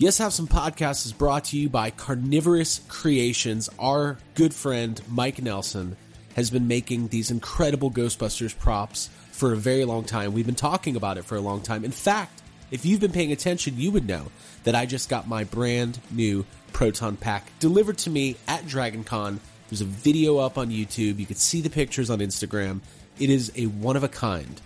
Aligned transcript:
Yes, 0.00 0.16
Have 0.16 0.32
Some 0.32 0.48
Podcast 0.48 1.04
is 1.04 1.12
brought 1.12 1.44
to 1.44 1.58
you 1.58 1.68
by 1.68 1.90
Carnivorous 1.90 2.80
Creations. 2.88 3.68
Our 3.78 4.16
good 4.34 4.54
friend 4.54 4.98
Mike 5.10 5.42
Nelson 5.42 5.94
has 6.36 6.50
been 6.50 6.66
making 6.66 7.08
these 7.08 7.30
incredible 7.30 7.90
Ghostbusters 7.90 8.58
props 8.58 9.10
for 9.30 9.52
a 9.52 9.58
very 9.58 9.84
long 9.84 10.04
time. 10.04 10.32
We've 10.32 10.46
been 10.46 10.54
talking 10.54 10.96
about 10.96 11.18
it 11.18 11.26
for 11.26 11.36
a 11.36 11.40
long 11.42 11.60
time. 11.60 11.84
In 11.84 11.90
fact, 11.90 12.40
if 12.70 12.86
you've 12.86 13.00
been 13.00 13.12
paying 13.12 13.30
attention, 13.30 13.74
you 13.76 13.90
would 13.90 14.08
know 14.08 14.32
that 14.64 14.74
I 14.74 14.86
just 14.86 15.10
got 15.10 15.28
my 15.28 15.44
brand 15.44 16.00
new 16.10 16.46
Proton 16.72 17.18
Pack 17.18 17.52
delivered 17.58 17.98
to 17.98 18.08
me 18.08 18.36
at 18.48 18.62
DragonCon. 18.62 19.38
There's 19.68 19.82
a 19.82 19.84
video 19.84 20.38
up 20.38 20.56
on 20.56 20.70
YouTube. 20.70 21.18
You 21.18 21.26
can 21.26 21.36
see 21.36 21.60
the 21.60 21.68
pictures 21.68 22.08
on 22.08 22.20
Instagram. 22.20 22.80
It 23.18 23.28
is 23.28 23.52
a 23.54 23.66
one 23.66 23.96
of 23.96 24.02
a 24.02 24.08
kind. 24.08 24.62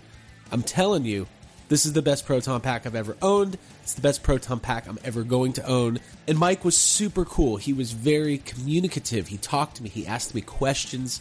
I'm 0.53 0.63
telling 0.63 1.05
you, 1.05 1.27
this 1.69 1.87
is 1.87 1.93
the 1.93 2.03
best 2.03 2.27
Proton 2.27 2.61
Pack 2.61 2.87
I've 2.87 2.95
ever 2.95 3.17
owned. 3.23 3.59
It's 3.83 3.95
the 3.95 4.03
best 4.03 4.23
Proton 4.23 4.61
Pack 4.61 4.87
I'm 4.87 4.99
ever 5.05 5.23
going 5.23 5.55
to 5.55 5.67
own. 5.67 6.01
And 6.29 6.39
Mike 6.39 6.65
was 6.65 6.77
super 6.77 7.25
cool. 7.25 7.57
He 7.57 7.73
was 7.73 7.93
very 7.93 8.39
communicative. 8.39 9.29
He 9.29 9.39
talked 9.39 9.77
to 9.77 9.83
me, 9.83 9.89
he 9.89 10.07
asked 10.07 10.35
me 10.35 10.41
questions. 10.41 11.21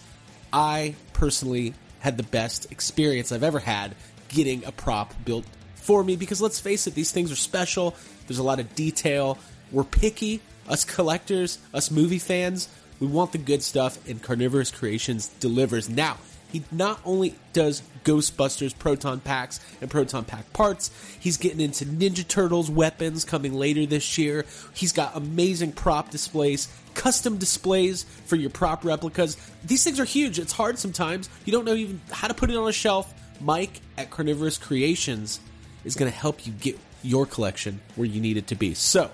I 0.52 0.96
personally 1.14 1.74
had 2.00 2.18
the 2.18 2.24
best 2.24 2.72
experience 2.72 3.32
I've 3.32 3.44
ever 3.44 3.60
had 3.60 3.96
getting 4.28 4.66
a 4.66 4.72
prop 4.72 5.14
built 5.24 5.46
for 5.76 6.04
me 6.04 6.16
because 6.16 6.42
let's 6.42 6.60
face 6.60 6.88
it, 6.88 6.96
these 6.96 7.12
things 7.12 7.32
are 7.32 7.36
special. 7.36 7.96
There's 8.28 8.40
a 8.40 8.44
lot 8.44 8.60
of 8.60 8.76
detail. 8.76 9.38
We're 9.72 9.84
picky, 9.84 10.42
us 10.68 10.86
collectors, 10.86 11.60
us 11.74 11.92
movie 11.92 12.20
fans. 12.20 12.70
We 13.00 13.08
want 13.08 13.32
the 13.32 13.38
good 13.38 13.64
stuff, 13.64 13.98
and 14.08 14.22
Carnivorous 14.22 14.72
Creations 14.72 15.28
delivers. 15.28 15.90
Now, 15.90 16.18
he 16.54 16.64
not 16.72 17.02
only 17.04 17.36
does 17.52 17.82
Ghostbusters 18.06 18.78
proton 18.78 19.20
packs 19.20 19.60
and 19.82 19.90
proton 19.90 20.24
pack 20.24 20.54
parts, 20.54 20.92
he's 21.20 21.36
getting 21.36 21.60
into 21.60 21.84
Ninja 21.84 22.26
Turtles 22.26 22.70
weapons 22.70 23.26
coming 23.26 23.56
later 23.56 23.88
this 23.88 24.20
year. 24.20 24.46
He's 24.74 24.92
got 24.92 25.18
amazing 25.18 25.72
prop 25.72 26.12
displays, 26.12 26.68
custom 26.94 27.40
displays 27.40 28.04
for 28.04 28.36
your 28.36 28.52
prop 28.52 28.86
replicas. 28.86 29.36
These 29.66 29.84
things 29.84 30.00
are 30.00 30.06
huge. 30.06 30.38
It's 30.38 30.54
hard 30.54 30.78
sometimes. 30.78 31.28
You 31.44 31.52
don't 31.52 31.66
know 31.66 31.74
even 31.74 32.00
how 32.12 32.28
to 32.28 32.36
put 32.36 32.52
it 32.52 32.56
on 32.56 32.70
a 32.70 32.74
shelf. 32.74 33.12
Mike 33.42 33.82
at 33.98 34.12
Carnivorous 34.12 34.60
Creations 34.60 35.40
is 35.84 35.96
going 35.96 36.10
to 36.10 36.18
help 36.18 36.46
you 36.46 36.54
get 36.54 36.80
your 37.02 37.26
collection 37.26 37.82
where 37.96 38.08
you 38.08 38.22
need 38.22 38.38
it 38.38 38.46
to 38.48 38.56
be. 38.56 38.76
So, 38.76 39.10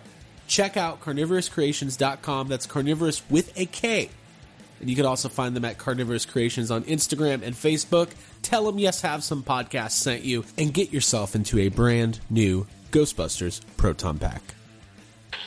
check 0.47 0.75
out 0.75 0.99
carnivorouscreations.com. 0.99 2.49
That's 2.49 2.65
carnivorous 2.65 3.21
with 3.29 3.57
a 3.57 3.65
K. 3.65 4.09
And 4.79 4.89
you 4.89 4.95
can 4.95 5.05
also 5.05 5.29
find 5.29 5.55
them 5.55 5.65
at 5.65 5.77
Carnivorous 5.77 6.25
Creations 6.25 6.71
on 6.71 6.83
Instagram 6.83 7.41
and 7.43 7.53
Facebook. 7.55 8.09
Tell 8.41 8.65
them 8.65 8.79
Yes 8.79 9.01
Have 9.01 9.23
Some 9.23 9.43
Podcast 9.43 9.91
sent 9.91 10.23
you 10.23 10.45
and 10.57 10.73
get 10.73 10.91
yourself 10.93 11.35
into 11.35 11.59
a 11.59 11.69
brand 11.69 12.19
new 12.29 12.65
Ghostbusters 12.91 13.61
Proton 13.77 14.17
Pack. 14.19 14.41
I 15.31 15.37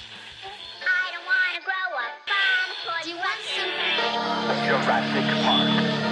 don't 1.13 1.25
wanna 1.25 1.65
grow 1.65 1.97
up 1.97 2.15
bomb. 2.29 3.03
Do 3.03 3.11
you 3.11 3.17
want 3.17 3.41
some? 3.51 3.71
Jurassic 4.69 5.27
Park. 5.45 5.69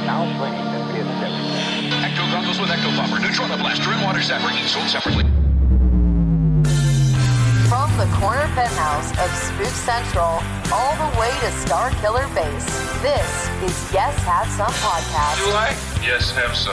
Now 0.06 0.24
playing 0.38 0.64
the 0.72 0.80
PS7. 0.92 2.00
Ecto 2.00 2.24
goggles 2.32 2.58
with 2.58 2.70
Ecto 2.70 2.90
Popper, 2.96 3.20
Neutrona 3.22 3.58
Blaster, 3.58 3.90
and 3.90 4.02
Water 4.02 4.20
Zapper, 4.20 4.50
each 4.60 4.70
sold 4.70 4.88
separately. 4.88 5.24
From 8.00 8.08
the 8.08 8.16
corner 8.16 8.48
penthouse 8.54 9.10
of 9.20 9.28
Spook 9.36 9.76
Central 9.76 10.40
all 10.72 10.96
the 10.96 11.20
way 11.20 11.28
to 11.40 11.50
Star 11.52 11.90
Killer 12.00 12.26
Base, 12.28 12.64
this 13.02 13.28
is 13.60 13.92
Yes 13.92 14.16
Have 14.24 14.48
Some 14.56 14.72
Podcast. 14.80 15.36
Do 15.36 15.52
I? 15.52 15.76
Yes, 16.00 16.30
have 16.30 16.56
some. 16.56 16.72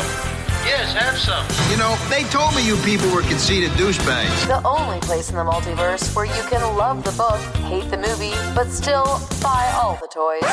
Yes, 0.64 0.94
have 0.94 1.18
some. 1.20 1.44
You 1.70 1.76
know, 1.76 1.98
they 2.08 2.24
told 2.32 2.56
me 2.56 2.66
you 2.66 2.78
people 2.78 3.14
were 3.14 3.24
conceited 3.24 3.72
douchebags. 3.72 4.48
The 4.48 4.66
only 4.66 5.02
place 5.02 5.30
in 5.30 5.36
the 5.36 5.44
multiverse 5.44 6.16
where 6.16 6.26
you 6.26 6.44
can 6.48 6.62
love 6.78 7.04
the 7.04 7.12
book, 7.12 7.42
hate 7.68 7.92
the 7.92 7.98
movie, 7.98 8.32
but 8.56 8.70
still 8.70 9.20
buy 9.44 9.70
all 9.76 10.00
the 10.00 10.08
toys. 10.08 10.48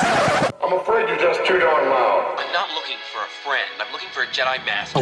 I'm 0.61 0.73
afraid 0.73 1.09
you're 1.09 1.19
just 1.19 1.47
too 1.47 1.61
darn 1.61 1.89
loud. 1.89 2.35
I'm 2.37 2.53
not 2.53 2.71
looking 2.75 2.99
for 3.13 3.23
a 3.23 3.31
friend. 3.47 3.71
I'm 3.79 3.93
looking 3.93 4.09
for 4.09 4.25
a 4.25 4.27
Jedi 4.27 4.59
Master. 4.67 4.99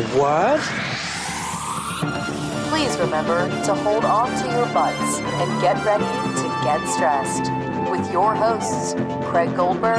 Please 2.73 2.97
remember 2.99 3.49
to 3.65 3.75
hold 3.75 4.03
on 4.05 4.29
to 4.31 4.49
your 4.51 4.65
butts 4.73 5.19
and 5.19 5.61
get 5.61 5.77
ready 5.85 6.05
to 6.05 6.61
get 6.65 6.81
stressed. 6.89 7.51
With 7.91 8.11
your 8.11 8.35
hosts, 8.35 8.95
Craig 9.29 9.55
Goldberg, 9.55 9.99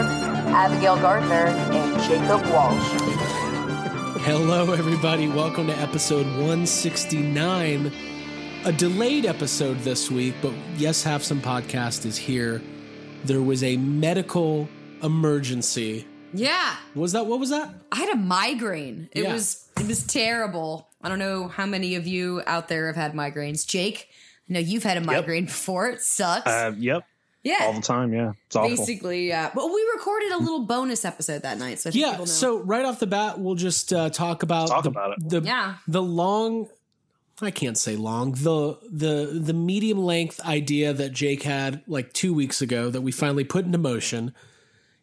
Abigail 0.49 0.95
Gardner, 0.97 1.45
and 1.45 2.01
Jacob 2.01 2.41
Walsh. 2.51 2.91
Hello, 4.25 4.71
everybody. 4.73 5.27
Welcome 5.27 5.67
to 5.67 5.77
episode 5.77 6.25
169. 6.25 7.91
A 8.65 8.71
delayed 8.71 9.27
episode 9.27 9.77
this 9.81 10.09
week, 10.09 10.33
but 10.41 10.53
Yes 10.75 11.03
Have 11.03 11.23
Some 11.23 11.41
Podcast 11.41 12.05
is 12.07 12.17
here. 12.17 12.59
There 13.23 13.41
was 13.41 13.63
a 13.63 13.77
medical 13.77 14.67
emergency. 15.03 16.07
Yeah, 16.33 16.75
Was 16.95 17.11
that 17.11 17.27
what 17.27 17.39
was 17.39 17.51
that? 17.51 17.69
I 17.91 17.97
had 17.97 18.09
a 18.09 18.15
migraine. 18.15 19.09
It 19.11 19.23
Yeah. 19.25 19.33
was 19.33 19.69
it 19.79 19.85
was 19.85 20.03
terrible. 20.03 20.87
I 21.03 21.09
don't 21.09 21.19
know 21.19 21.47
how 21.49 21.65
many 21.65 21.95
of 21.95 22.07
you 22.07 22.41
out 22.47 22.67
there 22.69 22.87
have 22.87 22.95
had 22.95 23.13
migraines. 23.13 23.67
Jake, 23.67 24.07
I 24.49 24.53
know 24.53 24.59
you've 24.59 24.83
had 24.83 24.97
a 24.97 25.01
migraine 25.01 25.45
before. 25.45 25.89
It 25.89 26.01
sucks. 26.01 26.47
Uh, 26.47 26.73
yep, 26.77 27.03
yeah, 27.43 27.57
all 27.61 27.73
the 27.73 27.81
time. 27.81 28.13
Yeah, 28.13 28.31
it's 28.47 28.55
awful. 28.55 28.69
basically. 28.69 29.27
Yeah, 29.27 29.51
but 29.53 29.65
we 29.67 29.85
recorded 29.95 30.31
a 30.31 30.37
little 30.37 30.65
bonus 30.65 31.03
episode 31.05 31.41
that 31.43 31.57
night, 31.57 31.79
so 31.79 31.89
I 31.89 31.91
think 31.93 32.05
Yeah. 32.05 32.17
know. 32.17 32.25
So 32.25 32.59
right 32.59 32.85
off 32.85 32.99
the 32.99 33.07
bat, 33.07 33.39
we'll 33.39 33.55
just 33.55 33.91
uh, 33.91 34.09
talk 34.09 34.43
about 34.43 34.69
Talk 34.69 34.83
the, 34.83 34.89
about 34.89 35.17
it. 35.17 35.29
the 35.29 35.41
Yeah. 35.41 35.75
the 35.87 36.01
long. 36.01 36.69
I 37.41 37.51
can't 37.51 37.77
say 37.77 37.95
long. 37.97 38.33
The 38.33 38.77
the 38.89 39.39
the 39.43 39.53
medium 39.53 39.97
length 39.97 40.39
idea 40.45 40.93
that 40.93 41.09
Jake 41.11 41.43
had 41.43 41.81
like 41.87 42.13
two 42.13 42.33
weeks 42.33 42.61
ago 42.61 42.89
that 42.91 43.01
we 43.01 43.11
finally 43.11 43.43
put 43.43 43.65
into 43.65 43.77
motion. 43.79 44.33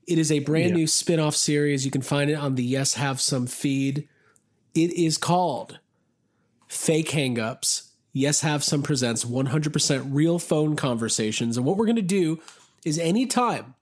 It 0.07 0.17
is 0.19 0.33
a 0.33 0.39
brand 0.39 0.71
Yeah. 0.71 0.77
new 0.77 0.87
spin-off 0.87 1.37
series. 1.37 1.85
You 1.85 1.91
can 1.91 2.03
find 2.03 2.31
it 2.31 2.35
on 2.35 2.55
the 2.55 2.65
Yes 2.65 2.95
Have 2.95 3.21
Some 3.21 3.47
feed. 3.47 4.09
It 4.75 4.93
is 4.93 5.19
called 5.19 5.79
Fake 6.71 7.09
Hangups. 7.09 7.89
Yes 8.13 8.41
Have 8.41 8.63
Some 8.63 8.83
presents 8.83 9.25
100% 9.25 10.09
real 10.11 10.39
phone 10.39 10.77
conversations. 10.77 11.57
And 11.57 11.67
what 11.67 11.77
we're 11.77 11.85
going 11.85 11.97
to 11.97 12.03
do 12.03 12.41
is 12.85 12.97
anytime 12.99 13.75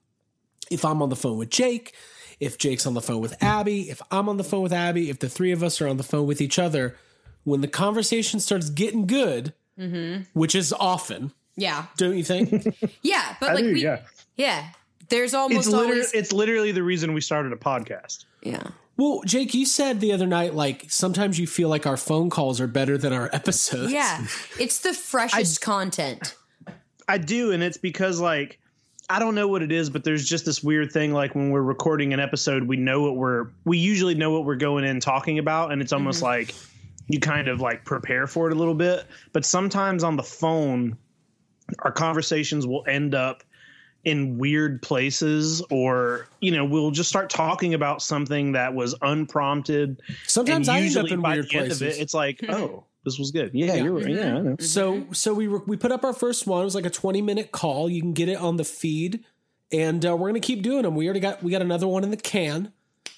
if 0.71 0.83
I'm 0.83 1.01
on 1.01 1.09
the 1.09 1.15
phone 1.15 1.37
with 1.37 1.49
Jake, 1.51 1.93
if 2.39 2.57
Jake's 2.57 2.87
on 2.87 2.95
the 2.95 3.01
phone 3.01 3.21
with 3.21 3.41
Abby, 3.41 3.89
if 3.89 4.01
I'm 4.11 4.27
on 4.27 4.37
the 4.37 4.43
phone 4.43 4.63
with 4.63 4.73
Abby, 4.73 5.09
if 5.09 5.19
the 5.19 5.29
three 5.29 5.51
of 5.51 5.63
us 5.63 5.81
are 5.81 5.87
on 5.87 5.97
the 5.97 6.03
phone 6.03 6.25
with 6.25 6.41
each 6.41 6.57
other, 6.57 6.95
when 7.43 7.61
the 7.61 7.67
conversation 7.67 8.39
starts 8.39 8.69
getting 8.71 9.05
good, 9.05 9.53
mm-hmm. 9.77 10.23
which 10.33 10.55
is 10.55 10.73
often, 10.73 11.31
yeah, 11.55 11.85
don't 11.97 12.17
you 12.17 12.23
think? 12.23 12.75
yeah, 13.03 13.35
but 13.39 13.49
I 13.49 13.53
like 13.53 13.63
do, 13.63 13.73
we, 13.73 13.83
yeah. 13.83 14.01
yeah. 14.35 14.69
There's 15.09 15.33
almost 15.33 15.67
It's 15.67 15.69
literally 15.69 15.91
always 15.91 16.13
it's 16.13 16.31
literally 16.31 16.71
the 16.71 16.83
reason 16.83 17.13
we 17.13 17.21
started 17.21 17.51
a 17.53 17.55
podcast. 17.55 18.25
yeah. 18.41 18.63
Well, 18.99 19.21
Jake, 19.25 19.53
you 19.53 19.65
said 19.65 20.01
the 20.01 20.11
other 20.11 20.27
night, 20.27 20.53
like 20.53 20.87
sometimes 20.89 21.39
you 21.39 21.47
feel 21.47 21.69
like 21.69 21.87
our 21.87 21.95
phone 21.95 22.29
calls 22.29 22.59
are 22.59 22.67
better 22.67 22.97
than 22.97 23.13
our 23.13 23.29
episodes. 23.33 23.93
Yeah, 23.93 24.25
it's 24.59 24.81
the 24.81 24.93
freshest 24.93 25.61
content. 25.61 26.35
I 27.07 27.17
do, 27.17 27.53
and 27.53 27.63
it's 27.63 27.77
because 27.77 28.19
like 28.19 28.59
I 29.09 29.19
don't 29.19 29.35
know 29.35 29.47
what 29.47 29.61
it 29.61 29.71
is, 29.71 29.89
but 29.89 30.03
there's 30.03 30.27
just 30.27 30.45
this 30.45 30.61
weird 30.61 30.91
thing. 30.91 31.13
Like 31.13 31.33
when 31.33 31.49
we're 31.49 31.61
recording 31.61 32.13
an 32.13 32.19
episode, 32.19 32.63
we 32.63 32.75
know 32.75 33.01
what 33.01 33.15
we're 33.15 33.47
we 33.63 33.77
usually 33.77 34.15
know 34.15 34.31
what 34.31 34.43
we're 34.43 34.55
going 34.55 34.83
in 34.83 34.99
talking 34.99 35.39
about, 35.39 35.71
and 35.71 35.81
it's 35.81 35.93
almost 35.93 36.17
mm-hmm. 36.17 36.25
like 36.25 36.55
you 37.07 37.21
kind 37.21 37.47
of 37.47 37.61
like 37.61 37.85
prepare 37.85 38.27
for 38.27 38.47
it 38.49 38.53
a 38.53 38.55
little 38.59 38.75
bit. 38.75 39.05
But 39.31 39.45
sometimes 39.45 40.03
on 40.03 40.17
the 40.17 40.23
phone, 40.23 40.97
our 41.79 41.93
conversations 41.93 42.67
will 42.67 42.83
end 42.85 43.15
up 43.15 43.43
in 44.05 44.37
weird 44.37 44.81
places 44.81 45.61
or 45.69 46.27
you 46.39 46.51
know 46.51 46.63
we'll 46.65 46.91
just 46.91 47.09
start 47.09 47.29
talking 47.29 47.73
about 47.73 48.01
something 48.01 48.53
that 48.53 48.73
was 48.73 48.95
unprompted 49.01 50.01
Sometimes 50.25 50.69
I 50.69 50.77
end 50.77 50.85
usually 50.85 51.09
up 51.11 51.13
in 51.13 51.21
by 51.21 51.33
weird 51.33 51.53
end 51.53 51.61
of 51.63 51.67
places. 51.79 51.81
it, 51.81 52.01
it's 52.01 52.13
like 52.13 52.39
oh 52.49 52.85
this 53.03 53.19
was 53.19 53.31
good 53.31 53.51
yeah, 53.53 53.75
you're 53.75 53.93
right 53.93 54.09
yeah 54.09 54.35
I 54.37 54.39
know. 54.41 54.55
So 54.59 55.05
so 55.11 55.33
we 55.33 55.47
re- 55.47 55.61
we 55.67 55.75
put 55.77 55.91
up 55.91 56.03
our 56.05 56.13
first 56.13 56.47
one. 56.47 56.61
It 56.61 56.65
was 56.65 56.75
like 56.75 56.85
a 56.85 56.89
twenty 56.89 57.21
minute 57.21 57.51
call. 57.51 57.89
You 57.89 58.01
can 58.01 58.13
get 58.13 58.29
it 58.29 58.37
on 58.37 58.57
the 58.57 58.63
feed, 58.65 59.23
and 59.71 60.05
uh, 60.05 60.15
we're 60.15 60.29
gonna 60.29 60.39
keep 60.39 60.61
doing 60.61 60.83
them. 60.83 60.95
We 60.95 61.05
already 61.05 61.19
got 61.21 61.41
we 61.43 61.51
got 61.51 61.61
another 61.61 61.87
one 61.87 62.03
in 62.03 62.11
the 62.11 62.17
can, 62.17 62.71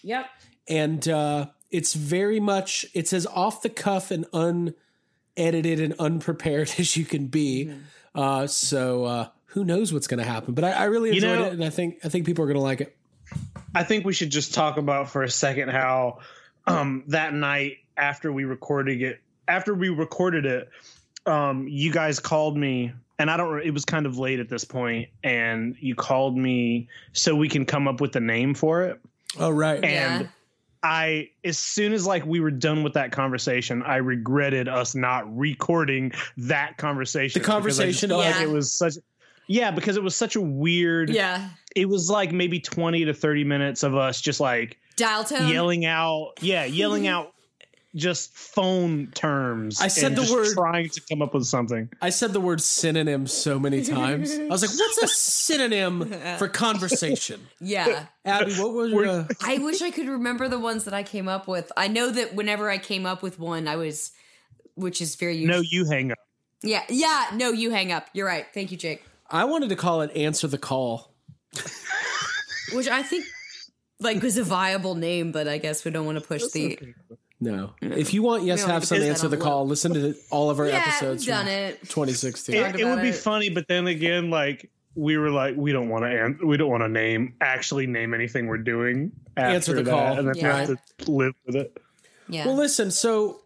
Yep. 0.03 0.25
and 0.67 1.07
uh, 1.07 1.47
it's 1.71 1.93
very 1.93 2.39
much 2.39 2.85
it's 2.93 3.11
as 3.13 3.25
off 3.27 3.61
the 3.63 3.69
cuff 3.69 4.11
and 4.11 4.25
unedited 4.33 5.79
and 5.79 5.93
unprepared 5.99 6.73
as 6.79 6.95
you 6.97 7.05
can 7.05 7.27
be. 7.27 7.65
Mm-hmm. 7.65 7.79
Uh, 8.19 8.47
so 8.47 9.05
uh, 9.05 9.27
who 9.51 9.63
knows 9.63 9.93
what's 9.93 10.07
gonna 10.07 10.23
happen? 10.23 10.53
But 10.53 10.63
I, 10.63 10.71
I 10.71 10.83
really 10.85 11.09
You 11.09 11.15
enjoyed 11.15 11.39
know- 11.39 11.45
it, 11.47 11.53
and 11.53 11.63
I 11.63 11.69
think 11.69 11.99
I 12.03 12.09
think 12.09 12.25
people 12.25 12.43
are 12.43 12.47
gonna 12.47 12.59
like 12.59 12.81
it. 12.81 12.95
I 13.73 13.83
think 13.83 14.05
we 14.05 14.13
should 14.13 14.29
just 14.31 14.53
talk 14.53 14.77
about 14.77 15.09
for 15.09 15.23
a 15.23 15.29
second 15.29 15.69
how 15.69 16.19
um, 16.67 17.03
that 17.07 17.33
night 17.33 17.77
after 17.95 18.31
we 18.31 18.43
recorded 18.43 19.01
it, 19.01 19.21
after 19.47 19.73
we 19.73 19.89
recorded 19.89 20.45
it, 20.45 20.69
um, 21.25 21.67
you 21.67 21.91
guys 21.91 22.19
called 22.19 22.57
me, 22.57 22.91
and 23.19 23.31
I 23.31 23.37
don't. 23.37 23.61
It 23.61 23.71
was 23.71 23.85
kind 23.85 24.05
of 24.05 24.17
late 24.17 24.39
at 24.39 24.49
this 24.49 24.65
point, 24.65 25.09
and 25.23 25.75
you 25.79 25.95
called 25.95 26.37
me 26.37 26.89
so 27.13 27.35
we 27.35 27.47
can 27.47 27.65
come 27.65 27.87
up 27.87 28.01
with 28.01 28.15
a 28.15 28.19
name 28.19 28.53
for 28.53 28.83
it. 28.83 28.99
Oh 29.39 29.49
right, 29.49 29.81
And 29.83 30.27
I 30.83 31.29
as 31.43 31.57
soon 31.57 31.93
as 31.93 32.05
like 32.05 32.25
we 32.25 32.39
were 32.41 32.51
done 32.51 32.83
with 32.83 32.93
that 32.93 33.11
conversation, 33.13 33.81
I 33.83 33.97
regretted 33.97 34.67
us 34.67 34.93
not 34.95 35.37
recording 35.37 36.11
that 36.37 36.77
conversation. 36.77 37.41
The 37.41 37.45
conversation 37.47 38.09
just 38.09 38.11
felt 38.11 38.25
of- 38.25 38.31
like 38.35 38.41
it 38.43 38.49
was 38.49 38.73
such 38.73 38.95
yeah, 39.47 39.71
because 39.71 39.97
it 39.97 40.03
was 40.03 40.15
such 40.15 40.35
a 40.35 40.41
weird 40.41 41.09
Yeah. 41.09 41.49
it 41.75 41.87
was 41.89 42.09
like 42.09 42.31
maybe 42.31 42.59
20 42.59 43.05
to 43.05 43.13
30 43.13 43.43
minutes 43.43 43.83
of 43.83 43.95
us 43.95 44.21
just 44.21 44.39
like 44.39 44.77
Dial 44.95 45.23
tone. 45.23 45.47
yelling 45.49 45.85
out 45.85 46.33
yeah, 46.41 46.65
yelling 46.65 47.07
out 47.13 47.33
just 47.93 48.33
phone 48.33 49.07
terms. 49.13 49.81
I 49.81 49.89
said 49.89 50.05
and 50.13 50.15
the 50.15 50.21
just 50.21 50.33
word- 50.33 50.53
trying 50.53 50.87
to 50.87 51.01
come 51.09 51.21
up 51.21 51.33
with 51.33 51.45
something. 51.45 51.89
I 52.01 52.09
said 52.09 52.31
the 52.31 52.39
word 52.39 52.61
synonym 52.61 53.27
so 53.27 53.59
many 53.59 53.83
times. 53.83 54.31
I 54.33 54.45
was 54.45 54.61
like, 54.61 54.71
what's 54.79 55.03
a 55.03 55.07
synonym 55.09 56.09
for 56.37 56.47
conversation? 56.81 57.41
Yeah. 57.59 58.05
Abby, 58.23 58.53
what 58.53 58.71
was 58.71 58.91
your. 58.91 59.05
Uh, 59.07 59.27
I 59.43 59.57
wish 59.57 59.81
I 59.81 59.91
could 59.91 60.07
remember 60.07 60.47
the 60.47 60.57
ones 60.57 60.85
that 60.85 60.93
I 60.93 61.03
came 61.03 61.27
up 61.27 61.49
with. 61.49 61.69
I 61.75 61.89
know 61.89 62.09
that 62.11 62.33
whenever 62.33 62.69
I 62.69 62.77
came 62.77 63.05
up 63.05 63.21
with 63.21 63.39
one, 63.39 63.67
I 63.67 63.75
was, 63.75 64.13
which 64.75 65.01
is 65.01 65.15
very 65.15 65.43
No, 65.43 65.59
you 65.59 65.83
hang 65.83 66.13
up. 66.13 66.17
Yeah. 66.63 66.83
Yeah. 66.87 67.25
No, 67.33 67.51
you 67.51 67.71
hang 67.71 67.91
up. 67.91 68.07
You're 68.13 68.25
right. 68.27 68.45
Thank 68.53 68.71
you, 68.71 68.77
Jake. 68.77 69.03
I 69.31 69.45
wanted 69.45 69.69
to 69.69 69.75
call 69.75 70.01
it 70.01 70.15
Answer 70.15 70.47
the 70.47 70.57
Call. 70.57 71.13
Which 72.73 72.87
I 72.87 73.03
think 73.03 73.25
like 73.99 74.21
was 74.21 74.37
a 74.37 74.43
viable 74.43 74.95
name, 74.95 75.31
but 75.31 75.47
I 75.47 75.57
guess 75.57 75.83
we 75.85 75.91
don't 75.91 76.05
want 76.05 76.19
to 76.19 76.25
push 76.25 76.43
the. 76.51 76.79
No. 77.39 77.73
If 77.81 78.13
you 78.13 78.21
want 78.21 78.43
Yes 78.43 78.63
Have 78.63 78.85
Some 78.85 79.01
Answer 79.01 79.27
the 79.27 79.35
the 79.37 79.43
Call, 79.43 79.65
listen 79.65 79.93
to 79.95 80.13
all 80.29 80.49
of 80.49 80.59
our 80.59 80.67
Yeah, 80.67 80.77
episodes. 80.77 81.23
we've 81.25 81.33
done 81.35 81.45
from 81.45 81.53
it. 81.53 81.79
2016. 81.81 82.55
It, 82.55 82.59
it 82.59 82.83
would 82.85 82.93
about 82.93 83.01
be 83.01 83.09
it. 83.09 83.15
funny, 83.15 83.49
but 83.49 83.67
then 83.67 83.87
again, 83.87 84.29
like 84.29 84.69
we 84.95 85.17
were 85.17 85.31
like, 85.31 85.55
we 85.57 85.71
don't 85.71 85.89
want 85.89 86.03
to, 86.03 86.25
an- 86.25 86.39
we 86.43 86.55
don't 86.57 86.69
want 86.69 86.83
to 86.83 86.87
name 86.89 87.33
actually 87.41 87.87
name 87.87 88.13
anything 88.13 88.47
we're 88.47 88.57
doing. 88.59 89.11
After 89.37 89.55
Answer 89.55 89.73
the 89.73 89.83
that, 89.83 89.91
call. 89.91 90.19
and 90.19 90.27
then 90.27 90.35
Yeah. 90.35 90.57
have 90.65 90.67
to 90.99 91.11
live 91.11 91.33
with 91.47 91.55
it. 91.55 91.77
Yeah. 92.29 92.45
Well, 92.45 92.55
listen, 92.55 92.91
so 92.91 93.40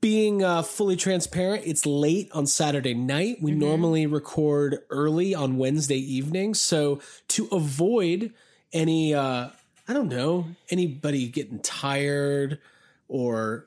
being 0.00 0.44
uh, 0.44 0.62
fully 0.62 0.96
transparent, 0.96 1.64
it's 1.66 1.84
late 1.84 2.30
on 2.32 2.46
Saturday 2.46 2.94
night. 2.94 3.38
We 3.42 3.50
normally 3.50 4.06
record 4.06 4.78
early 4.90 5.34
on 5.34 5.56
Wednesday 5.56 5.98
evening. 5.98 6.54
So 6.54 7.00
to 7.28 7.48
avoid 7.50 8.32
any, 8.72 9.14
uh, 9.14 9.48
I 9.88 9.92
don't 9.92 10.08
know, 10.08 10.46
anybody 10.70 11.28
getting 11.28 11.58
tired 11.60 12.58
or 13.08 13.66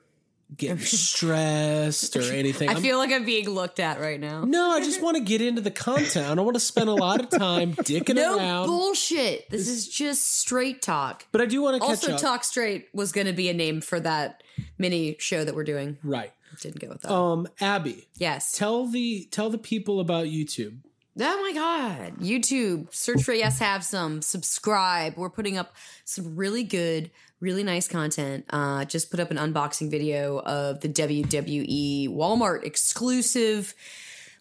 getting 0.56 0.78
stressed 1.32 2.16
or 2.16 2.22
anything. 2.22 2.68
I 2.68 2.72
I'm- 2.72 2.82
feel 2.82 2.98
like 2.98 3.12
I'm 3.12 3.24
being 3.24 3.48
looked 3.48 3.80
at 3.80 4.00
right 4.00 4.18
now. 4.20 4.44
no, 4.44 4.70
I 4.70 4.80
just 4.80 5.00
want 5.02 5.16
to 5.16 5.22
get 5.22 5.40
into 5.40 5.60
the 5.60 5.70
content. 5.70 6.28
I 6.28 6.34
don't 6.34 6.44
want 6.44 6.56
to 6.56 6.60
spend 6.60 6.88
a 6.88 6.94
lot 6.94 7.20
of 7.20 7.30
time 7.30 7.74
dicking 7.74 8.16
No 8.16 8.36
around. 8.38 8.66
bullshit. 8.66 9.48
This 9.50 9.68
is 9.68 9.88
just 9.88 10.38
straight 10.38 10.82
talk. 10.82 11.26
but 11.32 11.40
I 11.40 11.46
do 11.46 11.62
want 11.62 11.74
to 11.76 11.80
catch 11.80 11.88
Also, 11.90 12.14
up. 12.14 12.20
Talk 12.20 12.44
Straight 12.44 12.88
was 12.92 13.12
going 13.12 13.26
to 13.26 13.32
be 13.32 13.48
a 13.48 13.54
name 13.54 13.80
for 13.80 13.98
that 14.00 14.42
mini 14.78 15.16
show 15.18 15.44
that 15.44 15.54
we're 15.54 15.64
doing. 15.64 15.98
right. 16.02 16.32
Didn't 16.60 16.80
go 16.80 16.88
with 16.88 17.00
that. 17.00 17.10
Um, 17.10 17.48
Abby, 17.62 18.06
yes. 18.18 18.52
tell 18.52 18.86
the 18.86 19.26
tell 19.30 19.48
the 19.48 19.56
people 19.56 20.00
about 20.00 20.26
YouTube. 20.26 20.76
Oh 21.18 21.40
my 21.42 21.52
god. 21.54 22.16
YouTube. 22.18 22.92
Search 22.94 23.22
for 23.22 23.32
Yes 23.32 23.58
Have 23.58 23.82
Some. 23.82 24.20
Subscribe. 24.20 25.16
We're 25.16 25.30
putting 25.30 25.56
up 25.56 25.74
some 26.04 26.36
really 26.36 26.62
good, 26.62 27.10
really 27.42 27.62
nice 27.64 27.88
content. 27.88 28.46
Uh 28.48 28.86
just 28.86 29.10
put 29.10 29.20
up 29.20 29.30
an 29.30 29.36
unboxing 29.36 29.90
video 29.90 30.38
of 30.40 30.80
the 30.80 30.88
WWE 30.88 32.08
Walmart 32.08 32.64
exclusive. 32.64 33.74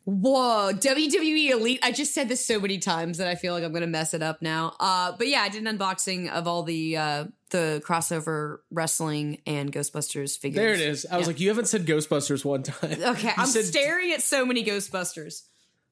Whoa, 0.04 0.72
WWE 0.74 1.52
Elite. 1.52 1.80
I 1.84 1.92
just 1.92 2.14
said 2.16 2.28
this 2.28 2.44
so 2.44 2.60
many 2.60 2.80
times 2.80 3.20
that 3.20 3.28
I 3.28 3.36
feel 3.36 3.54
like 3.54 3.64
I'm 3.64 3.72
gonna 3.74 3.86
mess 3.88 4.14
it 4.14 4.24
up 4.24 4.42
now. 4.42 4.76
Uh 4.80 5.12
but 5.18 5.28
yeah, 5.28 5.42
I 5.42 5.50
did 5.50 5.66
an 5.68 5.78
unboxing 5.78 6.30
of 6.30 6.48
all 6.48 6.64
the 6.64 6.96
uh 6.98 7.26
the 7.50 7.84
crossover 7.86 8.60
wrestling 8.72 9.42
and 9.46 9.72
Ghostbusters 9.74 10.40
figures. 10.40 10.56
There 10.56 10.74
it 10.74 10.80
is. 10.80 11.06
I 11.12 11.18
was 11.18 11.28
like, 11.28 11.40
you 11.42 11.50
haven't 11.50 11.66
said 11.68 11.86
Ghostbusters 11.86 12.46
one 12.46 12.64
time. 12.64 12.92
Okay, 13.02 13.28
You 13.28 13.34
I'm 13.38 13.46
said- 13.48 13.66
staring 13.66 14.12
at 14.14 14.22
so 14.22 14.46
many 14.46 14.64
Ghostbusters 14.64 15.42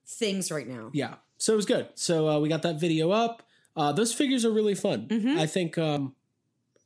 things 0.08 0.52
right 0.52 0.68
now. 0.68 0.90
Yeah. 0.94 1.16
So 1.38 1.54
it 1.54 1.56
was 1.58 1.66
good. 1.66 1.88
So 1.96 2.28
uh, 2.30 2.40
we 2.40 2.50
got 2.50 2.62
that 2.64 2.80
video 2.80 3.12
up. 3.12 3.44
Uh, 3.76 3.92
those 3.92 4.14
figures 4.14 4.44
are 4.44 4.52
really 4.52 4.76
fun. 4.76 5.08
Mm-hmm. 5.08 5.38
I 5.40 5.46
think 5.46 5.78
um, 5.78 6.16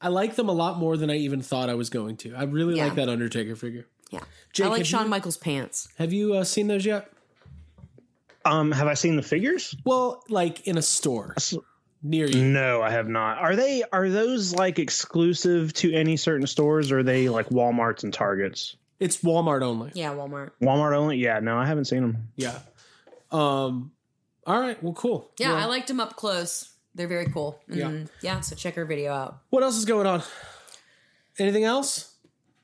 I 0.03 0.09
like 0.09 0.35
them 0.35 0.49
a 0.49 0.53
lot 0.53 0.77
more 0.77 0.97
than 0.97 1.09
I 1.09 1.15
even 1.15 1.41
thought 1.41 1.69
I 1.69 1.73
was 1.75 1.89
going 1.89 2.17
to. 2.17 2.35
I 2.35 2.43
really 2.43 2.75
Yeah. 2.77 2.85
like 2.85 2.95
that 2.95 3.09
Undertaker 3.09 3.55
figure. 3.55 3.87
Yeah. 4.11 4.19
Jake, 4.51 4.65
I 4.67 4.69
like 4.69 4.77
have 4.79 4.87
Shawn 4.87 5.03
you- 5.05 5.09
Michaels 5.09 5.37
pants. 5.37 5.87
Have 5.97 6.13
you 6.13 6.35
uh, 6.35 6.43
seen 6.43 6.67
those 6.67 6.85
yet? 6.85 7.09
Um, 8.45 8.71
have 8.71 8.87
I 8.87 8.93
seen 8.93 9.15
the 9.15 9.21
figures? 9.23 9.75
Well, 9.85 10.23
like 10.29 10.67
in 10.67 10.77
a 10.77 10.81
store 10.81 11.33
near 12.03 12.27
you. 12.27 12.43
No, 12.43 12.81
I 12.81 12.89
have 12.91 13.07
not. 13.07 13.37
Are 13.37 13.55
they 13.55 13.83
are 13.93 14.09
those 14.09 14.53
like 14.53 14.79
exclusive 14.79 15.73
to 15.75 15.93
any 15.93 16.17
certain 16.17 16.45
stores 16.45 16.91
or 16.91 16.99
are 16.99 17.03
they 17.03 17.29
like 17.29 17.47
Walmarts 17.49 18.03
and 18.03 18.13
Targets? 18.13 18.75
It's 18.99 19.17
Walmart 19.19 19.61
only. 19.63 19.91
Yeah, 19.95 20.13
Walmart. 20.13 20.51
Walmart 20.61 20.93
only? 20.95 21.17
Yeah, 21.17 21.39
no, 21.39 21.57
I 21.57 21.65
haven't 21.65 21.85
seen 21.85 22.01
them. 22.01 22.27
Yeah. 22.35 22.59
Um. 23.31 23.91
All 24.45 24.59
right. 24.59 24.81
Well, 24.83 24.93
cool. 24.93 25.31
Yeah, 25.39 25.53
Well, 25.53 25.57
I 25.63 25.65
liked 25.65 25.87
them 25.87 26.01
up 26.01 26.17
close. 26.17 26.72
They're 26.95 27.07
very 27.07 27.25
cool. 27.27 27.59
Yeah. 27.67 27.89
And 27.89 28.09
yeah, 28.21 28.39
so 28.41 28.55
check 28.55 28.77
our 28.77 28.85
video 28.85 29.13
out. 29.13 29.39
What 29.49 29.63
else 29.63 29.77
is 29.77 29.85
going 29.85 30.05
on? 30.07 30.21
Anything 31.39 31.63
else? 31.63 32.13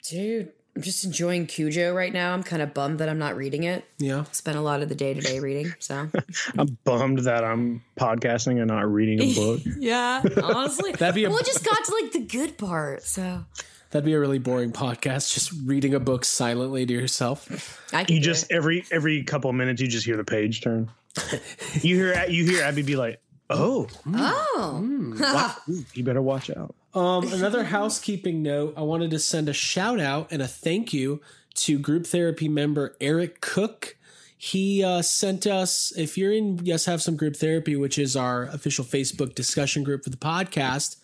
Dude, 0.08 0.52
I'm 0.76 0.82
just 0.84 1.04
enjoying 1.04 1.48
Cujo 1.48 1.94
right 1.94 2.14
now. 2.14 2.34
I'm 2.34 2.44
kind 2.44 2.62
of 2.62 2.74
bummed 2.74 3.00
that 3.00 3.10
I'm 3.10 3.18
not 3.18 3.36
reading 3.36 3.64
it. 3.64 3.86
Yeah. 3.98 4.24
Spent 4.32 4.58
a 4.58 4.62
lot 4.62 4.82
of 4.82 4.90
the 4.90 4.96
day 4.96 5.14
today 5.14 5.40
reading, 5.40 5.74
so. 5.80 6.10
I'm 6.58 6.78
bummed 6.84 7.20
that 7.20 7.44
I'm 7.44 7.84
podcasting 8.00 8.58
and 8.60 8.68
not 8.68 8.92
reading 8.92 9.22
a 9.22 9.34
book. 9.34 9.62
yeah, 9.80 10.24
honestly. 10.44 10.92
That'd 10.92 11.16
be 11.16 11.26
a- 11.26 11.30
well, 11.30 11.40
it 11.40 11.46
just 11.46 11.66
got 11.66 11.84
to 11.84 11.98
like 12.02 12.12
the 12.12 12.20
good 12.22 12.58
part, 12.58 13.04
so. 13.04 13.44
That'd 13.92 14.06
be 14.06 14.14
a 14.14 14.20
really 14.20 14.38
boring 14.38 14.72
podcast. 14.72 15.34
Just 15.34 15.52
reading 15.66 15.96
a 15.96 16.00
book 16.00 16.24
silently 16.24 16.86
to 16.86 16.94
yourself. 16.94 17.82
I 17.92 18.04
can 18.04 18.16
You 18.16 18.22
just 18.22 18.52
it. 18.52 18.56
every 18.56 18.86
every 18.92 19.24
couple 19.24 19.50
of 19.50 19.56
minutes 19.56 19.82
you 19.82 19.88
just 19.88 20.06
hear 20.06 20.16
the 20.16 20.24
page 20.24 20.62
turn. 20.62 20.92
you 21.82 21.96
hear 21.96 22.26
you 22.30 22.46
hear 22.46 22.62
Abby 22.64 22.84
be 22.84 22.96
like, 22.96 23.20
"Oh, 23.50 23.88
Oh. 24.08 25.14
wow, 25.20 25.56
ooh, 25.70 25.86
you 25.94 26.04
better 26.04 26.22
watch 26.22 26.50
out." 26.50 26.76
Um, 26.94 27.32
another 27.34 27.64
housekeeping 27.64 28.42
note. 28.42 28.74
I 28.76 28.82
wanted 28.82 29.12
to 29.12 29.20
send 29.20 29.48
a 29.50 29.54
shout 29.54 30.00
out 30.00 30.32
and 30.32 30.42
a 30.42 30.48
thank 30.48 30.92
you 30.94 31.22
to 31.56 31.78
group 31.78 32.08
therapy 32.08 32.48
member 32.50 32.96
Eric 33.00 33.42
Cook. 33.42 33.96
He 34.38 34.84
uh, 34.84 35.02
sent 35.02 35.46
us, 35.46 35.92
if 35.98 36.18
you're 36.18 36.32
in 36.32 36.60
Yes 36.64 36.86
Have 36.86 37.02
Some 37.02 37.18
Group 37.18 37.36
Therapy, 37.36 37.76
which 37.76 38.00
is 38.00 38.16
our 38.16 38.44
official 38.44 38.86
Facebook 38.86 39.36
discussion 39.36 39.84
group 39.84 40.04
for 40.04 40.10
the 40.12 40.18
podcast, 40.18 40.96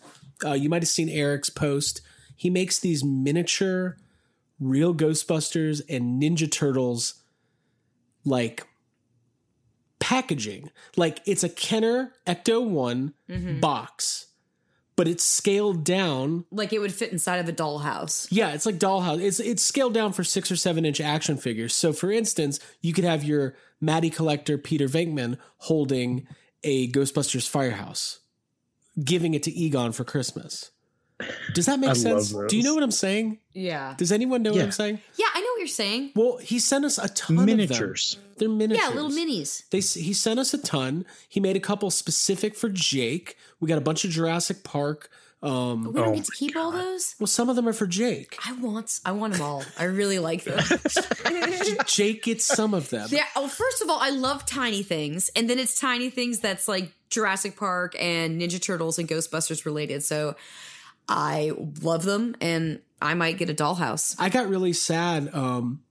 uh, 0.44 0.52
you 0.52 0.70
might 0.70 0.80
have 0.82 0.88
seen 0.88 1.10
Eric's 1.10 1.50
post. 1.50 2.00
He 2.34 2.48
makes 2.48 2.78
these 2.78 3.04
miniature 3.04 3.98
real 4.58 4.94
Ghostbusters 4.94 5.82
and 5.88 6.20
Ninja 6.20 6.50
Turtles 6.50 7.22
like 8.24 8.66
packaging. 9.98 10.70
Like 10.96 11.20
it's 11.26 11.44
a 11.44 11.48
Kenner 11.48 12.12
Ecto 12.26 12.66
One 12.66 13.14
mm-hmm. 13.28 13.60
box, 13.60 14.26
but 14.96 15.08
it's 15.08 15.24
scaled 15.24 15.84
down. 15.84 16.44
like 16.50 16.72
it 16.72 16.78
would 16.78 16.92
fit 16.92 17.12
inside 17.12 17.36
of 17.36 17.48
a 17.48 17.52
dollhouse. 17.52 18.26
Yeah, 18.30 18.52
it's 18.52 18.66
like 18.66 18.76
dollhouse. 18.76 19.20
It's 19.20 19.40
it's 19.40 19.62
scaled 19.62 19.94
down 19.94 20.12
for 20.12 20.24
six 20.24 20.50
or 20.50 20.56
seven 20.56 20.84
inch 20.84 21.00
action 21.00 21.36
figures. 21.36 21.74
So, 21.74 21.92
for 21.92 22.10
instance, 22.10 22.58
you 22.80 22.92
could 22.92 23.04
have 23.04 23.24
your 23.24 23.56
Matty 23.80 24.10
collector 24.10 24.56
Peter 24.58 24.88
Venkman 24.88 25.38
holding 25.58 26.26
a 26.64 26.90
Ghostbusters 26.90 27.48
firehouse, 27.48 28.20
giving 29.02 29.34
it 29.34 29.42
to 29.44 29.52
Egon 29.52 29.92
for 29.92 30.04
Christmas. 30.04 30.70
Does 31.54 31.66
that 31.66 31.78
make 31.80 31.90
I 31.90 31.94
sense? 31.94 32.34
Do 32.48 32.56
you 32.56 32.62
know 32.62 32.74
what 32.74 32.82
I'm 32.82 32.90
saying? 32.90 33.38
Yeah. 33.52 33.94
Does 33.96 34.12
anyone 34.12 34.42
know 34.42 34.52
what 34.52 34.60
I'm 34.60 34.72
saying? 34.72 35.00
Yeah, 35.16 35.26
I 35.34 35.40
know 35.40 35.45
what 35.56 35.60
you're 35.60 35.68
saying. 35.68 36.12
Well, 36.14 36.36
he 36.38 36.58
sent 36.58 36.84
us 36.84 36.98
a 36.98 37.08
ton 37.08 37.44
Miniatures. 37.46 38.14
of 38.14 38.18
them. 38.20 38.22
They're 38.38 38.48
miniatures. 38.48 38.86
Yeah, 38.88 38.94
little 38.94 39.10
minis. 39.10 39.68
They 39.70 39.78
he 39.80 40.12
sent 40.12 40.38
us 40.38 40.52
a 40.54 40.58
ton. 40.58 41.06
He 41.28 41.40
made 41.40 41.56
a 41.56 41.60
couple 41.60 41.90
specific 41.90 42.54
for 42.54 42.68
Jake. 42.68 43.36
We 43.60 43.68
got 43.68 43.78
a 43.78 43.82
bunch 43.82 44.04
of 44.04 44.10
Jurassic 44.10 44.62
Park. 44.62 45.10
Um, 45.42 45.84
We 45.84 45.92
don't 46.00 46.08
Oh 46.08 46.14
get 46.14 46.24
to 46.24 46.32
keep 46.32 46.56
all 46.56 46.72
those. 46.72 47.14
well, 47.20 47.26
some 47.26 47.48
of 47.50 47.56
them 47.56 47.68
are 47.68 47.72
for 47.72 47.86
Jake. 47.86 48.36
I 48.44 48.52
want, 48.54 49.00
I 49.04 49.12
want 49.12 49.34
them 49.34 49.42
all. 49.42 49.64
I 49.78 49.84
really 49.84 50.18
like 50.18 50.44
them. 50.44 50.58
Jake 51.86 52.22
gets 52.24 52.44
some 52.44 52.74
of 52.74 52.88
them. 52.90 53.08
yeah. 53.10 53.24
Oh, 53.36 53.48
first 53.48 53.82
of 53.82 53.88
all, 53.90 53.98
I 54.00 54.10
love 54.10 54.44
tiny 54.46 54.82
things, 54.82 55.30
and 55.36 55.48
then 55.48 55.58
it's 55.58 55.78
tiny 55.78 56.10
things 56.10 56.40
that's 56.40 56.68
like 56.68 56.92
Jurassic 57.10 57.56
Park 57.56 57.94
and 57.98 58.40
Ninja 58.40 58.60
Turtles 58.60 58.98
and 58.98 59.08
Ghostbusters 59.08 59.64
related. 59.64 60.02
So 60.02 60.36
I 61.08 61.52
love 61.82 62.04
them, 62.04 62.34
and 62.40 62.80
I 63.00 63.14
might 63.14 63.38
get 63.38 63.50
a 63.50 63.54
dollhouse. 63.54 64.16
I 64.18 64.28
got 64.28 64.48
really 64.48 64.72
sad 64.72 65.34
um, 65.34 65.82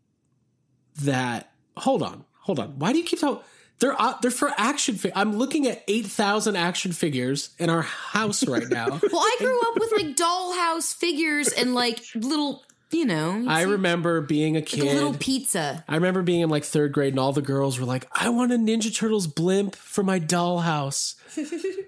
that. 1.01 1.51
Hold 1.77 2.03
on, 2.03 2.25
hold 2.39 2.59
on. 2.59 2.79
Why 2.79 2.93
do 2.93 2.99
you 2.99 3.03
keep 3.03 3.19
talking? 3.19 3.43
They're 3.79 3.99
uh, 3.99 4.15
they're 4.21 4.31
for 4.31 4.51
action. 4.57 4.95
Fi- 4.95 5.11
I'm 5.15 5.33
looking 5.37 5.67
at 5.67 5.83
eight 5.87 6.05
thousand 6.07 6.55
action 6.55 6.93
figures 6.93 7.49
in 7.59 7.69
our 7.69 7.81
house 7.81 8.47
right 8.47 8.67
now. 8.69 8.85
Well, 9.11 9.21
I 9.21 9.35
grew 9.39 9.61
up 9.61 9.75
with 9.75 9.91
like 9.91 10.15
dollhouse 10.15 10.93
figures 10.95 11.49
and 11.49 11.73
like 11.73 11.99
little, 12.15 12.63
you 12.91 13.05
know, 13.05 13.45
I 13.47 13.63
remember 13.63 14.21
being 14.21 14.55
a 14.55 14.59
like 14.59 14.73
a 14.77 14.77
little 14.77 15.13
pizza. 15.13 15.83
I 15.87 15.95
remember 15.95 16.21
being 16.21 16.41
in 16.41 16.49
like 16.49 16.63
third 16.63 16.93
grade, 16.93 17.13
and 17.13 17.19
all 17.19 17.33
the 17.33 17.41
girls 17.41 17.79
were 17.79 17.85
like, 17.85 18.07
"I 18.13 18.29
want 18.29 18.53
a 18.53 18.55
Ninja 18.55 18.95
Turtles 18.95 19.27
blimp 19.27 19.75
for 19.75 20.03
my 20.03 20.19
dollhouse." 20.19 21.15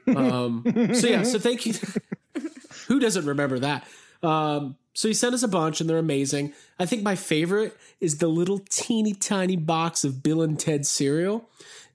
um, 0.15 0.63
so 0.93 1.07
yeah, 1.07 1.24
so 1.24 1.39
thank 1.39 1.65
you. 1.65 1.74
Who 2.88 3.00
doesn't 3.00 3.25
remember 3.25 3.59
that? 3.59 3.88
Um, 4.21 4.75
so 4.98 5.08
he 5.08 5.13
sent 5.13 5.36
us 5.36 5.44
a 5.44 5.48
bunch, 5.48 5.80
and 5.80 5.88
they're 5.88 6.00
amazing. 6.00 6.54
I 6.80 6.88
think 6.88 7.04
my 7.04 7.13
favorite 7.16 7.77
is 8.01 8.18
the 8.18 8.27
little 8.27 8.58
teeny 8.68 9.13
tiny 9.13 9.56
box 9.56 10.04
of 10.04 10.24
Bill 10.24 10.42
and 10.42 10.60
Ted 10.60 10.88
cereal. 10.88 11.48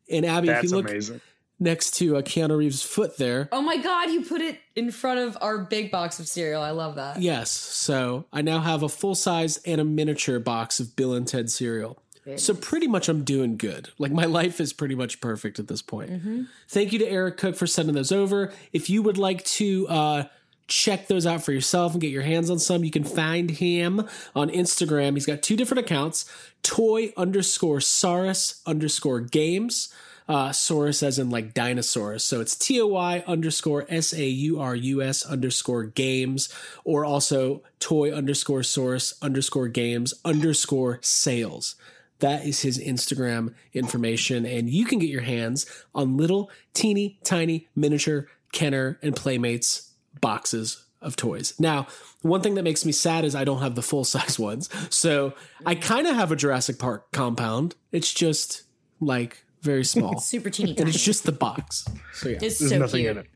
And 0.09 0.25
Abby, 0.25 0.51
if 0.51 0.63
you 0.63 0.69
look 0.69 0.89
amazing. 0.89 1.21
next 1.59 1.97
to 1.97 2.17
uh, 2.17 2.23
Keanu 2.23 2.57
Reeves' 2.57 2.85
foot 2.85 3.17
there, 3.19 3.49
Oh 3.51 3.61
my 3.61 3.77
god, 3.77 4.11
you 4.11 4.25
put 4.25 4.41
it 4.41 4.61
in 4.77 4.93
front 4.93 5.19
of 5.19 5.37
our 5.41 5.59
big 5.65 5.91
box 5.91 6.21
of 6.21 6.29
cereal. 6.29 6.63
I 6.63 6.71
love 6.71 6.95
that. 6.95 7.21
yes. 7.21 7.51
So 7.51 8.27
I 8.33 8.41
now 8.41 8.61
have 8.61 8.85
a 8.85 8.89
full 8.89 9.17
size 9.17 9.57
and 9.67 9.81
a 9.81 9.85
miniature 9.85 10.39
box 10.39 10.79
of 10.79 10.95
Bill 10.95 11.13
and 11.13 11.27
Ted 11.27 11.51
cereal. 11.51 11.99
So 12.37 12.55
pretty 12.55 12.87
much 12.87 13.09
I'm 13.09 13.25
doing 13.25 13.57
good. 13.57 13.89
Like 13.99 14.13
my 14.13 14.27
life 14.41 14.61
is 14.61 14.73
pretty 14.73 14.95
much 14.95 15.21
perfect 15.21 15.59
at 15.59 15.67
this 15.67 15.83
point. 15.83 16.47
Thank 16.69 16.93
you 16.93 17.01
to 17.01 17.09
Eric 17.09 17.37
Cook 17.37 17.57
for 17.57 17.67
sending 17.67 17.97
those 17.97 18.13
over. 18.13 18.53
If 18.73 18.89
you 18.89 19.03
would 19.03 19.19
like 19.19 19.45
to 19.45 19.89
uh, 19.89 20.25
check 20.69 21.09
those 21.09 21.27
out 21.27 21.43
for 21.43 21.53
yourself 21.53 21.93
and 21.93 22.01
get 22.01 22.11
your 22.11 22.23
hands 22.23 22.51
on 22.51 22.59
some, 22.59 22.85
you 22.85 22.91
can 22.91 23.05
find 23.05 23.51
him 23.51 24.09
on 24.35 24.51
Instagram. 24.51 25.15
He's 25.15 25.27
got 25.27 25.43
two 25.43 25.57
different 25.57 25.85
accounts: 25.85 26.25
toy 26.63 27.13
underscore 27.17 27.79
Saurus 27.79 28.61
underscore 28.67 29.21
games. 29.21 29.93
Uh, 30.29 30.51
Saurus 30.51 31.03
as 31.03 31.19
in 31.19 31.31
like 31.31 31.53
dinosaurs. 31.53 32.23
So 32.23 32.41
it's 32.41 32.57
T 32.57 32.81
O 32.81 32.87
Y 32.87 33.25
underscore 33.27 33.85
S 33.89 34.15
A 34.15 34.25
U 34.25 34.61
R 34.61 34.75
U 34.75 35.03
S 35.03 35.27
underscore 35.27 35.85
games, 35.85 36.49
or 36.85 37.05
also 37.05 37.63
toy 37.81 38.13
underscore 38.13 38.61
Saurus 38.61 39.15
underscore 39.21 39.69
games 39.69 40.15
underscore 40.25 41.01
sales. 41.03 41.75
That 42.21 42.47
is 42.47 42.61
his 42.61 42.79
Instagram 42.79 43.53
information, 43.73 44.47
and 44.47 44.71
you 44.71 44.85
can 44.85 45.01
get 45.01 45.11
your 45.11 45.23
hands 45.23 45.67
on 45.93 46.17
little 46.17 46.53
teeny 46.73 47.19
tiny 47.25 47.69
miniature 47.75 48.29
Kenner 48.53 49.01
and 49.03 49.17
Playmates 49.17 49.92
boxes 50.21 50.85
of 51.01 51.17
toys. 51.17 51.55
Now, 51.59 51.87
one 52.23 52.43
thing 52.43 52.55
that 52.55 52.63
makes 52.63 52.85
me 52.85 52.93
sad 52.93 53.25
is 53.25 53.35
I 53.35 53.45
don't 53.45 53.61
have 53.61 53.75
the 53.75 53.83
full 53.83 54.05
size 54.05 54.39
ones. 54.39 54.69
So 54.95 55.35
I 55.67 55.75
kind 55.75 56.07
of 56.07 56.15
have 56.15 56.31
a 56.33 56.37
Jurassic 56.37 56.79
Park 56.79 57.11
compound. 57.13 57.75
It's 57.91 58.13
just 58.13 58.63
like 59.01 59.45
very 59.63 59.85
small. 59.95 60.21
Super 60.21 60.51
teeny 60.51 60.77
and 60.79 60.89
it's 60.89 61.03
just 61.03 61.25
the 61.25 61.33
box. 61.33 61.85
So 62.15 62.29
yeah. 62.29 62.39
It's 62.43 62.59
There's 62.59 62.71
so 62.71 62.79
nothing 62.79 63.01
cute. 63.03 63.17
in 63.17 63.19
it. 63.19 63.27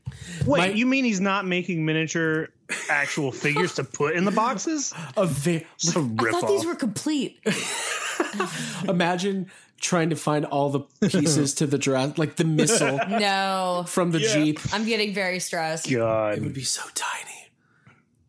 Wait, 0.45 0.59
My- 0.59 0.67
you 0.69 0.85
mean 0.85 1.03
he's 1.03 1.19
not 1.21 1.45
making 1.45 1.83
miniature 1.85 2.49
actual 2.89 3.31
figures 3.31 3.75
to 3.75 3.83
put 3.83 4.15
in 4.15 4.23
the 4.25 4.31
boxes? 4.31 4.93
A 5.15 5.25
ve- 5.25 5.65
It's 5.75 5.95
a 5.95 5.99
I 5.99 6.03
rip 6.21 6.33
thought 6.33 6.43
off. 6.43 6.49
these 6.49 6.65
were 6.65 6.75
complete. 6.75 7.39
imagine 8.87 9.49
trying 9.79 10.09
to 10.09 10.15
find 10.15 10.45
all 10.45 10.69
the 10.69 10.81
pieces 11.09 11.53
to 11.55 11.67
the 11.67 11.77
Jurassic, 11.77 12.17
like 12.17 12.35
the 12.35 12.43
missile 12.43 12.99
No, 13.09 13.85
from 13.87 14.11
the 14.11 14.19
Jeep. 14.19 14.59
I'm 14.73 14.85
getting 14.85 15.13
very 15.13 15.39
stressed. 15.39 15.89
God, 15.89 16.37
it 16.37 16.43
would 16.43 16.53
be 16.53 16.63
so 16.63 16.81
tiny. 16.93 17.33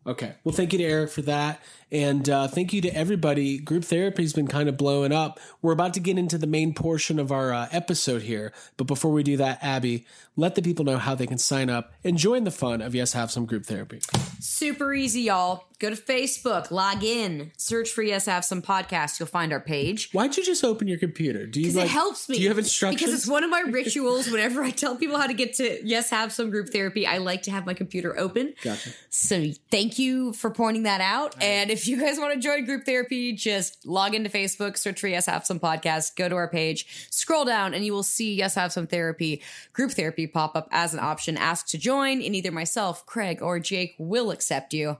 Okay. 0.07 0.33
Well, 0.43 0.55
thank 0.55 0.73
you 0.73 0.79
to 0.79 0.85
Eric 0.85 1.11
for 1.11 1.21
that. 1.23 1.61
And 1.91 2.27
uh, 2.29 2.47
thank 2.47 2.73
you 2.73 2.81
to 2.81 2.89
everybody. 2.95 3.59
Group 3.59 3.83
therapy's 3.83 4.33
been 4.33 4.47
kind 4.47 4.69
of 4.69 4.77
blowing 4.77 5.11
up. 5.11 5.39
We're 5.61 5.73
about 5.73 5.93
to 5.95 5.99
get 5.99 6.17
into 6.17 6.37
the 6.37 6.47
main 6.47 6.73
portion 6.73 7.19
of 7.19 7.31
our 7.31 7.53
uh, 7.53 7.67
episode 7.71 8.23
here. 8.23 8.51
But 8.77 8.85
before 8.85 9.11
we 9.11 9.21
do 9.23 9.37
that, 9.37 9.59
Abby, 9.61 10.05
let 10.35 10.55
the 10.55 10.61
people 10.61 10.85
know 10.85 10.97
how 10.97 11.13
they 11.15 11.27
can 11.27 11.37
sign 11.37 11.69
up 11.69 11.91
and 12.03 12.17
join 12.17 12.43
the 12.43 12.51
fun 12.51 12.81
of 12.81 12.95
Yes 12.95 13.13
Have 13.13 13.29
Some 13.29 13.45
Group 13.45 13.65
Therapy. 13.65 14.01
Super 14.39 14.93
easy, 14.93 15.21
y'all. 15.21 15.65
Go 15.79 15.89
to 15.89 15.95
Facebook, 15.95 16.71
log 16.71 17.05
in, 17.05 17.53
search 17.55 17.89
for 17.91 18.03
Yes 18.03 18.25
Have 18.25 18.43
Some 18.43 18.61
Podcast. 18.61 19.17
You'll 19.17 19.27
find 19.27 19.53
our 19.53 19.61
page. 19.61 20.11
Why'd 20.11 20.35
you 20.35 20.43
just 20.43 20.61
open 20.65 20.89
your 20.89 20.97
computer? 20.97 21.45
Do 21.45 21.61
you 21.61 21.67
Because 21.67 21.77
like, 21.77 21.85
it 21.85 21.91
helps 21.91 22.27
me. 22.27 22.35
Do 22.35 22.41
you 22.41 22.49
have 22.49 22.57
instructions? 22.57 22.99
Because 22.99 23.13
it's 23.13 23.27
one 23.29 23.45
of 23.45 23.49
my 23.49 23.61
rituals. 23.67 24.29
Whenever 24.29 24.61
I 24.61 24.71
tell 24.71 24.97
people 24.97 25.17
how 25.17 25.27
to 25.27 25.33
get 25.33 25.53
to 25.53 25.79
Yes 25.87 26.09
Have 26.09 26.33
Some 26.33 26.49
Group 26.49 26.67
Therapy, 26.69 27.07
I 27.07 27.19
like 27.19 27.43
to 27.43 27.51
have 27.51 27.65
my 27.65 27.73
computer 27.73 28.19
open. 28.19 28.55
Gotcha. 28.61 28.89
So 29.09 29.51
thank 29.71 29.97
you 29.97 30.33
for 30.33 30.49
pointing 30.49 30.83
that 30.83 30.99
out. 30.99 31.41
And 31.41 31.71
if 31.71 31.87
you 31.87 31.97
guys 31.97 32.17
want 32.19 32.33
to 32.33 32.39
join 32.41 32.65
group 32.65 32.83
therapy, 32.83 33.31
just 33.31 33.85
log 33.85 34.13
into 34.13 34.29
Facebook, 34.29 34.77
search 34.77 34.99
for 34.99 35.07
Yes 35.07 35.27
Have 35.27 35.45
Some 35.45 35.61
Podcast, 35.61 36.17
go 36.17 36.27
to 36.27 36.35
our 36.35 36.49
page, 36.49 37.07
scroll 37.09 37.45
down, 37.45 37.73
and 37.73 37.85
you 37.85 37.93
will 37.93 38.03
see 38.03 38.35
Yes 38.35 38.55
Have 38.55 38.73
Some 38.73 38.85
Therapy, 38.85 39.41
group 39.71 39.91
therapy 39.91 40.27
pop 40.27 40.57
up 40.57 40.67
as 40.71 40.93
an 40.93 40.99
option. 40.99 41.37
Ask 41.37 41.69
to 41.69 41.77
join, 41.77 42.21
and 42.21 42.35
either 42.35 42.51
myself, 42.51 43.05
Craig, 43.05 43.41
or 43.41 43.61
Jake 43.61 43.95
will 43.97 44.29
accept 44.29 44.73
you. 44.73 44.97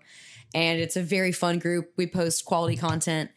And 0.53 0.79
it's 0.79 0.95
a 0.95 1.03
very 1.03 1.31
fun 1.31 1.59
group. 1.59 1.91
We 1.95 2.07
post 2.07 2.45
quality 2.45 2.75
content. 2.75 3.31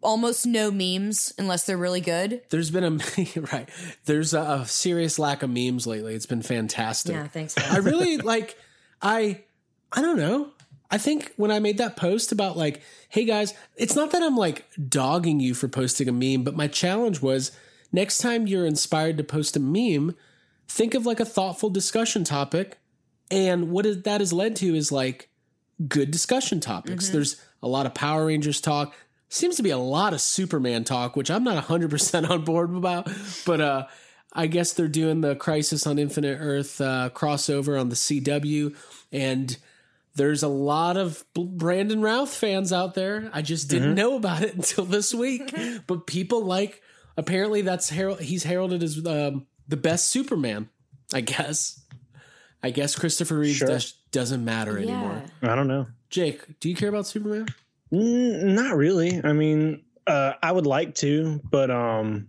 Almost 0.00 0.46
no 0.46 0.70
memes 0.70 1.32
unless 1.38 1.64
they're 1.64 1.76
really 1.76 2.00
good. 2.00 2.42
There's 2.50 2.70
been 2.70 2.84
a 2.84 2.90
right. 3.52 3.68
There's 4.06 4.34
a, 4.34 4.40
a 4.40 4.66
serious 4.66 5.18
lack 5.18 5.42
of 5.42 5.50
memes 5.50 5.86
lately. 5.86 6.14
It's 6.14 6.26
been 6.26 6.42
fantastic. 6.42 7.14
Yeah, 7.14 7.28
thanks. 7.28 7.56
I 7.56 7.78
really 7.78 8.16
like 8.18 8.56
I 9.00 9.42
I 9.92 10.00
don't 10.02 10.16
know. 10.16 10.50
I 10.90 10.98
think 10.98 11.32
when 11.36 11.50
I 11.50 11.58
made 11.58 11.78
that 11.78 11.96
post 11.96 12.32
about 12.32 12.56
like, 12.56 12.82
hey 13.08 13.24
guys, 13.24 13.54
it's 13.76 13.96
not 13.96 14.10
that 14.10 14.22
I'm 14.22 14.36
like 14.36 14.66
dogging 14.88 15.40
you 15.40 15.54
for 15.54 15.66
posting 15.66 16.06
a 16.06 16.12
meme, 16.12 16.44
but 16.44 16.54
my 16.54 16.66
challenge 16.66 17.22
was 17.22 17.50
next 17.92 18.18
time 18.18 18.46
you're 18.46 18.66
inspired 18.66 19.16
to 19.16 19.24
post 19.24 19.56
a 19.56 19.60
meme, 19.60 20.14
think 20.68 20.92
of 20.94 21.06
like 21.06 21.18
a 21.18 21.24
thoughtful 21.24 21.70
discussion 21.70 22.24
topic. 22.24 22.78
And 23.30 23.70
what 23.70 23.86
that 24.04 24.20
has 24.20 24.34
led 24.34 24.54
to 24.56 24.74
is 24.74 24.92
like 24.92 25.30
good 25.88 26.10
discussion 26.10 26.60
topics. 26.60 27.08
There's 27.08 27.40
a 27.62 27.68
lot 27.68 27.86
of 27.86 27.94
Power 27.94 28.26
Rangers 28.26 28.60
talk. 28.60 28.94
Seems 29.28 29.56
to 29.56 29.62
be 29.62 29.70
a 29.70 29.78
lot 29.78 30.12
of 30.12 30.20
Superman 30.20 30.84
talk, 30.84 31.16
which 31.16 31.30
I'm 31.30 31.44
not 31.44 31.64
100% 31.64 32.28
on 32.30 32.44
board 32.44 32.74
about. 32.74 33.10
But 33.46 33.60
uh, 33.60 33.86
I 34.32 34.46
guess 34.46 34.72
they're 34.72 34.88
doing 34.88 35.20
the 35.22 35.34
Crisis 35.36 35.86
on 35.86 35.98
Infinite 35.98 36.38
Earth 36.40 36.80
uh, 36.80 37.10
crossover 37.14 37.80
on 37.80 37.88
the 37.88 37.94
CW. 37.96 38.76
And 39.10 39.56
there's 40.14 40.42
a 40.42 40.48
lot 40.48 40.98
of 40.98 41.24
Brandon 41.34 42.02
Routh 42.02 42.34
fans 42.34 42.72
out 42.72 42.94
there. 42.94 43.30
I 43.32 43.40
just 43.40 43.70
didn't 43.70 43.94
know 43.94 44.16
about 44.16 44.42
it 44.42 44.54
until 44.56 44.84
this 44.84 45.14
week. 45.14 45.54
but 45.86 46.06
people 46.06 46.44
like, 46.44 46.82
apparently, 47.16 47.62
that's 47.62 47.88
herald- 47.88 48.20
he's 48.20 48.44
heralded 48.44 48.82
as 48.82 49.04
um, 49.06 49.46
the 49.66 49.78
best 49.78 50.10
Superman, 50.10 50.68
I 51.14 51.22
guess. 51.22 51.78
I 52.62 52.70
guess 52.70 52.94
Christopher 52.94 53.38
Reeve 53.38 53.56
Sure. 53.56 53.68
does, 53.68 53.94
doesn't 54.12 54.44
matter 54.44 54.78
anymore. 54.78 55.22
I 55.42 55.54
don't 55.54 55.68
know. 55.68 55.86
Jake, 56.10 56.60
do 56.60 56.68
you 56.68 56.76
care 56.76 56.88
about 56.88 57.06
Superman? 57.06 57.46
Mm, 57.92 58.54
not 58.54 58.76
really. 58.76 59.20
I 59.24 59.32
mean, 59.32 59.82
uh, 60.06 60.34
I 60.42 60.52
would 60.52 60.66
like 60.66 60.94
to, 60.96 61.40
but 61.50 61.70
um, 61.70 62.28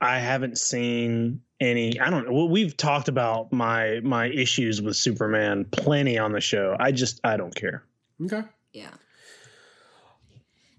I 0.00 0.18
haven't 0.18 0.58
seen 0.58 1.42
any. 1.60 1.98
I 2.00 2.08
don't 2.10 2.26
know. 2.26 2.32
Well, 2.32 2.48
we've 2.48 2.76
talked 2.76 3.08
about 3.08 3.52
my 3.52 4.00
my 4.02 4.26
issues 4.28 4.80
with 4.80 4.96
Superman 4.96 5.64
plenty 5.72 6.18
on 6.18 6.32
the 6.32 6.40
show. 6.40 6.76
I 6.80 6.92
just 6.92 7.20
I 7.24 7.36
don't 7.36 7.54
care. 7.54 7.84
Okay. 8.24 8.42
Yeah. 8.72 8.90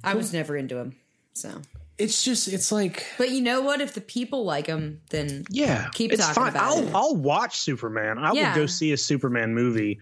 I 0.04 0.16
was 0.16 0.34
never 0.34 0.56
into 0.58 0.78
him. 0.78 0.96
So, 1.34 1.62
It's 1.98 2.24
just, 2.24 2.48
it's 2.48 2.72
like, 2.72 3.06
but 3.18 3.30
you 3.30 3.42
know 3.42 3.62
what? 3.62 3.82
If 3.82 3.94
the 3.94 4.02
people 4.02 4.44
like 4.44 4.66
him, 4.68 5.02
then 5.12 5.46
Yeah, 5.50 5.90
Keep 5.94 6.14
it's 6.14 6.26
talking 6.26 6.42
fine. 6.44 6.50
about 6.52 6.64
I'll 6.64 6.84
it. 6.88 6.92
I'll 6.96 7.16
watch 7.16 7.60
Superman. 7.60 8.18
I 8.18 8.34
Yeah. 8.34 8.50
will 8.56 8.62
go 8.64 8.66
see 8.66 8.92
a 8.94 8.98
Superman 8.98 9.54
movie, 9.54 10.00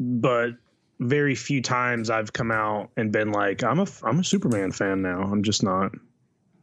but 0.00 0.52
very 0.98 1.34
few 1.34 1.62
times 1.62 2.10
I've 2.10 2.32
come 2.32 2.50
out 2.50 2.90
and 2.96 3.12
been 3.12 3.30
like, 3.32 3.62
I'm 3.62 3.78
a 3.78 3.86
I'm 4.02 4.18
a 4.20 4.24
Superman 4.24 4.72
fan 4.72 5.02
now. 5.02 5.22
I'm 5.22 5.42
just 5.42 5.62
not. 5.62 5.92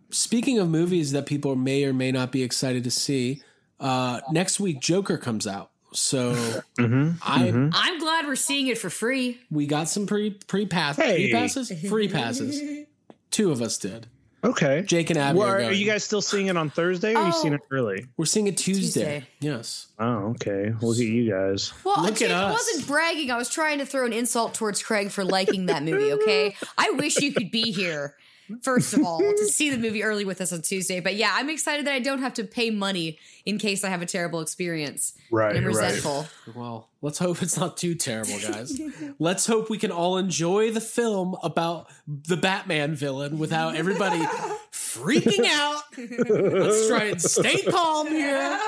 speaking 0.09 0.59
of 0.59 0.69
movies 0.69 1.11
that 1.13 1.25
people 1.25 1.55
may 1.55 1.83
or 1.85 1.93
may 1.93 2.11
not 2.11 2.31
be 2.31 2.43
excited 2.43 2.83
to 2.83 2.91
see, 2.91 3.41
uh, 3.79 4.19
next 4.31 4.59
week 4.59 4.79
Joker 4.81 5.17
comes 5.17 5.47
out. 5.47 5.71
So 5.93 6.33
Mm-hmm. 6.77 7.11
I 7.23 7.69
I'm 7.73 7.99
glad 7.99 8.25
we're 8.27 8.35
seeing 8.35 8.67
it 8.67 8.77
for 8.77 8.89
free. 8.89 9.39
we 9.49 9.65
got 9.65 9.87
some 9.89 10.05
pre 10.05 10.31
pre 10.31 10.65
pass 10.65 10.97
Hey. 10.97 11.29
pre 11.29 11.31
passes 11.31 11.71
free 11.89 12.07
passes. 12.07 12.85
Two 13.31 13.51
of 13.51 13.61
us 13.61 13.77
did. 13.77 14.07
Okay. 14.43 14.83
Jake 14.85 15.09
and 15.09 15.17
Abby 15.17 15.39
Well, 15.39 15.47
are, 15.47 15.55
are, 15.57 15.61
going. 15.61 15.77
you 15.79 15.85
guys 15.85 16.03
still 16.03 16.21
seeing 16.21 16.47
it 16.47 16.55
on 16.57 16.69
Thursday 16.69 17.13
or 17.13 17.17
are 17.17 17.27
you 17.27 17.33
Oh. 17.35 17.41
seeing 17.41 17.53
it 17.53 17.61
oh. 17.63 17.67
early? 17.75 18.05
We're 18.17 18.25
seeing 18.25 18.47
it 18.47 18.55
Tuesday. 18.57 19.21
Tuesday. 19.21 19.27
Yes. 19.39 19.87
Oh, 19.99 20.35
okay. 20.35 20.73
Look 20.79 20.97
at 20.97 21.03
you 21.05 21.29
guys. 21.31 21.73
Well, 21.83 22.03
Look 22.03 22.15
Jake, 22.17 22.29
at 22.29 22.35
I 22.35 22.51
wasn't 22.51 22.87
bragging. 22.87 23.31
I 23.31 23.37
was 23.37 23.49
trying 23.49 23.79
to 23.79 23.85
throw 23.85 24.05
an 24.05 24.13
insult 24.13 24.53
towards 24.53 24.81
Craig 24.83 25.09
for 25.09 25.23
liking 25.23 25.65
that 25.67 25.83
movie. 25.83 26.13
Okay, 26.13 26.55
I 26.77 26.91
wish 26.91 27.17
you 27.19 27.33
could 27.33 27.49
be 27.51 27.71
here. 27.71 28.15
First 28.61 28.93
of 28.93 29.03
all, 29.03 29.19
to 29.19 29.45
see 29.47 29.69
the 29.69 29.77
movie 29.77 30.03
early 30.03 30.25
with 30.25 30.39
us 30.41 30.53
on 30.53 30.61
Tuesday. 30.61 30.99
But 30.99 31.15
yeah, 31.15 31.31
I'm 31.33 31.49
excited 31.49 31.85
that 31.85 31.93
I 31.93 31.99
don't 31.99 32.19
have 32.19 32.33
to 32.35 32.43
pay 32.43 32.69
money 32.69 33.17
in 33.45 33.57
case 33.57 33.83
I 33.83 33.89
have 33.89 34.01
a 34.01 34.05
terrible 34.05 34.39
experience. 34.41 35.13
Right, 35.31 35.55
And 35.55 35.65
I'm 35.65 35.73
right. 35.73 35.85
resentful. 35.85 36.27
Well, 36.55 36.87
let's 37.01 37.17
hope 37.17 37.41
it's 37.41 37.57
not 37.57 37.77
too 37.77 37.95
terrible, 37.95 38.39
guys. 38.39 38.79
let's 39.19 39.45
hope 39.45 39.69
we 39.69 39.77
can 39.77 39.91
all 39.91 40.17
enjoy 40.17 40.71
the 40.71 40.81
film 40.81 41.35
about 41.43 41.87
the 42.07 42.37
Batman 42.37 42.95
villain 42.95 43.37
without 43.39 43.75
everybody 43.75 44.19
freaking 44.71 45.45
out. 45.45 45.81
let's 45.97 46.87
try 46.87 47.05
and 47.05 47.21
stay 47.21 47.61
calm 47.63 48.07
here. 48.07 48.59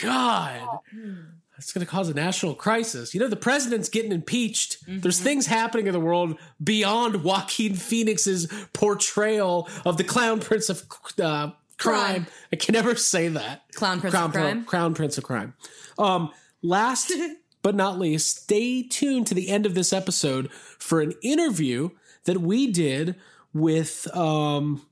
God. 0.00 0.78
Hmm. 0.90 1.14
It's 1.62 1.72
going 1.72 1.86
to 1.86 1.90
cause 1.90 2.08
a 2.08 2.14
national 2.14 2.54
crisis. 2.56 3.14
You 3.14 3.20
know, 3.20 3.28
the 3.28 3.36
president's 3.36 3.88
getting 3.88 4.10
impeached. 4.10 4.78
There's 4.88 5.20
things 5.20 5.46
happening 5.46 5.86
in 5.86 5.92
the 5.92 6.00
world 6.00 6.36
beyond 6.62 7.22
Joaquin 7.22 7.76
Phoenix's 7.76 8.52
portrayal 8.72 9.68
of 9.84 9.96
the 9.96 10.02
clown 10.02 10.40
prince 10.40 10.68
of 10.68 10.82
uh, 11.22 11.52
crime. 11.52 11.54
Crime. 11.78 12.26
I 12.52 12.56
can 12.56 12.72
never 12.72 12.96
say 12.96 13.28
that. 13.28 13.62
Clown 13.74 14.00
Prince 14.00 14.12
Crown, 14.12 14.26
of 14.26 14.32
Crime. 14.32 14.64
Crown 14.64 14.94
Prince 14.94 15.18
of 15.18 15.24
Crime. 15.24 15.54
Um, 15.98 16.32
last 16.62 17.12
but 17.62 17.76
not 17.76 17.96
least, 17.96 18.42
stay 18.42 18.82
tuned 18.82 19.28
to 19.28 19.34
the 19.34 19.48
end 19.48 19.64
of 19.64 19.74
this 19.74 19.92
episode 19.92 20.50
for 20.52 21.00
an 21.00 21.14
interview 21.22 21.90
that 22.24 22.38
we 22.38 22.66
did 22.66 23.14
with, 23.54 24.08
um, 24.16 24.84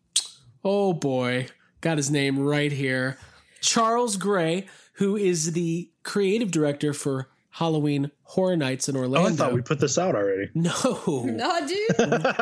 oh 0.65 0.93
boy, 0.93 1.49
got 1.81 1.97
his 1.97 2.13
name 2.13 2.39
right 2.39 2.71
here, 2.71 3.19
Charles 3.61 4.17
Gray, 4.17 4.69
who 5.01 5.17
is 5.17 5.53
the 5.53 5.91
creative 6.05 6.51
director 6.51 6.93
for 6.93 7.29
Halloween 7.53 8.11
Horror 8.23 8.55
Nights 8.57 8.89
in 8.89 8.97
Oh, 8.97 9.01
Orlando. 9.01 9.29
I 9.29 9.33
thought 9.33 9.55
we 9.55 9.63
put 9.63 9.81
this 9.81 9.99
out 9.99 10.15
already. 10.15 10.51
no, 10.55 10.73
No, 11.25 11.67
dude. 11.67 12.37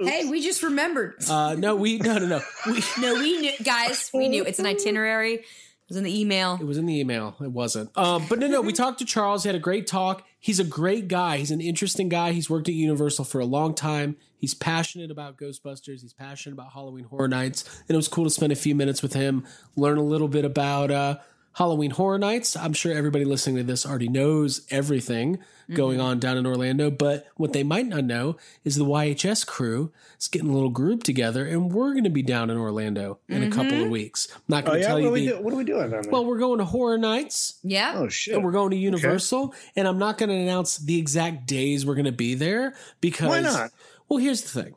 hey, 0.08 0.28
we 0.30 0.40
just 0.40 0.62
remembered. 0.62 1.16
uh, 1.28 1.54
no, 1.58 1.74
we 1.76 1.98
no 1.98 2.16
no 2.18 2.26
no. 2.26 2.40
We, 2.66 2.82
no, 3.00 3.14
we 3.14 3.38
knew, 3.40 3.52
guys. 3.62 4.10
We 4.14 4.28
knew 4.28 4.44
it's 4.44 4.58
an 4.58 4.64
itinerary. 4.66 5.34
It 5.34 5.44
was 5.88 5.96
in 5.96 6.04
the 6.04 6.20
email. 6.20 6.56
It 6.60 6.66
was 6.66 6.78
in 6.78 6.86
the 6.86 6.98
email. 7.00 7.34
It 7.40 7.50
wasn't. 7.50 7.96
Um, 7.96 8.26
but 8.28 8.38
no, 8.38 8.46
no. 8.46 8.60
We 8.60 8.72
talked 8.72 8.98
to 9.00 9.04
Charles. 9.04 9.42
He 9.42 9.48
had 9.48 9.56
a 9.56 9.58
great 9.58 9.86
talk. 9.86 10.22
He's 10.38 10.60
a 10.60 10.64
great 10.64 11.08
guy. 11.08 11.38
He's 11.38 11.50
an 11.50 11.60
interesting 11.60 12.08
guy. 12.08 12.32
He's 12.32 12.48
worked 12.48 12.68
at 12.68 12.74
Universal 12.74 13.24
for 13.24 13.40
a 13.40 13.44
long 13.46 13.74
time. 13.74 14.16
He's 14.36 14.54
passionate 14.54 15.10
about 15.10 15.36
Ghostbusters. 15.38 16.02
He's 16.02 16.12
passionate 16.12 16.52
about 16.54 16.72
Halloween 16.72 17.04
Horror 17.04 17.26
Nights. 17.28 17.64
And 17.88 17.94
it 17.94 17.96
was 17.96 18.06
cool 18.06 18.24
to 18.24 18.30
spend 18.30 18.52
a 18.52 18.56
few 18.56 18.74
minutes 18.74 19.02
with 19.02 19.14
him, 19.14 19.46
learn 19.76 19.98
a 19.98 20.02
little 20.02 20.28
bit 20.28 20.44
about 20.44 20.90
uh, 20.90 21.16
Halloween 21.54 21.90
Horror 21.90 22.18
Nights. 22.18 22.56
I'm 22.56 22.72
sure 22.72 22.94
everybody 22.94 23.24
listening 23.24 23.56
to 23.56 23.62
this 23.62 23.84
already 23.84 24.08
knows 24.08 24.66
everything 24.70 25.38
going 25.72 25.98
mm-hmm. 25.98 26.06
on 26.06 26.18
down 26.18 26.36
in 26.36 26.46
Orlando. 26.46 26.90
But 26.90 27.26
what 27.36 27.52
they 27.52 27.62
might 27.62 27.86
not 27.86 28.04
know 28.04 28.36
is 28.64 28.76
the 28.76 28.84
YHS 28.84 29.46
crew 29.46 29.92
is 30.18 30.28
getting 30.28 30.48
a 30.48 30.52
little 30.52 30.70
group 30.70 31.02
together, 31.02 31.46
and 31.46 31.72
we're 31.72 31.92
going 31.92 32.04
to 32.04 32.10
be 32.10 32.22
down 32.22 32.50
in 32.50 32.56
Orlando 32.56 33.18
in 33.28 33.42
a 33.42 33.50
couple 33.50 33.72
of 33.72 33.72
mm-hmm. 33.72 33.90
weeks. 33.90 34.28
I'm 34.34 34.42
Not 34.48 34.64
Oh 34.64 34.66
going 34.68 34.78
to 34.78 34.80
yeah, 34.82 34.86
tell 34.86 34.96
what 34.96 35.02
you 35.02 35.08
are, 35.08 35.12
we 35.12 35.26
the. 35.26 35.32
do, 35.32 35.40
what 35.42 35.52
are 35.52 35.56
we 35.56 35.64
doing 35.64 35.90
down 35.90 36.02
there? 36.02 36.10
Well, 36.10 36.24
we're 36.24 36.38
going 36.38 36.58
to 36.58 36.64
Horror 36.64 36.98
Nights. 36.98 37.58
Yeah. 37.62 37.94
oh 37.96 38.08
shit! 38.08 38.34
And 38.34 38.44
we're 38.44 38.52
going 38.52 38.70
to 38.70 38.76
Universal, 38.76 39.54
and 39.76 39.88
I'm 39.88 39.98
not 39.98 40.18
going 40.18 40.30
to 40.30 40.36
announce 40.36 40.78
the 40.78 40.98
exact 40.98 41.46
days 41.46 41.84
we're 41.84 41.94
going 41.94 42.04
to 42.04 42.12
be 42.12 42.34
there 42.34 42.74
because. 43.00 43.28
Why 43.28 43.40
not? 43.40 43.70
Well, 44.08 44.18
here's 44.18 44.42
the 44.42 44.62
thing: 44.62 44.74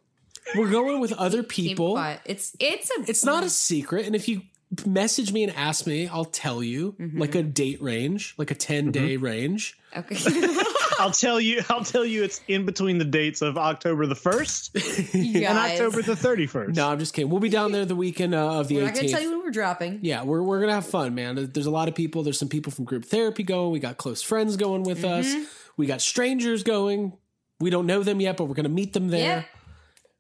we're 0.56 0.70
going 0.70 1.00
with 1.00 1.14
other 1.14 1.44
people. 1.44 1.98
It's 2.26 2.56
it's 2.60 2.90
a 2.92 3.10
It's 3.10 3.24
not 3.24 3.44
a 3.44 3.50
secret, 3.50 4.06
and 4.06 4.16
if 4.16 4.28
you 4.28 4.42
message 4.86 5.32
me 5.34 5.44
and 5.44 5.54
ask 5.56 5.86
me, 5.88 6.08
I'll 6.08 6.26
tell 6.26 6.64
you 6.64 6.94
Mm-hmm. 7.00 7.20
like 7.20 7.36
a 7.36 7.44
date 7.44 7.82
range, 7.82 8.34
like 8.38 8.52
a 8.52 8.56
10 8.56 8.92
day 8.92 9.18
range. 9.18 9.78
okay. 9.96 10.16
I'll 11.00 11.12
tell 11.12 11.40
you. 11.42 11.62
I'll 11.70 11.84
tell 11.84 12.06
you. 12.06 12.24
It's 12.24 12.42
in 12.48 12.66
between 12.66 13.00
the 13.00 13.06
dates 13.06 13.42
of 13.42 13.58
October 13.58 14.06
the 14.06 14.14
first 14.16 14.76
and 15.16 15.58
October 15.58 16.04
the 16.04 16.16
thirty 16.16 16.46
first. 16.46 16.76
No, 16.76 16.88
I'm 16.90 17.00
just 17.00 17.14
kidding. 17.16 17.32
We'll 17.32 17.40
be 17.40 17.50
down 17.50 17.72
there 17.72 17.86
the 17.86 17.96
weekend 17.96 18.36
uh, 18.36 18.60
of 18.60 18.68
the 18.68 18.76
We're 18.76 18.86
not 18.86 18.94
gonna 18.94 19.08
18th. 19.08 19.12
tell 19.12 19.22
you 19.22 19.32
when 19.32 19.40
we're 19.40 19.50
dropping. 19.50 20.00
yeah, 20.04 20.22
we're, 20.24 20.44
we're 20.44 20.60
gonna 20.60 20.74
have 20.74 20.86
fun, 20.86 21.16
man. 21.16 21.50
There's 21.52 21.66
a 21.66 21.72
lot 21.72 21.88
of 21.88 21.96
people. 21.96 22.22
There's 22.22 22.38
some 22.38 22.50
people 22.50 22.72
from 22.72 22.86
group 22.86 23.06
therapy 23.06 23.42
going. 23.42 23.72
We 23.72 23.80
got 23.80 23.98
close 23.98 24.22
friends 24.22 24.58
going 24.58 24.84
with 24.84 25.02
Mm-hmm. 25.02 25.42
us. 25.42 25.48
We 25.76 25.88
got 25.88 26.02
strangers 26.02 26.62
going. 26.62 27.14
We 27.60 27.72
don't 27.72 27.88
know 27.88 28.04
them 28.04 28.22
yet, 28.22 28.38
but 28.38 28.44
we're 28.46 28.54
gonna 28.56 28.70
meet 28.70 28.94
them 28.94 29.08
there. 29.08 29.20
Yeah. 29.40 29.44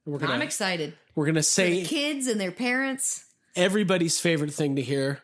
We're 0.05 0.17
gonna 0.17 0.33
I'm 0.33 0.41
excited. 0.41 0.95
we're 1.13 1.27
gonna 1.27 1.41
For 1.41 1.43
say 1.43 1.81
the 1.83 1.85
kids 1.87 2.25
and 2.25 2.41
their 2.41 2.51
parents. 2.51 3.25
Everybody's 3.55 4.19
favorite 4.19 4.53
thing 4.53 4.75
to 4.75 4.81
hear. 4.81 5.19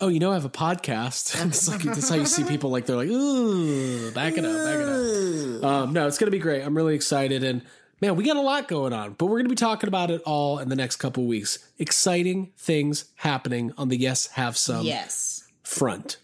Oh, 0.00 0.08
you 0.08 0.18
know, 0.18 0.32
I 0.32 0.34
have 0.34 0.44
a 0.44 0.50
podcast. 0.50 1.44
it's 1.46 1.68
like 1.68 1.82
that's 1.82 2.08
how 2.08 2.16
you 2.16 2.26
see 2.26 2.44
people 2.44 2.70
like 2.70 2.86
they're 2.86 2.96
like, 2.96 3.08
ooh, 3.08 4.10
back 4.10 4.36
it 4.36 4.44
up, 4.44 4.64
back 4.64 4.76
it 4.80 4.88
up. 4.88 5.64
Um, 5.64 5.92
no, 5.92 6.06
it's 6.06 6.18
gonna 6.18 6.30
be 6.32 6.38
great. 6.38 6.62
I'm 6.62 6.76
really 6.76 6.94
excited, 6.94 7.44
and 7.44 7.62
man, 8.00 8.16
we 8.16 8.24
got 8.24 8.36
a 8.36 8.40
lot 8.40 8.66
going 8.68 8.92
on, 8.92 9.12
but 9.12 9.26
we're 9.26 9.38
gonna 9.38 9.48
be 9.48 9.54
talking 9.54 9.88
about 9.88 10.10
it 10.10 10.20
all 10.26 10.58
in 10.58 10.68
the 10.68 10.76
next 10.76 10.96
couple 10.96 11.24
weeks. 11.26 11.58
Exciting 11.78 12.52
things 12.58 13.06
happening 13.16 13.72
on 13.78 13.88
the 13.88 13.96
Yes 13.96 14.26
Have 14.32 14.56
Some 14.56 14.84
yes. 14.84 15.44
front. 15.62 16.18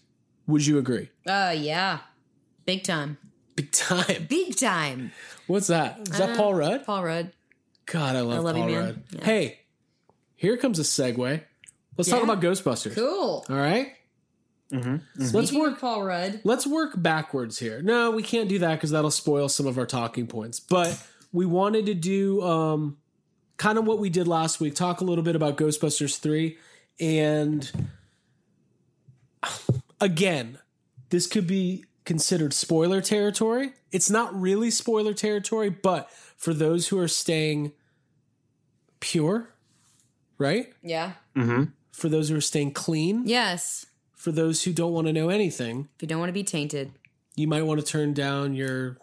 Would 0.47 0.65
you 0.65 0.77
agree? 0.77 1.09
Uh 1.25 1.55
yeah. 1.57 1.99
Big 2.65 2.83
time. 2.83 3.17
Big 3.55 3.71
time. 3.71 4.27
Big 4.29 4.55
time. 4.57 5.11
What's 5.47 5.67
that? 5.67 5.99
Is 6.09 6.17
that 6.17 6.31
Uh, 6.31 6.35
Paul 6.35 6.53
Rudd? 6.55 6.85
Paul 6.85 7.03
Rudd. 7.03 7.31
God, 7.85 8.15
I 8.15 8.21
love, 8.21 8.43
love 8.43 8.55
you, 8.57 8.63
Paul 8.63 8.71
man. 8.71 8.79
Rudd. 8.85 9.03
Yeah. 9.11 9.25
Hey, 9.25 9.59
here 10.41 10.57
comes 10.57 10.79
a 10.79 10.81
segue. 10.81 11.43
Let's 11.97 12.09
talk 12.09 12.23
about 12.23 12.41
Ghostbusters. 12.41 12.95
Cool. 12.95 13.45
All 13.47 13.55
right? 13.55 13.93
Mm-hmm. 14.73 15.35
Let's 15.35 15.53
work 15.53 15.79
Paul 15.79 16.03
Rudd. 16.03 16.41
Let's 16.43 16.65
work 16.65 16.93
backwards 16.99 17.59
here. 17.59 17.83
No, 17.83 18.09
we 18.09 18.23
can't 18.23 18.49
do 18.49 18.57
that 18.57 18.73
because 18.73 18.89
that'll 18.89 19.11
spoil 19.11 19.49
some 19.49 19.67
of 19.67 19.77
our 19.77 19.85
talking 19.85 20.25
points. 20.25 20.59
But 20.59 20.99
we 21.31 21.45
wanted 21.45 21.85
to 21.85 21.93
do 21.93 22.41
um, 22.41 22.97
kind 23.57 23.77
of 23.77 23.85
what 23.85 23.99
we 23.99 24.09
did 24.09 24.27
last 24.27 24.59
week 24.59 24.73
talk 24.73 25.01
a 25.01 25.03
little 25.03 25.23
bit 25.23 25.35
about 25.35 25.57
Ghostbusters 25.57 26.17
3. 26.17 26.57
And 26.99 27.71
again, 29.99 30.57
this 31.09 31.27
could 31.27 31.45
be 31.45 31.85
considered 32.03 32.53
spoiler 32.53 32.99
territory. 32.99 33.73
It's 33.91 34.09
not 34.09 34.33
really 34.33 34.71
spoiler 34.71 35.13
territory, 35.13 35.69
but 35.69 36.09
for 36.35 36.51
those 36.51 36.87
who 36.87 36.97
are 36.97 37.07
staying 37.07 37.73
pure, 38.99 39.50
right? 40.41 40.73
Yeah. 40.83 41.13
Mm-hmm. 41.35 41.65
For 41.93 42.09
those 42.09 42.29
who 42.29 42.35
are 42.35 42.41
staying 42.41 42.71
clean, 42.73 43.23
Yes. 43.27 43.85
for 44.15 44.31
those 44.31 44.63
who 44.63 44.73
don't 44.73 44.91
want 44.93 45.07
to 45.07 45.13
know 45.13 45.29
anything, 45.29 45.87
If 45.95 46.01
you 46.01 46.07
don't 46.07 46.19
want 46.19 46.29
to 46.29 46.33
be 46.33 46.43
tainted. 46.43 46.91
you 47.35 47.47
might 47.47 47.61
want 47.63 47.79
to 47.79 47.85
turn 47.85 48.13
down 48.13 48.53
your 48.55 48.97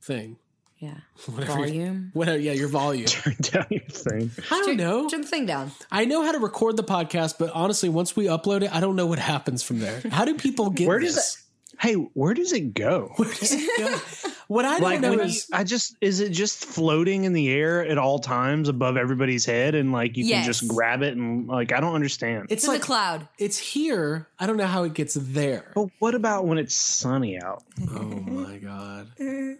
thing. 0.00 0.36
Yeah. 0.78 0.94
Whatever. 1.26 1.52
Volume. 1.52 2.10
Whatever, 2.14 2.38
yeah, 2.38 2.52
your 2.52 2.66
volume. 2.68 3.06
Turn 3.06 3.36
down 3.40 3.66
your 3.70 3.80
thing. 3.82 4.30
I 4.50 4.62
don't 4.66 4.76
know. 4.76 5.08
Turn 5.08 5.20
the 5.20 5.26
thing 5.28 5.46
down. 5.46 5.70
I 5.92 6.04
know 6.06 6.24
how 6.24 6.32
to 6.32 6.38
record 6.40 6.76
the 6.76 6.82
podcast, 6.82 7.34
but 7.38 7.50
honestly, 7.50 7.88
once 7.88 8.16
we 8.16 8.24
upload 8.24 8.62
it, 8.62 8.74
I 8.74 8.80
don't 8.80 8.96
know 8.96 9.06
what 9.06 9.20
happens 9.20 9.62
from 9.62 9.78
there. 9.78 10.00
How 10.10 10.24
do 10.24 10.34
people 10.34 10.70
get 10.70 10.88
Where 10.88 10.98
does 10.98 11.14
this? 11.14 11.44
Hey, 11.80 11.94
where 11.94 12.34
does 12.34 12.52
it 12.52 12.74
go? 12.74 13.12
Where 13.16 13.28
does 13.28 13.52
it 13.52 13.78
go? 13.78 14.31
What 14.52 14.64
I 14.64 14.72
don't 14.72 14.82
like 14.82 15.00
know 15.00 15.10
when 15.10 15.18
you, 15.20 15.24
is 15.26 15.48
I 15.52 15.64
just 15.64 15.96
is 16.00 16.20
it 16.20 16.30
just 16.30 16.64
floating 16.64 17.24
in 17.24 17.32
the 17.32 17.50
air 17.50 17.84
at 17.86 17.96
all 17.96 18.18
times 18.18 18.68
above 18.68 18.96
everybody's 18.96 19.44
head 19.46 19.74
and 19.74 19.92
like 19.92 20.16
you 20.16 20.24
Yes. 20.26 20.44
can 20.44 20.52
just 20.52 20.68
grab 20.68 21.02
it 21.02 21.16
and 21.16 21.46
like 21.48 21.72
I 21.72 21.80
don't 21.80 21.94
understand. 21.94 22.44
it's 22.44 22.52
It's 22.52 22.64
in 22.64 22.70
like 22.70 22.80
the 22.80 22.86
cloud. 22.86 23.28
it's 23.38 23.56
here. 23.58 24.28
I 24.38 24.46
don't 24.46 24.56
know 24.58 24.66
how 24.66 24.82
it 24.82 24.94
gets 24.94 25.14
there. 25.14 25.72
but 25.74 25.88
what 26.00 26.14
about 26.14 26.44
when 26.46 26.58
it's 26.58 26.74
sunny 26.74 27.40
out? 27.42 27.62
Oh 27.90 28.02
my 28.02 28.58
god. 28.58 29.08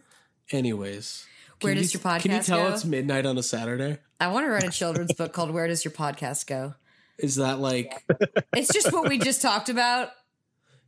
Anyways, 0.51 1.27
Where 1.61 1.75
does 1.75 1.95
you- 1.95 2.01
your 2.01 2.13
podcast 2.13 2.21
Can 2.23 2.33
you 2.33 2.41
tell 2.43 2.69
go? 2.69 2.75
it's 2.75 2.85
midnight 2.85 3.25
on 3.27 3.39
a 3.39 3.43
Saturday? 3.43 3.99
I 4.21 4.29
want 4.29 4.47
to 4.47 4.51
write 4.51 4.65
a 4.65 4.71
children's 4.71 5.13
book 5.13 5.33
called 5.33 5.51
Where 5.51 5.67
Does 5.67 5.85
Your 5.85 5.93
Podcast 5.93 6.47
Go? 6.47 6.75
Is 7.19 7.37
that 7.37 7.59
like 7.61 8.05
It's 8.55 8.73
just 8.73 8.93
what 8.93 9.09
we 9.09 9.19
just 9.19 9.43
talked 9.43 9.69
about. 9.69 10.11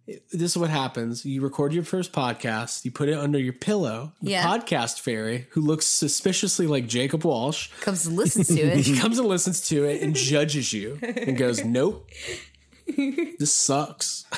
This 0.06 0.50
is 0.52 0.56
what 0.58 0.70
happens. 0.70 1.24
You 1.24 1.40
record 1.40 1.72
your 1.72 1.84
first 1.84 2.12
podcast, 2.12 2.84
you 2.84 2.90
put 2.90 3.08
it 3.08 3.14
under 3.18 3.38
your 3.38 3.52
pillow. 3.54 4.12
The 4.22 4.32
Yeah. 4.32 4.44
podcast 4.46 5.00
fairy, 5.00 5.46
who 5.50 5.60
looks 5.60 5.86
suspiciously 5.86 6.66
like 6.66 6.86
Jacob 6.86 7.24
Walsh, 7.24 7.68
Comes 7.80 8.06
and 8.06 8.16
listens 8.16 8.48
to 8.48 8.60
it. 8.60 8.78
he 8.86 8.98
comes 8.98 9.18
and 9.18 9.26
listens 9.28 9.66
to 9.68 9.84
it 9.84 10.02
and 10.02 10.14
judges 10.14 10.72
you 10.72 10.98
and 11.02 11.36
goes, 11.36 11.64
Nope. 11.64 12.08
This 12.96 13.52
sucks. 13.52 14.24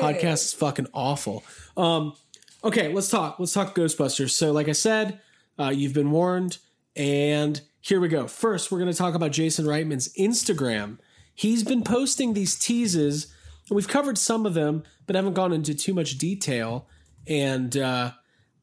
podcast 0.00 0.32
is 0.44 0.52
fucking 0.52 0.86
awful. 0.92 1.44
Um, 1.76 2.14
okay, 2.62 2.92
let's 2.92 3.08
talk. 3.08 3.38
Let's 3.38 3.52
talk 3.52 3.74
Ghostbusters. 3.74 4.30
So, 4.30 4.52
like 4.52 4.68
I 4.68 4.72
said, 4.72 5.20
uh, 5.58 5.70
you've 5.70 5.94
been 5.94 6.10
warned, 6.10 6.58
and 6.94 7.60
here 7.80 8.00
we 8.00 8.08
go. 8.08 8.26
First, 8.26 8.70
we're 8.70 8.78
going 8.78 8.90
to 8.92 8.96
talk 8.96 9.14
about 9.14 9.32
Jason 9.32 9.64
Reitman's 9.64 10.12
Instagram. 10.14 10.98
He's 11.38 11.62
been 11.62 11.84
posting 11.84 12.34
these 12.34 12.58
teases. 12.58 13.28
We've 13.70 13.86
covered 13.86 14.18
some 14.18 14.44
of 14.44 14.54
them, 14.54 14.82
but 15.06 15.14
haven't 15.14 15.34
gone 15.34 15.52
into 15.52 15.72
too 15.72 15.94
much 15.94 16.18
detail. 16.18 16.88
And 17.28 17.76
uh, 17.76 18.10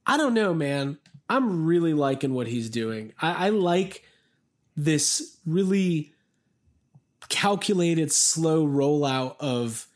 I 0.05 0.17
don't 0.17 0.33
know, 0.33 0.53
man. 0.53 0.97
I'm 1.29 1.65
really 1.65 1.93
liking 1.93 2.33
what 2.33 2.47
he's 2.47 2.69
doing. 2.69 3.13
I, 3.21 3.45
I 3.45 3.49
like 3.49 4.03
this 4.75 5.37
really 5.45 6.11
calculated, 7.29 8.11
slow 8.11 8.67
rollout 8.67 9.37
of 9.39 9.87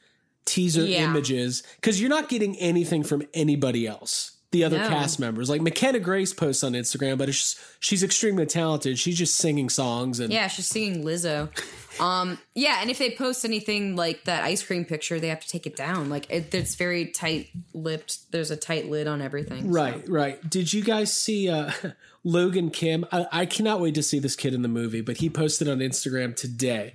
teaser 0.45 0.85
Yeah. 0.85 1.03
images 1.03 1.63
because 1.75 1.99
you're 1.99 2.09
not 2.09 2.29
getting 2.29 2.55
anything 2.59 3.03
from 3.03 3.23
anybody 3.33 3.87
else. 3.87 4.37
The 4.51 4.63
other 4.63 4.79
cast 4.79 5.19
members, 5.19 5.47
like 5.47 5.61
McKenna 5.61 5.99
Grace, 5.99 6.33
posts 6.33 6.63
on 6.63 6.73
Instagram, 6.73 7.19
but 7.19 7.29
it's, 7.29 7.63
she's 7.79 8.01
extremely 8.01 8.47
talented. 8.47 8.97
She's 8.97 9.15
just 9.15 9.35
singing 9.35 9.69
songs 9.69 10.19
and 10.19 10.33
Yeah, 10.33 10.47
she's 10.47 10.65
singing 10.65 11.03
Lizzo. 11.03 11.49
Um, 11.99 12.39
yeah, 12.55 12.77
and 12.79 12.89
if 12.89 12.97
they 12.97 13.11
post 13.11 13.43
anything 13.43 13.97
like 13.97 14.23
that 14.23 14.43
ice 14.43 14.63
cream 14.63 14.85
picture, 14.85 15.19
they 15.19 15.27
have 15.27 15.41
to 15.41 15.47
take 15.49 15.67
it 15.67 15.75
down. 15.75 16.09
Like 16.09 16.29
it, 16.29 16.53
it's 16.53 16.75
very 16.75 17.07
tight 17.07 17.49
lipped. 17.73 18.31
There's 18.31 18.51
a 18.51 18.55
tight 18.55 18.89
lid 18.89 19.07
on 19.07 19.21
everything. 19.21 19.63
so. 19.63 19.69
Right, 19.69 20.07
right. 20.07 20.49
Did 20.49 20.71
you 20.71 20.81
guys 20.81 21.11
see 21.11 21.49
uh, 21.49 21.71
Logan 22.23 22.69
Kim? 22.69 23.05
I, 23.11 23.25
I 23.31 23.45
cannot 23.45 23.81
wait 23.81 23.95
to 23.95 24.03
see 24.03 24.19
this 24.19 24.37
kid 24.37 24.53
in 24.53 24.61
the 24.61 24.69
movie, 24.69 25.01
but 25.01 25.17
he 25.17 25.29
posted 25.29 25.67
on 25.67 25.79
Instagram 25.79 26.35
today. 26.35 26.93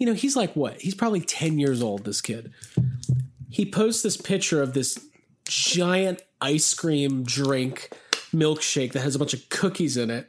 You 0.00 0.06
know, 0.06 0.14
he's 0.14 0.34
like 0.34 0.56
what? 0.56 0.80
He's 0.80 0.94
probably 0.94 1.20
10 1.20 1.58
years 1.58 1.80
old, 1.80 2.04
this 2.04 2.20
kid. 2.20 2.52
He 3.48 3.64
posts 3.64 4.02
this 4.02 4.16
picture 4.16 4.60
of 4.60 4.74
this 4.74 4.98
giant 5.44 6.22
ice 6.40 6.74
cream 6.74 7.22
drink 7.22 7.90
milkshake 8.34 8.92
that 8.92 9.00
has 9.00 9.14
a 9.14 9.18
bunch 9.18 9.34
of 9.34 9.48
cookies 9.48 9.96
in 9.96 10.10
it. 10.10 10.28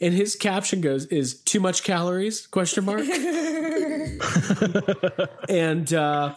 And 0.00 0.12
his 0.12 0.36
caption 0.36 0.80
goes 0.80 1.06
is 1.06 1.40
too 1.40 1.60
much 1.60 1.84
calories 1.84 2.46
question 2.46 2.84
mark. 2.84 3.00
and 5.48 5.92
uh 5.94 6.34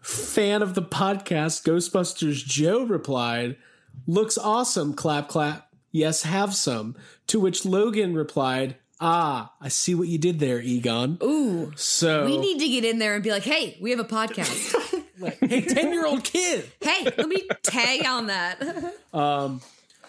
fan 0.00 0.62
of 0.62 0.74
the 0.74 0.82
podcast, 0.82 1.64
Ghostbusters 1.64 2.44
Joe 2.44 2.84
replied, 2.84 3.56
Looks 4.06 4.38
awesome, 4.38 4.94
clap, 4.94 5.28
clap. 5.28 5.68
Yes, 5.90 6.22
have 6.22 6.54
some. 6.54 6.96
To 7.28 7.40
which 7.40 7.64
Logan 7.64 8.14
replied, 8.14 8.76
Ah, 9.00 9.52
I 9.60 9.68
see 9.68 9.94
what 9.94 10.08
you 10.08 10.16
did 10.16 10.38
there, 10.38 10.60
Egon. 10.60 11.18
Ooh, 11.22 11.72
So, 11.76 12.24
we 12.24 12.38
need 12.38 12.58
to 12.60 12.68
get 12.68 12.84
in 12.84 12.98
there 12.98 13.14
and 13.14 13.22
be 13.22 13.30
like, 13.30 13.42
hey, 13.42 13.76
we 13.80 13.90
have 13.90 14.00
a 14.00 14.04
podcast. 14.04 14.74
like, 15.18 15.38
hey, 15.40 15.60
10 15.62 15.92
year 15.92 16.06
old 16.06 16.24
kid. 16.24 16.70
hey, 16.80 17.04
let 17.04 17.28
me 17.28 17.46
tag 17.62 18.04
on 18.06 18.26
that. 18.28 18.94
um, 19.14 19.60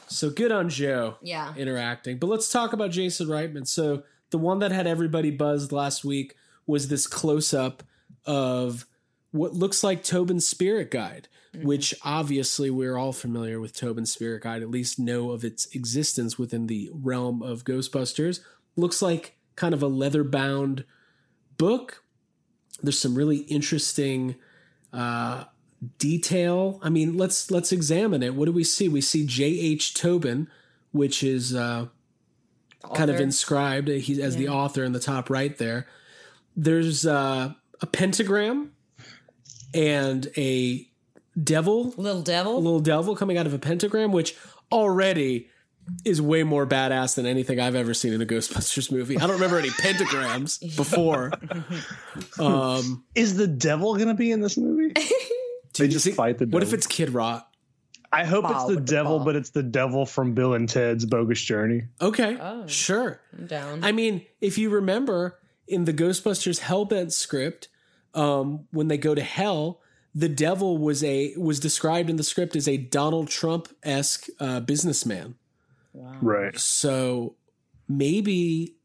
So 0.07 0.29
good 0.29 0.51
on 0.51 0.69
Joe. 0.69 1.15
Yeah. 1.21 1.53
Interacting. 1.55 2.17
But 2.17 2.27
let's 2.27 2.49
talk 2.51 2.73
about 2.73 2.91
Jason 2.91 3.27
Reitman. 3.27 3.67
So 3.67 4.03
the 4.29 4.37
one 4.37 4.59
that 4.59 4.71
had 4.71 4.87
everybody 4.87 5.31
buzzed 5.31 5.71
last 5.71 6.03
week 6.05 6.35
was 6.65 6.87
this 6.87 7.07
close 7.07 7.53
up 7.53 7.83
of 8.25 8.85
what 9.31 9.53
looks 9.53 9.83
like 9.83 10.03
Tobin's 10.03 10.47
Spirit 10.47 10.91
Guide, 10.91 11.27
which 11.61 11.93
obviously 12.03 12.69
we're 12.69 12.97
all 12.97 13.13
familiar 13.13 13.59
with 13.59 13.73
Tobin's 13.73 14.11
Spirit 14.11 14.43
Guide, 14.43 14.61
at 14.61 14.69
least 14.69 14.99
know 14.99 15.31
of 15.31 15.43
its 15.43 15.67
existence 15.75 16.37
within 16.37 16.67
the 16.67 16.89
realm 16.93 17.41
of 17.41 17.63
Ghostbusters. 17.63 18.41
Looks 18.75 19.01
like 19.01 19.35
kind 19.55 19.73
of 19.73 19.81
a 19.81 19.87
leather 19.87 20.23
bound 20.23 20.85
book. 21.57 22.03
There's 22.81 22.99
some 22.99 23.15
really 23.15 23.37
interesting 23.37 24.35
uh, 24.97 25.43
detail. 25.99 26.79
I 26.81 26.89
mean, 26.89 27.17
let's 27.17 27.51
let's 27.51 27.71
examine 27.71 28.23
it. 28.23 28.33
What 28.35 28.45
do 28.45 28.51
we 28.51 28.63
see? 28.63 28.89
We 28.89 29.01
see 29.01 29.25
J.H. 29.25 29.93
Tobin, 29.93 30.49
which 30.91 31.23
is 31.23 31.55
uh, 31.55 31.87
kind 32.95 33.09
of 33.09 33.19
inscribed 33.19 33.87
he's 33.87 34.19
as 34.19 34.35
the 34.35 34.49
author 34.49 34.83
in 34.83 34.91
the 34.91 34.99
top 34.99 35.29
right 35.29 35.55
there. 35.57 35.87
There's 36.55 37.05
uh, 37.05 37.53
a 37.81 37.85
pentagram 37.85 38.73
and 39.73 40.27
a 40.35 40.87
devil, 41.41 41.93
Little 41.97 42.23
devil. 42.23 42.57
a 42.57 42.59
little 42.59 42.79
devil 42.79 43.15
coming 43.15 43.37
out 43.37 43.45
of 43.45 43.53
a 43.53 43.59
pentagram, 43.59 44.11
which 44.11 44.35
already 44.71 45.49
is 46.05 46.21
way 46.21 46.43
more 46.43 46.65
badass 46.67 47.15
than 47.15 47.25
anything 47.25 47.59
I've 47.59 47.75
ever 47.75 47.93
seen 47.93 48.13
in 48.13 48.21
a 48.21 48.25
Ghostbusters 48.25 48.91
movie. 48.91 49.17
I 49.17 49.21
don't 49.21 49.31
remember 49.31 49.57
any 49.59 49.69
pentagrams 49.69 50.59
before. 50.77 51.31
Um, 52.39 53.03
Is 53.15 53.35
the 53.37 53.47
devil 53.47 53.95
going 53.95 54.07
to 54.09 54.13
be 54.13 54.31
in 54.31 54.41
this 54.41 54.57
movie? 54.57 54.93
dude, 55.73 55.91
just 55.91 56.05
see- 56.05 56.11
fight 56.11 56.37
the 56.37 56.45
What 56.45 56.63
if 56.63 56.73
it's 56.73 56.87
Kid 56.87 57.11
Rock? 57.11 57.47
I 58.11 58.23
hope 58.23 58.45
it's 58.49 58.63
the 58.63 58.67
with 58.75 58.85
the 58.85 58.93
devil, 58.93 59.19
but 59.19 59.35
it's 59.35 59.49
the 59.49 59.63
devil 59.63 60.05
from 60.05 60.33
Bill 60.33 60.53
and 60.53 60.67
Ted's 60.69 61.05
Bogus 61.05 61.41
Journey. 61.41 61.83
Okay, 62.01 62.37
Oh. 62.39 62.65
sure. 62.65 63.19
I'm 63.37 63.47
down. 63.47 63.83
I 63.83 63.91
mean, 63.91 64.25
if 64.39 64.57
you 64.57 64.69
remember 64.69 65.37
in 65.67 65.83
the 65.83 65.93
Ghostbusters 65.93 66.61
Hellbent 66.61 67.11
script, 67.11 67.67
um, 68.13 68.65
when 68.71 68.87
they 68.87 68.97
go 68.97 69.13
to 69.13 69.21
hell, 69.21 69.81
the 70.15 70.29
devil 70.29 70.77
was 70.77 71.03
a 71.03 71.35
was 71.37 71.59
described 71.59 72.09
in 72.09 72.15
the 72.15 72.23
script 72.23 72.55
as 72.55 72.65
a 72.67 72.77
Donald 72.77 73.27
Trump 73.27 73.67
esque 73.83 74.27
uh, 74.39 74.61
businessman. 74.61 75.35
Right. 76.21 76.57
So 76.57 77.35
maybe 77.87 78.75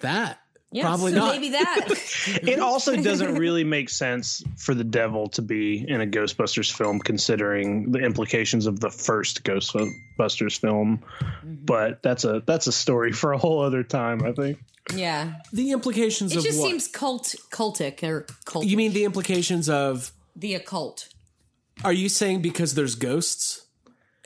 that. 0.00 0.38
Yes, 0.70 0.84
Probably 0.84 1.12
not. 1.12 1.34
Maybe 1.34 1.50
that. 1.50 1.88
It 2.42 2.58
also 2.58 2.94
doesn't 2.94 3.36
really 3.36 3.64
make 3.64 3.88
sense 3.88 4.42
for 4.58 4.74
the 4.74 4.84
devil 4.84 5.28
to 5.30 5.40
be 5.40 5.82
in 5.88 6.02
a 6.02 6.06
Ghostbusters 6.06 6.70
film, 6.70 6.98
considering 6.98 7.90
the 7.90 8.00
implications 8.00 8.66
of 8.66 8.78
the 8.78 8.90
first 8.90 9.44
Ghostbusters 9.44 10.58
film. 10.60 11.02
Mm-hmm. 11.20 11.54
But 11.64 12.02
that's 12.02 12.24
a 12.24 12.42
that's 12.46 12.66
a 12.66 12.72
story 12.72 13.12
for 13.12 13.32
a 13.32 13.38
whole 13.38 13.62
other 13.62 13.82
time, 13.82 14.22
I 14.24 14.32
think. 14.32 14.58
yeah. 14.94 15.34
The 15.54 15.70
implications 15.72 16.32
It 16.32 16.38
of 16.38 16.44
just 16.44 16.60
what? 16.60 16.68
seems 16.68 16.86
cult 16.86 17.34
cultic 17.50 18.02
or 18.02 18.26
cult. 18.44 18.66
you 18.66 18.76
mean 18.76 18.92
the 18.92 19.04
implications 19.04 19.70
of? 19.70 20.12
the 20.36 20.54
occult? 20.54 21.08
Are 21.82 21.92
you 21.94 22.10
saying 22.10 22.42
because 22.42 22.74
there's 22.74 22.94
ghosts? 22.94 23.66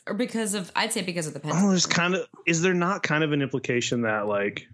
Or 0.07 0.15
because 0.15 0.55
of 0.55 0.71
I'd 0.75 0.93
say 0.93 1.03
because 1.03 1.27
of 1.27 1.35
the 1.35 1.41
Oh, 1.45 1.53
pen. 1.53 1.69
there's 1.69 1.87
kind 1.87 2.15
of 2.15 2.27
is 2.47 2.61
there 2.63 2.75
not 2.75 3.03
kind 3.03 3.23
of 3.23 3.33
an 3.33 3.41
implication 3.43 4.03
that 4.03 4.27
like 4.27 4.67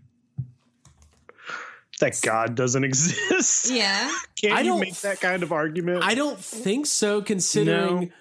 that 2.01 2.19
God 2.23 2.55
doesn't 2.55 2.85
exist? 2.91 3.71
Yeah. 3.71 4.11
Can't 4.41 4.55
I 4.55 4.61
you 4.61 4.67
don't 4.71 4.81
make 4.81 4.95
that 5.01 5.21
kind 5.21 5.43
of 5.43 5.53
argument? 5.53 6.05
I 6.05 6.15
don't 6.15 6.39
think 6.39 6.87
so, 6.87 7.21
considering 7.23 8.13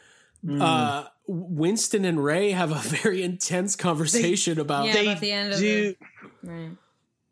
uh, 0.49 1.05
Winston 1.27 2.03
and 2.05 2.23
Ray 2.23 2.51
have 2.51 2.71
a 2.71 2.75
very 2.89 3.23
intense 3.23 3.75
conversation 3.75 4.59
about. 4.59 4.87
Yeah, 4.87 4.93
they 4.93 5.07
about 5.07 5.21
the 5.21 5.31
end 5.31 5.53
of 5.53 5.59
do. 5.59 5.95
the 6.43 6.49
right. 6.51 6.71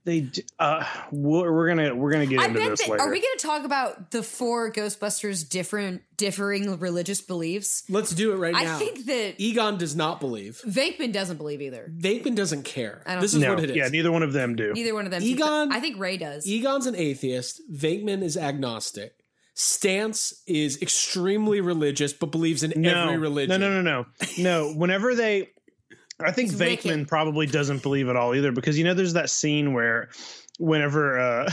They 0.05 0.29
uh, 0.59 0.85
we're, 1.11 1.51
we're 1.51 1.67
gonna 1.67 1.95
we're 1.95 2.11
gonna 2.11 2.27
get 2.27 2.39
I 2.39 2.45
into 2.45 2.59
this 2.59 2.81
that, 2.81 2.89
later. 2.91 3.03
are 3.03 3.09
we 3.09 3.19
going 3.19 3.37
to 3.37 3.45
talk 3.45 3.65
about 3.65 4.11
the 4.11 4.21
four 4.21 4.71
Ghostbusters 4.71 5.49
different 5.49 6.03
differing 6.15 6.77
religious 6.77 7.21
beliefs? 7.21 7.83
Let's 7.89 8.11
do 8.11 8.31
it 8.31 8.35
right 8.35 8.55
I 8.55 8.65
now. 8.65 8.75
I 8.75 8.79
think 8.79 9.05
that 9.07 9.33
Egon 9.39 9.79
does 9.79 9.95
not 9.95 10.19
believe. 10.19 10.61
Venkman 10.63 11.11
doesn't 11.11 11.37
believe 11.37 11.59
either. 11.59 11.91
Vapeman 11.91 12.35
doesn't 12.35 12.63
care. 12.63 13.01
I 13.07 13.13
don't 13.13 13.21
This 13.21 13.33
is 13.33 13.41
no, 13.41 13.55
what 13.55 13.63
it 13.63 13.71
is. 13.71 13.75
yeah, 13.75 13.87
neither 13.87 14.11
one 14.11 14.21
of 14.21 14.31
them 14.31 14.55
do. 14.55 14.73
Neither 14.73 14.93
one 14.93 15.05
of 15.05 15.11
them. 15.11 15.23
Egon- 15.23 15.71
I 15.71 15.79
think 15.79 15.99
Ray 15.99 16.17
does. 16.17 16.45
Egon's 16.45 16.85
an 16.85 16.95
atheist. 16.95 17.61
Venkman 17.73 18.21
is 18.21 18.37
agnostic. 18.37 19.15
Stantz 19.55 20.33
is 20.45 20.81
extremely 20.81 21.61
religious, 21.61 22.13
but 22.13 22.27
believes 22.27 22.61
in 22.61 22.79
no, 22.79 23.05
every 23.05 23.17
religion. 23.17 23.59
No, 23.59 23.69
no, 23.69 23.81
no, 23.81 24.01
no, 24.01 24.05
no. 24.37 24.73
Whenever 24.73 25.15
they, 25.15 25.49
I 26.19 26.31
think 26.31 26.49
He's 26.51 26.59
Venkman 26.59 26.83
wicked. 26.85 27.07
probably 27.07 27.45
doesn't 27.45 27.81
believe 27.83 28.07
at 28.09 28.15
all 28.15 28.33
either 28.35 28.51
because 28.51 28.77
you 28.77 28.83
know 28.83 28.93
there's 28.93 29.13
that 29.13 29.29
scene 29.29 29.73
where, 29.73 30.09
whenever, 30.59 31.19
uh, 31.19 31.51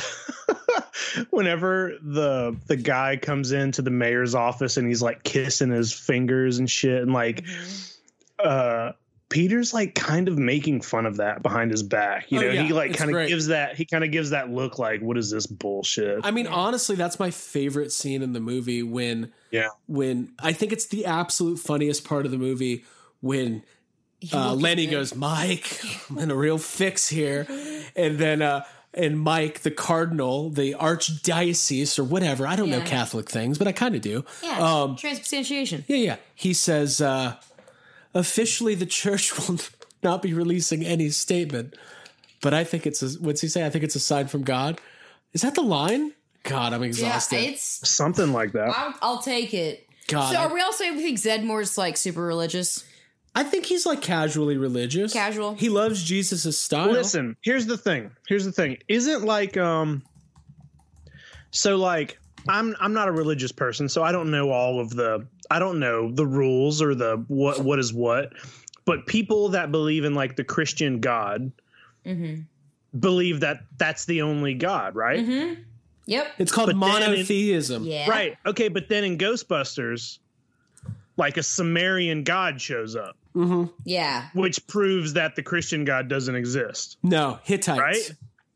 whenever 1.31 1.95
the 2.03 2.57
the 2.67 2.77
guy 2.77 3.17
comes 3.17 3.53
into 3.53 3.83
the 3.83 3.91
mayor's 3.91 4.35
office 4.35 4.77
and 4.77 4.87
he's 4.87 5.03
like 5.03 5.23
kissing 5.25 5.71
his 5.71 5.93
fingers 5.93 6.59
and 6.59 6.71
shit 6.71 7.03
and 7.03 7.13
like, 7.13 7.43
Mm-hmm. 7.45 8.47
uh. 8.49 8.93
Peter's 9.29 9.73
like 9.73 9.95
kind 9.95 10.29
of 10.29 10.37
making 10.37 10.83
fun 10.83 11.07
of 11.07 11.17
that 11.17 11.43
behind 11.43 11.71
his 11.71 11.83
back. 11.83 12.31
You 12.31 12.39
Oh, 12.39 12.43
know, 12.43 12.51
yeah, 12.51 12.63
he 12.65 12.75
like 12.75 12.95
kind 12.95 13.17
of 13.17 13.27
gives 13.29 13.47
that 13.47 13.77
he 13.77 13.87
kind 13.87 14.05
of 14.05 14.11
gives 14.11 14.29
that 14.29 14.51
look 14.51 14.79
like, 14.79 15.01
what 15.01 15.17
is 15.17 15.31
this 15.31 15.47
bullshit? 15.47 16.21
I 16.23 16.31
mean, 16.31 16.47
honestly, 16.47 16.97
that's 16.97 17.19
my 17.19 17.31
favorite 17.31 17.93
scene 17.93 18.21
in 18.21 18.35
the 18.35 18.41
movie 18.41 18.83
when 18.83 19.33
yeah. 19.51 19.69
when 19.87 20.35
I 20.39 20.53
think 20.53 20.71
it's 20.75 20.85
the 20.85 21.07
absolute 21.07 21.59
funniest 21.59 22.05
part 22.05 22.27
of 22.27 22.31
the 22.31 22.37
movie 22.37 22.85
when 23.23 23.63
uh, 24.33 24.55
Lenny 24.55 24.87
goes, 24.87 25.15
Mike, 25.15 25.81
I'm 26.11 26.19
in 26.19 26.31
a 26.31 26.35
real 26.37 26.59
fix 26.59 27.09
here. 27.09 27.47
And 27.97 28.19
then, 28.19 28.43
uh, 28.43 28.65
and 28.95 29.19
Mike, 29.19 29.61
the 29.61 29.71
cardinal, 29.71 30.51
the 30.51 30.75
archdiocese 30.79 31.99
or 31.99 32.05
whatever, 32.05 32.47
I 32.47 32.57
don't 32.57 32.71
know 32.71 32.83
Catholic 32.83 33.29
things, 33.31 33.59
but 33.59 33.67
I 33.67 33.73
kind 33.73 33.95
of 33.95 34.01
do. 34.03 34.25
yeah. 34.43 34.59
Um, 34.59 34.97
transubstantiation. 34.97 35.85
yeah, 35.89 35.97
yeah. 35.97 36.17
He 36.35 36.53
says, 36.53 37.01
uh, 37.01 37.37
officially, 38.15 38.75
the 38.75 38.87
church 38.87 39.37
will 39.49 39.59
not 40.03 40.23
be 40.23 40.35
releasing 40.35 40.85
any 40.85 41.11
statement, 41.11 41.75
but 42.41 42.53
I 42.55 42.65
think 42.65 42.87
it's 42.87 43.03
a, 43.03 43.09
what's 43.21 43.41
he 43.41 43.49
say? 43.49 43.65
I 43.65 43.71
think 43.71 43.85
it's 43.85 43.95
a 43.95 44.01
sign 44.01 44.27
from 44.29 44.43
God. 44.43 44.81
Is 45.33 45.43
that 45.43 45.55
the 45.55 45.63
line? 45.63 46.13
God, 46.43 46.73
I'm 46.73 46.83
exhausted. 46.83 47.37
Yeah, 47.37 47.43
exhausted. 47.43 47.53
it's. 47.55 47.89
Something 47.89 48.33
like 48.33 48.53
that. 48.53 48.69
I'll, 48.77 48.95
I'll 49.01 49.23
take 49.23 49.55
it. 49.55 49.89
God, 50.09 50.33
So 50.33 50.39
are 50.41 50.53
we 50.53 50.61
all 50.61 50.73
saying 50.73 50.97
we 50.97 51.03
think 51.03 51.19
Zeddemore's 51.19 51.79
like 51.79 51.97
super 51.97 52.21
religious? 52.23 52.85
I 53.35 53.45
think 53.45 53.65
he's 53.67 53.87
like 53.87 54.03
casually 54.03 54.57
religious. 54.59 55.13
Casual. 55.13 55.55
He 55.55 55.69
loves 55.71 56.03
Jesus' 56.05 56.59
style. 56.59 56.91
Listen, 56.93 57.37
here's 57.43 57.67
the 57.67 57.79
thing. 57.79 58.11
Here's 58.29 58.45
the 58.45 58.53
thing. 58.53 58.79
Isn't 58.89 59.25
like 59.25 59.57
um 59.57 60.03
so 61.51 61.77
like 61.77 62.19
I'm 62.49 62.75
I'm 62.81 62.93
not 62.93 63.09
a 63.09 63.13
religious 63.13 63.53
person, 63.53 63.89
so 63.89 64.03
I 64.03 64.13
don't 64.13 64.31
know 64.31 64.51
all 64.51 64.81
of 64.81 64.91
the 64.91 65.27
I 65.51 65.59
don't 65.59 65.79
know 65.81 66.11
the 66.11 66.27
rules 66.27 66.83
or 66.83 66.95
the 66.95 67.25
what 67.29 67.61
what 67.61 67.79
is 67.79 67.93
what. 67.93 68.33
But 68.85 69.07
people 69.07 69.51
that 69.51 69.71
believe 69.71 70.05
in 70.05 70.15
like 70.15 70.37
the 70.37 70.45
Christian 70.45 71.01
God 71.01 71.53
believe 72.99 73.41
that 73.41 73.61
that's 73.79 74.05
the 74.07 74.23
only 74.23 74.55
God, 74.55 74.95
right? 74.97 75.57
Yep. 76.07 76.27
It's 76.39 76.51
called 76.53 76.69
But 76.79 76.81
then 76.81 77.03
it- 77.03 77.11
monotheism. 77.11 77.85
Yeah. 77.85 78.11
Right. 78.11 78.37
Okay, 78.45 78.69
but 78.69 78.89
then 78.89 79.05
in 79.05 79.19
Ghostbusters, 79.19 80.19
like 81.17 81.37
a 81.37 81.43
Sumerian 81.45 82.25
God 82.25 82.61
shows 82.61 82.97
up, 82.97 83.17
Mm-hmm. 83.35 83.65
Yeah. 83.85 84.29
which 84.35 84.67
proves 84.67 85.15
that 85.15 85.37
the 85.37 85.43
Christian 85.43 85.85
God 85.85 86.09
doesn't 86.09 86.35
exist. 86.35 86.99
No, 87.03 87.39
Hittites. 87.45 87.79
Right? 87.81 88.11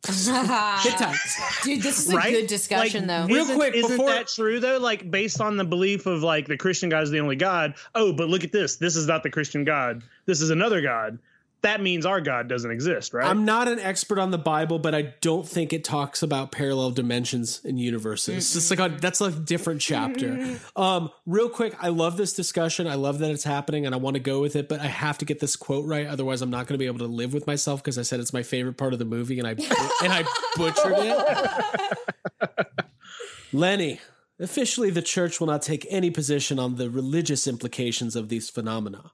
Hittites. 0.82 1.62
Dude, 1.64 1.82
this 1.82 1.98
is 1.98 2.12
a 2.12 2.16
right? 2.16 2.30
good 2.32 2.46
discussion, 2.46 3.06
Like, 3.06 3.26
though. 3.28 3.34
Real 3.34 3.44
isn't, 3.44 3.56
quick, 3.56 3.74
isn't 3.74 3.90
before- 3.90 4.10
that 4.10 4.28
true 4.28 4.60
though? 4.60 4.78
Like 4.78 5.10
based 5.10 5.40
on 5.40 5.56
the 5.56 5.64
belief 5.64 6.06
of 6.06 6.22
like 6.22 6.46
the 6.46 6.56
Christian 6.56 6.88
God 6.88 7.02
is 7.02 7.10
the 7.10 7.20
only 7.20 7.36
God. 7.36 7.74
Oh, 7.94 8.12
but 8.12 8.28
look 8.28 8.44
at 8.44 8.52
this. 8.52 8.76
This 8.76 8.96
is 8.96 9.06
not 9.06 9.22
the 9.22 9.30
Christian 9.30 9.64
God. 9.64 10.02
This 10.26 10.40
is 10.40 10.50
another 10.50 10.80
God. 10.80 11.18
That 11.66 11.80
means 11.82 12.06
our 12.06 12.20
God 12.20 12.46
doesn't 12.46 12.70
exist, 12.70 13.12
right? 13.12 13.26
I'm 13.26 13.44
not 13.44 13.66
an 13.66 13.80
expert 13.80 14.20
on 14.20 14.30
the 14.30 14.38
Bible, 14.38 14.78
but 14.78 14.94
I 14.94 15.14
don't 15.20 15.46
think 15.48 15.72
it 15.72 15.82
talks 15.82 16.22
about 16.22 16.52
parallel 16.52 16.92
dimensions 16.92 17.60
and 17.64 17.76
universes. 17.80 18.36
It's 18.36 18.52
just 18.52 18.70
like 18.70 18.78
a, 18.78 18.96
that's 18.96 19.20
a 19.20 19.32
different 19.32 19.80
chapter. 19.80 20.58
um, 20.76 21.10
real 21.26 21.48
quick, 21.48 21.74
I 21.80 21.88
love 21.88 22.16
this 22.16 22.34
discussion. 22.34 22.86
I 22.86 22.94
love 22.94 23.18
that 23.18 23.32
it's 23.32 23.42
happening, 23.42 23.84
and 23.84 23.96
I 23.96 23.98
want 23.98 24.14
to 24.14 24.20
go 24.20 24.40
with 24.40 24.54
it. 24.54 24.68
But 24.68 24.78
I 24.78 24.86
have 24.86 25.18
to 25.18 25.24
get 25.24 25.40
this 25.40 25.56
quote 25.56 25.86
right, 25.86 26.06
otherwise, 26.06 26.40
I'm 26.40 26.50
not 26.50 26.68
going 26.68 26.74
to 26.74 26.78
be 26.78 26.86
able 26.86 27.00
to 27.00 27.06
live 27.06 27.34
with 27.34 27.48
myself 27.48 27.82
because 27.82 27.98
I 27.98 28.02
said 28.02 28.20
it's 28.20 28.32
my 28.32 28.44
favorite 28.44 28.76
part 28.76 28.92
of 28.92 29.00
the 29.00 29.04
movie, 29.04 29.40
and 29.40 29.48
I 29.48 29.56
and 30.04 30.12
I 30.12 30.24
butchered 30.56 30.94
it. 30.98 32.52
Lenny, 33.52 34.00
Officially, 34.38 34.90
the 34.90 35.02
church 35.02 35.40
will 35.40 35.46
not 35.46 35.62
take 35.62 35.86
any 35.88 36.10
position 36.10 36.58
on 36.58 36.76
the 36.76 36.90
religious 36.90 37.46
implications 37.46 38.14
of 38.14 38.28
these 38.28 38.50
phenomena. 38.50 39.12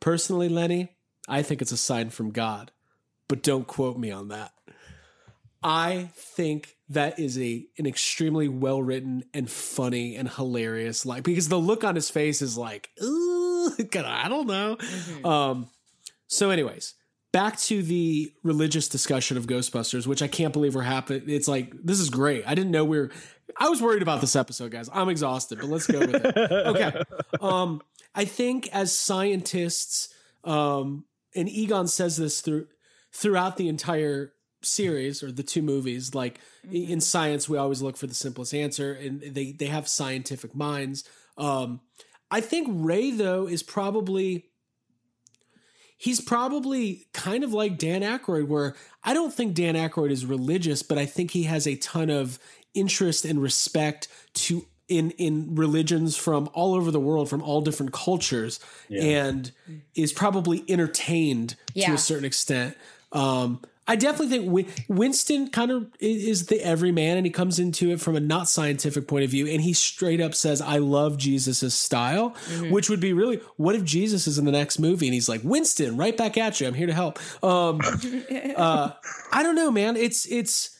Personally, 0.00 0.48
Lenny, 0.48 0.96
I 1.28 1.42
think 1.42 1.62
it's 1.62 1.72
a 1.72 1.76
sign 1.76 2.10
from 2.10 2.30
God, 2.30 2.70
but 3.28 3.42
don't 3.42 3.66
quote 3.66 3.98
me 3.98 4.10
on 4.10 4.28
that. 4.28 4.52
I 5.62 6.10
think 6.14 6.76
that 6.90 7.18
is 7.18 7.38
a 7.38 7.66
an 7.78 7.86
extremely 7.86 8.48
well 8.48 8.82
written 8.82 9.24
and 9.32 9.50
funny 9.50 10.14
and 10.14 10.28
hilarious 10.28 11.06
like 11.06 11.22
because 11.22 11.48
the 11.48 11.58
look 11.58 11.84
on 11.84 11.94
his 11.94 12.10
face 12.10 12.42
is 12.42 12.58
like, 12.58 12.90
ooh, 13.02 13.70
I 13.94 14.28
don't 14.28 14.46
know. 14.46 14.76
Um, 15.24 15.68
so, 16.26 16.50
anyways, 16.50 16.94
back 17.32 17.58
to 17.60 17.82
the 17.82 18.32
religious 18.42 18.88
discussion 18.88 19.36
of 19.36 19.46
Ghostbusters, 19.46 20.06
which 20.06 20.20
I 20.22 20.28
can't 20.28 20.52
believe 20.52 20.74
we're 20.74 20.82
happening. 20.82 21.24
It's 21.28 21.48
like 21.48 21.72
this 21.82 21.98
is 21.98 22.10
great. 22.10 22.44
I 22.46 22.54
didn't 22.54 22.70
know 22.70 22.84
we 22.84 22.98
were. 22.98 23.10
I 23.58 23.68
was 23.68 23.80
worried 23.80 24.02
about 24.02 24.20
this 24.20 24.36
episode, 24.36 24.70
guys. 24.70 24.90
I'm 24.92 25.08
exhausted, 25.08 25.58
but 25.60 25.68
let's 25.68 25.86
go 25.86 26.00
with 26.00 26.14
it. 26.14 26.36
Okay. 26.36 27.02
Um, 27.40 27.82
I 28.14 28.24
think 28.24 28.68
as 28.72 28.96
scientists, 28.96 30.08
um, 30.44 31.04
and 31.34 31.48
Egon 31.48 31.88
says 31.88 32.16
this 32.16 32.40
through 32.40 32.66
throughout 33.12 33.56
the 33.56 33.68
entire 33.68 34.32
series 34.62 35.22
or 35.22 35.30
the 35.30 35.42
two 35.42 35.60
movies 35.60 36.14
like 36.14 36.40
in 36.72 36.98
science 37.00 37.48
we 37.48 37.58
always 37.58 37.82
look 37.82 37.98
for 37.98 38.06
the 38.06 38.14
simplest 38.14 38.54
answer 38.54 38.94
and 38.94 39.20
they 39.20 39.52
they 39.52 39.66
have 39.66 39.88
scientific 39.88 40.54
minds. 40.54 41.04
Um 41.36 41.80
i 42.30 42.40
think 42.40 42.68
ray 42.70 43.10
though 43.10 43.46
is 43.46 43.62
probably 43.62 44.46
he's 45.96 46.20
probably 46.20 47.06
kind 47.12 47.44
of 47.44 47.54
like 47.54 47.78
Dan 47.78 48.02
Aykroyd, 48.02 48.46
where 48.46 48.74
I 49.02 49.14
don't 49.14 49.32
think 49.32 49.54
Dan 49.54 49.74
Aykroyd 49.74 50.10
is 50.10 50.26
religious, 50.26 50.82
but 50.82 50.98
I 50.98 51.06
think 51.06 51.30
he 51.30 51.44
has 51.44 51.66
a 51.66 51.76
ton 51.76 52.10
of 52.10 52.38
interest 52.74 53.24
and 53.24 53.40
respect 53.40 54.08
to 54.34 54.66
in 54.88 55.10
in 55.12 55.54
religions 55.54 56.16
from 56.16 56.48
all 56.52 56.74
over 56.74 56.90
the 56.90 57.00
world, 57.00 57.28
from 57.30 57.42
all 57.42 57.60
different 57.60 57.92
cultures, 57.92 58.60
and 59.04 59.52
is 59.94 60.12
probably 60.12 60.64
entertained 60.68 61.56
to 61.74 61.80
a 61.94 61.98
certain 61.98 62.24
extent. 62.24 62.76
Um, 63.12 63.60
I 63.86 63.96
definitely 63.96 64.38
think 64.38 64.84
Winston 64.88 65.50
kind 65.50 65.70
of 65.70 65.86
is 66.00 66.46
the 66.46 66.58
everyman, 66.64 67.18
and 67.18 67.26
he 67.26 67.30
comes 67.30 67.58
into 67.58 67.90
it 67.90 68.00
from 68.00 68.16
a 68.16 68.20
not 68.20 68.48
scientific 68.48 69.06
point 69.06 69.24
of 69.24 69.30
view, 69.30 69.46
and 69.46 69.60
he 69.60 69.74
straight 69.74 70.22
up 70.22 70.34
says, 70.34 70.62
"I 70.62 70.78
love 70.78 71.18
Jesus's 71.18 71.74
style," 71.74 72.34
which 72.70 72.88
would 72.88 73.00
be 73.00 73.12
really 73.12 73.40
what 73.56 73.74
if 73.74 73.84
Jesus 73.84 74.26
is 74.26 74.38
in 74.38 74.46
the 74.46 74.52
next 74.52 74.78
movie 74.78 75.06
and 75.06 75.12
he's 75.12 75.28
like, 75.28 75.42
"Winston, 75.44 75.98
right 75.98 76.16
back 76.16 76.38
at 76.38 76.60
you. 76.60 76.66
I'm 76.66 76.72
here 76.74 76.86
to 76.86 76.94
help." 76.94 77.18
Um, 77.44 77.80
uh, 78.56 78.92
I 79.32 79.42
don't 79.42 79.54
know, 79.54 79.70
man. 79.70 79.96
It's 79.96 80.26
it's. 80.26 80.78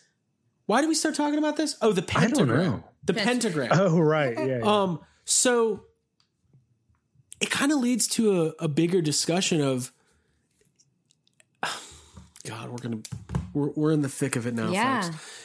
Why 0.67 0.81
do 0.81 0.89
we 0.89 0.95
start 0.95 1.15
talking 1.15 1.39
about 1.39 1.57
this? 1.57 1.77
Oh, 1.83 1.93
the 1.93 2.01
don't 2.01 2.09
pentagram. 2.09 2.85
Know. 3.07 3.15
The 3.15 3.21
pentagram. 3.21 3.71
Oh 3.75 3.99
right, 3.99 4.37
yeah. 4.39 4.45
yeah. 4.59 4.61
Um, 4.63 5.01
so 5.25 5.85
it 7.41 7.51
kind 7.51 7.73
of 7.73 7.79
leads 7.79 8.09
to 8.09 8.43
a, 8.61 8.65
a 8.65 8.69
bigger 8.69 9.01
discussion 9.03 9.61
of 9.61 9.93
God, 12.45 12.71
we're 12.71 12.79
gonna 12.79 13.01
we're 13.53 13.71
we're 13.71 13.93
in 13.93 14.03
the 14.03 14.09
thick 14.09 14.37
of 14.37 14.47
it 14.47 14.55
now, 14.55 14.71
Yeah. 14.71 15.03
folks. 15.03 15.41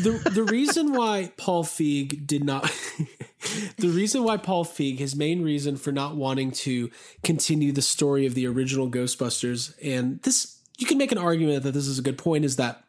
The 0.00 0.12
the 0.30 0.44
reason 0.44 0.92
why 0.94 1.32
Paul 1.36 1.62
Feig 1.62 2.26
did 2.26 2.42
not 2.42 2.62
the 3.76 3.88
reason 3.88 4.22
why 4.24 4.38
Paul 4.38 4.64
Feig, 4.64 4.98
his 4.98 5.14
main 5.14 5.42
reason 5.42 5.76
for 5.76 5.92
not 5.92 6.16
wanting 6.16 6.52
to 6.52 6.90
continue 7.22 7.70
the 7.70 7.82
story 7.82 8.24
of 8.24 8.34
the 8.34 8.46
original 8.46 8.88
Ghostbusters, 8.88 9.74
and 9.82 10.22
this 10.22 10.58
you 10.78 10.86
can 10.86 10.96
make 10.96 11.12
an 11.12 11.18
argument 11.18 11.64
that 11.64 11.72
this 11.72 11.86
is 11.86 11.98
a 11.98 12.02
good 12.02 12.16
point, 12.16 12.44
is 12.46 12.56
that 12.56 12.82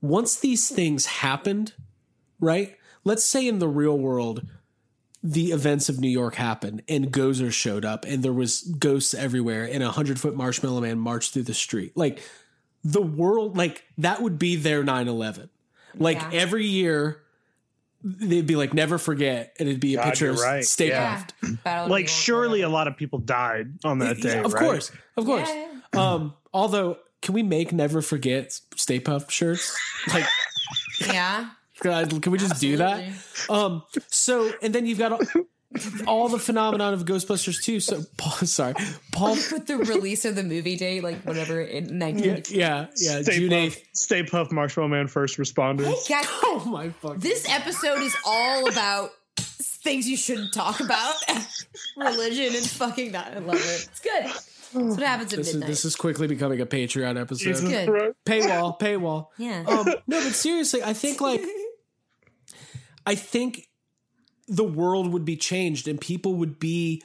once 0.00 0.40
these 0.40 0.68
things 0.68 1.06
happened, 1.06 1.72
right? 2.40 2.76
Let's 3.04 3.24
say 3.24 3.46
in 3.46 3.58
the 3.58 3.68
real 3.68 3.96
world, 3.98 4.46
the 5.22 5.52
events 5.52 5.88
of 5.88 6.00
New 6.00 6.08
York 6.08 6.34
happened 6.34 6.82
and 6.88 7.10
Gozer 7.12 7.50
showed 7.52 7.84
up 7.84 8.04
and 8.04 8.22
there 8.22 8.32
was 8.32 8.60
ghosts 8.62 9.14
everywhere 9.14 9.64
and 9.70 9.82
a 9.82 9.90
hundred 9.90 10.20
foot 10.20 10.34
marshmallow 10.36 10.80
man 10.82 10.98
marched 10.98 11.32
through 11.32 11.44
the 11.44 11.54
street. 11.54 11.96
Like 11.96 12.22
the 12.82 13.00
world, 13.02 13.56
like 13.56 13.84
that 13.98 14.20
would 14.20 14.38
be 14.38 14.56
their 14.56 14.84
9 14.84 15.08
11. 15.08 15.48
Like 15.96 16.16
Yeah. 16.20 16.30
every 16.32 16.66
year, 16.66 17.22
they'd 18.02 18.46
be 18.46 18.56
like, 18.56 18.74
never 18.74 18.98
forget. 18.98 19.56
And 19.58 19.66
it'd 19.66 19.80
be 19.80 19.94
a 19.94 19.98
God, 19.98 20.04
picture 20.04 20.30
of 20.30 20.38
right. 20.40 20.62
Stay 20.64 20.88
Yeah. 20.88 21.24
Puft. 21.42 21.88
Like 21.88 22.08
surely 22.08 22.60
a 22.60 22.68
lot 22.68 22.86
of 22.86 22.96
people 22.98 23.18
died 23.18 23.78
on 23.82 24.00
that 24.00 24.18
day. 24.20 24.34
Yeah, 24.34 24.42
of 24.44 24.52
right? 24.52 24.62
course. 24.62 24.90
Of 25.16 25.24
course. 25.24 25.48
Yeah. 25.48 25.68
Um, 25.94 26.34
although, 26.52 26.98
can 27.22 27.32
we 27.34 27.42
make 27.42 27.72
never 27.72 28.02
forget 28.02 28.60
Stay 28.76 29.00
Puft 29.00 29.30
shirts? 29.30 29.74
Like, 30.12 30.26
Yeah. 31.00 31.48
God, 31.80 32.22
can 32.22 32.32
we 32.32 32.38
just 32.38 32.60
do 32.60 32.76
that? 32.78 33.04
Um, 33.50 33.82
so 34.08 34.52
and 34.62 34.74
then 34.74 34.86
you've 34.86 34.98
got 34.98 35.12
all, 35.12 35.20
all 36.06 36.28
the 36.28 36.38
phenomenon 36.38 36.94
of 36.94 37.04
Ghostbusters 37.04 37.62
too. 37.62 37.80
So 37.80 38.02
Paul, 38.16 38.32
sorry, 38.46 38.74
Paul. 39.12 39.30
With 39.34 39.66
the 39.66 39.78
release 39.78 40.24
of 40.24 40.36
the 40.36 40.44
movie 40.44 40.76
date, 40.76 41.02
like 41.02 41.22
whatever 41.22 41.60
in 41.60 41.86
Yeah, 41.88 41.92
19. 41.96 42.42
yeah, 42.50 42.86
yeah. 42.96 43.22
Stay 43.22 43.36
June 43.38 43.50
Puft, 43.50 43.54
eighth. 43.54 43.84
Stay 43.92 44.22
Puft 44.22 44.52
Marshmallow 44.52 44.88
Man 44.88 45.08
first 45.08 45.36
responders. 45.38 46.08
Guys, 46.08 46.26
Oh 46.44 46.64
my 46.66 46.90
fuck! 46.90 47.18
this 47.18 47.48
episode 47.50 48.00
is 48.00 48.14
all 48.24 48.68
about 48.70 49.10
things 49.36 50.08
you 50.08 50.16
shouldn't 50.16 50.54
talk 50.54 50.80
about, 50.80 51.14
religion 51.96 52.54
and 52.54 52.64
fucking 52.66 53.12
that. 53.12 53.34
I 53.36 53.38
love 53.40 53.56
it. 53.56 53.88
It's 53.90 54.00
good. 54.00 54.24
That's 54.24 54.96
what 54.96 55.02
happens 55.02 55.32
at 55.32 55.38
This 55.38 55.48
is 55.48 55.54
midnight. 55.54 55.68
this 55.68 55.84
is 55.84 55.94
quickly 55.94 56.26
becoming 56.26 56.60
a 56.60 56.66
Patreon 56.66 57.20
episode. 57.20 57.44
Jesus 57.44 57.68
Good. 57.68 58.14
Paywall, 58.26 58.78
paywall. 58.80 59.28
yeah. 59.38 59.62
Um, 59.68 59.86
no, 60.08 60.20
but 60.20 60.32
seriously, 60.34 60.82
I 60.82 60.92
think 60.94 61.20
like 61.20 61.40
I 63.06 63.14
think 63.14 63.68
the 64.46 64.64
world 64.64 65.12
would 65.12 65.24
be 65.24 65.36
changed 65.36 65.88
and 65.88 66.00
people 66.00 66.34
would 66.34 66.58
be 66.58 67.02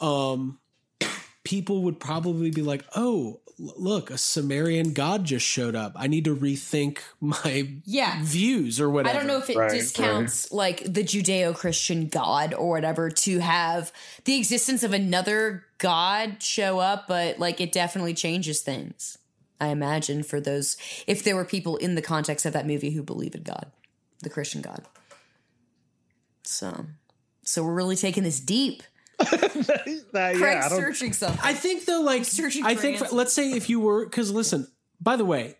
um 0.00 0.58
people 1.44 1.82
would 1.82 2.00
probably 2.00 2.50
be 2.50 2.62
like, 2.62 2.84
"Oh, 2.96 3.40
look, 3.58 4.10
a 4.10 4.18
Sumerian 4.18 4.92
god 4.92 5.24
just 5.24 5.46
showed 5.46 5.74
up. 5.74 5.92
I 5.96 6.06
need 6.06 6.24
to 6.24 6.34
rethink 6.36 6.98
my 7.20 7.68
Yeah. 7.84 8.18
views 8.22 8.80
or 8.80 8.90
whatever." 8.90 9.14
I 9.14 9.18
don't 9.18 9.28
know 9.28 9.38
if 9.38 9.50
it 9.50 9.56
Right, 9.56 9.70
discounts 9.70 10.50
like 10.52 10.82
the 10.84 11.02
Judeo 11.04 11.54
Christian 11.54 12.08
God 12.08 12.54
or 12.54 12.70
whatever 12.70 13.10
to 13.10 13.38
have 13.38 13.92
the 14.24 14.36
existence 14.36 14.82
of 14.82 14.92
another 14.92 15.64
God 15.78 16.42
show 16.42 16.78
up, 16.78 17.06
but 17.08 17.38
like 17.38 17.60
it 17.60 17.72
definitely 17.72 18.14
changes 18.14 18.60
things. 18.60 19.16
I 19.60 19.68
imagine 19.68 20.22
for 20.22 20.40
those, 20.40 20.76
if 21.06 21.22
there 21.22 21.36
were 21.36 21.44
people 21.44 21.76
in 21.76 21.94
the 21.94 22.02
context 22.02 22.46
of 22.46 22.54
that 22.54 22.66
movie 22.66 22.90
who 22.92 23.02
believe 23.02 23.34
in 23.34 23.42
God, 23.42 23.70
the 24.22 24.30
Christian 24.30 24.62
God. 24.62 24.86
So, 26.50 26.86
so 27.44 27.62
we're 27.62 27.74
really 27.74 27.96
taking 27.96 28.22
this 28.24 28.40
deep. 28.40 28.82
That- 29.18 30.34
yeah, 30.34 30.34
Craig's 30.34 30.66
I 30.66 30.68
don't- 30.68 30.78
searching 30.78 31.12
something. 31.12 31.40
I 31.42 31.54
think 31.54 31.84
though, 31.84 32.00
like 32.02 32.24
searching 32.24 32.64
I 32.64 32.74
think, 32.74 32.98
for, 32.98 33.14
let's 33.14 33.32
say 33.32 33.52
if 33.52 33.70
you 33.70 33.78
were, 33.80 34.04
because 34.04 34.30
listen, 34.32 34.66
by 35.00 35.16
the 35.16 35.24
way, 35.24 35.56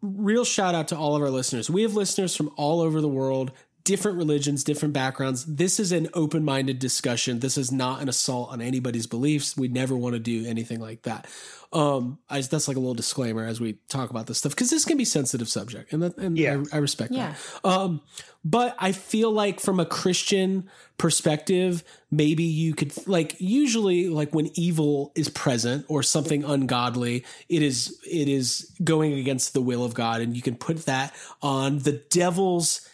real 0.00 0.44
shout 0.44 0.74
out 0.74 0.88
to 0.88 0.96
all 0.96 1.14
of 1.16 1.22
our 1.22 1.30
listeners. 1.30 1.68
We 1.68 1.82
have 1.82 1.94
listeners 1.94 2.34
from 2.34 2.50
all 2.56 2.80
over 2.80 3.00
the 3.00 3.08
world, 3.08 3.52
different 3.86 4.18
religions, 4.18 4.64
different 4.64 4.92
backgrounds. 4.92 5.44
This 5.46 5.78
is 5.78 5.92
an 5.92 6.08
open 6.12 6.44
minded 6.44 6.80
discussion. 6.80 7.38
This 7.38 7.56
is 7.56 7.70
not 7.70 8.02
an 8.02 8.08
assault 8.08 8.50
on 8.50 8.60
anybody's 8.60 9.06
beliefs. 9.06 9.56
We 9.56 9.68
never 9.68 9.96
want 9.96 10.14
to 10.14 10.18
do 10.18 10.44
anything 10.44 10.80
like 10.80 11.02
that. 11.02 11.28
Um, 11.72 12.18
I, 12.28 12.40
that's 12.40 12.66
like 12.68 12.76
a 12.76 12.80
little 12.80 12.94
disclaimer 12.94 13.44
as 13.44 13.60
we 13.60 13.74
talk 13.88 14.10
about 14.10 14.26
this 14.26 14.38
stuff 14.38 14.52
because 14.52 14.70
this 14.70 14.84
can 14.84 14.96
be 14.96 15.04
sensitive 15.04 15.48
subject, 15.48 15.92
and 15.92 16.02
that, 16.02 16.16
and 16.16 16.36
Yeah. 16.36 16.62
I, 16.72 16.76
I 16.76 16.78
respect 16.80 17.12
Yeah. 17.12 17.34
that. 17.62 17.68
Um, 17.68 18.00
but 18.44 18.74
I 18.78 18.90
feel 18.92 19.30
like 19.30 19.60
from 19.60 19.78
a 19.78 19.86
Christian 19.86 20.68
perspective, 20.98 21.84
maybe 22.10 22.42
you 22.44 22.74
could 22.74 22.92
like 23.06 23.36
usually 23.38 24.08
like 24.08 24.34
when 24.34 24.50
evil 24.58 25.12
is 25.14 25.28
present 25.28 25.84
or 25.88 26.02
something 26.02 26.42
ungodly, 26.44 27.24
it 27.48 27.62
is 27.62 27.98
it 28.04 28.28
is 28.28 28.72
going 28.82 29.12
against 29.12 29.52
the 29.54 29.60
will 29.62 29.84
of 29.84 29.94
God, 29.94 30.20
and 30.20 30.34
you 30.36 30.42
can 30.42 30.56
put 30.56 30.86
that 30.86 31.14
on 31.40 31.78
the 31.80 31.92
devil's 31.92 32.88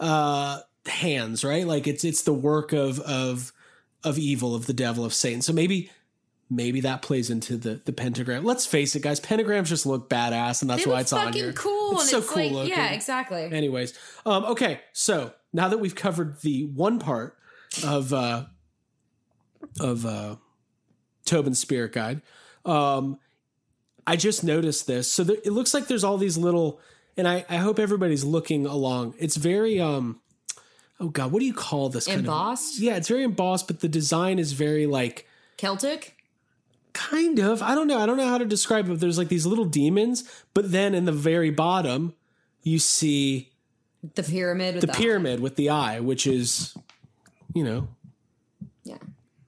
uh 0.00 0.60
hands, 0.86 1.44
right? 1.44 1.66
Like 1.66 1.86
it's 1.86 2.04
it's 2.04 2.22
the 2.22 2.32
work 2.34 2.72
of 2.72 3.00
of 3.00 3.52
of 4.04 4.18
evil 4.18 4.54
of 4.54 4.66
the 4.66 4.72
devil 4.72 5.04
of 5.04 5.12
Satan. 5.12 5.42
So 5.42 5.52
maybe 5.52 5.90
maybe 6.50 6.80
that 6.82 7.02
plays 7.02 7.28
into 7.30 7.56
the 7.56 7.80
the 7.84 7.92
pentagram. 7.92 8.44
Let's 8.44 8.64
face 8.66 8.96
it, 8.96 9.02
guys, 9.02 9.20
pentagrams 9.20 9.66
just 9.66 9.84
look 9.86 10.08
badass, 10.08 10.62
and 10.62 10.70
that's 10.70 10.84
they 10.84 10.90
why 10.90 11.00
it's 11.00 11.12
on 11.12 11.32
here. 11.32 11.52
cool, 11.52 11.92
It's 11.92 12.02
and 12.02 12.10
so 12.10 12.18
it's 12.18 12.28
cool 12.30 12.42
like, 12.42 12.52
looking. 12.52 12.70
yeah, 12.70 12.90
exactly. 12.92 13.42
Anyways, 13.44 13.92
um, 14.24 14.44
okay, 14.46 14.80
so 14.92 15.32
now 15.52 15.68
that 15.68 15.78
we've 15.78 15.94
covered 15.94 16.40
the 16.40 16.64
one 16.64 16.98
part 16.98 17.36
of 17.84 18.12
uh, 18.12 18.44
of 19.80 20.06
uh, 20.06 20.36
Tobin's 21.26 21.58
Spirit 21.58 21.92
Guide, 21.92 22.22
um, 22.64 23.18
I 24.06 24.16
just 24.16 24.42
noticed 24.44 24.86
this. 24.86 25.10
So 25.10 25.24
there, 25.24 25.36
it 25.44 25.52
looks 25.52 25.74
like 25.74 25.86
there's 25.86 26.04
all 26.04 26.16
these 26.16 26.38
little, 26.38 26.80
and 27.18 27.28
I, 27.28 27.44
I 27.48 27.56
hope 27.56 27.78
everybody's 27.78 28.24
looking 28.24 28.64
along. 28.64 29.14
It's 29.18 29.36
very 29.36 29.78
um, 29.80 30.20
oh 31.00 31.08
god, 31.08 31.32
what 31.32 31.40
do 31.40 31.46
you 31.46 31.52
call 31.54 31.88
this? 31.90 32.06
kind 32.06 32.20
of- 32.20 32.24
Embossed? 32.24 32.80
yeah, 32.80 32.96
it's 32.96 33.08
very 33.08 33.24
embossed, 33.24 33.66
but 33.66 33.80
the 33.80 33.88
design 33.88 34.38
is 34.38 34.52
very 34.52 34.86
like 34.86 35.26
Celtic. 35.58 36.16
kind 36.92 37.38
of 37.38 37.62
i 37.62 37.74
don't 37.74 37.86
know 37.88 37.98
i 37.98 38.06
don't 38.06 38.16
know 38.16 38.26
how 38.28 38.38
to 38.38 38.44
describe 38.44 38.86
it 38.86 38.88
but 38.88 39.00
there's 39.00 39.18
like 39.18 39.28
these 39.28 39.44
little 39.46 39.64
demons 39.64 40.24
but 40.54 40.70
then 40.72 40.94
in 40.94 41.04
the 41.04 41.12
very 41.12 41.50
bottom 41.50 42.14
you 42.62 42.78
see 42.78 43.50
The 44.14 44.22
pyramid 44.22 44.74
with 44.76 44.80
the 44.82 44.86
the, 44.88 44.92
pyramid 44.92 45.40
with 45.40 45.56
the 45.56 45.70
eye 45.70 46.00
which 46.00 46.26
is 46.26 46.74
you 47.54 47.64
know, 47.64 47.88
Yeah. 48.84 48.98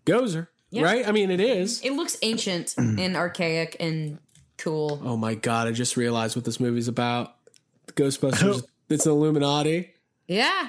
Gozer, 0.07 0.49
Yeah. 0.71 0.83
right? 0.83 1.07
I 1.07 1.13
mean, 1.13 1.31
it 1.31 1.39
is. 1.41 1.81
It 1.83 1.93
looks 1.93 2.17
ancient 2.23 2.75
and 2.79 3.15
archaic 3.17 3.77
and 3.79 4.19
cool. 4.57 5.01
Oh 5.05 5.17
my 5.17 5.35
god! 5.35 5.69
I 5.69 5.73
just 5.73 5.97
realized 5.97 6.35
what 6.35 6.45
this 6.45 6.59
movie's 6.59 6.89
about. 6.89 7.37
The 7.95 8.03
Ghostbusters. 8.03 8.63
It's 8.91 9.07
Illuminati. 9.07 9.93
Yeah. 10.27 10.69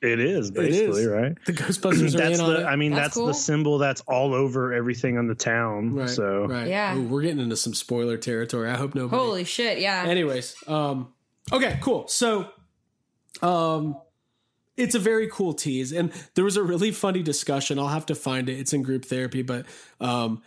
It 0.00 0.18
is 0.18 0.50
basically 0.50 1.02
is. 1.02 1.06
right. 1.08 1.36
The 1.44 1.52
Ghostbusters 1.52 2.14
are 2.14 2.18
That's 2.18 2.38
in 2.38 2.44
on 2.44 2.54
the. 2.54 2.60
it. 2.60 2.64
I 2.64 2.74
mean, 2.76 2.92
That's 2.92 3.02
that's, 3.02 3.14
cool. 3.16 3.26
the 3.26 3.34
symbol 3.34 3.76
that's 3.76 4.00
all 4.02 4.32
over 4.32 4.72
everything 4.72 5.18
on 5.18 5.26
the 5.26 5.34
town. 5.34 5.92
right. 5.94 6.08
so 6.08 6.46
right. 6.46 6.66
Yeah. 6.68 6.96
Ooh, 6.96 7.02
we're 7.06 7.20
getting 7.20 7.40
into 7.40 7.56
some 7.58 7.74
spoiler 7.74 8.16
territory. 8.16 8.70
I 8.70 8.76
hope 8.78 8.94
nobody. 8.94 9.22
Holy 9.22 9.44
shit. 9.44 9.78
Yeah. 9.80 10.04
Anyways, 10.06 10.56
um, 10.68 11.12
okay, 11.52 11.78
cool. 11.82 12.08
So, 12.08 12.48
um, 13.42 14.00
it's 14.78 14.94
a 14.94 14.98
very 14.98 15.28
cool 15.28 15.52
tease, 15.52 15.92
and 15.92 16.10
there 16.34 16.44
was 16.44 16.56
a 16.56 16.62
really 16.62 16.92
funny 16.92 17.22
discussion. 17.22 17.78
I'll 17.78 17.88
have 17.88 18.06
to 18.06 18.14
find 18.14 18.48
it. 18.48 18.58
It's 18.58 18.72
in 18.72 18.82
group 18.82 19.04
therapy, 19.04 19.42
but 19.42 19.66
um, 20.00 20.40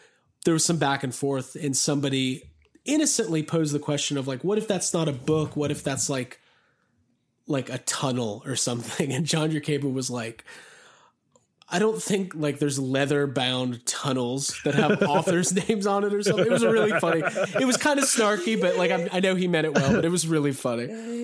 there 0.45 0.53
was 0.55 0.65
some 0.65 0.77
back 0.77 1.03
and 1.03 1.13
forth, 1.13 1.55
and 1.55 1.77
somebody 1.77 2.49
innocently 2.85 3.43
posed 3.43 3.73
the 3.73 3.79
question 3.79 4.17
of 4.17 4.27
like, 4.27 4.43
what 4.43 4.57
if 4.57 4.67
that's 4.67 4.93
not 4.93 5.07
a 5.07 5.13
book? 5.13 5.55
What 5.55 5.71
if 5.71 5.83
that's 5.83 6.09
like, 6.09 6.39
like 7.47 7.69
a 7.69 7.77
tunnel 7.79 8.43
or 8.45 8.55
something? 8.55 9.11
And 9.13 9.25
John 9.25 9.51
Yerkaber 9.51 9.91
was 9.91 10.09
like. 10.09 10.43
I 11.69 11.79
don't 11.79 11.99
think 11.99 12.33
like 12.35 12.59
there's 12.59 12.77
leather 12.77 13.25
bound 13.25 13.83
tunnels 13.87 14.59
that 14.63 14.75
have 14.75 15.01
authors' 15.01 15.51
names 15.67 15.87
on 15.87 16.03
it 16.03 16.13
or 16.13 16.21
something. 16.21 16.45
It 16.45 16.51
was 16.51 16.63
really 16.63 16.91
funny. 16.99 17.23
It 17.59 17.65
was 17.65 17.77
kind 17.77 17.97
of 17.97 18.05
snarky, 18.05 18.61
but 18.61 18.75
like 18.75 18.91
I'm, 18.91 19.09
I 19.11 19.19
know 19.21 19.33
he 19.33 19.47
meant 19.47 19.65
it 19.65 19.73
well, 19.73 19.93
but 19.93 20.05
it 20.05 20.09
was 20.09 20.27
really 20.27 20.51
funny. 20.51 20.83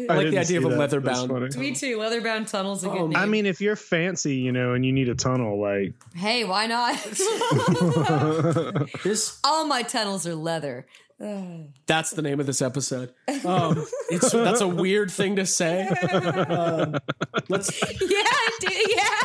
I 0.10 0.16
like 0.16 0.32
the 0.32 0.40
idea 0.40 0.58
of 0.58 0.66
a 0.66 0.70
that. 0.70 0.80
leather 0.80 1.02
bound. 1.02 1.30
funny. 1.30 1.56
Me 1.56 1.76
too. 1.76 2.00
Leather 2.00 2.22
bound 2.22 2.48
tunnels 2.48 2.84
a 2.84 2.88
good. 2.90 2.98
Oh, 2.98 3.12
I 3.16 3.28
mean, 3.28 3.46
if 3.46 3.62
you're 3.62 3.76
fancy, 3.76 4.38
you 4.38 4.52
know, 4.52 4.74
and 4.74 4.84
you 4.84 4.92
need 4.92 5.10
a 5.10 5.14
tunnel, 5.14 5.60
like 5.62 5.94
hey, 6.16 6.46
why 6.46 6.66
not? 6.66 6.96
This 9.04 9.38
All 9.44 9.66
my 9.66 9.84
tunnels 9.84 10.26
are 10.26 10.36
leather. 10.36 10.88
That's 11.20 12.12
the 12.12 12.22
name 12.22 12.40
of 12.40 12.46
this 12.46 12.62
episode. 12.62 13.14
Um, 13.46 13.86
it's 14.10 14.32
that's 14.32 14.62
a 14.62 14.68
weird 14.68 15.12
thing 15.12 15.36
to 15.38 15.46
say. 15.46 15.90
Um, 16.50 16.98
let's 17.50 17.82
Yeah, 18.02 18.24
dude, 18.60 18.72
yeah. 18.96 19.20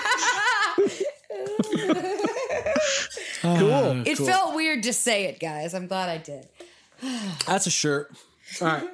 cool. 3.59 4.03
It 4.07 4.19
felt 4.19 4.55
weird 4.55 4.83
to 4.85 4.93
say 4.93 5.25
it, 5.25 5.41
guys. 5.41 5.75
I'm 5.75 5.87
glad 5.87 6.09
I 6.09 6.19
did. 6.19 6.49
That's 7.47 7.67
a 7.67 7.71
shirt. 7.71 8.17
All 8.61 8.69
right. 8.69 8.89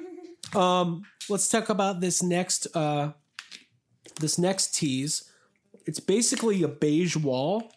Um, 0.55 1.05
let's 1.29 1.47
talk 1.47 1.69
about 1.69 1.99
this 2.01 2.21
next 2.21 2.67
uh 2.75 3.11
this 4.19 4.37
next 4.37 4.75
tease. 4.75 5.29
It's 5.85 5.99
basically 5.99 6.63
a 6.63 6.67
beige 6.67 7.15
wall 7.15 7.71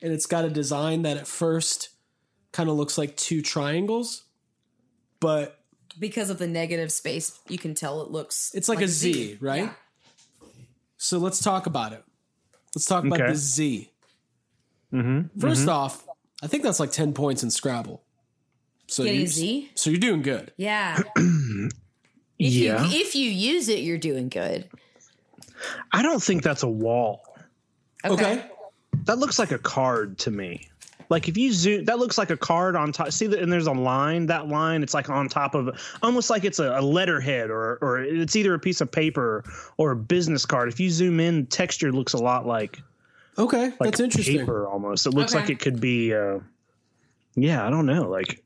and 0.00 0.12
it's 0.12 0.26
got 0.26 0.44
a 0.44 0.50
design 0.50 1.02
that 1.02 1.16
at 1.16 1.26
first 1.26 1.90
kind 2.52 2.68
of 2.68 2.76
looks 2.76 2.98
like 2.98 3.16
two 3.16 3.40
triangles, 3.42 4.24
but 5.22 5.60
Because 5.98 6.28
of 6.28 6.38
the 6.38 6.48
negative 6.48 6.92
space, 6.92 7.40
you 7.48 7.56
can 7.56 7.74
tell 7.74 8.02
it 8.02 8.10
looks. 8.10 8.50
it's 8.54 8.68
like, 8.68 8.82
a 8.82 8.88
Z, 8.88 9.38
right? 9.40 9.62
Yeah. 9.62 9.72
So 10.98 11.18
let's 11.18 11.40
talk 11.40 11.66
about 11.66 11.92
it. 11.92 12.04
Let's 12.74 12.86
talk 12.86 13.04
about 13.04 13.20
the 13.20 13.34
Z. 13.36 13.88
Mm-hmm. 14.92 15.38
1st 15.40 15.52
mm-hmm. 15.52 15.68
off, 15.70 16.06
I 16.42 16.48
think 16.48 16.64
that's 16.64 16.80
like 16.80 16.90
10 16.90 17.14
points 17.14 17.42
in 17.42 17.50
Scrabble. 17.50 18.02
So 18.88 19.04
Getting 19.04 19.20
you, 19.20 19.26
a 19.26 19.28
Z? 19.28 19.70
So 19.74 19.90
you're 19.90 20.00
doing 20.00 20.22
good. 20.22 20.52
Yeah. 20.56 20.98
if 21.16 21.72
yeah. 22.38 22.84
You, 22.84 23.00
if 23.00 23.14
you 23.14 23.30
use 23.30 23.68
it, 23.68 23.78
you're 23.78 23.96
doing 23.96 24.28
good. 24.28 24.68
I 25.92 26.02
don't 26.02 26.22
think 26.22 26.42
that's 26.42 26.62
a 26.62 26.68
wall. 26.68 27.22
Okay. 28.04 28.44
That 29.04 29.18
looks 29.18 29.38
like 29.38 29.52
a 29.52 29.58
card 29.58 30.18
to 30.20 30.30
me. 30.30 30.68
Like 31.12 31.28
if 31.28 31.36
you 31.36 31.52
zoom, 31.52 31.84
that 31.84 31.98
looks 31.98 32.16
like 32.16 32.30
a 32.30 32.38
card 32.38 32.74
on 32.74 32.90
top. 32.90 33.12
See 33.12 33.26
that, 33.26 33.38
and 33.40 33.52
there's 33.52 33.66
a 33.66 33.72
line. 33.72 34.24
That 34.26 34.48
line, 34.48 34.82
it's 34.82 34.94
like 34.94 35.10
on 35.10 35.28
top 35.28 35.54
of, 35.54 35.68
almost 36.02 36.30
like 36.30 36.44
it's 36.44 36.58
a, 36.58 36.78
a 36.78 36.80
letterhead, 36.80 37.50
or 37.50 37.76
or 37.82 38.00
it's 38.00 38.34
either 38.34 38.54
a 38.54 38.58
piece 38.58 38.80
of 38.80 38.90
paper 38.90 39.44
or 39.76 39.90
a 39.90 39.96
business 39.96 40.46
card. 40.46 40.70
If 40.70 40.80
you 40.80 40.88
zoom 40.88 41.20
in, 41.20 41.44
texture 41.46 41.92
looks 41.92 42.14
a 42.14 42.18
lot 42.18 42.46
like 42.46 42.80
Okay. 43.36 43.64
like 43.78 43.78
that's 43.80 44.00
interesting. 44.00 44.38
paper 44.38 44.66
almost. 44.66 45.06
It 45.06 45.10
looks 45.10 45.32
Okay. 45.34 45.42
like 45.42 45.50
it 45.50 45.60
could 45.60 45.80
be. 45.80 46.14
Uh, 46.14 46.38
yeah, 47.34 47.66
I 47.66 47.70
don't 47.70 47.86
know. 47.86 48.02
Like 48.08 48.42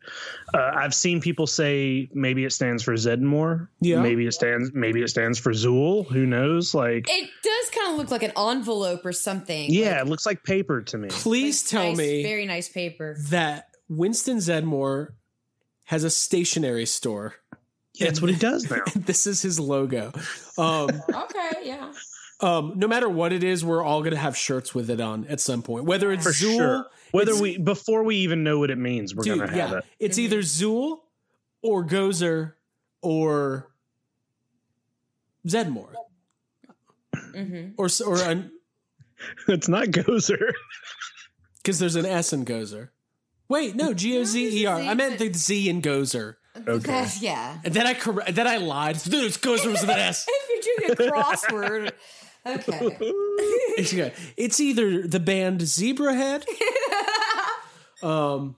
uh, 0.55 0.71
I've 0.75 0.95
seen 0.95 1.21
people 1.21 1.47
say 1.47 2.09
maybe 2.15 2.45
it 2.45 2.53
stands 2.53 2.83
for 2.83 2.95
Zeddemore. 2.95 3.69
Yeah. 3.81 4.01
Maybe 4.01 4.27
it 4.27 4.33
stands. 4.33 4.71
Maybe 4.75 5.03
it 5.03 5.09
stands 5.09 5.39
for 5.39 5.53
Zuul. 5.53 6.07
Who 6.11 6.27
knows? 6.27 6.75
Like 6.75 7.07
It 7.09 7.31
does 7.43 7.71
kind 7.71 7.93
of 7.93 7.99
look 7.99 8.11
like 8.11 8.23
an 8.23 8.33
envelope 8.37 9.05
or 9.05 9.13
something. 9.13 9.73
yeah, 9.73 9.95
Like, 9.97 10.03
it 10.03 10.09
looks 10.09 10.27
like 10.27 10.45
paper 10.45 10.83
to 10.83 10.99
me. 10.99 11.09
Please 11.11 11.69
tell 11.69 11.89
nice, 11.89 11.99
me 11.99 12.23
Very 12.23 12.47
nice 12.47 12.69
paper. 12.69 13.17
that 13.31 13.69
Winston 13.89 14.39
Zeddemore 14.39 15.13
has 15.85 16.05
a 16.05 16.11
stationery 16.11 16.87
store. 16.87 17.35
That's 17.99 18.21
what 18.21 18.31
he 18.31 18.37
does 18.37 18.71
now. 18.71 18.83
This 18.95 19.27
is 19.27 19.41
his 19.43 19.59
logo. 19.59 20.13
Um, 20.59 20.91
Okay, 21.15 21.51
yeah. 21.65 21.93
um, 22.41 22.75
no 22.77 22.87
matter 22.89 23.09
what 23.09 23.33
it 23.33 23.43
is, 23.43 23.65
we're 23.65 23.83
all 23.83 24.01
going 24.01 24.13
to 24.13 24.19
have 24.19 24.37
shirts 24.37 24.75
with 24.75 24.91
it 24.91 25.01
on 25.01 25.25
at 25.29 25.41
some 25.41 25.63
point. 25.63 25.85
Whether 25.87 26.13
it's 26.13 26.25
For 26.25 26.31
Zuul, 26.31 26.57
sure. 26.57 26.87
Whether 27.13 27.31
it's- 27.33 27.41
we 27.43 27.59
before 27.59 28.03
we 28.03 28.17
even 28.17 28.43
know 28.45 28.59
what 28.59 28.71
it 28.71 28.79
means, 28.79 29.15
we're 29.15 29.25
dude, 29.25 29.39
gonna 29.39 29.51
have 29.51 29.71
yeah, 29.71 29.79
it. 29.79 29.85
it's 29.99 30.19
either 30.19 30.39
Zuul 30.41 30.99
or 31.63 31.85
Gozer 31.85 32.53
or 33.03 33.71
Zeddemore, 35.47 35.95
hmm 37.35 37.69
or 37.77 37.87
or 38.07 38.17
because 38.17 38.51
It's 39.49 39.69
not 39.69 39.87
Gozer. 39.89 40.53
Because 41.63 41.81
there's 41.81 41.97
an 41.97 42.07
S 42.07 42.33
in 42.33 42.45
Gozer. 42.45 42.91
Wait, 43.49 43.75
no, 43.75 43.93
G 43.93 44.17
O 44.19 44.23
Z 44.25 44.63
E 44.63 44.67
R. 44.67 44.77
I 44.81 44.95
meant 44.95 45.19
the 45.19 45.33
Z 45.33 45.69
in 45.69 45.83
Gozer, 45.83 46.37
Okay. 46.65 47.07
yeah. 47.21 47.59
and 47.65 47.75
then 47.75 47.89
I 47.89 47.95
corre- 47.95 48.23
then 48.31 48.47
I 48.47 48.59
lied. 48.59 49.03
Dude, 49.03 49.25
it's 49.25 49.37
Gozer 49.37 49.73
with 49.73 49.83
an 49.83 49.91
S. 49.91 50.27
If 50.29 50.67
you're 50.79 50.95
doing 50.95 51.11
a 51.11 51.13
crossword, 51.13 51.93
okay. 52.47 52.97
It's. 53.79 53.93
It's 54.37 54.61
either 54.61 55.09
the 55.09 55.19
band 55.19 55.63
Zebrahead. 55.63 56.45
Um, 58.07 58.57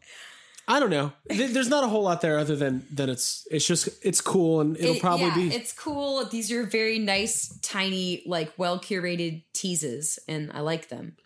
I 0.71 0.81
don't 0.81 0.91
know. 0.91 1.13
There's 1.31 1.71
not 1.71 1.83
a 1.83 1.89
whole 1.89 2.03
lot 2.03 2.21
there 2.21 2.39
other 2.39 2.55
than 2.55 2.87
than 2.93 3.09
it's 3.09 3.47
it's 3.51 3.67
just 3.67 3.89
it's 4.03 4.21
cool 4.21 4.61
and 4.61 4.77
it'll 4.77 4.97
It- 4.97 5.01
probably 5.01 5.27
yeah, 5.29 5.35
be 5.35 5.55
It's 5.55 5.73
cool. 5.73 6.25
These 6.27 6.53
are 6.53 6.65
very 6.65 6.99
nice, 6.99 7.59
tiny, 7.63 8.23
like 8.27 8.53
well 8.59 8.79
curated 8.79 9.45
teases, 9.55 10.19
and 10.29 10.51
I 10.53 10.61
like 10.61 10.89
them. 10.91 11.17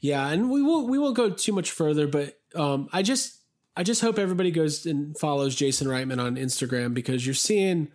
yeah. 0.00 0.28
And 0.28 0.48
we 0.48 0.62
won't 0.62 0.88
we 0.88 0.98
won't 0.98 1.16
go 1.16 1.30
too 1.30 1.52
much 1.52 1.72
further, 1.72 2.06
but 2.06 2.38
um, 2.54 2.88
I 2.92 3.02
just 3.02 3.40
I 3.76 3.82
just 3.82 4.00
hope 4.00 4.16
everybody 4.18 4.52
goes 4.52 4.86
and 4.86 5.18
follows 5.18 5.56
Jason 5.56 5.88
Reitman 5.88 6.22
on 6.22 6.36
Instagram 6.36 6.94
because 6.94 7.26
you're 7.26 7.34
seeing 7.34 7.88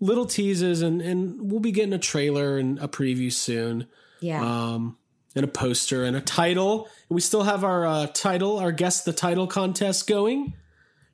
little 0.00 0.24
teases 0.24 0.80
and 0.80 1.02
and 1.02 1.50
we'll 1.50 1.60
be 1.60 1.72
getting 1.72 1.92
a 1.92 1.98
trailer 1.98 2.56
and 2.56 2.78
a 2.78 2.88
preview 2.88 3.30
soon. 3.30 3.86
Yeah. 4.20 4.40
um, 4.42 4.96
and 5.34 5.44
a 5.44 5.48
poster 5.48 6.04
and 6.04 6.16
a 6.16 6.20
title. 6.20 6.84
And 7.08 7.14
we 7.14 7.20
still 7.20 7.42
have 7.42 7.64
our 7.64 7.86
uh, 7.86 8.06
title, 8.08 8.58
our 8.58 8.72
guess 8.72 9.04
the 9.04 9.12
title 9.12 9.46
contest 9.46 10.06
going. 10.06 10.54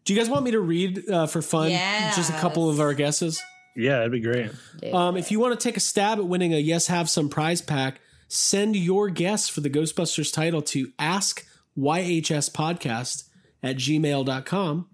Do 0.04 0.14
you 0.14 0.18
guys 0.18 0.30
want 0.30 0.44
me 0.44 0.52
to 0.52 0.60
read 0.60 1.08
uh, 1.10 1.26
for 1.26 1.42
fun 1.42 1.70
just 2.14 2.30
a 2.30 2.34
couple 2.34 2.70
of 2.70 2.80
our 2.80 2.94
guesses? 2.94 3.42
Yeah, 3.76 3.98
that'd 3.98 4.12
be 4.12 4.20
great. 4.20 4.50
Um, 4.92 5.16
if 5.16 5.30
you 5.30 5.38
want 5.38 5.58
to 5.58 5.62
take 5.62 5.76
a 5.76 5.80
stab 5.80 6.18
at 6.18 6.26
winning 6.26 6.52
a 6.54 6.58
Yes 6.58 6.86
Have 6.88 7.08
Some 7.08 7.28
prize 7.28 7.60
pack, 7.62 8.00
send 8.26 8.74
your 8.74 9.08
guess 9.08 9.48
for 9.48 9.60
the 9.60 9.70
Ghostbusters 9.70 10.32
title 10.32 10.62
to 10.62 10.90
ask 10.98 11.46
YHS 11.76 12.50
podcast 12.50 13.24
at 13.62 13.76
gmail.com 13.76 14.88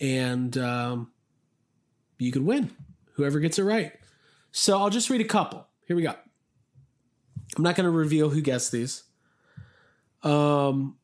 and 0.00 0.58
um, 0.58 1.10
you 2.18 2.32
could 2.32 2.44
win 2.44 2.70
whoever 3.14 3.40
gets 3.40 3.58
it 3.58 3.64
right. 3.64 3.92
So 4.52 4.78
I'll 4.78 4.90
just 4.90 5.10
read 5.10 5.20
a 5.20 5.24
couple. 5.24 5.66
Here 5.86 5.96
we 5.96 6.02
go. 6.02 6.14
I'm 7.56 7.62
not 7.62 7.76
going 7.76 7.84
to 7.84 7.90
reveal 7.90 8.28
who 8.30 8.40
guessed 8.40 8.72
these 8.72 9.02
um, 10.22 10.96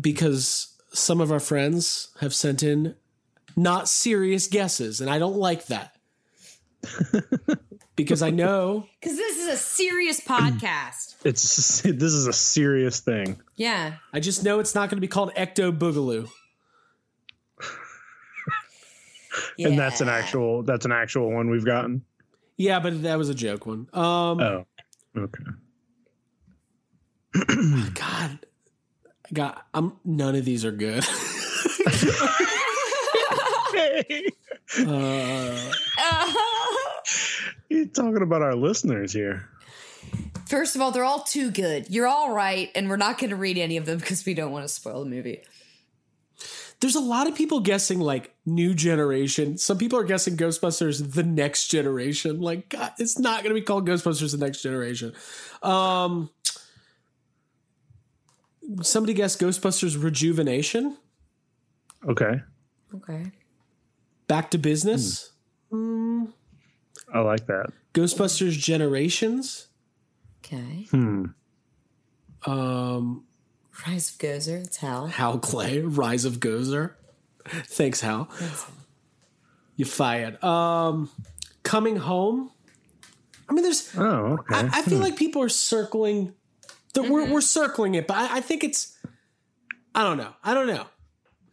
because 0.00 0.76
some 0.92 1.20
of 1.20 1.32
our 1.32 1.40
friends 1.40 2.08
have 2.20 2.34
sent 2.34 2.62
in 2.62 2.94
not 3.56 3.88
serious 3.88 4.46
guesses, 4.46 5.00
and 5.00 5.08
I 5.10 5.18
don't 5.18 5.36
like 5.36 5.66
that 5.66 5.94
because 7.96 8.22
I 8.22 8.30
know 8.30 8.86
Because 9.00 9.16
this 9.16 9.38
is 9.38 9.48
a 9.48 9.56
serious 9.56 10.20
podcast. 10.20 11.16
It's 11.24 11.82
this 11.82 12.12
is 12.12 12.26
a 12.26 12.32
serious 12.32 12.98
thing. 13.00 13.40
Yeah. 13.54 13.94
I 14.12 14.18
just 14.18 14.42
know 14.42 14.58
it's 14.58 14.74
not 14.74 14.90
going 14.90 14.96
to 14.96 15.00
be 15.00 15.06
called 15.08 15.32
Ecto 15.34 15.70
Boogaloo. 15.76 16.28
yeah. 19.56 19.68
And 19.68 19.78
that's 19.78 20.00
an 20.00 20.08
actual 20.08 20.62
that's 20.64 20.84
an 20.84 20.90
actual 20.92 21.32
one 21.32 21.48
we've 21.50 21.64
gotten. 21.64 22.02
Yeah, 22.56 22.80
but 22.80 23.02
that 23.04 23.18
was 23.18 23.28
a 23.28 23.34
joke 23.34 23.66
one. 23.66 23.88
Um, 23.92 24.40
Oh. 24.40 24.66
Okay. 25.16 25.44
God, 27.34 28.38
God, 29.32 29.58
I'm 29.72 29.92
none 30.04 30.34
of 30.34 30.44
these 30.44 30.64
are 30.64 30.72
good. 30.72 31.04
uh, 34.86 36.32
You're 37.68 37.86
talking 37.86 38.22
about 38.22 38.42
our 38.42 38.54
listeners 38.54 39.12
here. 39.12 39.48
First 40.46 40.76
of 40.76 40.82
all, 40.82 40.90
they're 40.90 41.04
all 41.04 41.22
too 41.22 41.50
good. 41.50 41.88
You're 41.88 42.06
all 42.06 42.34
right, 42.34 42.70
and 42.74 42.90
we're 42.90 42.96
not 42.96 43.18
going 43.18 43.30
to 43.30 43.36
read 43.36 43.56
any 43.56 43.78
of 43.78 43.86
them 43.86 43.98
because 43.98 44.26
we 44.26 44.34
don't 44.34 44.52
want 44.52 44.64
to 44.64 44.68
spoil 44.68 45.04
the 45.04 45.08
movie. 45.10 45.40
There's 46.80 46.96
a 46.96 47.00
lot 47.00 47.28
of 47.28 47.36
people 47.36 47.60
guessing 47.60 48.00
like 48.00 48.34
new 48.44 48.74
generation. 48.74 49.56
Some 49.56 49.78
people 49.78 49.98
are 50.00 50.04
guessing 50.04 50.36
Ghostbusters 50.36 51.14
the 51.14 51.22
next 51.22 51.68
generation. 51.68 52.40
Like, 52.40 52.70
God, 52.70 52.92
it's 52.98 53.18
not 53.20 53.44
going 53.44 53.54
to 53.54 53.60
be 53.60 53.64
called 53.64 53.88
Ghostbusters 53.88 54.32
the 54.32 54.44
next 54.44 54.62
generation. 54.62 55.12
Um, 55.62 56.28
somebody 58.82 59.14
guessed 59.14 59.40
Ghostbusters 59.40 60.02
Rejuvenation. 60.02 60.96
Okay. 62.08 62.40
Okay. 62.94 63.32
Back 64.26 64.50
to 64.52 64.58
business. 64.58 65.32
I 65.72 67.20
like 67.20 67.46
that. 67.46 67.72
Ghostbusters 67.94 68.52
Generations. 68.52 69.68
Okay. 70.44 70.86
Hmm. 70.90 71.26
Um, 72.44 73.24
Rise 73.86 74.10
of 74.10 74.18
Gozer. 74.18 74.62
That's 74.62 74.76
Hal. 74.78 75.06
Hal 75.06 75.38
Clay, 75.38 75.80
Rise 75.80 76.24
of 76.24 76.40
Gozer. 76.40 76.94
Thanks, 77.46 78.00
Hal. 78.00 78.28
You 79.76 79.84
fired. 79.84 80.42
Um, 80.42 81.10
coming 81.62 81.96
home. 81.96 82.50
I 83.48 83.52
mean, 83.52 83.64
there's. 83.64 83.94
Oh, 83.96 84.38
okay. 84.40 84.54
I, 84.54 84.78
I 84.78 84.82
feel 84.82 84.98
like 84.98 85.16
people 85.16 85.42
are 85.42 85.48
circling. 85.48 86.34
That 86.94 87.08
we're 87.08 87.30
we're 87.30 87.40
circling 87.40 87.94
it, 87.94 88.06
but 88.06 88.16
I, 88.16 88.38
I 88.38 88.40
think 88.40 88.64
it's. 88.64 88.98
I 89.94 90.02
don't 90.02 90.16
know. 90.16 90.32
I 90.42 90.54
don't 90.54 90.66
know. 90.66 90.86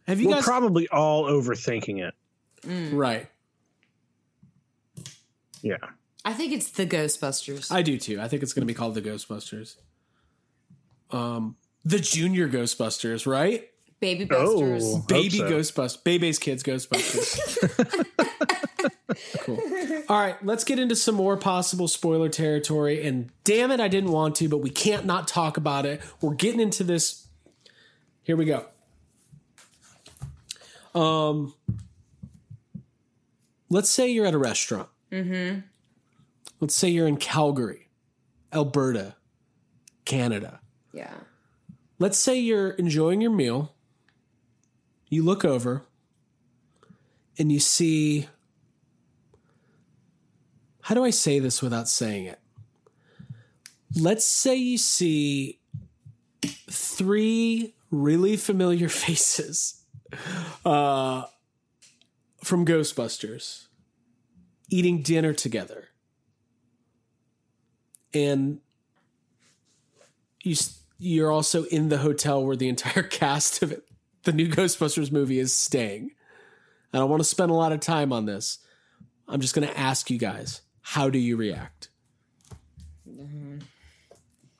Have 0.06 0.20
you 0.20 0.28
We're 0.28 0.36
guys 0.36 0.44
probably 0.44 0.88
all 0.88 1.24
overthinking 1.24 2.00
it. 2.08 2.14
right? 2.94 3.26
Yeah. 5.62 5.76
I 6.24 6.32
think 6.32 6.52
it's 6.52 6.70
the 6.70 6.86
Ghostbusters. 6.86 7.70
I 7.72 7.82
do 7.82 7.98
too. 7.98 8.20
I 8.20 8.28
think 8.28 8.42
it's 8.42 8.52
going 8.52 8.62
to 8.62 8.66
be 8.66 8.74
called 8.74 8.94
the 8.94 9.02
Ghostbusters. 9.02 9.76
Um, 11.10 11.56
the 11.84 11.98
Junior 11.98 12.48
Ghostbusters, 12.48 13.26
right? 13.26 13.68
Baby 14.00 14.24
Busters. 14.24 14.82
Oh, 14.84 15.04
Baby 15.06 15.38
hope 15.38 15.48
so. 15.48 15.56
Ghostbusters, 15.56 16.04
Bebe's 16.04 16.38
kids 16.38 16.62
Ghostbusters. 16.62 18.06
cool. 19.40 19.58
All 20.08 20.20
right, 20.20 20.36
let's 20.44 20.64
get 20.64 20.78
into 20.78 20.96
some 20.96 21.14
more 21.14 21.36
possible 21.36 21.88
spoiler 21.88 22.28
territory. 22.28 23.06
And 23.06 23.30
damn 23.44 23.70
it, 23.70 23.80
I 23.80 23.88
didn't 23.88 24.12
want 24.12 24.36
to, 24.36 24.48
but 24.48 24.58
we 24.58 24.70
can't 24.70 25.06
not 25.06 25.28
talk 25.28 25.56
about 25.56 25.86
it. 25.86 26.00
We're 26.20 26.34
getting 26.34 26.60
into 26.60 26.84
this. 26.84 27.26
Here 28.22 28.36
we 28.36 28.44
go. 28.44 28.66
Um, 30.94 31.54
let's 33.68 33.88
say 33.88 34.08
you're 34.10 34.26
at 34.26 34.34
a 34.34 34.38
restaurant. 34.38 34.88
Mm-hmm. 35.10 35.60
Let's 36.60 36.74
say 36.74 36.88
you're 36.88 37.06
in 37.06 37.16
Calgary, 37.16 37.88
Alberta, 38.52 39.14
Canada. 40.04 40.60
Yeah. 40.92 41.14
Let's 41.98 42.18
say 42.18 42.38
you're 42.38 42.70
enjoying 42.70 43.20
your 43.20 43.30
meal. 43.30 43.74
You 45.08 45.22
look 45.22 45.44
over 45.44 45.84
and 47.38 47.50
you 47.50 47.60
see. 47.60 48.28
How 50.90 50.96
do 50.96 51.04
I 51.04 51.10
say 51.10 51.38
this 51.38 51.62
without 51.62 51.88
saying 51.88 52.24
it? 52.24 52.40
Let's 53.94 54.26
say 54.26 54.56
you 54.56 54.76
see 54.76 55.60
three 56.68 57.76
really 57.92 58.36
familiar 58.36 58.88
faces 59.06 59.84
uh, 60.64 61.26
from 62.42 62.66
Ghostbusters 62.66 63.68
eating 64.68 65.00
dinner 65.02 65.32
together. 65.32 65.90
And 68.12 68.58
you 70.42 70.56
you're 70.98 71.30
also 71.30 71.66
in 71.66 71.88
the 71.88 71.98
hotel 71.98 72.44
where 72.44 72.56
the 72.56 72.68
entire 72.68 73.02
cast 73.20 73.62
of 73.62 73.70
it, 73.70 73.84
the 74.24 74.32
new 74.32 74.48
Ghostbusters 74.48 75.12
movie 75.12 75.38
is 75.38 75.56
staying. 75.56 76.10
I 76.92 76.98
don't 76.98 77.08
want 77.08 77.20
to 77.20 77.28
spend 77.28 77.52
a 77.52 77.54
lot 77.54 77.70
of 77.70 77.78
time 77.78 78.12
on 78.12 78.26
this. 78.26 78.58
I'm 79.28 79.40
just 79.40 79.54
going 79.54 79.68
to 79.68 79.78
ask 79.78 80.10
you 80.10 80.18
guys, 80.18 80.62
how 80.90 81.08
do 81.08 81.20
you 81.20 81.36
react? 81.36 81.88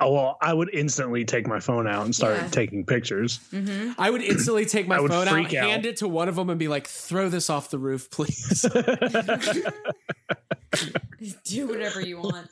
Oh, 0.03 0.13
well, 0.15 0.39
I 0.41 0.55
would 0.55 0.73
instantly 0.73 1.25
take 1.25 1.47
my 1.49 1.59
phone 1.59 1.89
out 1.89 2.05
and 2.05 2.15
start 2.15 2.37
Yeah. 2.37 2.47
taking 2.49 2.87
pictures. 2.87 3.41
Mm-hmm. 3.53 4.01
I 4.01 4.11
would 4.11 4.23
instantly 4.23 4.65
take 4.65 4.87
my 4.87 4.97
phone 4.99 5.11
out, 5.11 5.27
freak 5.29 5.53
out. 5.55 5.69
hand 5.69 5.87
it 5.87 5.97
to 5.99 6.09
one 6.09 6.29
of 6.29 6.37
them, 6.37 6.49
and 6.51 6.59
be 6.59 6.69
like, 6.69 6.87
"Throw 6.87 7.29
this 7.29 7.51
off 7.51 7.71
the 7.71 7.79
roof, 7.79 8.11
please." 8.13 8.63
Do 11.45 11.67
whatever 11.67 12.01
you 12.01 12.19
want. 12.19 12.49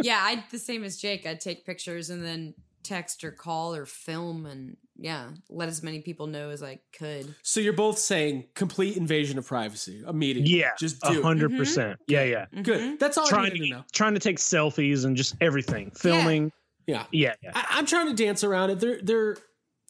yeah, 0.00 0.20
I 0.22 0.44
the 0.52 0.58
same 0.58 0.84
as 0.84 0.96
Jake. 0.96 1.26
I'd 1.26 1.40
take 1.40 1.66
pictures 1.66 2.10
and 2.10 2.24
then 2.24 2.54
text 2.84 3.24
or 3.24 3.32
call 3.32 3.74
or 3.74 3.86
film 3.86 4.46
and 4.46 4.76
yeah, 5.00 5.30
let 5.48 5.68
as 5.68 5.82
many 5.82 6.00
people 6.00 6.26
know 6.26 6.50
as 6.50 6.62
I 6.62 6.78
could. 6.96 7.34
so 7.42 7.58
you're 7.58 7.72
both 7.72 7.98
saying 7.98 8.44
complete 8.54 8.98
invasion 8.98 9.38
of 9.38 9.46
privacy 9.46 10.04
immediately. 10.06 10.52
Yeah, 10.52 10.72
just 10.78 10.98
a 11.04 11.14
do 11.14 11.22
hundred 11.22 11.50
mm-hmm. 11.50 11.58
percent. 11.58 12.00
Yeah, 12.06 12.24
yeah. 12.24 12.46
Mm-hmm. 12.46 12.62
Good. 12.62 13.00
That's 13.00 13.16
all 13.16 13.26
I 13.26 13.30
Trying 13.30 13.50
to 13.52 13.58
to 13.58 13.68
know. 13.70 13.84
trying 13.92 14.14
to 14.14 14.20
take 14.20 14.36
selfies 14.36 15.06
and 15.06 15.16
just 15.16 15.36
everything, 15.40 15.90
filming. 15.92 16.52
Yeah. 16.86 17.04
Yeah, 17.12 17.34
yeah. 17.42 17.52
I, 17.54 17.66
I'm 17.70 17.86
trying 17.86 18.14
to 18.14 18.22
dance 18.22 18.44
around 18.44 18.70
it. 18.70 18.80
There, 18.80 19.00
there, 19.00 19.36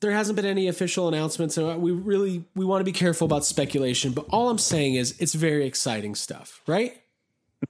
there 0.00 0.12
hasn't 0.12 0.36
been 0.36 0.46
any 0.46 0.68
official 0.68 1.08
announcement, 1.08 1.52
so 1.52 1.76
we 1.76 1.90
really 1.90 2.44
we 2.54 2.64
want 2.64 2.80
to 2.80 2.84
be 2.84 2.92
careful 2.92 3.24
about 3.24 3.44
speculation. 3.44 4.12
But 4.12 4.26
all 4.30 4.48
I'm 4.48 4.58
saying 4.58 4.94
is, 4.94 5.16
it's 5.18 5.34
very 5.34 5.66
exciting 5.66 6.14
stuff, 6.14 6.62
right? 6.68 6.96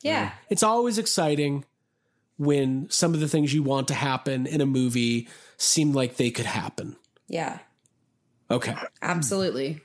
Yeah. 0.02 0.26
Mm-hmm. 0.26 0.36
It's 0.50 0.62
always 0.62 0.98
exciting 0.98 1.64
when 2.36 2.88
some 2.90 3.14
of 3.14 3.20
the 3.20 3.28
things 3.28 3.52
you 3.52 3.62
want 3.62 3.88
to 3.88 3.94
happen 3.94 4.46
in 4.46 4.60
a 4.60 4.66
movie 4.66 5.28
seem 5.56 5.92
like 5.92 6.16
they 6.16 6.30
could 6.30 6.46
happen. 6.46 6.96
Yeah. 7.30 7.60
Okay. 8.50 8.74
Absolutely. 9.00 9.80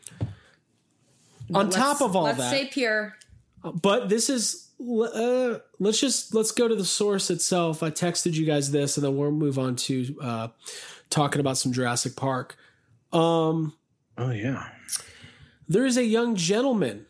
On 1.53 1.69
top 1.69 2.01
of 2.01 2.15
all 2.15 2.23
let's 2.23 2.39
that, 2.39 2.49
stay 2.49 2.65
pure. 2.65 3.13
but 3.63 4.09
this 4.09 4.29
is 4.29 4.69
uh, 4.81 5.59
let's 5.79 5.99
just 5.99 6.33
let's 6.33 6.51
go 6.51 6.67
to 6.67 6.75
the 6.75 6.83
source 6.83 7.29
itself. 7.29 7.83
I 7.83 7.91
texted 7.91 8.33
you 8.33 8.45
guys 8.47 8.71
this, 8.71 8.97
and 8.97 9.03
then 9.05 9.15
we'll 9.15 9.29
move 9.31 9.59
on 9.59 9.75
to 9.77 10.17
uh, 10.21 10.47
talking 11.11 11.39
about 11.39 11.57
some 11.57 11.71
Jurassic 11.71 12.15
Park. 12.15 12.57
Um, 13.13 13.73
Oh 14.17 14.31
yeah. 14.31 14.69
there 15.69 15.85
is 15.85 15.97
a 15.97 16.03
young 16.03 16.35
gentleman 16.35 17.05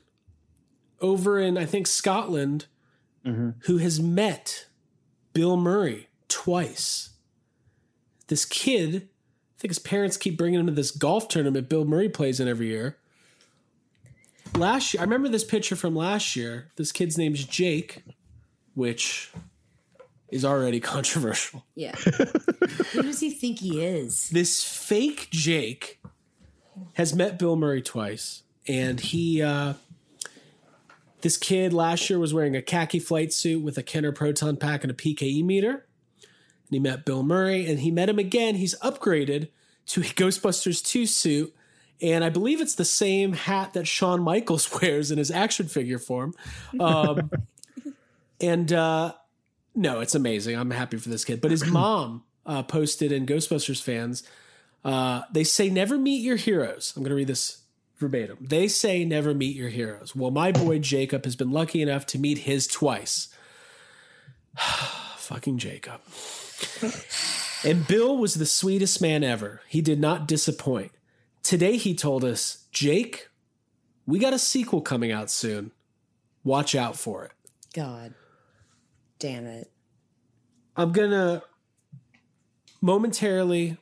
over 1.00 1.40
in 1.40 1.58
I 1.58 1.66
think 1.66 1.88
Scotland 1.88 2.66
who 3.62 3.78
has 3.78 4.00
met 4.00 4.68
Bill 5.34 5.58
Murray 5.58 6.10
twice. 6.28 7.10
This 8.28 8.46
kid, 8.46 9.08
I 9.58 9.62
think 9.62 9.72
his 9.72 9.80
parents 9.80 10.18
keep 10.18 10.38
bringing 10.38 10.60
him 10.60 10.66
to 10.68 10.74
this 10.74 10.92
golf 10.92 11.28
tournament 11.30 11.70
Bill 11.70 11.86
Murray 11.86 12.10
plays 12.10 12.40
in 12.40 12.48
every 12.48 12.68
year. 12.68 12.98
Last 14.56 14.94
year, 14.94 15.02
I 15.02 15.06
remember 15.06 15.30
this 15.30 15.44
picture 15.44 15.76
from 15.76 15.96
last 15.96 16.36
year. 16.36 16.68
This 16.76 16.92
kid's 16.92 17.18
name's 17.18 17.44
Jake, 17.46 18.04
which 18.74 19.32
is 20.30 20.44
already 20.44 20.80
controversial. 20.82 21.66
Yeah. 21.76 21.96
Who 22.92 23.02
does 23.04 23.20
he 23.22 23.32
think 23.32 23.60
he 23.60 23.84
is? 23.84 24.30
this 24.30 24.64
fake 24.64 25.30
Jake 25.32 26.02
has 26.94 27.14
met 27.16 27.40
Bill 27.40 27.56
Murray 27.56 27.82
twice, 27.82 28.44
and 28.68 29.00
he, 29.00 29.42
uh, 29.42 29.74
this 31.22 31.38
kid 31.38 31.74
last 31.74 32.10
year 32.10 32.20
was 32.20 32.34
wearing 32.34 32.56
a 32.56 32.62
khaki 32.62 33.00
flight 33.00 33.32
suit 33.32 33.64
with 33.64 33.78
a 33.78 33.84
Kenner 33.84 34.12
proton 34.12 34.58
pack 34.58 34.84
and 34.84 34.92
a 34.92 34.96
PKE 34.96 35.44
meter. 35.44 35.85
And 36.68 36.74
he 36.74 36.80
met 36.80 37.06
Bill 37.06 37.24
Murray, 37.24 37.66
and 37.70 37.80
he 37.80 37.92
met 37.92 38.10
him 38.10 38.20
again. 38.20 38.56
He's 38.56 38.76
upgraded 38.80 39.50
to 39.88 40.02
a 40.02 40.04
Ghostbusters 40.04 40.84
2 40.84 41.06
suit, 41.06 41.56
and 42.02 42.24
I 42.24 42.30
believe 42.30 42.62
it's 42.62 42.76
the 42.76 42.86
same 42.86 43.34
hat 43.34 43.74
that 43.74 43.88
Shawn 43.88 44.22
Michaels 44.22 44.70
wears 44.82 45.12
in 45.12 45.18
his 45.18 45.32
action 45.32 45.68
figure 45.68 46.00
form. 46.00 46.34
Um, 46.80 47.32
and 48.42 48.72
uh, 48.74 49.14
no, 49.76 50.00
it's 50.00 50.16
amazing. 50.16 50.58
I'm 50.58 50.72
happy 50.72 50.98
for 50.98 51.10
this 51.10 51.26
kid. 51.26 51.42
But 51.42 51.52
his 51.52 51.66
mom 51.72 52.24
uh, 52.46 52.64
posted 52.64 53.12
in 53.12 53.26
Ghostbusters 53.26 53.82
fans. 53.82 54.24
Uh, 54.84 55.24
they 55.32 55.44
say 55.44 55.70
never 55.70 55.98
meet 55.98 56.22
your 56.22 56.36
heroes. 56.36 56.94
I'm 56.96 57.02
going 57.02 57.10
to 57.10 57.16
read 57.16 57.28
this 57.28 57.64
verbatim. 57.98 58.38
They 58.40 58.68
say 58.68 59.04
never 59.04 59.34
meet 59.34 59.56
your 59.56 59.70
heroes. 59.70 60.16
Well, 60.16 60.32
my 60.32 60.52
boy 60.52 60.80
Jacob 60.80 61.26
has 61.26 61.36
been 61.36 61.52
lucky 61.52 61.82
enough 61.82 62.06
to 62.08 62.20
meet 62.20 62.40
his 62.40 62.68
twice. 62.68 63.30
Fucking 64.58 65.58
Jacob. 65.58 66.02
And 67.64 67.88
Bill 67.88 68.18
was 68.18 68.36
the 68.36 68.46
sweetest 68.46 69.02
man 69.02 69.24
ever. 69.24 69.62
He 69.68 69.82
did 69.82 70.00
not 70.00 70.28
disappoint. 70.28 70.92
Today 71.44 71.78
he 71.78 71.94
told 71.94 72.24
us, 72.24 72.66
Jake, 72.72 73.30
we 74.06 74.20
got 74.20 74.34
a 74.34 74.40
sequel 74.40 74.82
coming 74.82 75.12
out 75.12 75.30
soon. 75.30 75.72
Watch 76.44 76.76
out 76.76 76.96
for 76.96 77.26
it. 77.26 77.32
God. 77.74 78.14
Damn 79.20 79.46
it. 79.46 79.72
I'm 80.78 80.92
gonna 80.92 81.44
momentarily 82.82 83.78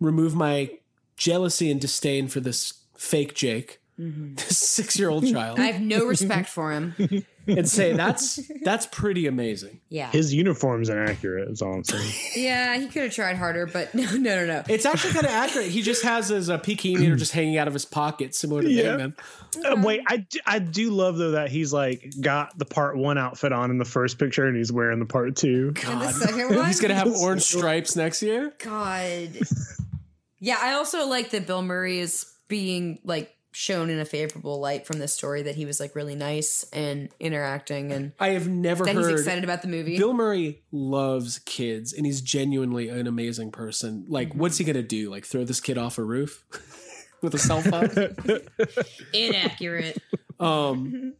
remove 0.00 0.34
my 0.34 0.70
jealousy 1.16 1.70
and 1.70 1.80
disdain 1.80 2.28
for 2.28 2.40
this 2.40 2.74
fake 2.96 3.34
Jake, 3.34 3.80
mm-hmm. 3.98 4.34
this 4.36 4.58
six 4.58 4.98
year 4.98 5.10
old 5.10 5.26
child. 5.30 5.58
I 5.58 5.66
have 5.66 5.80
no 5.80 6.04
respect 6.06 6.48
for 6.48 6.72
him. 6.72 6.94
and 7.46 7.68
say 7.68 7.92
that's 7.94 8.40
that's 8.62 8.86
pretty 8.86 9.26
amazing. 9.26 9.80
Yeah. 9.88 10.10
His 10.10 10.32
uniform's 10.32 10.88
inaccurate. 10.88 11.48
Is 11.50 11.62
all 11.62 11.74
I'm 11.74 11.84
saying. 11.84 12.12
yeah, 12.36 12.76
he 12.78 12.86
could 12.86 13.02
have 13.04 13.12
tried 13.12 13.36
harder, 13.36 13.66
but 13.66 13.94
no, 13.94 14.02
no, 14.12 14.18
no, 14.18 14.46
no. 14.46 14.62
It's 14.68 14.84
actually 14.86 15.14
kind 15.14 15.26
of 15.26 15.32
accurate. 15.32 15.68
He 15.68 15.82
just 15.82 16.02
has 16.04 16.28
his 16.28 16.50
uh, 16.50 16.58
PK 16.58 16.96
meter 16.98 17.16
just 17.16 17.32
hanging 17.32 17.56
out 17.58 17.66
of 17.68 17.74
his 17.74 17.84
pocket, 17.84 18.34
similar 18.34 18.62
to 18.62 18.70
Yeah. 18.70 18.90
Batman. 18.96 19.14
Uh, 19.64 19.76
wait, 19.82 20.02
I, 20.06 20.18
do- 20.18 20.38
I 20.46 20.58
do 20.60 20.90
love 20.90 21.16
though 21.16 21.32
that 21.32 21.50
he's 21.50 21.72
like 21.72 22.12
got 22.20 22.56
the 22.58 22.64
part 22.64 22.96
one 22.96 23.18
outfit 23.18 23.52
on 23.52 23.70
in 23.70 23.78
the 23.78 23.84
first 23.84 24.18
picture 24.18 24.46
and 24.46 24.56
he's 24.56 24.70
wearing 24.72 25.00
the 25.00 25.06
part 25.06 25.34
two. 25.36 25.72
And 25.86 26.00
the 26.00 26.10
second 26.12 26.54
one, 26.56 26.66
He's 26.66 26.80
gonna 26.80 26.94
have 26.94 27.08
orange 27.12 27.42
stripes 27.56 27.96
next 27.96 28.22
year. 28.22 28.52
God. 28.62 29.30
Yeah, 30.38 30.56
I 30.60 30.72
also 30.74 31.06
like 31.06 31.30
that 31.30 31.46
Bill 31.46 31.62
Murray 31.62 31.98
is 31.98 32.26
being 32.48 33.00
like 33.04 33.34
shown 33.52 33.90
in 33.90 33.98
a 33.98 34.04
favorable 34.04 34.60
light 34.60 34.86
from 34.86 34.98
this 34.98 35.12
story 35.12 35.42
that 35.42 35.54
he 35.56 35.64
was 35.64 35.80
like 35.80 35.94
really 35.96 36.14
nice 36.14 36.64
and 36.72 37.08
interacting 37.18 37.92
and 37.92 38.12
I 38.20 38.30
have 38.30 38.48
never 38.48 38.84
that 38.84 38.94
heard. 38.94 39.10
he's 39.10 39.20
excited 39.20 39.42
about 39.44 39.62
the 39.62 39.68
movie. 39.68 39.98
Bill 39.98 40.12
Murray 40.14 40.62
loves 40.70 41.40
kids, 41.40 41.92
and 41.92 42.06
he's 42.06 42.20
genuinely 42.20 42.88
an 42.88 43.06
amazing 43.06 43.50
person. 43.50 44.04
Like, 44.08 44.32
what's 44.34 44.58
he 44.58 44.64
gonna 44.64 44.82
do? 44.82 45.10
Like, 45.10 45.24
throw 45.24 45.44
this 45.44 45.60
kid 45.60 45.78
off 45.78 45.98
a 45.98 46.04
roof 46.04 46.44
with 47.22 47.34
a 47.34 47.38
cell 47.38 47.60
phone? 47.60 47.90
Inaccurate. 49.12 49.98
Um, 50.38 51.14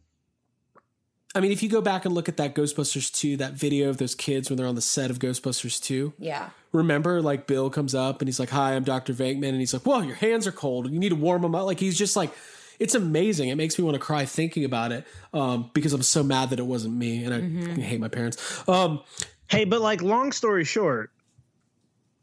I 1.33 1.39
mean, 1.39 1.51
if 1.51 1.63
you 1.63 1.69
go 1.69 1.81
back 1.81 2.03
and 2.05 2.13
look 2.13 2.27
at 2.27 2.37
that 2.37 2.55
Ghostbusters 2.55 3.11
2, 3.13 3.37
that 3.37 3.53
video 3.53 3.89
of 3.89 3.97
those 3.97 4.15
kids 4.15 4.49
when 4.49 4.57
they're 4.57 4.67
on 4.67 4.75
the 4.75 4.81
set 4.81 5.09
of 5.09 5.19
Ghostbusters 5.19 5.81
2, 5.81 6.13
Yeah. 6.19 6.49
remember, 6.73 7.21
like, 7.21 7.47
Bill 7.47 7.69
comes 7.69 7.95
up 7.95 8.21
and 8.21 8.27
he's 8.27 8.39
like, 8.39 8.49
Hi, 8.49 8.73
I'm 8.75 8.83
Dr. 8.83 9.13
Venkman. 9.13 9.49
And 9.49 9.59
he's 9.59 9.73
like, 9.73 9.83
Whoa, 9.83 10.01
your 10.01 10.15
hands 10.15 10.45
are 10.45 10.51
cold. 10.51 10.91
You 10.91 10.99
need 10.99 11.09
to 11.09 11.15
warm 11.15 11.41
them 11.43 11.55
up. 11.55 11.65
Like, 11.65 11.79
he's 11.79 11.97
just 11.97 12.15
like, 12.17 12.33
it's 12.79 12.95
amazing. 12.95 13.49
It 13.49 13.55
makes 13.55 13.77
me 13.77 13.85
want 13.85 13.95
to 13.95 13.99
cry 13.99 14.25
thinking 14.25 14.65
about 14.65 14.91
it 14.91 15.05
um, 15.33 15.69
because 15.73 15.93
I'm 15.93 16.01
so 16.01 16.23
mad 16.23 16.49
that 16.49 16.59
it 16.59 16.65
wasn't 16.65 16.95
me. 16.95 17.23
And 17.23 17.33
I 17.33 17.39
Mm-hmm. 17.41 17.81
hate 17.81 17.99
my 17.99 18.07
parents. 18.09 18.37
Um, 18.67 19.01
Hey, 19.47 19.65
but 19.65 19.81
like, 19.81 20.01
long 20.01 20.31
story 20.31 20.63
short, 20.63 21.11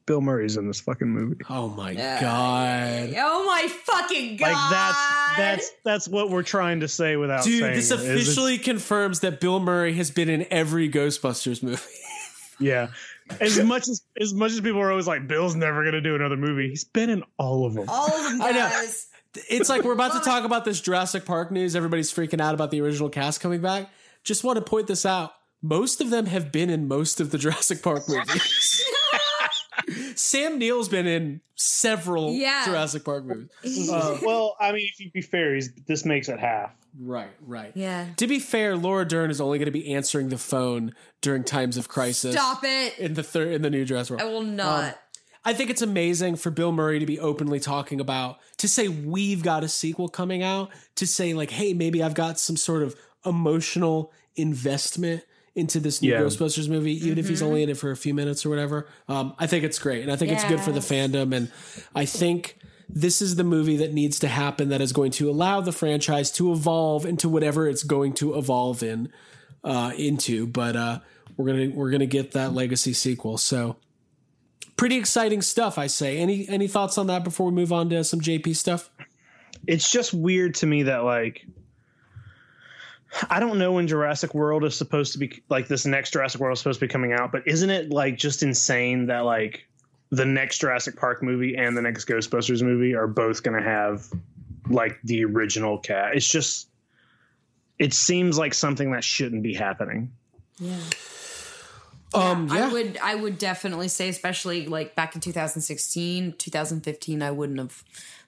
Bill 0.08 0.22
Murray's 0.22 0.56
in 0.56 0.66
this 0.66 0.80
fucking 0.80 1.06
movie. 1.08 1.36
oh 1.50 1.68
my 1.68 1.94
God. 1.94 3.14
Oh 3.16 3.44
my 3.46 3.68
fucking 3.68 4.38
god. 4.38 4.46
Like 4.50 4.70
that's 4.70 5.36
that's 5.36 5.70
that's 5.84 6.08
what 6.08 6.30
we're 6.30 6.42
trying 6.42 6.80
to 6.80 6.88
say 6.88 7.16
without 7.16 7.44
saying. 7.44 7.56
Dude, 7.58 7.62
saying 7.62 7.74
this 7.76 7.90
it, 7.90 7.94
is 7.94 8.00
it's- 8.04 8.22
officially 8.22 8.58
confirms 8.58 9.20
that 9.20 9.38
Bill 9.38 9.60
Murray 9.60 9.92
has 9.94 10.10
been 10.10 10.30
in 10.30 10.46
every 10.50 10.88
Ghostbusters 10.90 11.62
movie. 11.62 11.82
yeah. 12.58 12.88
As 13.38 13.62
much 13.62 13.86
as 13.86 14.02
as 14.18 14.32
much 14.32 14.52
as 14.52 14.62
people 14.62 14.80
are 14.80 14.90
always 14.90 15.06
like, 15.06 15.28
Bill's 15.28 15.54
never 15.54 15.84
gonna 15.84 16.00
do 16.00 16.14
another 16.14 16.38
movie. 16.38 16.70
He's 16.70 16.84
been 16.84 17.10
in 17.10 17.22
all 17.36 17.66
of 17.66 17.74
them. 17.74 17.84
all 17.86 18.08
of 18.08 18.32
them 18.32 18.40
I 18.40 18.52
know. 18.52 18.88
It's 19.50 19.68
like 19.68 19.84
we're 19.84 19.92
about 19.92 20.14
to 20.14 20.20
talk 20.20 20.44
about 20.44 20.64
this 20.64 20.80
Jurassic 20.80 21.26
Park 21.26 21.52
news. 21.52 21.76
Everybody's 21.76 22.10
freaking 22.10 22.40
out 22.40 22.54
about 22.54 22.70
the 22.70 22.80
original 22.80 23.10
cast 23.10 23.42
coming 23.42 23.60
back. 23.60 23.90
Just 24.24 24.42
want 24.42 24.56
to 24.56 24.64
point 24.64 24.86
this 24.86 25.04
out. 25.04 25.32
Most 25.60 26.00
of 26.00 26.08
them 26.08 26.24
have 26.26 26.50
been 26.50 26.70
in 26.70 26.88
most 26.88 27.20
of 27.20 27.30
the 27.30 27.36
Jurassic 27.44 27.82
Park 27.82 28.08
movies. 28.08 28.82
Sam 30.28 30.58
Neill's 30.58 30.88
been 30.88 31.06
in 31.06 31.40
several 31.54 32.32
Yeah. 32.34 32.64
Jurassic 32.66 33.04
Park 33.04 33.24
movies. 33.24 33.48
Uh, 33.90 34.18
well, 34.22 34.56
I 34.60 34.72
mean, 34.72 34.86
if 34.92 35.00
you 35.00 35.10
be 35.10 35.22
fair, 35.22 35.54
he's, 35.54 35.72
this 35.86 36.04
makes 36.04 36.28
it 36.28 36.38
half. 36.38 36.70
right, 37.00 37.30
right. 37.46 37.72
Yeah. 37.74 38.06
To 38.18 38.26
be 38.26 38.38
fair, 38.38 38.76
Laura 38.76 39.06
Dern 39.06 39.30
is 39.30 39.40
only 39.40 39.58
going 39.58 39.66
to 39.66 39.72
be 39.72 39.94
answering 39.94 40.28
the 40.28 40.36
phone 40.38 40.94
during 41.22 41.44
times 41.44 41.76
of 41.78 41.88
crisis. 41.88 42.34
Stop 42.34 42.60
it. 42.64 42.98
In 42.98 43.14
the 43.14 43.22
third, 43.22 43.52
in 43.52 43.62
the 43.62 43.70
new 43.70 43.84
Jurassic 43.86 44.20
I 44.20 44.24
will 44.24 44.42
not. 44.42 44.98
I 45.44 45.54
think 45.54 45.70
it's 45.70 45.80
amazing 45.82 46.36
for 46.36 46.50
Bill 46.50 46.72
Murray 46.72 46.98
to 46.98 47.06
be 47.06 47.18
openly 47.18 47.58
talking 47.60 48.00
about 48.00 48.38
to 48.58 48.68
say 48.68 48.88
we've 48.88 49.42
got 49.42 49.64
a 49.64 49.68
sequel 49.68 50.08
coming 50.08 50.42
out, 50.42 50.70
to 50.96 51.06
say 51.06 51.32
like, 51.32 51.50
hey, 51.50 51.72
maybe 51.72 52.02
I've 52.02 52.14
got 52.14 52.38
some 52.38 52.56
sort 52.56 52.82
of 52.82 52.94
emotional 53.24 54.12
investment 54.36 55.22
into 55.58 55.80
this 55.80 56.00
new 56.00 56.10
Yeah. 56.12 56.20
Ghostbusters 56.20 56.68
movie, 56.68 56.94
even 57.04 57.18
if 57.18 57.28
he's 57.28 57.42
only 57.42 57.62
in 57.62 57.68
it 57.68 57.76
for 57.76 57.90
a 57.90 57.96
few 57.96 58.14
minutes 58.14 58.46
or 58.46 58.50
whatever. 58.50 58.86
Um, 59.08 59.34
I 59.38 59.46
think 59.46 59.64
it's 59.64 59.78
great, 59.78 60.02
and 60.02 60.10
I 60.12 60.16
think 60.16 60.32
it's 60.32 60.44
good 60.44 60.60
for 60.60 60.72
the 60.72 60.80
fandom, 60.80 61.34
and 61.34 61.50
I 61.94 62.04
think. 62.04 62.56
This 62.90 63.20
is 63.20 63.36
the 63.36 63.44
movie 63.44 63.76
that 63.76 63.92
needs 63.92 64.18
to 64.20 64.28
happen 64.28 64.70
that 64.70 64.80
is 64.80 64.94
going 64.94 65.10
to 65.10 65.28
allow 65.28 65.60
the 65.60 65.72
franchise 65.72 66.30
to 66.32 66.52
evolve 66.52 67.04
into 67.04 67.28
whatever 67.28 67.68
it's 67.68 67.82
going 67.82 68.14
to 68.14 68.34
evolve 68.38 68.82
in 68.82 69.12
uh, 69.62 69.92
into. 69.98 70.46
But 70.46 70.74
uh, 70.74 71.00
we're 71.36 71.48
gonna 71.48 71.68
we're 71.68 71.90
gonna 71.90 72.06
get 72.06 72.30
that 72.32 72.54
legacy 72.54 72.94
sequel. 72.94 73.36
So 73.36 73.76
pretty 74.76 74.96
exciting 74.96 75.42
stuff, 75.42 75.76
I 75.76 75.86
say. 75.86 76.16
Any 76.16 76.48
any 76.48 76.66
thoughts 76.66 76.96
on 76.96 77.08
that 77.08 77.24
before 77.24 77.44
we 77.48 77.52
move 77.52 77.74
on 77.74 77.90
to 77.90 78.02
some 78.04 78.22
JP 78.22 78.56
stuff? 78.56 78.88
It's 79.66 79.90
just 79.90 80.14
weird 80.14 80.54
to 80.56 80.66
me 80.66 80.84
that 80.84 81.04
like 81.04 81.44
I 83.30 83.40
don't 83.40 83.58
know 83.58 83.72
when 83.72 83.86
Jurassic 83.86 84.34
World 84.34 84.64
is 84.64 84.76
supposed 84.76 85.12
to 85.12 85.18
be 85.18 85.42
like 85.48 85.68
this 85.68 85.86
next 85.86 86.12
Jurassic 86.12 86.40
World 86.40 86.54
is 86.54 86.60
supposed 86.60 86.80
to 86.80 86.86
be 86.86 86.92
coming 86.92 87.12
out, 87.12 87.32
but 87.32 87.46
isn't 87.46 87.70
it 87.70 87.90
like 87.90 88.18
just 88.18 88.42
insane 88.42 89.06
that 89.06 89.24
like 89.24 89.66
the 90.10 90.24
next 90.24 90.58
Jurassic 90.58 90.96
Park 90.96 91.22
movie 91.22 91.56
and 91.56 91.76
the 91.76 91.82
next 91.82 92.04
Ghostbusters 92.06 92.62
movie 92.62 92.94
are 92.94 93.06
both 93.06 93.42
going 93.42 93.56
to 93.56 93.66
have 93.66 94.06
like 94.68 94.98
the 95.04 95.24
original 95.24 95.78
cat? 95.78 96.14
It's 96.14 96.28
just 96.28 96.68
it 97.78 97.94
seems 97.94 98.38
like 98.38 98.54
something 98.54 98.92
that 98.92 99.04
shouldn't 99.04 99.42
be 99.42 99.54
happening. 99.54 100.12
Um, 102.14 102.48
yeah, 102.48 102.66
I 102.66 102.72
would 102.72 102.98
I 103.02 103.14
would 103.14 103.38
definitely 103.38 103.88
say 103.88 104.08
especially 104.08 104.66
like 104.66 104.94
back 104.94 105.14
in 105.14 105.20
2016, 105.20 106.34
2015 106.38 107.22
I 107.22 107.30
wouldn't 107.30 107.58
have 107.58 107.84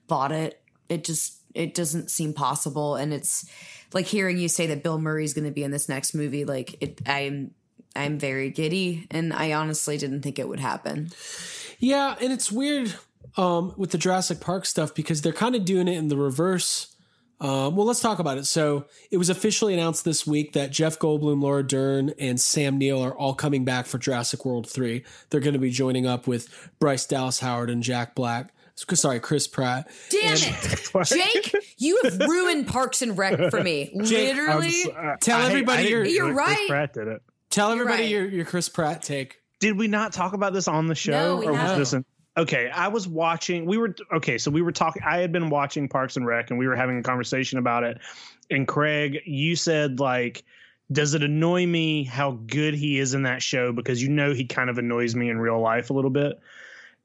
bought 0.07 0.33
it. 0.33 0.61
It 0.89 1.05
just 1.05 1.37
it 1.55 1.75
doesn't 1.75 2.11
seem 2.11 2.33
possible 2.33 2.95
and 2.95 3.13
it's 3.13 3.51
like 3.93 4.07
hearing 4.07 4.39
you 4.39 4.49
say 4.49 4.67
that 4.69 4.83
Bill 4.83 4.99
Murray's 4.99 5.35
going 5.35 5.45
to 5.45 5.51
be 5.51 5.65
in 5.65 5.71
this 5.71 5.89
next 5.89 6.15
movie 6.15 6.45
like 6.45 6.77
it 6.81 7.01
I'm 7.07 7.53
I'm 7.97 8.19
very 8.19 8.51
giddy 8.51 9.07
and 9.11 9.33
I 9.33 9.53
honestly 9.53 9.99
didn't 9.99 10.23
think 10.23 10.39
it 10.39 10.49
would 10.49 10.61
happen. 10.61 11.11
yeah, 11.79 12.15
and 12.21 12.33
it's 12.33 12.51
weird 12.53 12.95
um, 13.37 13.75
with 13.77 13.91
the 13.91 13.99
Jurassic 13.99 14.41
Park 14.41 14.67
stuff 14.67 14.95
because 14.95 15.23
they're 15.23 15.33
kind 15.33 15.55
of 15.55 15.65
doing 15.65 15.89
it 15.89 15.97
in 15.97 16.09
the 16.09 16.17
reverse. 16.17 16.95
Um, 17.41 17.75
well, 17.75 17.87
let's 17.87 18.01
talk 18.01 18.19
about 18.19 18.37
it. 18.37 18.45
So 18.45 18.85
it 19.11 19.17
was 19.17 19.31
officially 19.31 19.73
announced 19.73 20.05
this 20.05 20.27
week 20.27 20.53
that 20.53 20.71
Jeff 20.73 20.99
Goldblum, 20.99 21.41
Laura 21.43 21.67
Dern, 21.67 22.11
and 22.19 22.39
Sam 22.39 22.77
Neill 22.77 23.03
are 23.03 23.15
all 23.17 23.35
coming 23.35 23.65
back 23.65 23.87
for 23.87 23.97
Jurassic 23.97 24.45
World 24.45 24.69
three. 24.69 25.05
They're 25.31 25.41
going 25.41 25.55
to 25.55 25.59
be 25.59 25.71
joining 25.71 26.07
up 26.07 26.27
with 26.27 26.71
Bryce 26.79 27.07
Dallas 27.07 27.41
Howard 27.41 27.71
and 27.71 27.83
Jack 27.83 28.15
Black. 28.15 28.53
Sorry, 28.95 29.21
Chris 29.21 29.47
Pratt. 29.49 29.91
Damn 30.11 30.37
it. 30.37 30.91
Jake, 31.07 31.55
you 31.79 32.01
have 32.05 32.19
ruined 32.21 32.67
Parks 32.67 33.03
and 33.03 33.17
Rec 33.17 33.51
for 33.51 33.63
me. 33.63 33.91
Literally. 33.95 34.85
Uh, 34.97 35.17
tell 35.21 35.41
everybody 35.43 35.85
didn't 35.85 36.07
you're- 36.07 36.11
You're 36.13 36.31
it. 36.31 36.35
Chris 36.35 36.49
right. 36.49 36.69
Pratt 36.69 36.93
did 36.95 37.09
it. 37.09 37.23
Tell 37.51 37.73
everybody 37.73 38.03
right. 38.03 38.11
your 38.11 38.27
your 38.27 38.45
Chris 38.45 38.69
Pratt 38.69 39.03
take. 39.03 39.41
Did 39.59 39.77
we 39.77 39.89
not 39.89 40.13
talk 40.13 40.33
about 40.33 40.53
this 40.53 40.69
on 40.69 40.87
the 40.87 40.95
show? 40.95 41.13
No, 41.13 41.37
we 41.37 41.47
or 41.47 41.53
was 41.53 41.61
haven't. 41.61 41.79
this 41.81 41.93
an, 41.93 42.05
okay, 42.37 42.71
I 42.71 42.89
was 42.89 43.07
watching. 43.09 43.67
We 43.67 43.77
were 43.77 43.95
okay, 44.13 44.39
so 44.39 44.51
we 44.51 44.63
were 44.63 44.73
talking. 44.73 45.03
I 45.05 45.19
had 45.19 45.33
been 45.33 45.51
watching 45.51 45.89
Parks 45.89 46.17
and 46.17 46.25
Rec, 46.25 46.51
and 46.51 46.59
we 46.59 46.67
were 46.69 46.77
having 46.77 46.99
a 46.99 47.03
conversation 47.03 47.59
about 47.59 47.83
it. 47.85 47.99
And 48.51 48.67
Craig, 48.67 49.23
you 49.27 49.57
said 49.57 49.99
like, 50.01 50.45
does 50.91 51.15
it 51.15 51.23
annoy 51.23 51.67
me 51.67 52.05
how 52.05 52.33
good 52.47 52.75
he 52.75 52.99
is 52.99 53.15
in 53.15 53.25
that 53.25 53.43
show? 53.43 53.73
Because 53.73 54.03
you 54.03 54.09
know 54.09 54.33
he 54.33 54.47
kind 54.47 54.71
of 54.71 54.79
annoys 54.79 55.15
me 55.15 55.29
in 55.29 55.39
real 55.39 55.61
life 55.61 55.91
a 55.91 55.93
little 55.93 56.11
bit, 56.11 56.39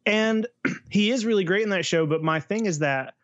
and 0.05 0.47
he 0.89 1.11
is 1.11 1.25
really 1.25 1.43
great 1.43 1.63
in 1.63 1.69
that 1.69 1.85
show. 1.85 2.05
But 2.05 2.23
my 2.23 2.39
thing 2.39 2.65
is 2.65 2.79
that 2.79 3.15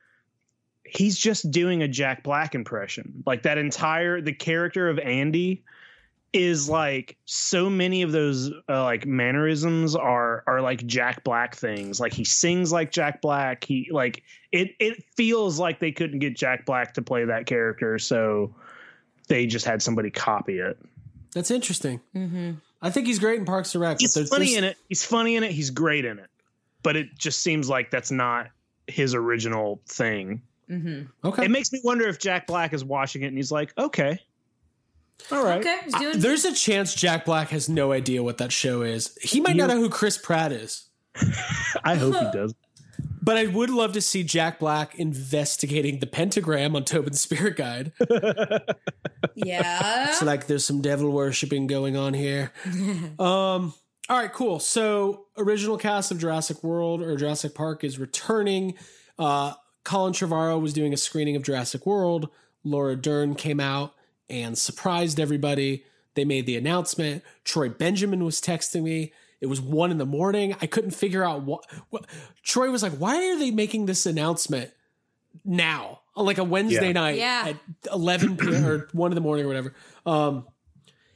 he's 0.84 1.18
just 1.18 1.52
doing 1.52 1.82
a 1.82 1.88
Jack 1.88 2.24
Black 2.24 2.56
impression. 2.56 3.24
Like 3.26 3.44
that 3.44 3.58
entire 3.58 4.22
the 4.22 4.34
character 4.34 4.90
of 4.90 5.00
Andy 5.00 5.64
is 6.34 6.70
like 6.70 7.18
so 7.26 7.70
many 7.70 8.04
of 8.04 8.12
those 8.12 8.52
uh, 8.70 8.84
like 8.84 9.06
mannerisms 9.06 9.96
are 9.96 10.44
are 10.48 10.62
like 10.62 10.86
Jack 10.86 11.24
Black 11.24 11.56
things. 11.56 12.00
Like 12.00 12.14
he 12.14 12.24
sings 12.24 12.72
like 12.72 12.92
Jack 12.92 13.22
Black. 13.22 13.64
He 13.64 13.90
like 13.92 14.24
it 14.52 14.76
it 14.80 15.04
feels 15.16 15.60
like 15.60 15.80
they 15.80 15.92
couldn't 15.92 16.20
get 16.20 16.36
Jack 16.36 16.66
Black 16.66 16.94
to 16.96 17.02
play 17.02 17.26
that 17.26 17.46
character, 17.46 18.00
so 18.00 18.54
they 19.28 19.46
just 19.46 19.66
had 19.66 19.82
somebody 19.82 20.10
copy 20.10 20.60
it. 20.60 20.78
That's 21.34 21.52
interesting. 21.52 22.02
I 22.82 22.90
think 22.90 23.08
he's 23.08 23.20
great 23.20 23.40
in 23.40 23.46
Parks 23.46 23.76
and 23.76 23.82
Rec. 23.82 24.00
He's 24.00 24.18
funny 24.30 24.56
in 24.56 24.64
it. 24.64 24.78
He's 24.90 25.06
funny 25.06 25.36
in 25.36 25.44
it. 25.44 25.52
He's 25.52 25.70
great 25.70 26.04
in 26.04 26.20
it. 26.20 26.31
But 26.84 26.96
it 26.96 27.18
just 27.18 27.42
seems 27.42 27.70
like 27.70 27.92
that's 27.92 28.12
not 28.12 28.48
his 28.88 29.14
original 29.16 29.82
thing. 29.88 30.42
Okay. 31.26 31.46
It 31.46 31.52
makes 31.52 31.72
me 31.74 31.82
wonder 31.84 32.08
if 32.08 32.18
Jack 32.18 32.48
Black 32.48 32.72
is 32.74 32.84
watching 32.84 33.24
it 33.24 33.28
and 33.28 33.38
he's 33.38 33.52
like, 33.52 33.74
okay, 33.78 34.20
all 35.30 35.44
right. 35.44 35.60
Okay, 35.60 35.78
he's 35.84 35.94
doing 35.96 36.20
There's 36.20 36.46
a 36.46 36.54
chance 36.54 36.96
Jack 36.96 37.26
Black 37.26 37.50
has 37.50 37.70
no 37.70 37.92
idea 37.92 38.24
what 38.24 38.38
that 38.40 38.52
show 38.52 38.82
is. 38.82 39.18
He 39.22 39.42
might 39.42 39.56
not 39.56 39.68
know 39.70 39.78
who 39.80 39.90
Chris 39.90 40.18
Pratt 40.18 40.52
is. 40.52 40.90
I 41.84 41.96
hope 41.96 42.16
he 42.16 42.32
does. 42.38 42.54
But 43.24 43.38
I 43.38 43.46
would 43.48 43.70
love 43.70 43.94
to 43.94 44.02
see 44.02 44.24
Jack 44.24 44.60
Black 44.60 44.98
investigating 44.98 46.00
the 46.00 46.08
pentagram 46.08 46.76
on 46.76 46.86
Tobin's 46.86 47.22
Spirit 47.22 47.56
Guide. 47.58 47.92
Yeah. 49.36 50.10
It's 50.10 50.22
like 50.22 50.48
there's 50.48 50.66
some 50.66 50.82
devil 50.82 51.10
worshipping 51.12 51.66
going 51.68 51.96
on 51.96 52.14
here. 52.14 52.52
um 53.18 53.74
all 54.12 54.18
right, 54.18 54.34
cool. 54.34 54.60
So 54.60 55.26
original 55.38 55.78
cast 55.78 56.12
of 56.12 56.20
Jurassic 56.20 56.64
World 56.66 57.02
or 57.02 57.16
Jurassic 57.16 57.56
Park 57.56 57.84
is 57.86 57.98
returning. 57.98 58.76
Uh 59.18 59.54
Colin 59.86 60.14
Trevorrow 60.14 60.62
was 60.62 60.74
doing 60.74 60.94
a 60.94 60.98
screening 60.98 61.36
of 61.38 61.44
Jurassic 61.44 61.86
World. 61.86 62.30
Laura 62.64 62.96
Dern 62.96 63.36
came 63.36 63.60
out 63.60 63.94
and 64.30 64.58
surprised 64.58 65.20
everybody. 65.20 65.86
They 66.16 66.26
made 66.26 66.46
the 66.46 66.58
announcement. 66.58 67.24
Troy 67.46 67.70
Benjamin 67.70 68.24
was 68.26 68.42
texting 68.42 68.84
me. 68.84 69.14
It 69.40 69.48
was 69.48 69.60
one 69.62 69.90
in 69.90 69.98
the 69.98 70.06
morning. 70.06 70.56
I 70.62 70.68
couldn't 70.68 70.92
figure 70.92 71.24
out 71.24 71.44
what, 71.44 71.66
what 71.90 72.06
Troy 72.44 72.70
was 72.70 72.84
like. 72.84 72.92
Why 72.94 73.16
are 73.32 73.40
they 73.40 73.50
making 73.50 73.88
this 73.88 74.06
announcement 74.06 74.72
now, 75.44 76.02
like 76.16 76.38
a 76.38 76.44
Wednesday 76.44 76.88
Yeah. 76.88 76.92
night 76.92 77.18
Yeah. 77.18 77.44
at 77.48 77.56
eleven 77.92 78.38
p.m. 78.38 78.66
or 78.66 78.88
one 78.92 79.10
in 79.12 79.16
the 79.16 79.22
morning 79.22 79.46
or 79.46 79.48
whatever? 79.48 79.74
Um, 80.06 80.46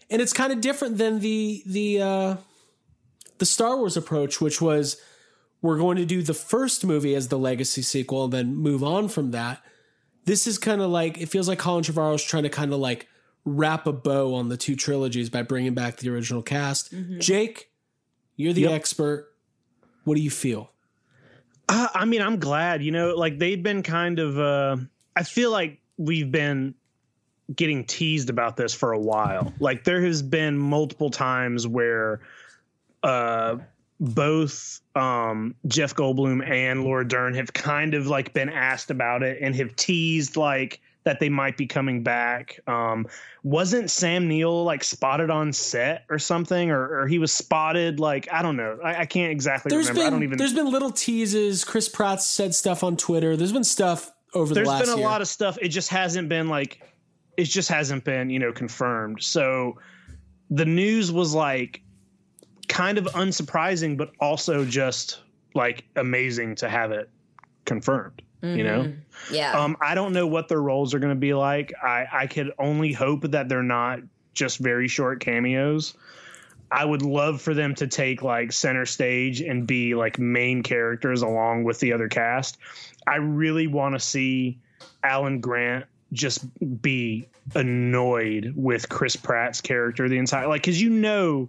and 0.10 0.22
it's 0.22 0.34
kind 0.34 0.52
of 0.54 0.62
different 0.62 0.98
than 0.98 1.20
the 1.20 1.62
the 1.68 2.02
uh, 2.02 2.36
the 3.38 3.45
Star 3.45 3.77
Wars 3.77 3.97
approach, 3.97 4.39
which 4.41 4.61
was 4.61 4.97
we're 5.61 5.77
going 5.77 5.97
to 5.97 6.05
do 6.05 6.21
the 6.21 6.33
first 6.33 6.86
movie 6.86 7.15
as 7.15 7.27
the 7.29 7.39
legacy 7.39 7.81
sequel 7.81 8.25
and 8.25 8.33
then 8.33 8.55
move 8.55 8.83
on 8.83 9.07
from 9.07 9.31
that. 9.31 9.61
This 10.25 10.47
is 10.47 10.57
kind 10.57 10.81
of 10.81 10.89
like 10.89 11.17
it 11.19 11.27
feels 11.29 11.47
like 11.47 11.59
Colin 11.59 11.83
Trevorrow's 11.83 12.23
trying 12.23 12.43
to 12.43 12.49
kind 12.49 12.73
of 12.73 12.79
like 12.79 13.07
wrap 13.45 13.86
a 13.88 13.93
bow 13.93 14.33
on 14.36 14.49
the 14.49 14.57
two 14.57 14.75
trilogies 14.75 15.29
by 15.29 15.41
bringing 15.43 15.73
back 15.73 15.97
the 15.97 16.09
original 16.09 16.41
cast. 16.41 16.93
Jake, 17.19 17.69
you're 18.36 18.53
the 18.53 18.61
Yep. 18.61 18.71
expert. 18.71 19.31
What 20.03 20.15
do 20.15 20.21
you 20.21 20.31
feel? 20.31 20.71
Uh, 21.69 21.88
I 21.93 22.05
mean, 22.05 22.21
I'm 22.21 22.38
glad. 22.39 22.83
You 22.83 22.91
know, 22.91 23.15
like 23.15 23.38
they've 23.39 23.61
been 23.61 23.81
kind 23.83 24.19
of. 24.19 24.39
Uh, 24.39 24.77
I 25.15 25.23
feel 25.23 25.51
like 25.51 25.79
we've 25.97 26.31
been 26.31 26.75
getting 27.55 27.86
teased 27.86 28.29
about 28.29 28.57
this 28.57 28.73
for 28.73 28.91
a 28.91 28.99
while. 28.99 29.53
Like 29.59 29.83
there 29.83 30.01
has 30.03 30.21
been 30.23 30.57
multiple 30.57 31.09
times 31.11 31.67
where 31.67 32.21
uh, 33.06 33.58
both 33.99 34.82
um, 34.95 35.56
Jeff 35.68 35.95
Goldblum 35.95 36.47
and 36.49 36.84
Laura 36.84 37.08
Dern 37.08 37.36
have 37.36 37.53
kind 37.53 37.93
of 37.93 38.08
like 38.08 38.34
been 38.34 38.49
asked 38.49 38.89
about 38.91 39.24
it 39.24 39.38
and 39.41 39.56
have 39.56 39.76
teased 39.76 40.36
like 40.36 40.82
that 41.03 41.20
they 41.20 41.30
might 41.30 41.56
be 41.56 41.68
coming 41.68 42.01
back. 42.01 42.60
Um, 42.68 43.08
wasn't 43.43 43.91
Sam 43.91 44.28
Neill 44.28 44.64
like 44.64 44.84
spotted 44.84 45.30
on 45.30 45.53
set 45.53 46.06
or 46.10 46.18
something, 46.18 46.72
or, 46.72 47.01
or 47.01 47.08
he 47.08 47.20
was 47.20 47.32
spotted 47.32 47.99
like 47.99 48.28
I 48.32 48.41
don't 48.41 48.58
know. 48.58 48.80
I, 48.84 49.01
I 49.01 49.06
can't 49.06 49.32
exactly 49.32 49.70
There's 49.70 49.89
remember. 49.89 49.99
been 50.01 50.08
I 50.08 50.10
don't 50.10 50.24
even. 50.24 50.38
there's 50.39 50.53
been 50.53 50.72
little 50.72 50.91
teases. 50.91 51.64
Chris 51.64 51.88
Pratt 51.88 52.22
said 52.22 52.56
stuff 52.56 52.84
on 52.84 52.97
Twitter. 52.97 53.38
There's 53.38 53.53
been 53.53 53.64
stuff 53.64 54.12
over 54.34 54.53
there's 54.53 54.66
the 54.66 54.72
last 54.72 54.80
year. 54.80 54.86
There's 54.86 54.89
been 54.89 54.97
a 54.97 55.01
year. 55.01 55.10
lot 55.10 55.22
of 55.22 55.28
stuff 55.28 55.58
it 55.62 55.70
just 55.70 55.89
hasn't 55.89 56.28
been 56.28 56.49
like 56.49 56.82
it 57.38 57.45
just 57.45 57.70
hasn't 57.70 58.03
been 58.03 58.30
you 58.30 58.39
know 58.39 58.51
confirmed 58.51 59.22
so 59.22 59.78
the 60.49 60.66
news 60.66 61.12
was 61.12 61.34
like 61.34 61.82
kind 62.68 62.97
of 62.97 63.05
unsurprising 63.05 63.97
but 63.97 64.11
also 64.20 64.66
just 64.66 65.20
like 65.53 65.86
amazing 65.95 66.55
to 66.55 66.70
have 66.70 66.91
it 66.91 67.09
confirmed 67.66 68.22
you 68.43 68.63
know 68.63 68.93
Yeah. 69.32 69.59
um 69.59 69.76
i 69.82 69.95
don't 69.95 70.13
know 70.13 70.28
what 70.28 70.47
their 70.49 70.61
roles 70.61 70.93
are 70.93 70.99
going 70.99 71.13
to 71.13 71.20
be 71.20 71.34
like 71.34 71.74
i 71.82 72.05
i 72.13 72.28
could 72.28 72.51
only 72.59 72.93
hope 72.93 73.22
that 73.32 73.49
they're 73.49 73.63
not 73.63 73.99
just 74.34 74.59
very 74.59 74.88
short 74.88 75.20
cameos 75.20 75.95
I 76.72 76.84
would 76.84 77.03
love 77.03 77.41
for 77.41 77.53
them 77.53 77.76
to 77.76 77.86
take 77.88 78.24
like 78.24 78.51
center 78.51 78.86
stage 78.88 79.39
and 79.39 79.68
be 79.68 79.93
like 79.93 80.18
main 80.18 80.63
characters 80.63 81.22
along 81.22 81.63
with 81.63 81.80
the 81.80 81.93
other 81.93 82.09
cast. 82.09 82.57
I 83.07 83.18
really 83.18 83.68
want 83.68 83.93
to 83.93 83.99
see 83.99 84.59
Alan 85.03 85.39
Grant 85.39 85.86
just 86.11 86.43
be 86.82 87.28
annoyed 87.53 88.51
with 88.55 88.89
Chris 88.89 89.16
Pratt's 89.16 89.61
character 89.61 90.09
the 90.09 90.18
entire 90.18 90.47
like 90.47 90.63
cuz 90.63 90.82
you 90.82 90.89
know 90.89 91.47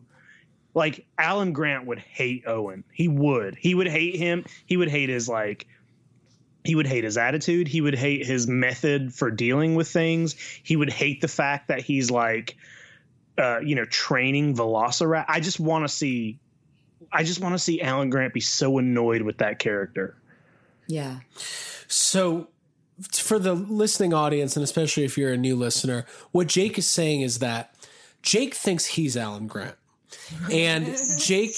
like 0.77 1.05
Alan 1.19 1.53
Grant 1.53 1.87
would 1.87 1.99
hate 1.99 2.45
Owen. 2.47 2.85
He 2.93 3.09
would. 3.09 3.57
He 3.57 3.75
would 3.75 3.89
hate 3.89 4.15
him. 4.15 4.45
He 4.67 4.77
would 4.77 4.89
hate 4.89 5.09
his 5.09 5.29
like 5.29 5.67
he 6.65 6.77
would 6.77 6.87
hate 6.87 7.03
his 7.03 7.17
attitude. 7.17 7.67
He 7.67 7.81
would 7.81 7.95
hate 7.95 8.25
his 8.25 8.47
method 8.47 9.13
for 9.13 9.33
dealing 9.33 9.75
with 9.75 9.89
things. 9.89 10.37
He 10.63 10.77
would 10.77 10.91
hate 10.91 11.21
the 11.21 11.29
fact 11.29 11.69
that 11.69 11.81
he's 11.81 12.11
like 12.11 12.57
uh, 13.39 13.61
you 13.61 13.75
know, 13.75 13.85
training 13.87 14.55
Velociraptor. 14.55 15.25
I 15.29 15.41
just 15.41 15.61
want 15.61 15.85
to 15.85 15.89
see, 15.89 16.39
I 17.13 17.23
just 17.23 17.41
want 17.41 17.55
to 17.55 17.59
see 17.59 17.83
Alan 17.83 18.11
Grant 18.11 18.33
be 18.33 18.41
so 18.41 18.79
annoyed 18.79 19.23
with 19.23 19.39
that 19.39 19.59
character. 19.59 20.17
yeah. 20.87 21.21
So, 21.89 22.49
for 23.13 23.39
the 23.39 23.53
listening 23.55 24.15
audience, 24.15 24.57
and 24.57 24.65
especially 24.65 25.05
if 25.05 25.19
you're 25.19 25.33
a 25.33 25.37
new 25.37 25.55
listener, 25.55 26.07
what 26.33 26.47
Jake 26.47 26.79
is 26.79 26.91
saying 26.91 27.21
is 27.21 27.39
that 27.41 27.75
Jake 28.23 28.55
thinks 28.55 28.87
he's 28.87 29.17
Alan 29.17 29.47
Grant, 29.47 29.77
and 30.51 30.97
Jake 31.19 31.57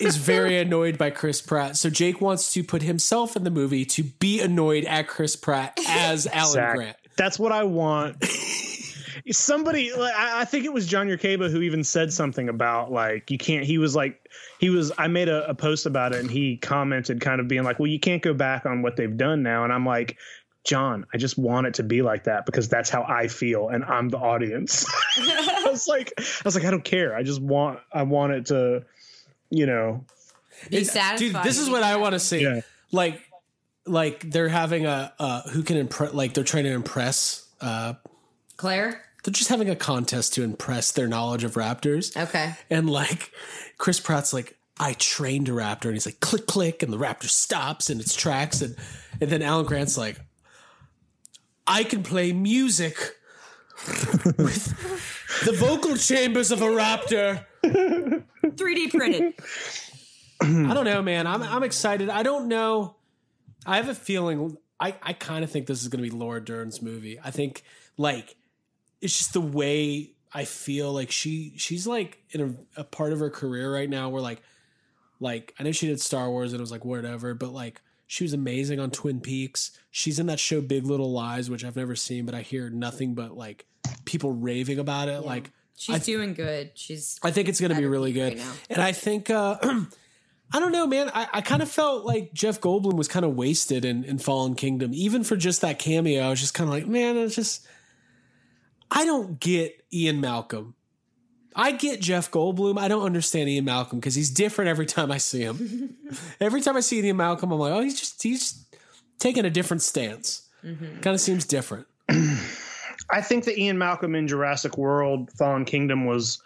is 0.00 0.16
very 0.16 0.58
annoyed 0.60 0.98
by 0.98 1.10
Chris 1.10 1.40
Pratt. 1.40 1.76
So 1.76 1.90
Jake 1.90 2.20
wants 2.20 2.52
to 2.54 2.64
put 2.64 2.82
himself 2.82 3.36
in 3.36 3.44
the 3.44 3.50
movie 3.50 3.84
to 3.86 4.04
be 4.04 4.40
annoyed 4.40 4.84
at 4.84 5.08
Chris 5.08 5.36
Pratt 5.36 5.78
as 5.88 6.26
Alan 6.32 6.52
Zach, 6.52 6.76
Grant. 6.76 6.96
That's 7.16 7.38
what 7.38 7.52
I 7.52 7.64
want. 7.64 8.24
Somebody, 9.30 9.90
I 9.92 10.40
I 10.40 10.44
think 10.44 10.66
it 10.66 10.72
was 10.72 10.86
John 10.86 11.08
Yerkeba 11.08 11.50
who 11.50 11.62
even 11.62 11.82
said 11.82 12.12
something 12.12 12.48
about 12.48 12.92
like 12.92 13.30
you 13.30 13.38
can't. 13.38 13.64
He 13.64 13.78
was 13.78 13.96
like, 13.96 14.20
he 14.58 14.68
was. 14.68 14.92
I 14.98 15.08
made 15.08 15.30
a, 15.30 15.48
a 15.48 15.54
post 15.54 15.86
about 15.86 16.12
it, 16.12 16.20
and 16.20 16.30
he 16.30 16.58
commented, 16.58 17.22
kind 17.22 17.40
of 17.40 17.48
being 17.48 17.62
like, 17.62 17.78
"Well, 17.78 17.86
you 17.86 17.98
can't 17.98 18.20
go 18.20 18.34
back 18.34 18.66
on 18.66 18.82
what 18.82 18.96
they've 18.96 19.16
done 19.16 19.42
now." 19.42 19.64
And 19.64 19.72
I'm 19.72 19.86
like, 19.86 20.18
John, 20.64 21.04
I 21.12 21.18
just 21.18 21.36
want 21.36 21.66
it 21.66 21.74
to 21.74 21.82
be 21.82 22.00
like 22.02 22.24
that 22.24 22.46
because 22.46 22.68
that's 22.68 22.88
how 22.90 23.02
I 23.06 23.28
feel, 23.28 23.68
and 23.68 23.84
I'm 23.84 24.08
the 24.08 24.18
audience. 24.18 24.86
I 25.18 25.66
was 25.70 25.86
like, 25.86 26.12
I 26.18 26.22
was 26.44 26.54
like, 26.54 26.64
I 26.64 26.70
don't 26.70 26.84
care. 26.84 27.14
I 27.14 27.22
just 27.22 27.40
want, 27.40 27.80
I 27.92 28.02
want 28.04 28.32
it 28.32 28.46
to, 28.46 28.84
you 29.50 29.66
know, 29.66 30.04
Be 30.70 30.78
It- 30.78 30.86
satisfied. 30.86 31.18
Dude, 31.18 31.42
this 31.44 31.58
is 31.58 31.68
what 31.68 31.82
I 31.82 31.96
want 31.96 32.14
to 32.14 32.18
see. 32.20 32.42
Yeah. 32.42 32.62
Like, 32.92 33.20
like 33.86 34.20
they're 34.30 34.48
having 34.48 34.86
a 34.86 35.12
uh, 35.18 35.42
who 35.50 35.62
can 35.62 35.76
impress. 35.76 36.14
Like 36.14 36.32
they're 36.32 36.44
trying 36.44 36.64
to 36.64 36.72
impress. 36.72 37.46
Uh, 37.60 37.94
Claire. 38.56 39.02
they're 39.22 39.32
just 39.32 39.48
having 39.50 39.68
a 39.68 39.76
contest 39.76 40.34
to 40.34 40.42
impress 40.42 40.92
their 40.92 41.08
knowledge 41.08 41.44
of 41.44 41.54
raptors. 41.54 42.16
Okay. 42.16 42.54
And 42.70 42.88
like 42.88 43.30
Chris 43.76 44.00
Pratt's 44.00 44.32
like, 44.32 44.56
I 44.78 44.94
trained 44.94 45.48
a 45.48 45.52
raptor, 45.52 45.86
and 45.86 45.92
he's 45.94 46.06
like, 46.06 46.20
click, 46.20 46.46
click, 46.46 46.82
and 46.82 46.90
the 46.92 46.96
raptor 46.98 47.28
stops 47.28 47.90
in 47.90 48.00
its 48.00 48.14
tracks, 48.14 48.62
and 48.62 48.74
and 49.20 49.28
then 49.28 49.42
Alan 49.42 49.66
Grant's 49.66 49.98
like, 49.98 50.18
I 51.66 51.84
can 51.84 52.02
play 52.02 52.32
music 52.32 52.96
with 54.38 55.44
the 55.44 55.52
vocal 55.52 55.96
chambers 55.96 56.50
of 56.50 56.62
a 56.62 56.66
raptor. 56.66 57.44
3D 57.64 58.90
printed. 58.90 59.34
I 60.40 60.74
don't 60.74 60.84
know, 60.84 61.02
man. 61.02 61.26
I'm 61.26 61.42
I'm 61.42 61.62
excited. 61.62 62.10
I 62.10 62.22
don't 62.22 62.48
know. 62.48 62.96
I 63.66 63.76
have 63.76 63.88
a 63.88 63.94
feeling. 63.94 64.58
I 64.78 64.94
I 65.02 65.12
kind 65.14 65.44
of 65.44 65.50
think 65.50 65.66
this 65.66 65.82
is 65.82 65.88
going 65.88 66.04
to 66.04 66.10
be 66.10 66.14
Laura 66.14 66.44
Dern's 66.44 66.82
movie. 66.82 67.18
I 67.22 67.30
think 67.30 67.62
like 67.96 68.36
it's 69.00 69.16
just 69.16 69.32
the 69.32 69.40
way 69.40 70.10
I 70.32 70.44
feel 70.44 70.92
like 70.92 71.10
she 71.10 71.54
she's 71.56 71.86
like 71.86 72.18
in 72.30 72.40
a, 72.76 72.80
a 72.80 72.84
part 72.84 73.12
of 73.12 73.20
her 73.20 73.30
career 73.30 73.72
right 73.72 73.88
now 73.88 74.10
where 74.10 74.20
like 74.22 74.42
like 75.20 75.54
I 75.58 75.62
know 75.62 75.72
she 75.72 75.86
did 75.86 76.00
Star 76.00 76.28
Wars 76.28 76.52
and 76.52 76.60
it 76.60 76.62
was 76.62 76.72
like 76.72 76.84
whatever, 76.84 77.34
but 77.34 77.52
like 77.52 77.80
she 78.14 78.22
was 78.22 78.32
amazing 78.32 78.78
on 78.78 78.92
Twin 78.92 79.18
Peaks. 79.20 79.72
She's 79.90 80.20
in 80.20 80.26
that 80.26 80.38
show 80.38 80.60
Big 80.60 80.84
Little 80.86 81.10
Lies, 81.10 81.50
which 81.50 81.64
I've 81.64 81.74
never 81.74 81.96
seen, 81.96 82.26
but 82.26 82.32
I 82.36 82.42
hear 82.42 82.70
nothing 82.70 83.16
but 83.16 83.36
like 83.36 83.66
people 84.04 84.30
raving 84.30 84.78
about 84.78 85.08
it. 85.08 85.22
Like 85.22 85.50
She's 85.76 85.96
I- 85.96 85.98
doing 85.98 86.32
good. 86.34 86.70
She's 86.74 87.18
I 87.24 87.32
think 87.32 87.48
it's 87.48 87.60
going 87.60 87.72
to 87.74 87.76
be 87.76 87.86
really 87.86 88.12
good. 88.12 88.36
now. 88.36 88.52
and 88.70 88.80
I 88.80 88.92
think, 88.92 89.30
uh, 89.30 89.56
I 90.52 90.60
don't 90.60 90.70
know, 90.70 90.86
man. 90.86 91.10
I, 91.12 91.26
I 91.32 91.40
kind 91.40 91.60
of 91.60 91.68
felt 91.68 92.04
like 92.04 92.32
Jeff 92.32 92.60
Goldblum 92.60 92.94
was 92.94 93.08
kind 93.08 93.24
of 93.24 93.34
wasted 93.34 93.84
in, 93.84 94.04
in 94.04 94.18
Fallen 94.18 94.54
Kingdom. 94.54 94.92
Even 94.94 95.24
for 95.24 95.34
just 95.34 95.62
that 95.62 95.80
cameo, 95.80 96.22
I 96.22 96.30
was 96.30 96.38
just 96.38 96.54
kind 96.54 96.68
of 96.68 96.72
like, 96.74 96.86
man, 96.86 97.16
it's 97.16 97.34
just, 97.34 97.66
I 98.92 99.04
don't 99.06 99.40
get 99.40 99.84
Ian 99.92 100.20
Malcolm. 100.20 100.76
I 101.56 101.72
get 101.72 102.00
Jeff 102.00 102.30
Goldblum. 102.30 102.78
I 102.78 102.88
don't 102.88 103.04
understand 103.04 103.48
Ian 103.48 103.64
Malcolm 103.66 104.00
because 104.00 104.14
he's 104.14 104.30
different 104.30 104.68
every 104.68 104.86
time 104.86 105.10
I 105.12 105.18
see 105.18 105.40
him. 105.42 105.94
every 106.40 106.60
time 106.60 106.76
I 106.76 106.80
see 106.80 107.00
Ian 107.00 107.16
Malcolm, 107.16 107.52
I'm 107.52 107.58
like, 107.58 107.72
oh, 107.72 107.80
he's 107.80 107.98
just, 107.98 108.22
he's 108.22 108.64
taking 109.18 109.44
a 109.44 109.50
different 109.50 109.82
stance. 109.82 110.48
Kind 110.62 111.06
of 111.06 111.20
seems 111.20 111.44
different. 111.44 111.86
I 113.10 113.20
think 113.20 113.44
that 113.44 113.58
Ian 113.58 113.76
Malcolm 113.78 114.14
in 114.14 114.26
Jurassic 114.26 114.78
World 114.78 115.30
Fallen 115.32 115.64
Kingdom 115.66 116.06
was 116.06 116.40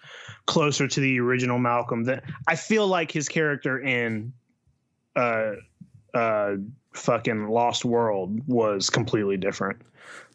closer 0.47 0.89
to 0.89 1.01
the 1.01 1.21
original 1.21 1.59
Malcolm. 1.59 2.03
That 2.05 2.25
I 2.49 2.57
feel 2.57 2.87
like 2.89 3.13
his 3.13 3.29
character 3.29 3.79
in 3.81 4.33
uh 5.15 5.53
uh 6.15 6.57
fucking 6.95 7.49
Lost 7.49 7.85
World 7.85 8.41
was 8.49 8.91
completely 8.91 9.37
different. 9.37 9.81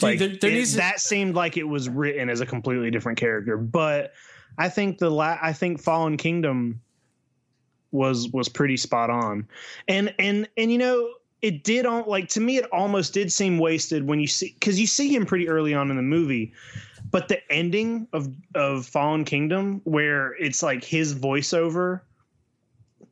like 0.02 0.18
there- 0.20 0.30
there 0.30 0.50
it- 0.50 0.54
needs 0.54 0.76
that 0.76 1.02
seemed 1.02 1.36
like 1.36 1.58
it 1.58 1.64
was 1.68 1.90
written 1.90 2.30
as 2.30 2.40
a 2.42 2.46
completely 2.46 2.90
different 2.90 3.18
character, 3.18 3.58
but 3.58 4.14
I 4.58 4.70
think 4.70 5.00
the 5.00 5.10
la- 5.10 5.40
I 5.42 5.54
think 5.54 5.82
Fallen 5.82 6.18
Kingdom 6.18 6.82
was 7.92 8.30
was 8.30 8.50
pretty 8.50 8.78
spot 8.78 9.10
on. 9.10 9.48
And 9.88 10.14
and 10.20 10.48
and 10.58 10.72
you 10.72 10.78
know, 10.78 11.14
it 11.42 11.64
did 11.64 11.86
all 11.86 12.04
like 12.08 12.28
to 12.30 12.42
me 12.42 12.58
it 12.58 12.66
almost 12.72 13.14
did 13.14 13.32
seem 13.32 13.60
wasted 13.60 14.08
when 14.08 14.20
you 14.20 14.28
see 14.28 14.56
cuz 14.62 14.80
you 14.80 14.88
see 14.88 15.14
him 15.14 15.26
pretty 15.26 15.48
early 15.48 15.74
on 15.74 15.90
in 15.90 15.96
the 15.96 16.04
movie. 16.04 16.52
But 17.12 17.28
the 17.28 17.40
ending 17.52 18.08
of 18.14 18.34
of 18.56 18.86
Fallen 18.86 19.24
Kingdom 19.24 19.82
where 19.86 20.34
it's 20.40 20.64
like 20.64 20.84
his 20.84 21.16
voiceover 21.16 22.02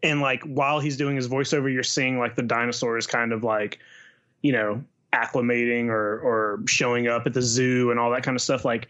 and 0.04 0.22
like 0.22 0.42
while 0.44 0.80
he's 0.80 0.98
doing 0.98 1.16
his 1.16 1.28
voiceover 1.28 1.72
you're 1.72 1.84
seeing 1.84 2.18
like 2.18 2.36
the 2.36 2.44
dinosaurs 2.44 3.06
kind 3.06 3.32
of 3.32 3.44
like 3.44 3.80
you 4.42 4.52
know 4.52 4.84
acclimating 5.14 5.88
or 5.88 6.20
or 6.20 6.62
showing 6.68 7.08
up 7.08 7.28
at 7.28 7.34
the 7.34 7.42
zoo 7.42 7.92
and 7.92 8.00
all 8.00 8.10
that 8.12 8.24
kind 8.24 8.36
of 8.36 8.42
stuff 8.42 8.66
like 8.66 8.88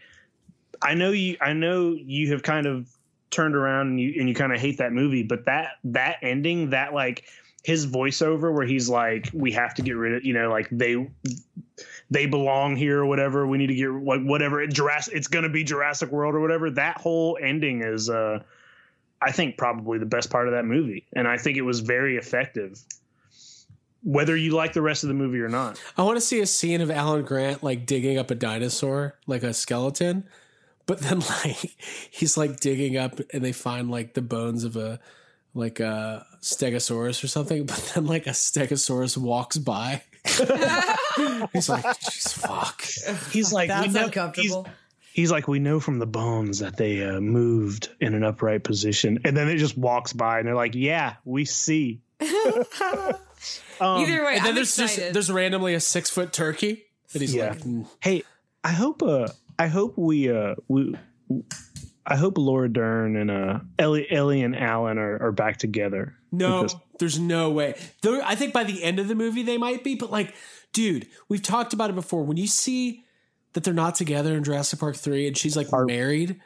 I 0.82 0.94
know 0.94 1.10
you. 1.10 1.36
I 1.40 1.52
know 1.52 1.92
you 1.92 2.32
have 2.32 2.42
kind 2.42 2.66
of 2.66 2.88
turned 3.30 3.56
around 3.56 3.88
and 3.88 4.00
you 4.00 4.14
and 4.18 4.28
you 4.28 4.34
kind 4.34 4.52
of 4.52 4.60
hate 4.60 4.78
that 4.78 4.92
movie, 4.92 5.22
but 5.22 5.44
that 5.46 5.72
that 5.84 6.16
ending, 6.22 6.70
that 6.70 6.92
like 6.94 7.24
his 7.64 7.86
voiceover 7.86 8.52
where 8.52 8.66
he's 8.66 8.88
like, 8.88 9.30
"We 9.32 9.52
have 9.52 9.74
to 9.74 9.82
get 9.82 9.92
rid 9.92 10.14
of," 10.14 10.24
you 10.24 10.34
know, 10.34 10.50
like 10.50 10.68
they 10.70 11.08
they 12.10 12.26
belong 12.26 12.76
here 12.76 13.00
or 13.00 13.06
whatever. 13.06 13.46
We 13.46 13.58
need 13.58 13.68
to 13.68 13.74
get 13.74 13.90
like 13.90 14.22
whatever 14.22 14.66
Jurassic. 14.66 15.14
It's 15.14 15.28
gonna 15.28 15.48
be 15.48 15.64
Jurassic 15.64 16.10
World 16.10 16.34
or 16.34 16.40
whatever. 16.40 16.70
That 16.70 17.00
whole 17.00 17.38
ending 17.40 17.82
is, 17.82 18.10
uh 18.10 18.40
I 19.24 19.30
think, 19.30 19.56
probably 19.56 19.98
the 19.98 20.06
best 20.06 20.30
part 20.30 20.48
of 20.48 20.54
that 20.54 20.64
movie, 20.64 21.06
and 21.12 21.28
I 21.28 21.38
think 21.38 21.56
it 21.56 21.62
was 21.62 21.80
very 21.80 22.16
effective. 22.16 22.82
Whether 24.02 24.36
you 24.36 24.50
like 24.50 24.72
the 24.72 24.82
rest 24.82 25.04
of 25.04 25.08
the 25.08 25.14
movie 25.14 25.38
or 25.38 25.48
not, 25.48 25.80
I 25.96 26.02
want 26.02 26.16
to 26.16 26.20
see 26.20 26.40
a 26.40 26.46
scene 26.46 26.80
of 26.80 26.90
Alan 26.90 27.24
Grant 27.24 27.62
like 27.62 27.86
digging 27.86 28.18
up 28.18 28.32
a 28.32 28.34
dinosaur, 28.34 29.16
like 29.28 29.44
a 29.44 29.54
skeleton, 29.54 30.24
but 30.86 30.98
then 31.00 31.20
like 31.44 31.76
he's 32.10 32.36
like 32.36 32.60
digging 32.60 32.96
up 32.96 33.20
and 33.32 33.44
they 33.44 33.52
find 33.52 33.90
like 33.90 34.14
the 34.14 34.22
bones 34.22 34.64
of 34.64 34.76
a 34.76 34.98
like 35.54 35.80
a 35.80 36.24
stegosaurus 36.40 37.22
or 37.22 37.28
something, 37.28 37.66
but 37.66 37.92
then 37.94 38.06
like 38.06 38.26
a 38.26 38.30
stegosaurus 38.30 39.16
walks 39.16 39.58
by. 39.58 40.02
he's 40.24 41.68
like, 41.68 41.84
"Jeez, 41.84 42.34
fuck. 42.38 42.82
he's 43.32 43.52
like, 43.52 43.68
That's 43.68 43.88
we 43.88 43.92
know, 43.92 44.04
uncomfortable. 44.06 44.64
He's, 44.64 44.72
he's 45.14 45.30
like, 45.32 45.48
we 45.48 45.58
know 45.58 45.78
from 45.80 45.98
the 45.98 46.06
bones 46.06 46.60
that 46.60 46.76
they 46.76 47.04
uh, 47.04 47.20
moved 47.20 47.90
in 48.00 48.14
an 48.14 48.22
upright 48.24 48.62
position, 48.64 49.18
and 49.24 49.36
then 49.36 49.48
it 49.48 49.56
just 49.56 49.76
walks 49.76 50.12
by, 50.12 50.38
and 50.38 50.46
they're 50.48 50.54
like, 50.54 50.74
yeah, 50.74 51.14
we 51.24 51.44
see. 51.44 52.00
Um, 53.80 54.02
Either 54.02 54.24
way, 54.24 54.34
And 54.36 54.42
then 54.44 54.48
I'm 54.50 54.54
there's 54.54 54.78
excited. 54.78 55.00
just 55.02 55.12
there's 55.14 55.30
randomly 55.32 55.74
a 55.74 55.80
six 55.80 56.08
foot 56.08 56.32
turkey, 56.32 56.84
and 57.12 57.20
he's 57.20 57.34
Yeah. 57.34 57.48
like, 57.50 57.58
"Mm." 57.62 57.86
Hey, 57.98 58.22
I 58.62 58.70
hope 58.70 59.02
uh 59.02 59.26
I 59.58 59.66
hope 59.66 59.96
we 59.96 60.30
uh 60.30 60.54
we 60.68 60.94
I 62.06 62.16
hope 62.16 62.38
Laura 62.38 62.72
Dern 62.72 63.16
and 63.16 63.30
uh 63.30 63.60
Ellie 63.78 64.10
Ellie 64.10 64.42
and 64.42 64.56
Alan 64.56 64.98
are, 64.98 65.22
are 65.22 65.32
back 65.32 65.58
together. 65.58 66.16
No, 66.30 66.66
there's 66.98 67.18
no 67.18 67.50
way. 67.50 67.74
There, 68.00 68.22
I 68.24 68.34
think 68.34 68.52
by 68.54 68.64
the 68.64 68.82
end 68.82 68.98
of 68.98 69.08
the 69.08 69.14
movie 69.14 69.42
they 69.42 69.58
might 69.58 69.84
be, 69.84 69.94
but 69.94 70.10
like, 70.10 70.34
dude, 70.72 71.06
we've 71.28 71.42
talked 71.42 71.72
about 71.74 71.90
it 71.90 71.94
before. 71.94 72.24
When 72.24 72.38
you 72.38 72.46
see 72.46 73.04
that 73.52 73.64
they're 73.64 73.74
not 73.74 73.94
together 73.94 74.34
in 74.34 74.44
Jurassic 74.44 74.80
Park 74.80 74.96
three, 74.96 75.26
and 75.26 75.36
she's 75.36 75.56
like 75.56 75.68
married, 75.72 76.40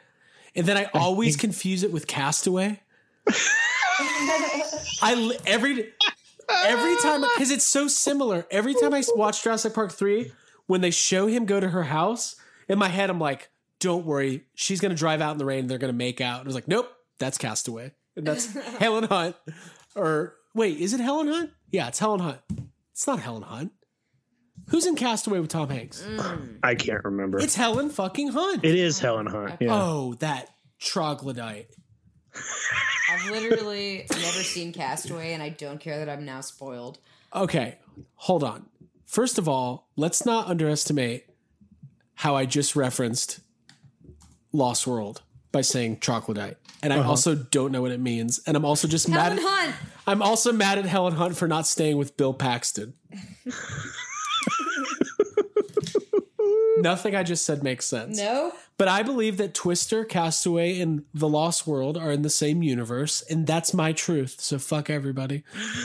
and 0.55 0.65
then 0.65 0.77
I 0.77 0.89
always 0.93 1.37
confuse 1.37 1.83
it 1.83 1.91
with 1.91 2.05
Castaway. 2.07 2.81
I 5.01 5.37
every 5.45 5.93
every 6.65 6.97
time 6.97 7.21
because 7.21 7.51
it's 7.51 7.65
so 7.65 7.87
similar. 7.87 8.45
Every 8.51 8.73
time 8.73 8.93
I 8.93 9.03
watch 9.15 9.43
Jurassic 9.43 9.73
Park 9.73 9.91
three, 9.91 10.31
when 10.65 10.81
they 10.81 10.91
show 10.91 11.27
him 11.27 11.45
go 11.45 11.59
to 11.59 11.69
her 11.69 11.83
house, 11.83 12.35
in 12.67 12.77
my 12.79 12.87
head 12.87 13.09
I'm 13.09 13.19
like, 13.19 13.49
"Don't 13.79 14.05
worry, 14.05 14.45
she's 14.55 14.79
gonna 14.81 14.95
drive 14.95 15.21
out 15.21 15.31
in 15.33 15.37
the 15.37 15.45
rain. 15.45 15.59
and 15.61 15.69
They're 15.69 15.77
gonna 15.77 15.93
make 15.93 16.21
out." 16.21 16.39
And 16.39 16.47
I 16.47 16.49
was 16.49 16.55
like, 16.55 16.67
"Nope, 16.67 16.89
that's 17.19 17.37
Castaway, 17.37 17.91
and 18.15 18.25
that's 18.27 18.45
Helen 18.79 19.05
Hunt." 19.05 19.35
Or 19.95 20.35
wait, 20.53 20.77
is 20.79 20.93
it 20.93 20.99
Helen 20.99 21.27
Hunt? 21.27 21.51
Yeah, 21.71 21.87
it's 21.87 21.99
Helen 21.99 22.19
Hunt. 22.19 22.39
It's 22.91 23.07
not 23.07 23.19
Helen 23.19 23.43
Hunt. 23.43 23.71
Who's 24.69 24.85
in 24.85 24.95
Castaway 24.95 25.39
with 25.39 25.49
Tom 25.49 25.69
Hanks? 25.69 26.05
I 26.61 26.75
can't 26.75 27.03
remember. 27.05 27.39
It's 27.39 27.55
Helen 27.55 27.89
fucking 27.89 28.29
Hunt. 28.29 28.65
it 28.65 28.75
is 28.75 28.99
Helen 28.99 29.27
Hunt. 29.27 29.53
Yeah. 29.61 29.69
Oh, 29.71 30.15
that 30.15 30.49
troglodyte. 30.79 31.69
I've 33.09 33.29
literally 33.31 34.05
never 34.09 34.43
seen 34.43 34.73
Castaway, 34.73 35.33
and 35.33 35.41
I 35.41 35.49
don't 35.49 35.79
care 35.79 35.99
that 35.99 36.09
I'm 36.09 36.25
now 36.25 36.41
spoiled. 36.41 36.99
Okay, 37.33 37.77
hold 38.15 38.43
on. 38.43 38.65
First 39.05 39.37
of 39.37 39.47
all, 39.47 39.87
let's 39.95 40.25
not 40.25 40.47
underestimate 40.47 41.26
how 42.17 42.35
I 42.35 42.45
just 42.45 42.75
referenced 42.75 43.39
Lost 44.51 44.87
World 44.87 45.21
by 45.51 45.61
saying 45.61 45.99
troglodyte. 45.99 46.57
And 46.81 46.91
I 46.91 46.97
uh-huh. 46.97 47.09
also 47.09 47.35
don't 47.35 47.71
know 47.71 47.81
what 47.81 47.91
it 47.91 47.99
means. 47.99 48.39
And 48.45 48.57
I'm 48.57 48.65
also 48.65 48.87
just 48.87 49.07
mad 49.07 49.33
Helen 49.33 49.37
at, 49.39 49.43
Hunt. 49.43 49.75
I'm 50.07 50.21
also 50.21 50.51
mad 50.51 50.79
at 50.79 50.85
Helen 50.85 51.13
Hunt 51.13 51.37
for 51.37 51.47
not 51.47 51.67
staying 51.67 51.97
with 51.97 52.17
Bill 52.17 52.33
Paxton. 52.33 52.93
Nothing 56.81 57.15
I 57.15 57.23
just 57.23 57.45
said 57.45 57.63
makes 57.63 57.85
sense. 57.85 58.17
No, 58.17 58.51
But 58.77 58.87
I 58.87 59.03
believe 59.03 59.37
that 59.37 59.53
Twister, 59.53 60.05
Castaway, 60.05 60.79
and 60.79 61.03
The 61.13 61.27
Lost 61.27 61.65
World 61.65 61.97
are 61.97 62.11
in 62.11 62.21
the 62.21 62.29
same 62.29 62.61
universe, 62.63 63.21
and 63.29 63.47
that's 63.47 63.73
my 63.73 63.91
truth. 63.91 64.37
So 64.39 64.59
fuck 64.59 64.89
everybody. 64.89 65.43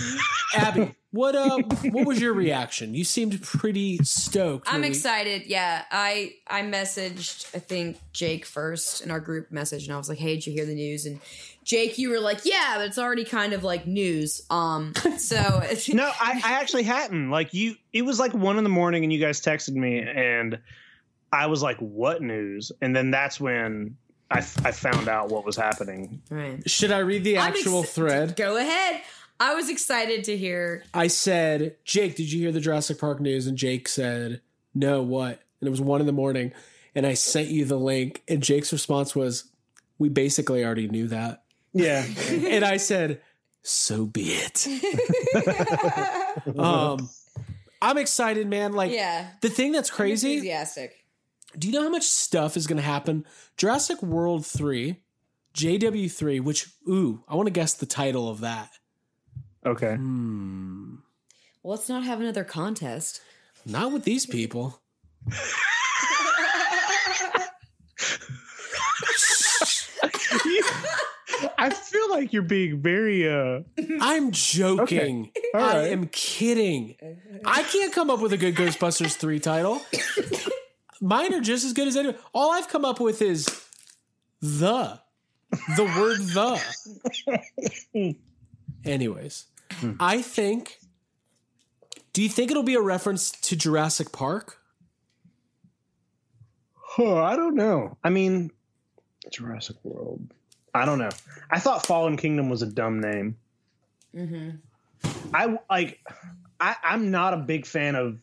Abby, 0.54 0.94
what 1.12 1.34
uh 1.34 1.58
what 1.90 2.06
was 2.06 2.20
your 2.20 2.34
reaction? 2.34 2.94
You 2.94 3.04
seemed 3.04 3.40
pretty 3.42 3.98
stoked. 4.02 4.68
I'm 4.70 4.84
excited. 4.84 5.46
Yeah, 5.46 5.84
I 5.90 6.34
I 6.46 6.62
messaged 6.62 7.54
I 7.54 7.58
think 7.58 7.98
Jake 8.12 8.44
first 8.44 9.02
in 9.02 9.10
our 9.10 9.20
group 9.20 9.50
message, 9.50 9.84
and 9.84 9.94
I 9.94 9.96
was 9.98 10.08
like, 10.08 10.18
"Hey, 10.18 10.34
did 10.34 10.46
you 10.46 10.52
hear 10.52 10.66
the 10.66 10.74
news?" 10.74 11.06
And 11.06 11.20
Jake, 11.64 11.96
you 11.98 12.10
were 12.10 12.20
like, 12.20 12.40
"Yeah, 12.44 12.74
but 12.76 12.86
it's 12.86 12.98
already 12.98 13.24
kind 13.24 13.52
of 13.52 13.64
like 13.64 13.86
news." 13.86 14.42
Um, 14.50 14.94
so 15.18 15.62
No, 15.88 16.10
I, 16.20 16.40
I 16.44 16.52
actually 16.60 16.82
hadn't. 16.82 17.30
Like 17.30 17.54
you 17.54 17.76
it 17.92 18.02
was 18.02 18.18
like 18.18 18.34
one 18.34 18.58
in 18.58 18.64
the 18.64 18.70
morning 18.70 19.04
and 19.04 19.12
you 19.12 19.18
guys 19.18 19.40
texted 19.40 19.74
me 19.74 20.00
and 20.00 20.58
I 21.32 21.46
was 21.46 21.62
like, 21.62 21.78
What 21.78 22.22
news? 22.22 22.70
And 22.80 22.94
then 22.94 23.10
that's 23.10 23.40
when 23.40 23.96
I, 24.30 24.38
I 24.38 24.72
found 24.72 25.08
out 25.08 25.28
what 25.30 25.44
was 25.44 25.56
happening. 25.56 26.22
right. 26.30 26.68
Should 26.68 26.90
I 26.92 26.98
read 26.98 27.24
the 27.24 27.38
I'm 27.38 27.52
actual 27.52 27.80
ex- 27.82 27.92
thread? 27.92 28.36
Go 28.36 28.56
ahead. 28.56 29.02
I 29.40 29.54
was 29.54 29.68
excited 29.68 30.24
to 30.24 30.36
hear. 30.36 30.84
I 30.94 31.08
said, 31.08 31.76
Jake, 31.84 32.14
did 32.16 32.30
you 32.30 32.40
hear 32.40 32.52
the 32.52 32.60
Jurassic 32.60 32.98
Park 33.00 33.20
news? 33.20 33.46
And 33.46 33.58
Jake 33.58 33.88
said, 33.88 34.40
No, 34.74 35.02
what? 35.02 35.40
And 35.60 35.66
it 35.68 35.70
was 35.70 35.80
one 35.80 36.00
in 36.00 36.06
the 36.06 36.12
morning. 36.12 36.52
And 36.94 37.06
I 37.06 37.14
sent 37.14 37.48
you 37.48 37.64
the 37.64 37.78
link. 37.78 38.22
And 38.28 38.42
Jake's 38.42 38.72
response 38.72 39.16
was, 39.16 39.44
We 39.98 40.08
basically 40.10 40.64
already 40.64 40.88
knew 40.88 41.08
that. 41.08 41.42
Yeah. 41.72 42.04
and 42.28 42.64
I 42.64 42.76
said, 42.76 43.22
"So 43.62 44.04
be 44.04 44.24
it." 44.32 44.66
um, 46.58 47.08
I'm 47.80 47.98
excited, 47.98 48.46
man. 48.46 48.72
Like, 48.74 48.92
Yeah. 48.92 49.28
the 49.40 49.48
thing 49.48 49.72
that's 49.72 49.90
crazy. 49.90 50.34
Enthusiastic. 50.34 51.01
Do 51.58 51.68
you 51.68 51.74
know 51.74 51.82
how 51.82 51.88
much 51.90 52.04
stuff 52.04 52.56
is 52.56 52.66
going 52.66 52.76
to 52.78 52.82
happen? 52.82 53.24
Jurassic 53.56 54.02
World 54.02 54.46
three, 54.46 55.02
JW 55.54 56.10
three. 56.10 56.40
Which, 56.40 56.68
ooh, 56.88 57.22
I 57.28 57.34
want 57.36 57.46
to 57.46 57.52
guess 57.52 57.74
the 57.74 57.86
title 57.86 58.28
of 58.28 58.40
that. 58.40 58.70
Okay. 59.64 59.94
Hmm, 59.96 60.96
Well, 61.62 61.76
let's 61.76 61.88
not 61.88 62.04
have 62.04 62.20
another 62.20 62.44
contest. 62.44 63.20
not 63.66 63.92
with 63.92 64.04
these 64.04 64.26
people. 64.26 64.80
I 71.58 71.70
feel 71.70 72.10
like 72.10 72.32
you're 72.32 72.42
being 72.42 72.80
very 72.80 73.28
uh 73.28 73.60
I'm 74.00 74.30
joking. 74.32 75.30
All 75.54 75.60
I 75.60 75.88
am 75.88 76.06
kidding. 76.08 76.96
I 77.44 77.62
can't 77.62 77.92
come 77.92 78.10
up 78.10 78.20
with 78.20 78.32
a 78.32 78.36
good 78.36 78.54
Ghostbusters 78.54 79.16
3 79.16 79.38
title. 79.40 79.80
Mine 81.02 81.34
are 81.34 81.40
just 81.40 81.64
as 81.64 81.72
good 81.72 81.88
as 81.88 81.96
anyone. 81.96 82.16
All 82.32 82.52
I've 82.52 82.68
come 82.68 82.84
up 82.84 83.00
with 83.00 83.20
is 83.20 83.46
the. 84.40 85.00
The 85.76 85.84
word 85.84 86.18
the. 87.92 88.14
Anyways, 88.84 89.46
I 90.00 90.22
think. 90.22 90.78
Do 92.12 92.22
you 92.22 92.28
think 92.28 92.50
it'll 92.50 92.62
be 92.62 92.74
a 92.74 92.80
reference 92.80 93.32
to 93.32 93.56
Jurassic 93.56 94.12
Park? 94.12 94.60
Oh, 96.98 97.18
I 97.18 97.36
don't 97.36 97.56
know. 97.56 97.96
I 98.04 98.10
mean, 98.10 98.52
Jurassic 99.30 99.76
World. 99.82 100.32
I 100.72 100.84
don't 100.84 100.98
know. 100.98 101.10
I 101.50 101.58
thought 101.58 101.84
Fallen 101.84 102.16
Kingdom 102.16 102.48
was 102.48 102.62
a 102.62 102.66
dumb 102.66 103.00
name. 103.00 103.36
Mm-hmm. 104.14 104.50
I 105.34 105.58
like. 105.68 106.00
I, 106.60 106.76
I'm 106.84 107.10
not 107.10 107.34
a 107.34 107.38
big 107.38 107.66
fan 107.66 107.96
of 107.96 108.20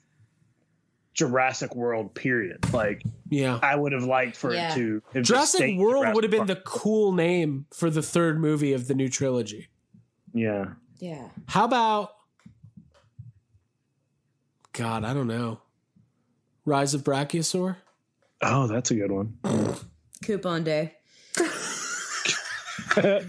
Jurassic 1.20 1.76
World. 1.76 2.15
Period. 2.15 2.72
Like, 2.74 3.03
Yeah. 3.30 3.59
I 3.61 3.76
would 3.76 3.91
have 3.91 4.03
liked 4.05 4.38
for 4.38 4.53
Yeah. 4.53 4.72
it 4.72 4.76
to. 4.76 5.01
have 5.13 5.24
Jurassic 5.24 5.78
World 5.78 6.03
Jurassic 6.03 6.15
would 6.15 6.24
have 6.24 6.32
been 6.32 6.47
the 6.47 6.61
cool 6.65 7.11
name 7.11 7.65
for 7.74 7.89
the 7.89 8.01
third 8.01 8.39
movie 8.39 8.72
of 8.74 8.88
the 8.88 8.93
new 8.95 9.09
trilogy. 9.09 9.67
Yeah. 10.34 10.74
Yeah. 10.99 11.28
How 11.47 11.65
about 11.65 12.11
God, 14.74 15.03
I 15.03 15.13
don't 15.13 15.28
know. 15.28 15.59
Rise 16.65 16.93
of 16.93 17.03
Brachiosaur? 17.03 17.78
Oh, 18.41 18.67
that's 18.67 18.91
a 18.91 18.95
good 18.95 19.11
one. 19.11 19.38
Coupon 20.24 20.63
day. 20.63 20.93
Gen- 22.95 23.24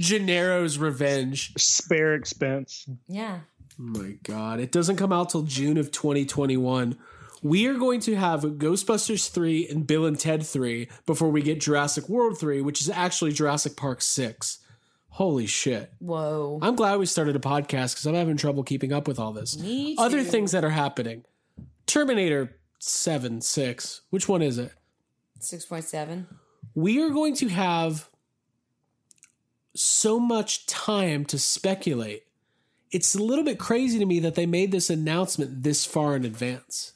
Gennaro's 0.00 0.78
Revenge. 0.78 1.52
Spare 1.56 2.14
expense. 2.14 2.88
Yeah. 3.08 3.40
My 3.78 4.16
god. 4.22 4.60
It 4.60 4.72
doesn't 4.72 4.96
come 4.96 5.12
out 5.12 5.30
till 5.30 5.42
June 5.42 5.76
of 5.76 5.90
2021. 5.90 6.96
We 7.42 7.66
are 7.66 7.74
going 7.74 8.00
to 8.00 8.16
have 8.16 8.42
Ghostbusters 8.42 9.30
3 9.30 9.68
and 9.68 9.86
Bill 9.86 10.06
and 10.06 10.18
Ted 10.18 10.44
3 10.44 10.88
before 11.04 11.30
we 11.30 11.42
get 11.42 11.60
Jurassic 11.60 12.08
World 12.08 12.38
3, 12.40 12.62
which 12.62 12.80
is 12.80 12.88
actually 12.88 13.32
Jurassic 13.32 13.76
Park 13.76 14.00
6. 14.02 14.58
Holy 15.10 15.46
shit. 15.46 15.92
Whoa. 15.98 16.58
I'm 16.60 16.76
glad 16.76 16.98
we 16.98 17.06
started 17.06 17.36
a 17.36 17.38
podcast 17.38 17.94
because 17.94 18.06
I'm 18.06 18.14
having 18.14 18.36
trouble 18.36 18.62
keeping 18.62 18.92
up 18.92 19.06
with 19.08 19.18
all 19.18 19.32
this. 19.32 19.58
Me 19.58 19.96
too. 19.96 20.02
Other 20.02 20.22
things 20.22 20.52
that 20.52 20.64
are 20.64 20.70
happening 20.70 21.24
Terminator 21.86 22.58
7, 22.80 23.40
6. 23.40 24.00
Which 24.10 24.28
one 24.28 24.42
is 24.42 24.58
it? 24.58 24.72
6.7. 25.40 26.26
we 26.74 27.02
are 27.02 27.10
going 27.10 27.34
to 27.36 27.48
have 27.48 28.10
so 29.74 30.18
much 30.18 30.66
time 30.66 31.24
to 31.26 31.38
speculate. 31.38 32.25
It's 32.96 33.14
a 33.14 33.22
little 33.22 33.44
bit 33.44 33.58
crazy 33.58 33.98
to 33.98 34.06
me 34.06 34.20
that 34.20 34.36
they 34.36 34.46
made 34.46 34.72
this 34.72 34.88
announcement 34.88 35.62
this 35.62 35.84
far 35.84 36.16
in 36.16 36.24
advance. 36.24 36.94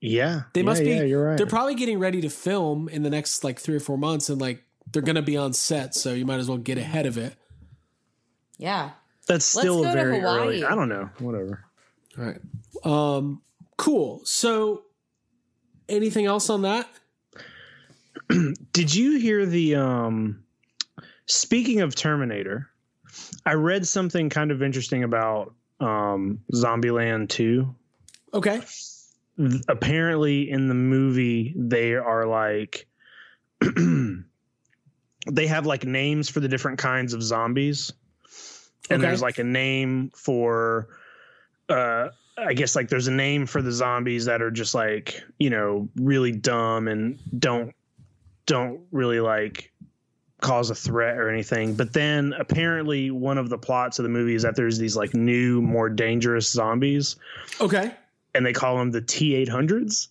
Yeah, 0.00 0.42
They 0.52 0.60
yeah, 0.60 0.64
must 0.66 0.84
be. 0.84 0.90
Yeah, 0.90 1.02
you're 1.02 1.24
right. 1.24 1.36
They're 1.36 1.46
probably 1.46 1.74
getting 1.74 1.98
ready 1.98 2.20
to 2.20 2.30
film 2.30 2.88
in 2.88 3.02
the 3.02 3.10
next 3.10 3.42
like 3.42 3.58
three 3.58 3.74
or 3.74 3.80
four 3.80 3.98
months, 3.98 4.28
and 4.28 4.40
like 4.40 4.62
they're 4.92 5.02
going 5.02 5.16
to 5.16 5.22
be 5.22 5.36
on 5.36 5.52
set, 5.52 5.96
so 5.96 6.12
you 6.12 6.24
might 6.24 6.38
as 6.38 6.48
well 6.48 6.58
get 6.58 6.78
ahead 6.78 7.06
of 7.06 7.18
it. 7.18 7.34
Yeah. 8.58 8.90
That's 9.26 9.56
Let's 9.56 9.66
still 9.66 9.82
go 9.82 9.92
very 9.92 10.20
Hawaii. 10.20 10.40
early. 10.40 10.64
I 10.64 10.76
don't 10.76 10.88
know. 10.88 11.10
Whatever. 11.18 11.64
All 12.16 12.24
right. 12.24 12.40
Um. 12.84 13.42
Cool. 13.76 14.20
So, 14.24 14.84
anything 15.88 16.26
else 16.26 16.48
on 16.50 16.62
that? 16.62 16.88
Did 18.72 18.94
you 18.94 19.18
hear 19.18 19.44
the 19.46 19.74
um 19.74 20.44
speaking 21.26 21.80
of 21.80 21.96
Terminator, 21.96 22.68
I 23.48 23.54
read 23.54 23.86
something 23.86 24.28
kind 24.28 24.50
of 24.50 24.62
interesting 24.62 25.04
about 25.04 25.54
um 25.80 26.40
Zombieland 26.52 27.30
2. 27.30 27.74
Okay. 28.34 28.60
Apparently 29.68 30.50
in 30.50 30.68
the 30.68 30.74
movie 30.74 31.54
they 31.56 31.94
are 31.94 32.26
like 32.26 32.86
they 35.30 35.46
have 35.46 35.64
like 35.64 35.84
names 35.86 36.28
for 36.28 36.40
the 36.40 36.48
different 36.48 36.78
kinds 36.78 37.14
of 37.14 37.22
zombies. 37.22 37.90
And 38.90 39.00
Okay. 39.00 39.08
there's 39.08 39.22
like 39.22 39.38
a 39.38 39.44
name 39.44 40.10
for 40.14 40.88
uh 41.70 42.08
I 42.36 42.52
guess 42.52 42.76
like 42.76 42.90
there's 42.90 43.08
a 43.08 43.12
name 43.12 43.46
for 43.46 43.62
the 43.62 43.72
zombies 43.72 44.26
that 44.26 44.42
are 44.42 44.50
just 44.50 44.74
like, 44.74 45.22
you 45.38 45.48
know, 45.48 45.88
really 45.96 46.32
dumb 46.32 46.86
and 46.86 47.18
don't 47.40 47.74
don't 48.44 48.80
really 48.92 49.20
like 49.20 49.72
cause 50.40 50.70
a 50.70 50.74
threat 50.74 51.16
or 51.18 51.28
anything. 51.28 51.74
But 51.74 51.92
then 51.92 52.32
apparently 52.38 53.10
one 53.10 53.38
of 53.38 53.48
the 53.48 53.58
plots 53.58 53.98
of 53.98 54.04
the 54.04 54.08
movie 54.08 54.34
is 54.34 54.42
that 54.42 54.54
there's 54.56 54.78
these 54.78 54.96
like 54.96 55.14
new, 55.14 55.60
more 55.60 55.88
dangerous 55.88 56.50
zombies, 56.50 57.16
Okay. 57.60 57.92
and 58.34 58.46
they 58.46 58.52
call 58.52 58.76
them 58.78 58.90
the 58.92 59.00
T 59.02 59.34
eight 59.34 59.48
hundreds. 59.48 60.08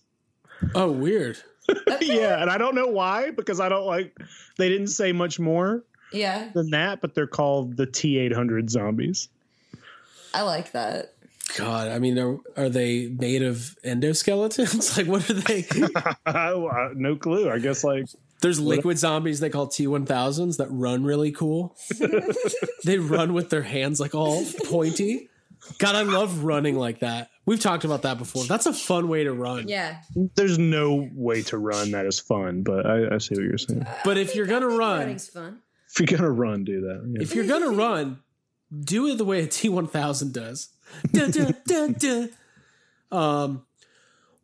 Oh, 0.74 0.90
weird. 0.90 1.38
Yeah, 2.00 2.40
and 2.40 2.50
I 2.50 2.56
don't 2.56 2.74
know 2.74 2.86
why 2.86 3.30
because 3.30 3.60
I 3.60 3.68
don't 3.68 3.84
like 3.86 4.16
they 4.56 4.68
didn't 4.70 4.86
say 4.88 5.12
much 5.12 5.38
more 5.38 5.84
Yeah. 6.12 6.48
than 6.54 6.70
that, 6.70 7.00
but 7.02 7.14
they're 7.14 7.26
called 7.26 7.76
the 7.76 7.84
T 7.86 8.16
eight 8.18 8.32
hundred 8.32 8.70
zombies. 8.70 9.28
I 10.32 10.42
like 10.42 10.72
that. 10.72 11.12
God, 11.56 11.88
I 11.88 11.98
mean, 11.98 12.18
are, 12.18 12.38
are 12.56 12.68
they 12.68 13.08
made 13.08 13.42
of 13.42 13.76
endoskeletons? 13.84 14.96
like, 14.96 15.06
what 15.06 15.28
are 15.28 15.34
they? 15.34 15.66
No 16.94 17.16
clue. 17.16 17.50
I 17.50 17.58
guess 17.58 17.84
like 17.84 18.06
There's 18.40 18.60
liquid 18.60 18.98
zombies 18.98 19.40
they 19.40 19.50
call 19.50 19.66
T1000s 19.66 20.58
that 20.58 20.68
run 20.70 21.04
really 21.04 21.32
cool. 21.32 21.76
they 22.84 22.98
run 22.98 23.32
with 23.32 23.50
their 23.50 23.62
hands 23.62 23.98
like 23.98 24.14
all 24.14 24.44
pointy. 24.66 25.28
God, 25.78 25.96
I 25.96 26.02
love 26.02 26.44
running 26.44 26.76
like 26.76 27.00
that. 27.00 27.30
We've 27.46 27.58
talked 27.58 27.84
about 27.84 28.02
that 28.02 28.18
before. 28.18 28.44
That's 28.44 28.66
a 28.66 28.72
fun 28.72 29.08
way 29.08 29.24
to 29.24 29.32
run. 29.32 29.68
Yeah. 29.68 30.00
there's 30.36 30.58
no 30.58 31.08
way 31.12 31.42
to 31.44 31.58
run 31.58 31.90
that 31.92 32.06
is 32.06 32.20
fun, 32.20 32.62
but 32.62 32.86
I, 32.86 33.14
I 33.14 33.18
see 33.18 33.34
what 33.34 33.44
you're 33.44 33.58
saying. 33.58 33.86
But 34.04 34.18
if 34.18 34.34
you're 34.34 34.46
gonna 34.46 34.68
run, 34.68 35.00
Running's 35.00 35.28
fun. 35.28 35.60
If 35.90 35.98
you're 35.98 36.18
gonna 36.18 36.30
run, 36.30 36.64
do 36.64 36.82
that. 36.82 37.10
Yeah. 37.10 37.22
if 37.22 37.34
you're 37.34 37.46
gonna 37.46 37.70
run, 37.70 38.20
do 38.78 39.08
it 39.08 39.16
the 39.16 39.24
way 39.24 39.42
a 39.42 39.46
T1000 39.46 40.32
does. 40.32 40.68
Dun, 41.12 41.30
dun, 41.30 41.56
dun, 41.66 41.92
dun. 41.94 42.30
Um, 43.10 43.66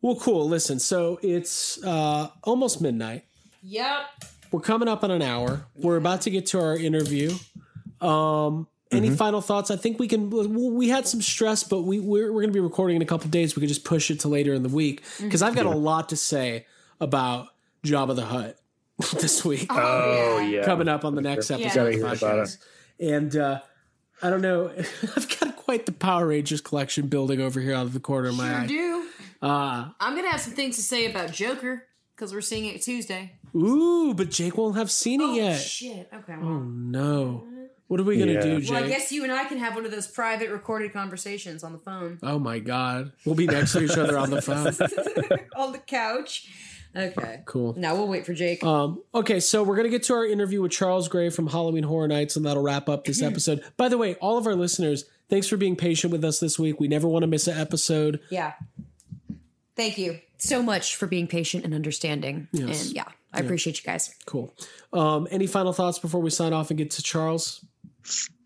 well, 0.01 0.15
cool. 0.15 0.47
Listen, 0.47 0.79
so 0.79 1.19
it's 1.21 1.83
uh, 1.83 2.29
almost 2.43 2.81
midnight. 2.81 3.25
Yep. 3.65 4.25
We're 4.51 4.59
coming 4.61 4.87
up 4.87 5.03
on 5.03 5.11
an 5.11 5.21
hour. 5.21 5.65
We're 5.75 5.97
about 5.97 6.21
to 6.21 6.29
get 6.29 6.45
to 6.47 6.61
our 6.61 6.77
interview. 6.77 7.33
Um, 7.99 8.67
any 8.91 9.09
final 9.09 9.41
thoughts? 9.41 9.71
I 9.71 9.75
think 9.75 9.99
we 9.99 10.07
can. 10.07 10.29
We 10.29 10.89
had 10.89 11.07
some 11.07 11.21
stress, 11.21 11.63
but 11.63 11.81
we 11.81 11.99
we're, 11.99 12.31
we're 12.31 12.41
going 12.41 12.53
to 12.53 12.53
be 12.53 12.59
recording 12.59 12.95
in 12.95 13.01
a 13.01 13.05
couple 13.05 13.29
days. 13.29 13.55
We 13.55 13.61
could 13.61 13.69
just 13.69 13.83
push 13.83 14.11
it 14.11 14.21
to 14.21 14.27
later 14.27 14.53
in 14.53 14.63
the 14.63 14.69
week 14.69 15.03
because 15.19 15.41
I've 15.41 15.55
got 15.55 15.65
a 15.65 15.71
lot 15.71 16.09
to 16.09 16.15
say 16.15 16.65
about 17.01 17.47
Jabba 17.83 18.15
the 18.15 18.25
Hutt 18.25 18.57
this 19.19 19.43
week 19.43 19.67
oh 19.69 20.39
yeah, 20.39 20.63
coming 20.63 20.87
up 20.87 21.03
on 21.03 21.15
the 21.15 21.21
next 21.21 21.51
episode. 21.51 21.73
Gotta 21.93 22.11
of 22.13 22.19
the 22.19 22.25
podcast. 22.25 22.57
And 22.99 23.35
uh, 23.35 23.59
I 24.21 24.29
don't 24.29 24.41
know. 24.41 24.71
I've 25.17 25.39
got 25.39 25.55
quite 25.57 25.85
the 25.85 25.91
Power 25.91 26.27
Rangers 26.27 26.61
collection 26.61 27.07
building 27.07 27.41
over 27.41 27.59
here 27.59 27.73
out 27.73 27.85
of 27.87 27.93
the 27.93 27.99
corner 27.99 28.29
of 28.29 28.37
my 28.37 28.47
Sure 28.47 28.57
eye. 28.59 28.67
do. 28.67 29.07
Uh, 29.41 29.89
I'm 29.99 30.15
gonna 30.15 30.29
have 30.29 30.39
some 30.41 30.53
things 30.53 30.77
to 30.77 30.81
say 30.81 31.09
about 31.09 31.31
Joker 31.33 31.83
because 32.15 32.33
we're 32.33 32.41
seeing 32.41 32.65
it 32.65 32.81
Tuesday. 32.81 33.33
ooh, 33.55 34.13
but 34.13 34.29
Jake 34.31 34.57
won't 34.57 34.75
have 34.77 34.89
seen 34.91 35.21
it 35.21 35.35
yet. 35.35 35.57
Shit. 35.59 36.09
Okay. 36.13 36.33
Oh 36.33 36.59
no. 36.59 37.43
What 37.87 37.99
are 37.99 38.03
we 38.03 38.17
gonna 38.17 38.33
Yeah. 38.33 38.41
do, 38.41 38.61
Jake? 38.61 38.71
well, 38.71 38.83
I 38.83 38.87
guess 38.87 39.11
you 39.11 39.23
and 39.23 39.31
I 39.31 39.45
can 39.45 39.59
have 39.59 39.75
one 39.75 39.85
of 39.85 39.91
those 39.91 40.07
private 40.07 40.49
recorded 40.49 40.91
conversations 40.91 41.63
on 41.63 41.71
the 41.71 41.77
phone, 41.79 42.17
Oh 42.23 42.39
my 42.39 42.57
god. 42.59 43.11
We'll 43.25 43.35
be 43.35 43.45
next 43.47 43.73
to 43.73 43.83
each 43.83 43.91
other 43.97 44.17
on 44.17 44.29
the 44.31 44.41
phone. 44.41 44.67
on 45.55 45.71
the 45.71 45.77
couch. 45.77 46.49
Okay. 46.95 47.41
Cool. 47.45 47.75
Now 47.77 47.93
we'll 47.95 48.07
wait 48.07 48.25
for 48.25 48.33
Jake. 48.33 48.63
Um, 48.63 49.03
okay, 49.13 49.39
so 49.41 49.61
we're 49.63 49.75
gonna 49.75 49.89
get 49.89 50.03
to 50.03 50.13
our 50.13 50.25
interview 50.25 50.61
with 50.61 50.71
Charles 50.71 51.07
Gray 51.09 51.29
from 51.29 51.47
Halloween 51.47 51.83
Horror 51.83 52.07
Nights, 52.07 52.37
and 52.37 52.45
that'll 52.45 52.63
wrap 52.63 52.87
up 52.89 53.03
this 53.05 53.21
episode. 53.29 53.61
By 53.77 53.89
the 53.89 53.97
way, 53.97 54.15
all 54.15 54.37
of 54.37 54.47
our 54.47 54.55
listeners, 54.55 55.03
thanks 55.29 55.47
for 55.47 55.57
being 55.57 55.75
patient 55.75 56.11
with 56.13 56.23
us 56.23 56.39
this 56.39 56.57
week. 56.57 56.79
We 56.79 56.87
never 56.87 57.07
want 57.07 57.23
to 57.23 57.27
miss 57.27 57.47
an 57.47 57.57
episode. 57.59 58.19
yeah. 58.29 58.53
Thank 59.75 59.97
you 59.97 60.19
so 60.47 60.61
much 60.61 60.95
for 60.95 61.07
being 61.07 61.27
patient 61.27 61.65
and 61.65 61.73
understanding. 61.73 62.47
Yes. 62.51 62.85
And 62.87 62.95
yeah, 62.95 63.05
I 63.33 63.39
appreciate 63.39 63.77
you 63.77 63.83
guys. 63.83 64.13
Cool. 64.25 64.53
Um, 64.93 65.27
any 65.31 65.47
final 65.47 65.73
thoughts 65.73 65.99
before 65.99 66.21
we 66.21 66.29
sign 66.29 66.53
off 66.53 66.69
and 66.69 66.77
get 66.77 66.91
to 66.91 67.03
Charles? 67.03 67.63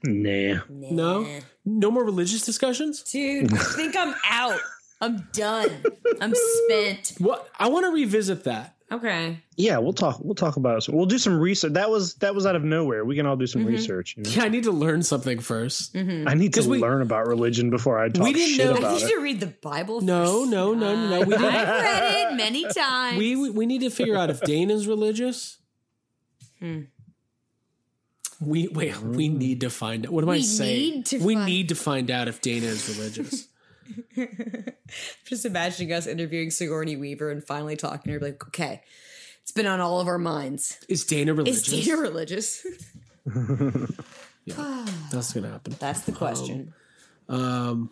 Nah. 0.04 0.62
No? 0.70 1.28
No 1.66 1.92
more 1.92 2.04
religious 2.04 2.44
discussions? 2.46 3.04
Dude, 3.04 3.54
I 3.54 3.58
think 3.58 3.96
I'm 3.98 4.16
out. 4.30 4.60
I'm 5.02 5.28
done. 5.34 5.70
I'm 6.20 6.34
spent. 6.36 7.14
What 7.20 7.50
I 7.58 7.70
want 7.70 7.86
to 7.86 7.92
revisit 7.92 8.44
that. 8.46 8.76
Okay. 8.92 9.38
Yeah, 9.56 9.78
we'll 9.78 9.94
talk. 9.94 10.20
We'll 10.24 10.34
talk 10.34 10.56
about 10.58 10.78
it. 10.88 10.92
We'll 10.92 11.06
do 11.06 11.20
some 11.20 11.40
research. 11.40 11.74
That 11.74 11.92
was 11.92 12.16
that 12.16 12.34
was 12.34 12.48
out 12.48 12.56
of 12.56 12.64
nowhere. 12.64 13.06
We 13.06 13.16
can 13.16 13.28
all 13.28 13.36
do 13.36 13.46
some 13.46 13.62
Mm-hmm. 13.62 13.70
research. 13.72 14.16
You 14.18 14.24
know? 14.24 14.30
Yeah, 14.32 14.44
I 14.46 14.50
need 14.50 14.64
to 14.64 14.72
learn 14.72 15.04
something 15.04 15.38
1st 15.38 16.26
I 16.28 16.34
need 16.34 16.56
to 16.56 16.68
we- 16.68 16.80
learn 16.80 17.04
about 17.04 17.28
religion 17.28 17.70
before 17.70 18.00
I 18.00 18.10
talk 18.10 18.24
We 18.24 18.34
didn't 18.34 18.56
shit 18.56 18.66
know- 18.66 18.74
I 18.74 18.78
about 18.80 18.94
need 18.98 19.04
it. 19.04 19.10
to 19.10 19.20
read 19.22 19.40
the 19.42 19.48
Bible. 19.62 20.02
No, 20.02 20.40
first. 20.42 20.52
no, 20.52 20.74
no, 20.74 20.96
no, 20.96 21.20
no. 21.20 21.26
We 21.26 21.36
I've 21.36 21.42
read 21.42 22.32
it 22.32 22.36
many 22.36 22.66
times. 22.74 23.18
We, 23.20 23.36
we 23.36 23.50
we 23.52 23.66
need 23.68 23.82
to 23.82 23.92
figure 23.92 24.16
out 24.18 24.32
if 24.32 24.42
Dana's 24.42 24.88
religious. 24.88 25.58
Hmm. 26.60 26.82
We 28.42 28.70
wait. 28.70 29.00
We 29.02 29.28
need 29.30 29.62
to 29.62 29.70
find 29.70 30.06
out. 30.06 30.14
What 30.14 30.24
am 30.24 30.30
I 30.30 30.40
saying? 30.40 30.94
need 30.96 31.06
to 31.08 31.20
we 31.20 31.36
find- 31.36 31.46
need 31.46 31.70
to 31.70 31.76
find 31.76 32.10
out 32.10 32.28
if 32.28 32.42
Dana 32.42 32.66
is 32.68 32.98
religious. 32.98 33.48
Just 35.26 35.46
imagining 35.46 35.94
us 35.94 36.08
interviewing 36.08 36.52
Sigourney 36.52 36.96
Weaver 36.96 37.30
and 37.32 37.44
finally 37.44 37.76
talking 37.76 38.12
to 38.12 38.20
her, 38.20 38.26
like, 38.26 38.46
okay, 38.48 38.82
it's 39.42 39.52
been 39.52 39.68
on 39.68 39.80
all 39.80 40.00
of 40.00 40.08
our 40.08 40.18
minds. 40.18 40.78
Is 40.88 41.06
Dana 41.06 41.34
religious? 41.34 41.68
Is 41.72 41.88
religious? 41.88 42.64
Dana 43.26 43.36
religious? 43.36 43.96
That's 45.12 45.34
gonna 45.34 45.50
happen. 45.50 45.76
That's 45.80 46.02
the 46.02 46.12
question. 46.12 46.74
Um. 47.28 47.92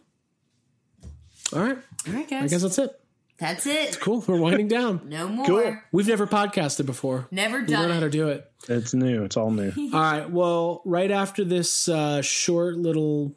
All 1.54 1.60
right. 1.62 1.78
all 2.08 2.14
right, 2.14 2.30
guys. 2.30 2.44
I 2.44 2.48
guess 2.48 2.62
that's 2.64 2.78
it. 2.78 3.00
That's 3.40 3.66
it. 3.68 3.90
It's 3.90 3.98
Cool. 3.98 4.24
We're 4.28 4.40
winding 4.40 4.68
down. 4.68 5.02
No 5.06 5.28
more. 5.28 5.46
Cool. 5.46 5.78
We've 5.92 6.08
never 6.08 6.28
podcasted 6.28 6.86
before. 6.86 7.28
Never 7.32 7.60
We 7.60 7.68
learn 7.68 7.90
done 7.90 7.92
how 7.92 8.00
to 8.02 8.10
do 8.10 8.28
it. 8.30 8.52
It's 8.68 8.94
new. 8.94 9.24
It's 9.24 9.38
all 9.38 9.52
new. 9.52 9.72
All 9.94 10.00
right. 10.02 10.30
Well, 10.30 10.82
right 10.86 11.12
after 11.12 11.46
this 11.46 11.88
uh, 11.88 12.22
short 12.22 12.76
little 12.78 13.36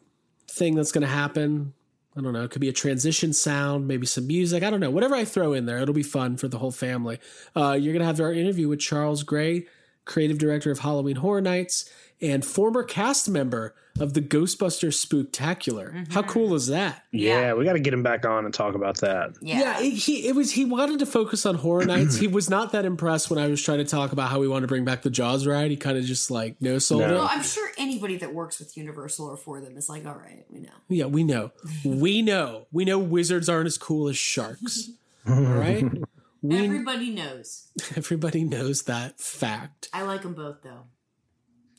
thing 0.49 0.75
that's 0.75 0.91
going 0.91 1.03
to 1.03 1.07
happen, 1.07 1.73
I 2.15 2.21
don't 2.21 2.33
know. 2.33 2.43
It 2.43 2.51
could 2.51 2.61
be 2.61 2.69
a 2.69 2.73
transition 2.73 3.31
sound, 3.31 3.87
maybe 3.87 4.05
some 4.05 4.27
music. 4.27 4.63
I 4.63 4.69
don't 4.69 4.81
know. 4.81 4.91
Whatever 4.91 5.15
I 5.15 5.23
throw 5.23 5.53
in 5.53 5.65
there, 5.65 5.77
it'll 5.77 5.93
be 5.93 6.03
fun 6.03 6.35
for 6.35 6.49
the 6.49 6.57
whole 6.57 6.71
family. 6.71 7.19
Uh, 7.55 7.77
you're 7.79 7.93
going 7.93 8.01
to 8.01 8.05
have 8.05 8.19
our 8.19 8.33
interview 8.33 8.67
with 8.67 8.79
Charles 8.79 9.23
Gray, 9.23 9.65
creative 10.03 10.37
director 10.37 10.71
of 10.71 10.79
Halloween 10.79 11.15
Horror 11.17 11.41
Nights 11.41 11.89
and 12.21 12.45
former 12.45 12.83
cast 12.83 13.29
member 13.29 13.73
of 13.99 14.13
the 14.13 14.21
Ghostbusters 14.21 15.05
Spooktacular. 15.05 16.07
How 16.11 16.21
mm-hmm. 16.21 16.29
cool 16.29 16.55
is 16.55 16.67
that? 16.67 17.03
Yeah, 17.11 17.53
we 17.53 17.65
got 17.65 17.73
to 17.73 17.79
get 17.79 17.93
him 17.93 18.03
back 18.03 18.25
on 18.25 18.45
and 18.45 18.53
talk 18.53 18.75
about 18.75 18.99
that. 19.01 19.35
Yeah. 19.41 19.79
it, 19.79 19.91
he 19.91 20.27
it 20.27 20.35
was 20.35 20.51
he 20.51 20.65
wanted 20.65 20.99
to 20.99 21.05
focus 21.05 21.45
on 21.45 21.55
horror 21.55 21.85
nights. 21.85 22.17
he 22.17 22.27
was 22.27 22.49
not 22.49 22.71
that 22.71 22.85
impressed 22.85 23.29
when 23.29 23.39
I 23.39 23.47
was 23.47 23.61
trying 23.61 23.79
to 23.79 23.85
talk 23.85 24.11
about 24.11 24.29
how 24.29 24.39
we 24.39 24.47
want 24.47 24.63
to 24.63 24.67
bring 24.67 24.85
back 24.85 25.01
the 25.01 25.09
Jaws 25.09 25.45
ride. 25.45 25.71
He 25.71 25.77
kind 25.77 25.97
of 25.97 26.05
just 26.05 26.31
like 26.31 26.55
no 26.61 26.79
sold 26.79 27.01
No. 27.01 27.07
it. 27.07 27.13
Well, 27.13 27.29
I'm 27.29 27.43
sure 27.43 27.69
anybody 27.77 28.17
that 28.17 28.33
works 28.33 28.59
with 28.59 28.77
Universal 28.77 29.27
or 29.27 29.37
for 29.37 29.59
them 29.59 29.77
is 29.77 29.89
like, 29.89 30.05
all 30.05 30.15
right, 30.15 30.45
we 30.49 30.59
know. 30.59 30.69
Yeah, 30.87 31.05
we 31.05 31.23
know. 31.23 31.51
We 31.83 32.21
know. 32.21 32.67
We 32.71 32.85
know 32.85 32.99
wizards 32.99 33.49
aren't 33.49 33.67
as 33.67 33.77
cool 33.77 34.07
as 34.07 34.17
sharks. 34.17 34.89
All 35.27 35.35
right? 35.41 35.85
We, 36.41 36.65
Everybody 36.65 37.11
knows. 37.11 37.67
everybody 37.95 38.43
knows 38.43 38.83
that 38.83 39.19
fact. 39.19 39.89
I 39.93 40.01
like 40.01 40.23
them 40.23 40.33
both, 40.33 40.63
though. 40.63 40.85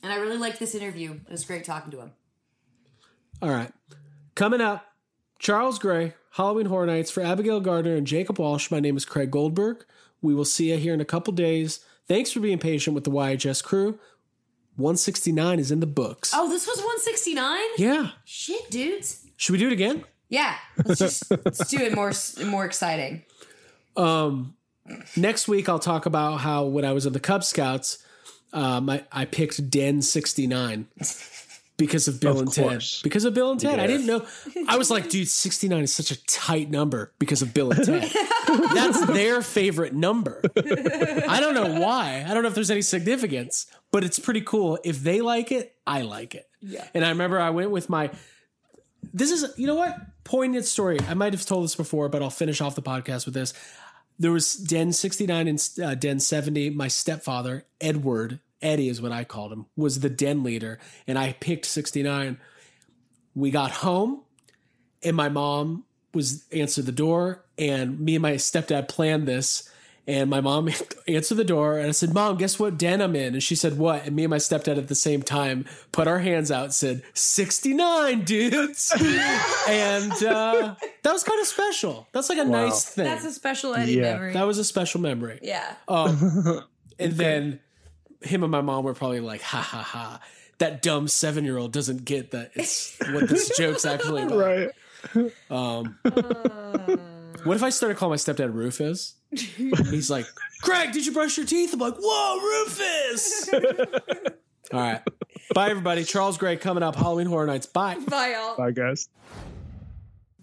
And 0.03 0.11
I 0.11 0.17
really 0.17 0.37
liked 0.37 0.59
this 0.59 0.75
interview. 0.75 1.13
It 1.13 1.31
was 1.31 1.45
great 1.45 1.63
talking 1.63 1.89
to 1.91 2.01
him. 2.01 2.11
All 3.41 3.49
right. 3.49 3.71
Coming 4.35 4.61
up, 4.61 4.85
Charles 5.39 5.79
Gray, 5.79 6.13
Halloween 6.31 6.65
Horror 6.65 6.85
Nights 6.85 7.09
for 7.09 7.21
Abigail 7.21 7.61
Gardner 7.61 7.95
and 7.95 8.05
Jacob 8.05 8.37
Walsh. 8.37 8.69
My 8.69 8.81
name 8.81 8.97
is 8.97 9.05
Craig 9.05 9.31
Goldberg. 9.31 9.85
We 10.21 10.35
will 10.35 10.45
see 10.45 10.71
you 10.71 10.77
here 10.77 10.93
in 10.93 11.01
a 11.01 11.05
couple 11.05 11.33
days. 11.33 11.79
Thanks 12.07 12.31
for 12.31 12.41
being 12.41 12.59
patient 12.59 12.93
with 12.93 13.05
the 13.05 13.11
YHS 13.11 13.63
crew. 13.63 13.97
169 14.75 15.59
is 15.59 15.71
in 15.71 15.79
the 15.79 15.87
books. 15.87 16.31
Oh, 16.35 16.49
this 16.49 16.67
was 16.67 16.77
169? 16.77 17.59
Yeah. 17.77 18.09
Shit, 18.25 18.69
dudes. 18.69 19.25
Should 19.37 19.53
we 19.53 19.59
do 19.59 19.67
it 19.67 19.73
again? 19.73 20.03
Yeah. 20.29 20.55
Let's 20.83 20.99
just 20.99 21.29
let's 21.45 21.67
do 21.67 21.77
it 21.77 21.93
more 21.93 22.11
more 22.45 22.65
exciting. 22.65 23.23
Um, 23.95 24.55
next 25.15 25.47
week 25.47 25.69
I'll 25.69 25.79
talk 25.79 26.05
about 26.05 26.37
how 26.37 26.65
when 26.65 26.85
I 26.85 26.91
was 26.91 27.05
in 27.05 27.13
the 27.13 27.19
Cub 27.19 27.43
Scouts, 27.43 27.99
um, 28.53 28.89
I, 28.89 29.03
I 29.11 29.25
picked 29.25 29.69
Den 29.69 30.01
69 30.01 30.87
because 31.77 32.07
of 32.07 32.19
Bill 32.21 32.33
Of 32.33 32.39
and 32.39 32.51
Ted. 32.51 32.83
Because 33.03 33.25
of 33.25 33.33
Bill 33.33 33.51
and 33.51 33.59
Ted. 33.59 33.79
I 33.79 33.87
didn't 33.87 34.05
know. 34.05 34.25
I 34.67 34.77
was 34.77 34.91
like, 34.91 35.09
dude, 35.09 35.27
69 35.27 35.83
is 35.83 35.93
such 35.93 36.11
a 36.11 36.25
tight 36.25 36.69
number 36.69 37.11
because 37.19 37.41
of 37.41 37.53
Bill 37.53 37.71
and 37.71 37.83
Ted. 37.83 38.11
That's 38.73 39.05
their 39.07 39.41
favorite 39.41 39.93
number. 39.93 40.41
I 40.55 41.39
don't 41.39 41.55
know 41.55 41.79
why. 41.79 42.23
I 42.27 42.33
don't 42.33 42.43
know 42.43 42.49
if 42.49 42.55
there's 42.55 42.71
any 42.71 42.83
significance, 42.83 43.65
but 43.91 44.03
it's 44.03 44.19
pretty 44.19 44.41
cool. 44.41 44.77
If 44.83 45.01
they 45.01 45.21
like 45.21 45.51
it, 45.51 45.75
I 45.87 46.03
like 46.03 46.35
it. 46.35 46.47
Yeah. 46.61 46.87
And 46.93 47.03
I 47.03 47.09
remember 47.09 47.39
I 47.39 47.49
went 47.49 47.71
with 47.71 47.89
my. 47.89 48.11
This 49.13 49.31
is, 49.31 49.45
you 49.57 49.67
know 49.67 49.75
what? 49.75 49.97
Poignant 50.23 50.65
story. 50.65 50.97
I 51.09 51.13
might 51.13 51.33
have 51.33 51.45
told 51.45 51.65
this 51.65 51.75
before, 51.75 52.07
but 52.07 52.21
I'll 52.21 52.29
finish 52.29 52.61
off 52.61 52.75
the 52.75 52.81
podcast 52.81 53.25
with 53.25 53.33
this. 53.33 53.53
There 54.19 54.31
was 54.31 54.55
Den 54.55 54.93
69 54.93 55.47
and 55.47 55.69
uh, 55.83 55.95
Den 55.95 56.19
70. 56.19 56.69
My 56.71 56.87
stepfather, 56.87 57.65
Edward, 57.81 58.39
Eddie 58.61 58.89
is 58.89 59.01
what 59.01 59.11
I 59.11 59.23
called 59.23 59.51
him, 59.51 59.65
was 59.75 59.99
the 59.99 60.09
Den 60.09 60.43
leader. 60.43 60.79
And 61.07 61.17
I 61.17 61.33
picked 61.33 61.65
69. 61.65 62.37
We 63.35 63.51
got 63.51 63.71
home 63.71 64.21
and 65.03 65.15
my 65.15 65.29
mom 65.29 65.85
was 66.13 66.45
answered 66.51 66.85
the 66.85 66.91
door 66.91 67.43
and 67.57 67.99
me 67.99 68.15
and 68.15 68.21
my 68.21 68.33
stepdad 68.33 68.87
planned 68.87 69.27
this 69.27 69.69
and 70.07 70.29
my 70.29 70.41
mom 70.41 70.69
answered 71.07 71.35
the 71.35 71.43
door 71.43 71.77
and 71.77 71.87
I 71.87 71.91
said, 71.91 72.13
Mom, 72.13 72.37
guess 72.37 72.59
what 72.59 72.77
den 72.77 73.01
I'm 73.01 73.15
in? 73.15 73.33
And 73.33 73.41
she 73.43 73.55
said, 73.55 73.77
What? 73.77 74.05
And 74.05 74.15
me 74.15 74.23
and 74.23 74.29
my 74.31 74.37
stepdad 74.37 74.77
at 74.77 74.87
the 74.89 74.95
same 74.95 75.21
time 75.23 75.65
put 75.91 76.07
our 76.07 76.19
hands 76.19 76.51
out 76.51 76.65
and 76.65 76.73
said, 76.73 77.03
69 77.13 78.23
dudes. 78.25 78.91
and 79.67 80.11
uh, 80.23 80.75
that 81.03 81.11
was 81.13 81.23
kind 81.23 81.39
of 81.39 81.47
special. 81.47 82.07
That's 82.11 82.29
like 82.29 82.37
a 82.39 82.43
Wow. 82.43 82.65
nice 82.65 82.85
thing. 82.85 83.05
That's 83.05 83.25
a 83.25 83.31
special 83.31 83.73
Eddie 83.75 83.93
Yeah. 83.93 84.13
memory. 84.13 84.33
that 84.33 84.43
was 84.47 84.57
a 84.57 84.63
special 84.65 84.99
memory. 85.01 85.39
yeah. 85.41 85.75
Um, 85.87 86.61
and 86.99 87.13
then 87.13 87.59
him 88.21 88.43
and 88.43 88.51
my 88.51 88.61
mom 88.61 88.83
were 88.83 88.93
probably 88.93 89.19
like, 89.21 89.41
ha 89.41 89.61
ha 89.61 89.81
ha. 89.81 90.19
That 90.59 90.81
dumb 90.81 91.07
seven 91.07 91.43
year 91.45 91.57
old 91.57 91.71
doesn't 91.73 92.05
get 92.05 92.31
that 92.31 92.51
it's 92.53 92.95
what 93.11 93.27
this 93.27 93.57
joke's 93.57 93.85
actually 93.85 94.21
about. 94.23 94.37
Right. 95.15 95.31
Um, 95.49 95.97
what 97.43 97.55
if 97.55 97.63
I 97.63 97.69
started 97.69 97.97
calling 97.97 98.11
my 98.11 98.17
stepdad 98.17 98.53
Rufus? 98.53 99.15
He's 99.31 100.09
like, 100.09 100.25
Craig, 100.61 100.91
did 100.91 101.05
you 101.05 101.11
brush 101.11 101.37
your 101.37 101.45
teeth? 101.45 101.73
I'm 101.73 101.79
like, 101.79 101.95
whoa, 101.99 102.39
Rufus. 102.39 103.49
All 104.73 104.79
right. 104.79 105.01
Bye, 105.53 105.69
everybody. 105.69 106.03
Charles 106.03 106.37
Gray 106.37 106.57
coming 106.57 106.83
up. 106.83 106.95
Halloween 106.95 107.27
Horror 107.27 107.47
Nights. 107.47 107.65
Bye. 107.65 107.97
Bye, 108.07 108.31
y'all. 108.31 108.55
Bye, 108.57 108.71
guys. 108.71 109.09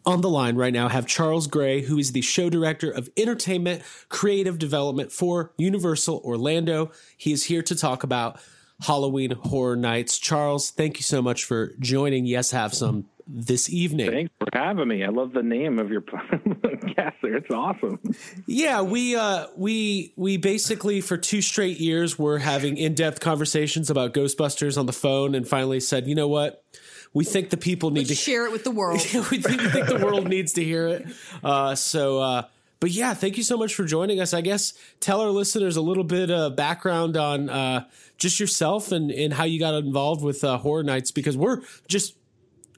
On 0.06 0.20
the 0.20 0.30
line 0.30 0.56
right 0.56 0.72
now, 0.72 0.88
have 0.88 1.06
Charles 1.06 1.46
Gray, 1.46 1.82
who 1.82 1.98
is 1.98 2.12
the 2.12 2.22
show 2.22 2.48
director 2.48 2.90
of 2.90 3.10
entertainment 3.16 3.82
creative 4.08 4.58
development 4.58 5.12
for 5.12 5.52
Universal 5.58 6.22
Orlando. 6.24 6.90
He 7.16 7.32
is 7.32 7.44
here 7.44 7.62
to 7.62 7.76
talk 7.76 8.02
about 8.02 8.40
Halloween 8.80 9.32
Horror 9.32 9.76
Nights. 9.76 10.18
Charles, 10.18 10.70
thank 10.70 10.96
you 10.96 11.02
so 11.02 11.20
much 11.20 11.44
for 11.44 11.72
joining 11.80 12.24
Yes 12.24 12.50
Have 12.52 12.72
Some 12.72 13.06
this 13.32 13.70
evening. 13.70 14.10
Thanks 14.10 14.32
for 14.38 14.48
having 14.52 14.88
me. 14.88 15.04
I 15.04 15.08
love 15.08 15.32
the 15.32 15.42
name 15.42 15.78
of 15.78 15.90
your 15.90 16.00
podcast. 16.02 17.14
It's 17.22 17.50
awesome. 17.50 18.00
Yeah, 18.46 18.82
we 18.82 19.14
uh 19.14 19.46
we 19.56 20.12
we 20.16 20.36
basically 20.36 21.00
for 21.00 21.16
two 21.16 21.40
straight 21.40 21.78
years 21.78 22.18
were 22.18 22.38
having 22.38 22.76
in-depth 22.76 23.20
conversations 23.20 23.90
about 23.90 24.14
Ghostbusters 24.14 24.76
on 24.76 24.86
the 24.86 24.92
phone 24.92 25.34
and 25.34 25.46
finally 25.46 25.80
said, 25.80 26.06
"You 26.06 26.14
know 26.14 26.28
what? 26.28 26.64
We 27.12 27.24
think 27.24 27.50
the 27.50 27.56
people 27.56 27.90
need 27.90 28.06
to 28.06 28.14
Share 28.14 28.46
it 28.46 28.52
with 28.52 28.64
the 28.64 28.70
world. 28.70 28.98
we 29.14 29.38
think, 29.38 29.60
we 29.60 29.68
think 29.68 29.86
the 29.86 30.00
world 30.04 30.28
needs 30.28 30.54
to 30.54 30.64
hear 30.64 30.88
it." 30.88 31.06
Uh 31.42 31.74
so 31.74 32.18
uh 32.18 32.42
but 32.80 32.90
yeah, 32.90 33.12
thank 33.12 33.36
you 33.36 33.42
so 33.42 33.58
much 33.58 33.74
for 33.74 33.84
joining 33.84 34.20
us. 34.20 34.32
I 34.32 34.40
guess 34.40 34.72
tell 35.00 35.20
our 35.20 35.28
listeners 35.28 35.76
a 35.76 35.82
little 35.82 36.04
bit 36.04 36.30
of 36.30 36.56
background 36.56 37.16
on 37.16 37.48
uh 37.48 37.84
just 38.16 38.40
yourself 38.40 38.90
and 38.90 39.10
and 39.10 39.32
how 39.34 39.44
you 39.44 39.60
got 39.60 39.74
involved 39.74 40.22
with 40.22 40.42
uh, 40.44 40.58
Horror 40.58 40.82
Nights 40.82 41.10
because 41.10 41.36
we're 41.36 41.62
just 41.88 42.14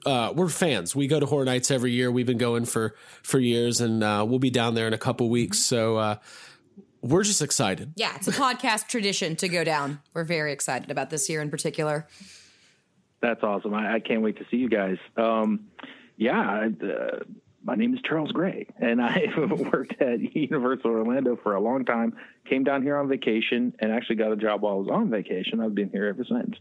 uh, 0.07 0.33
we're 0.35 0.49
fans. 0.49 0.97
We 0.97 1.07
go 1.07 1.21
to 1.21 1.27
Horror 1.27 1.45
Nights 1.45 1.71
every 1.71 1.93
year. 1.93 2.11
We've 2.11 2.27
been 2.27 2.39
going 2.39 2.65
for 2.65 2.95
for 3.23 3.39
years, 3.39 3.81
and 3.81 4.03
uh, 4.03 4.25
we'll 4.29 4.39
be 4.39 4.51
down 4.51 4.75
there 4.75 4.87
in 4.87 4.93
a 4.93 4.99
couple 4.99 5.29
weeks. 5.29 5.59
So 5.59 5.97
uh, 5.97 6.17
we're 7.01 7.25
just 7.25 7.43
excited. 7.43 7.93
Yeah, 7.97 8.15
it's 8.17 8.29
a 8.29 8.33
podcast 8.33 8.89
tradition 8.89 9.37
to 9.37 9.49
go 9.49 9.65
down. 9.65 10.01
We're 10.15 10.25
very 10.25 10.53
excited 10.53 10.91
about 10.91 11.11
this 11.11 11.29
year 11.29 11.41
in 11.41 11.51
particular. 11.51 12.07
That's 13.21 13.43
awesome. 13.43 13.75
I, 13.75 13.95
I 13.95 14.01
can't 14.01 14.23
wait 14.23 14.39
to 14.39 14.45
see 14.51 14.57
you 14.57 14.69
guys. 14.69 14.97
Um, 15.17 15.67
yeah, 16.17 16.41
I, 16.41 16.67
uh, 16.85 17.21
my 17.65 17.77
name 17.77 17.95
is 17.95 18.01
Charles 18.03 18.33
Gray, 18.33 18.67
and 18.81 19.01
I 19.01 19.27
worked 19.73 20.01
at 20.03 20.35
Universal 20.35 20.91
Orlando 20.91 21.39
for 21.41 21.55
a 21.55 21.61
long 21.61 21.85
time. 21.85 22.17
Came 22.49 22.65
down 22.65 22.83
here 22.83 22.97
on 22.97 23.09
vacation 23.09 23.75
and 23.79 23.93
actually 23.93 24.17
got 24.17 24.33
a 24.33 24.37
job 24.37 24.63
while 24.63 24.75
I 24.75 24.77
was 24.79 24.89
on 24.89 25.11
vacation. 25.11 25.61
I've 25.61 25.75
been 25.75 25.91
here 25.91 26.07
ever 26.07 26.25
since. 26.25 26.57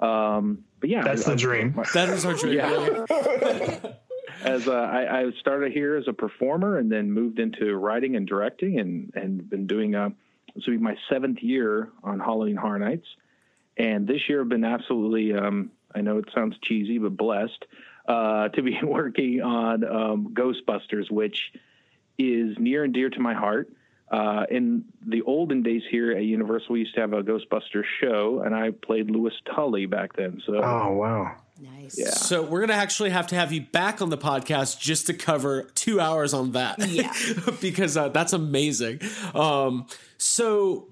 Um, 0.00 0.64
but 0.82 0.90
yeah, 0.90 1.02
That's 1.02 1.26
I- 1.26 1.30
the 1.30 1.36
dream. 1.36 1.80
That 1.94 2.10
is 2.10 2.26
our 2.26 2.34
dream. 2.34 2.58
Yeah. 2.58 3.78
as 4.44 4.66
uh, 4.66 4.72
I, 4.72 5.20
I 5.20 5.30
started 5.38 5.72
here 5.72 5.94
as 5.96 6.08
a 6.08 6.12
performer 6.12 6.76
and 6.78 6.90
then 6.90 7.12
moved 7.12 7.38
into 7.38 7.76
writing 7.76 8.16
and 8.16 8.26
directing 8.26 8.80
and 8.80 9.12
and 9.14 9.48
been 9.48 9.66
doing 9.68 9.94
uh 9.94 10.10
this 10.54 10.66
will 10.66 10.74
be 10.74 10.82
my 10.82 10.96
seventh 11.08 11.38
year 11.42 11.90
on 12.02 12.18
Halloween 12.18 12.56
Horror 12.56 12.80
Nights, 12.80 13.06
and 13.76 14.06
this 14.06 14.28
year 14.28 14.42
I've 14.42 14.48
been 14.48 14.64
absolutely 14.64 15.32
um, 15.32 15.70
I 15.94 16.00
know 16.02 16.18
it 16.18 16.28
sounds 16.34 16.56
cheesy 16.62 16.98
but 16.98 17.16
blessed 17.16 17.64
uh, 18.06 18.48
to 18.48 18.62
be 18.62 18.78
working 18.82 19.40
on 19.40 19.84
um, 19.84 20.34
Ghostbusters, 20.34 21.10
which 21.10 21.52
is 22.18 22.58
near 22.58 22.84
and 22.84 22.92
dear 22.92 23.08
to 23.08 23.20
my 23.20 23.32
heart. 23.34 23.72
Uh, 24.12 24.44
in 24.50 24.84
the 25.06 25.22
olden 25.22 25.62
days 25.62 25.82
here 25.90 26.12
at 26.12 26.22
Universal, 26.22 26.74
we 26.74 26.80
used 26.80 26.94
to 26.94 27.00
have 27.00 27.14
a 27.14 27.22
Ghostbuster 27.22 27.82
show, 27.98 28.42
and 28.44 28.54
I 28.54 28.70
played 28.70 29.10
Louis 29.10 29.32
Tully 29.54 29.86
back 29.86 30.14
then. 30.16 30.42
So 30.46 30.56
Oh 30.62 30.92
wow. 30.92 31.36
Nice. 31.58 31.98
yeah. 31.98 32.10
So 32.10 32.42
we're 32.42 32.60
gonna 32.60 32.74
actually 32.74 33.10
have 33.10 33.28
to 33.28 33.36
have 33.36 33.52
you 33.52 33.62
back 33.62 34.02
on 34.02 34.10
the 34.10 34.18
podcast 34.18 34.78
just 34.78 35.06
to 35.06 35.14
cover 35.14 35.62
two 35.74 35.98
hours 35.98 36.34
on 36.34 36.52
that. 36.52 36.78
Yeah. 36.86 37.12
because 37.62 37.96
uh, 37.96 38.10
that's 38.10 38.34
amazing. 38.34 39.00
Um, 39.34 39.86
so 40.18 40.88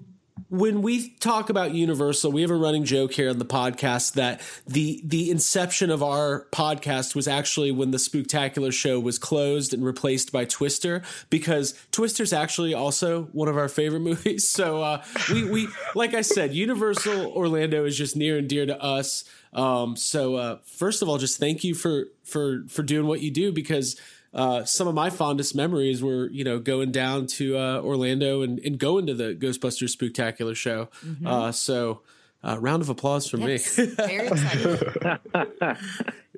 when 0.51 0.81
we 0.81 1.11
talk 1.21 1.49
about 1.49 1.73
Universal, 1.73 2.33
we 2.33 2.41
have 2.41 2.51
a 2.51 2.55
running 2.55 2.83
joke 2.83 3.13
here 3.13 3.29
on 3.29 3.39
the 3.39 3.45
podcast 3.45 4.13
that 4.13 4.41
the 4.67 5.01
the 5.05 5.31
inception 5.31 5.89
of 5.89 6.03
our 6.03 6.45
podcast 6.51 7.15
was 7.15 7.25
actually 7.25 7.71
when 7.71 7.91
the 7.91 7.97
Spooktacular 7.97 8.73
show 8.73 8.99
was 8.99 9.17
closed 9.17 9.73
and 9.73 9.83
replaced 9.83 10.33
by 10.33 10.43
Twister 10.43 11.03
because 11.29 11.73
Twister's 11.91 12.33
actually 12.33 12.73
also 12.73 13.23
one 13.31 13.47
of 13.47 13.57
our 13.57 13.69
favorite 13.69 13.99
movies. 14.11 14.47
So 14.49 14.81
uh, 14.81 15.03
we 15.31 15.49
we 15.49 15.67
like 15.95 16.13
I 16.13 16.21
said, 16.21 16.53
Universal 16.53 17.27
Orlando 17.27 17.85
is 17.85 17.97
just 17.97 18.17
near 18.17 18.37
and 18.37 18.49
dear 18.49 18.65
to 18.65 18.79
us. 18.83 19.23
Um, 19.53 19.95
so 19.95 20.35
uh, 20.35 20.57
first 20.65 21.01
of 21.01 21.07
all, 21.07 21.17
just 21.17 21.39
thank 21.39 21.63
you 21.63 21.73
for 21.73 22.07
for 22.23 22.65
for 22.67 22.83
doing 22.83 23.07
what 23.07 23.21
you 23.21 23.31
do 23.31 23.53
because 23.53 23.95
uh, 24.33 24.63
some 24.65 24.87
of 24.87 24.95
my 24.95 25.09
fondest 25.09 25.55
memories 25.55 26.01
were, 26.01 26.29
you 26.29 26.43
know, 26.43 26.59
going 26.59 26.91
down 26.91 27.27
to 27.27 27.57
uh, 27.57 27.81
Orlando 27.81 28.41
and, 28.41 28.59
and 28.59 28.79
going 28.79 29.05
to 29.07 29.13
the 29.13 29.35
Ghostbusters 29.35 29.95
Spooktacular 29.95 30.55
show. 30.55 30.87
Uh, 31.25 31.51
so, 31.51 32.01
uh, 32.43 32.57
round 32.59 32.81
of 32.81 32.89
applause 32.89 33.27
for 33.29 33.37
Yes. 33.37 33.77
me. 33.77 33.85
Very 33.87 34.27
excited. 34.27 35.19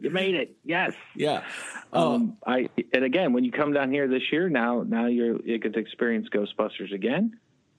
you 0.01 0.09
made 0.09 0.35
it. 0.35 0.55
Yes. 0.65 0.93
yeah. 1.15 1.43
Um, 1.93 2.37
I 2.45 2.69
and 2.93 3.03
again, 3.05 3.33
when 3.33 3.43
you 3.45 3.51
come 3.51 3.71
down 3.73 3.91
here 3.91 4.07
this 4.07 4.23
year, 4.31 4.49
now 4.49 4.83
now 4.85 5.05
you're 5.05 5.39
you 5.45 5.59
get 5.59 5.73
to 5.73 5.79
experience 5.79 6.27
Ghostbusters 6.29 6.91
again, 6.93 7.37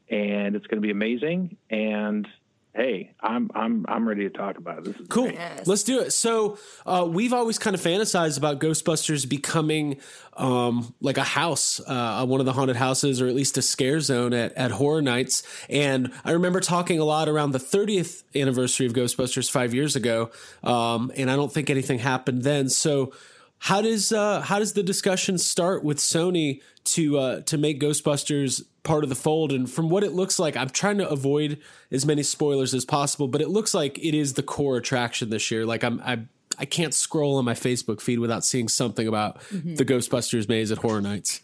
and 0.09 0.55
it's 0.57 0.67
going 0.69 0.81
to 0.81 0.87
be 0.87 0.93
amazing. 0.93 1.57
And 1.69 2.27
hey, 2.75 3.15
I'm 3.21 3.51
I'm 3.55 3.85
I'm 3.89 4.07
ready 4.07 4.25
to 4.25 4.31
talk 4.31 4.59
about 4.59 4.79
it. 4.79 4.85
This 4.85 4.97
is 4.97 5.07
Cool. 5.09 5.31
Yes. 5.31 5.67
Let's 5.67 5.85
do 5.85 6.01
it. 6.01 6.13
So 6.13 6.59
uh, 6.85 7.07
we've 7.09 7.33
always 7.33 7.59
kind 7.59 7.75
of 7.75 7.81
fantasized 7.81 8.37
about 8.37 8.59
Ghostbusters 8.59 9.29
becoming 9.29 9.99
um, 10.37 10.95
like 11.01 11.17
a 11.17 11.25
house, 11.25 11.81
uh, 11.87 12.27
one 12.27 12.41
of 12.41 12.47
the 12.47 12.53
haunted 12.53 12.77
houses, 12.77 13.23
or 13.23 13.29
at 13.29 13.35
least 13.35 13.57
a 13.57 13.63
scare 13.63 14.01
zone 14.01 14.33
at, 14.35 14.53
at 14.55 14.73
Horror 14.73 15.03
Nights. 15.03 15.45
And 15.71 16.13
I 16.25 16.33
remember 16.33 16.61
talking 16.61 16.99
a 16.99 17.05
lot 17.05 17.29
around 17.29 17.53
the 17.53 17.61
30th 17.61 18.25
anniversary 18.35 18.87
of 18.87 18.93
Ghostbusters 18.93 19.51
five 19.51 19.73
years 19.73 19.95
ago, 19.95 20.31
um, 20.63 21.13
and 21.17 21.31
I 21.31 21.37
don't 21.37 21.53
think 21.53 21.71
anything 21.71 22.01
happened 22.01 22.43
then. 22.43 22.69
So 22.69 23.13
how 23.59 23.81
does 23.81 24.13
uh, 24.13 24.41
how 24.41 24.59
does 24.59 24.73
the 24.73 24.83
discussion 24.83 25.39
start 25.39 25.85
with 25.85 25.99
Sony 25.99 26.61
to 26.85 27.19
uh, 27.19 27.41
to 27.43 27.57
make 27.57 27.81
Ghostbusters 27.81 28.63
part 28.85 29.03
of 29.03 29.11
the 29.11 29.17
fold? 29.17 29.53
And 29.53 29.69
from 29.69 29.89
what 29.89 30.05
it 30.05 30.13
looks 30.13 30.39
like, 30.39 30.57
I'm 30.57 30.71
trying 30.71 30.99
to 30.99 31.09
avoid 31.09 31.59
as 31.91 32.07
many 32.07 32.23
spoilers 32.23 32.73
as 32.73 32.85
possible, 32.85 33.27
but 33.27 33.41
it 33.41 33.49
looks 33.49 33.75
like 33.75 33.99
it 33.99 34.15
is 34.15 34.35
the 34.35 34.43
core 34.43 34.77
attraction 34.77 35.31
this 35.31 35.51
year. 35.51 35.67
Like 35.67 35.83
I'm 35.83 36.01
I 36.01 36.21
I 36.59 36.65
can't 36.65 36.95
scroll 36.95 37.37
on 37.37 37.45
my 37.45 37.55
Facebook 37.55 38.01
feed 38.01 38.21
without 38.21 38.45
seeing 38.45 38.69
something 38.69 39.09
about 39.09 39.41
the 39.51 39.85
Ghostbusters 39.85 40.49
maze 40.49 40.71
at 40.71 40.79
Horror 40.79 41.01
Nights. 41.01 41.41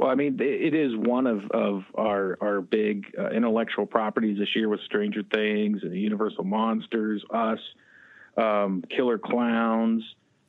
Well, 0.00 0.08
I 0.08 0.14
mean, 0.14 0.38
it 0.40 0.74
is 0.74 0.96
one 0.96 1.26
of, 1.26 1.50
of 1.50 1.84
our 1.94 2.38
our 2.40 2.62
big 2.62 3.14
uh, 3.18 3.30
intellectual 3.30 3.84
properties 3.84 4.38
this 4.38 4.48
year 4.56 4.68
with 4.68 4.80
Stranger 4.86 5.22
Things 5.22 5.82
and 5.82 5.92
the 5.92 5.98
Universal 5.98 6.44
Monsters, 6.44 7.22
Us, 7.30 7.58
um, 8.36 8.82
Killer 8.88 9.18
Clowns, 9.18 10.02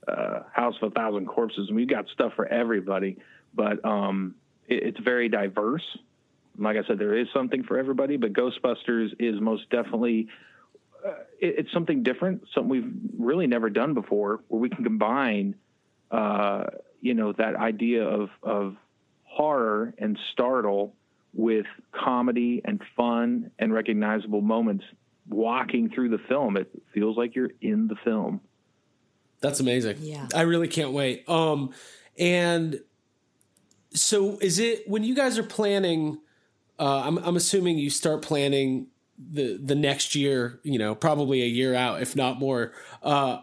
uh, 0.07 0.43
House 0.53 0.75
of 0.81 0.91
a 0.91 0.95
Thousand 0.95 1.25
Corpses. 1.25 1.67
And 1.67 1.75
we've 1.75 1.89
got 1.89 2.05
stuff 2.13 2.31
for 2.37 2.47
everybody, 2.47 3.17
but 3.53 3.83
um, 3.83 4.35
it, 4.39 4.40
it's 4.71 4.99
very 4.99 5.29
diverse. 5.29 5.83
Like 6.57 6.77
I 6.77 6.85
said, 6.87 6.99
there 6.99 7.17
is 7.17 7.27
something 7.33 7.63
for 7.63 7.77
everybody, 7.77 8.17
but 8.17 8.33
Ghostbusters 8.33 9.09
is 9.19 9.39
most 9.39 9.69
definitely 9.69 10.27
uh, 11.05 11.11
it, 11.39 11.55
it's 11.59 11.73
something 11.73 12.03
different, 12.03 12.43
something 12.53 12.69
we've 12.69 12.93
really 13.17 13.47
never 13.47 13.69
done 13.69 13.93
before, 13.93 14.41
where 14.47 14.61
we 14.61 14.69
can 14.69 14.83
combine, 14.83 15.55
uh, 16.11 16.65
you 17.01 17.13
know, 17.13 17.33
that 17.33 17.55
idea 17.55 18.03
of 18.03 18.29
of 18.43 18.75
horror 19.23 19.93
and 19.97 20.17
startle 20.33 20.93
with 21.33 21.65
comedy 21.91 22.61
and 22.65 22.81
fun 22.95 23.51
and 23.57 23.73
recognizable 23.73 24.41
moments 24.41 24.83
walking 25.29 25.89
through 25.89 26.09
the 26.09 26.19
film. 26.27 26.57
It 26.57 26.69
feels 26.93 27.17
like 27.17 27.35
you're 27.35 27.51
in 27.61 27.87
the 27.87 27.95
film. 28.03 28.41
That's 29.39 29.59
amazing. 29.59 29.97
Yeah. 30.01 30.27
I 30.35 30.41
really 30.41 30.67
can't 30.67 30.91
wait. 30.91 31.27
Um, 31.29 31.73
and 32.17 32.81
so 33.93 34.37
is 34.39 34.59
it 34.59 34.87
when 34.87 35.03
you 35.03 35.15
guys 35.15 35.37
are 35.37 35.43
planning? 35.43 36.19
Uh, 36.79 37.03
I'm, 37.05 37.17
I'm 37.19 37.35
assuming 37.35 37.77
you 37.77 37.89
start 37.89 38.21
planning 38.21 38.87
the 39.17 39.57
the 39.57 39.75
next 39.75 40.15
year. 40.15 40.59
You 40.63 40.79
know, 40.79 40.95
probably 40.95 41.41
a 41.43 41.47
year 41.47 41.75
out, 41.75 42.01
if 42.01 42.15
not 42.15 42.39
more. 42.39 42.73
Uh, 43.03 43.41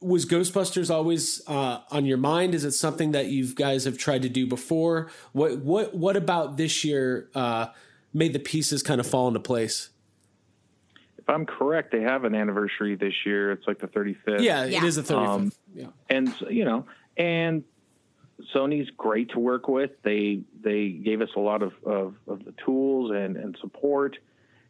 was 0.00 0.26
Ghostbusters 0.26 0.92
always 0.92 1.42
uh, 1.46 1.80
on 1.90 2.04
your 2.04 2.18
mind? 2.18 2.54
Is 2.54 2.64
it 2.64 2.72
something 2.72 3.12
that 3.12 3.26
you 3.26 3.54
guys 3.54 3.84
have 3.84 3.96
tried 3.96 4.22
to 4.22 4.28
do 4.28 4.46
before? 4.46 5.10
What 5.32 5.58
what 5.58 5.94
what 5.94 6.16
about 6.16 6.56
this 6.56 6.84
year 6.84 7.28
uh, 7.34 7.66
made 8.12 8.32
the 8.32 8.38
pieces 8.38 8.82
kind 8.82 9.00
of 9.00 9.06
fall 9.06 9.28
into 9.28 9.40
place? 9.40 9.90
If 11.18 11.28
I'm 11.28 11.46
correct, 11.46 11.92
they 11.92 12.00
have 12.00 12.24
an 12.24 12.34
anniversary 12.34 12.96
this 12.96 13.14
year. 13.24 13.52
It's 13.52 13.66
like 13.68 13.78
the 13.78 13.86
35th. 13.86 14.40
Yeah, 14.40 14.64
it 14.64 14.82
is 14.82 14.96
the 14.96 15.02
35th. 15.02 15.28
Um, 15.28 15.52
yeah. 15.72 15.86
and 16.10 16.34
you 16.50 16.64
know, 16.64 16.84
and 17.16 17.62
Sony's 18.54 18.90
great 18.96 19.30
to 19.30 19.38
work 19.38 19.68
with. 19.68 19.90
They 20.02 20.42
they 20.60 20.90
gave 20.90 21.20
us 21.20 21.30
a 21.36 21.40
lot 21.40 21.62
of, 21.62 21.72
of, 21.84 22.14
of 22.26 22.44
the 22.44 22.54
tools 22.64 23.10
and, 23.10 23.36
and 23.36 23.56
support, 23.60 24.18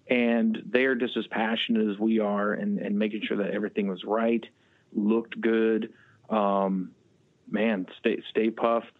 and 0.08 0.62
they're 0.66 0.94
just 0.94 1.16
as 1.16 1.26
passionate 1.26 1.90
as 1.90 1.98
we 1.98 2.20
are, 2.20 2.52
and, 2.52 2.78
and 2.78 2.98
making 2.98 3.22
sure 3.22 3.38
that 3.38 3.50
everything 3.50 3.88
was 3.88 4.04
right, 4.04 4.44
looked 4.92 5.40
good. 5.40 5.92
Um, 6.28 6.92
man, 7.50 7.86
stay 7.98 8.22
Stay 8.30 8.50
Puft. 8.50 8.90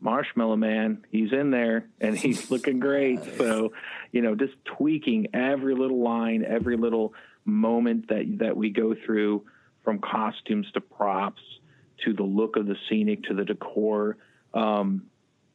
Marshmallow 0.00 0.56
Man, 0.56 1.02
he's 1.10 1.32
in 1.32 1.50
there 1.50 1.88
and 1.98 2.14
he's 2.14 2.50
looking 2.50 2.78
great. 2.78 3.20
So, 3.38 3.72
you 4.12 4.20
know, 4.20 4.34
just 4.34 4.52
tweaking 4.66 5.28
every 5.32 5.74
little 5.74 6.02
line, 6.02 6.44
every 6.46 6.76
little 6.76 7.14
moment 7.46 8.08
that 8.08 8.38
that 8.40 8.54
we 8.54 8.68
go 8.68 8.94
through, 8.94 9.46
from 9.82 10.00
costumes 10.00 10.66
to 10.72 10.80
props 10.82 11.40
to 12.04 12.12
the 12.12 12.22
look 12.22 12.56
of 12.56 12.66
the 12.66 12.76
scenic 12.88 13.24
to 13.24 13.34
the 13.34 13.44
decor. 13.44 14.16
Um, 14.52 15.06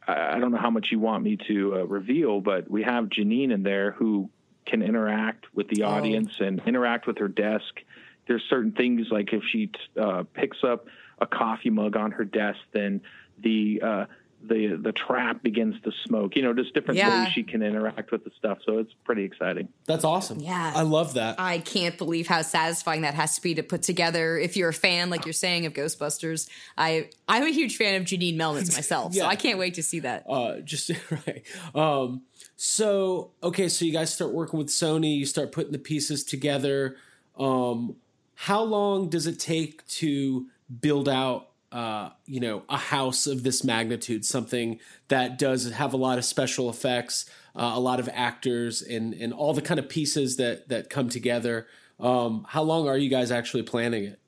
I, 0.08 0.36
I 0.36 0.40
don't 0.40 0.52
know 0.52 0.58
how 0.58 0.70
much 0.70 0.88
you 0.92 1.00
want 1.00 1.24
me 1.24 1.38
to 1.48 1.76
uh, 1.76 1.84
reveal, 1.86 2.42
but 2.42 2.70
we 2.70 2.84
have 2.84 3.06
Janine 3.06 3.52
in 3.52 3.64
there 3.64 3.92
who 3.92 4.30
can 4.66 4.82
interact 4.82 5.46
with 5.54 5.68
the 5.70 5.84
audience 5.84 6.32
and 6.40 6.62
interact 6.66 7.08
with 7.08 7.18
her 7.18 7.28
desk. 7.28 7.82
There's 8.28 8.44
certain 8.50 8.72
things 8.72 9.08
like 9.10 9.34
if 9.34 9.42
she 9.52 9.72
uh, 10.00 10.24
picks 10.34 10.64
up 10.64 10.86
a 11.20 11.26
coffee 11.26 11.72
mug 11.72 11.96
on 11.96 12.12
her 12.12 12.24
desk, 12.24 12.60
then 12.72 13.02
the 13.42 13.82
uh, 13.84 14.06
the 14.42 14.78
the 14.82 14.92
trap 14.92 15.44
begins 15.44 15.82
to 15.82 15.92
smoke. 16.06 16.36
You 16.36 16.42
know, 16.44 16.54
just 16.54 16.74
different 16.74 16.98
Yeah. 16.98 17.24
ways 17.24 17.34
she 17.34 17.44
can 17.44 17.62
interact 17.62 18.12
with 18.12 18.24
the 18.24 18.32
stuff. 18.38 18.60
So 18.66 18.78
it's 18.78 18.94
pretty 19.04 19.24
exciting. 19.24 19.68
That's 19.86 20.04
awesome. 20.06 20.40
Yeah. 20.40 20.72
I 20.76 20.84
love 20.84 21.16
that. 21.16 21.40
I 21.40 21.60
can't 21.60 21.98
believe 21.98 22.28
how 22.28 22.42
satisfying 22.42 23.02
that 23.02 23.16
has 23.16 23.36
to 23.36 23.42
be 23.42 23.56
to 23.56 23.64
put 23.64 23.82
together. 23.84 24.38
If 24.38 24.56
you're 24.56 24.70
a 24.70 24.74
fan, 24.74 25.10
like 25.10 25.26
you're 25.26 25.34
saying, 25.34 25.66
of 25.66 25.74
Ghostbusters, 25.74 26.50
I 26.78 27.10
I'm 27.28 27.44
a 27.44 27.50
huge 27.52 27.76
fan 27.78 28.00
of 28.00 28.08
Janine 28.08 28.38
Melnitz 28.38 28.74
myself, 28.74 29.14
Yeah. 29.16 29.24
so 29.24 29.30
I 29.30 29.36
can't 29.36 29.60
wait 29.60 29.74
to 29.76 29.84
see 29.84 30.00
that. 30.00 30.24
uh 30.30 30.60
just 30.62 30.90
right 31.28 31.44
um 31.76 32.22
so 32.56 33.32
okay 33.44 33.70
so 33.70 33.86
you 33.86 33.92
guys 33.94 34.14
start 34.14 34.32
working 34.34 34.58
with 34.60 34.68
sony 34.68 35.16
you 35.18 35.26
start 35.26 35.52
putting 35.52 35.72
the 35.72 35.80
pieces 35.80 36.24
together 36.24 36.98
um 37.38 37.96
how 38.36 38.62
long 38.64 39.10
does 39.10 39.28
it 39.28 39.40
take 39.40 39.86
to 39.88 40.48
build 40.82 41.08
out 41.10 41.49
uh 41.72 42.09
you 42.26 42.39
know 42.39 42.63
a 42.70 42.78
house 42.78 43.28
of 43.28 43.43
this 43.43 43.63
magnitude 43.63 44.26
something 44.26 44.80
that 45.07 45.38
does 45.38 45.72
have 45.72 45.93
a 45.93 45.97
lot 45.97 46.17
of 46.17 46.26
special 46.26 46.70
effects 46.70 47.26
uh, 47.55 47.72
a 47.76 47.80
lot 47.80 47.99
of 47.99 48.09
actors 48.13 48.82
and 48.82 49.13
and 49.13 49.34
all 49.34 49.53
the 49.53 49.61
kind 49.61 49.80
of 49.80 49.88
pieces 49.88 50.38
that 50.38 50.67
that 50.70 50.89
come 50.89 51.09
together 51.09 51.67
um 51.99 52.45
how 52.49 52.63
long 52.63 52.88
are 52.88 52.97
you 52.97 53.09
guys 53.09 53.32
actually 53.32 53.63
planning 53.63 54.03
it 54.03 54.20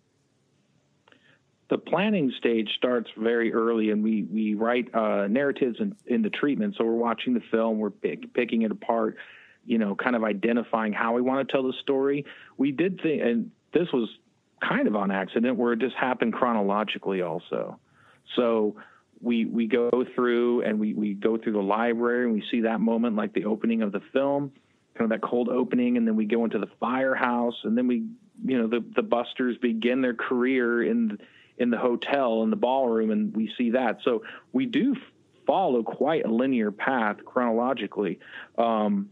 the 1.72 1.78
planning 1.78 2.34
stage 2.38 2.70
starts 2.76 3.10
very 3.18 3.54
early, 3.54 3.92
and 3.92 4.04
we 4.04 4.24
we 4.24 4.56
write 4.56 4.94
uh, 4.94 5.28
narratives 5.28 5.78
in, 5.80 5.96
in 6.06 6.22
the 6.22 6.30
treatment. 6.30 6.76
So 6.78 6.84
we're 6.84 6.92
watching 6.92 7.34
the 7.34 7.42
film, 7.50 7.80
we're 7.80 7.90
pick, 7.90 8.34
picking 8.34 8.64
it 8.64 8.72
apart, 8.72 9.16
you 9.66 9.78
know, 9.78 9.96
kind 9.96 10.18
of 10.18 10.24
identifying 10.26 10.92
how 10.92 11.14
we 11.14 11.22
want 11.22 11.48
to 11.48 11.52
tell 11.52 11.64
the 11.64 11.74
story. 11.82 12.26
We 12.58 12.74
did 12.74 13.00
think, 13.02 13.22
and 13.22 13.52
this 13.74 13.88
was 13.94 14.10
kind 14.68 14.88
of 14.88 14.96
on 14.96 15.12
accident, 15.12 15.58
where 15.58 15.74
it 15.74 15.80
just 15.80 15.96
happened 15.96 16.34
chronologically, 16.34 17.22
also. 17.22 17.80
So 18.36 18.76
we 19.22 19.46
we 19.46 19.68
go 19.68 20.06
through 20.16 20.64
and 20.64 20.80
we 20.80 20.94
we 20.94 21.14
go 21.14 21.38
through 21.38 21.54
the 21.54 21.60
library, 21.60 22.26
and 22.26 22.34
we 22.34 22.44
see 22.50 22.62
that 22.62 22.80
moment, 22.80 23.16
like 23.16 23.34
the 23.34 23.46
opening 23.46 23.82
of 23.82 23.92
the 23.92 24.02
film, 24.14 24.52
kind 24.96 25.12
of 25.12 25.22
that 25.22 25.28
cold 25.28 25.50
opening, 25.50 25.98
and 25.98 26.08
then 26.08 26.16
we 26.16 26.26
go 26.26 26.44
into 26.44 26.60
the 26.60 26.70
firehouse, 26.80 27.56
and 27.64 27.78
then 27.78 27.88
we, 27.88 28.06
you 28.46 28.58
know, 28.58 28.68
the 28.68 28.84
the 28.96 29.04
Busters 29.04 29.58
begin 29.58 30.02
their 30.02 30.14
career 30.14 30.84
in 30.84 31.18
in 31.58 31.70
the 31.70 31.78
hotel 31.78 32.44
in 32.44 32.50
the 32.50 32.56
ballroom, 32.56 33.12
and 33.12 33.36
we 33.36 33.52
see 33.58 33.72
that. 33.72 34.00
So 34.04 34.24
we 34.52 34.66
do 34.66 34.96
follow 35.46 35.84
quite 35.84 36.26
a 36.26 36.30
linear 36.30 36.72
path 36.72 37.18
chronologically. 37.26 38.20
Um, 38.58 39.10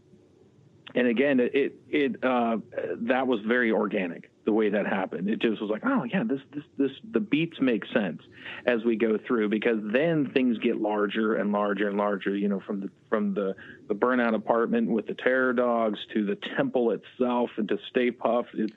and 0.94 1.06
again, 1.06 1.38
it 1.40 1.74
it, 1.88 2.24
uh, 2.24 2.58
that 3.02 3.26
was 3.26 3.40
very 3.40 3.70
organic 3.70 4.29
the 4.44 4.52
way 4.52 4.70
that 4.70 4.86
happened. 4.86 5.28
It 5.28 5.40
just 5.40 5.60
was 5.60 5.70
like, 5.70 5.82
oh 5.84 6.04
yeah, 6.04 6.24
this 6.24 6.40
this 6.54 6.64
this 6.78 6.90
the 7.12 7.20
beats 7.20 7.58
make 7.60 7.84
sense 7.92 8.22
as 8.66 8.84
we 8.84 8.96
go 8.96 9.18
through 9.26 9.48
because 9.48 9.78
then 9.92 10.30
things 10.32 10.58
get 10.58 10.80
larger 10.80 11.36
and 11.36 11.52
larger 11.52 11.88
and 11.88 11.98
larger. 11.98 12.36
You 12.36 12.48
know, 12.48 12.60
from 12.60 12.80
the 12.80 12.90
from 13.08 13.34
the 13.34 13.54
the 13.88 13.94
burnout 13.94 14.34
apartment 14.34 14.88
with 14.88 15.06
the 15.06 15.14
terror 15.14 15.52
dogs 15.52 15.98
to 16.14 16.24
the 16.24 16.38
temple 16.56 16.92
itself 16.92 17.50
and 17.56 17.68
to 17.68 17.78
Stay 17.90 18.10
Puft. 18.10 18.48
It's 18.54 18.72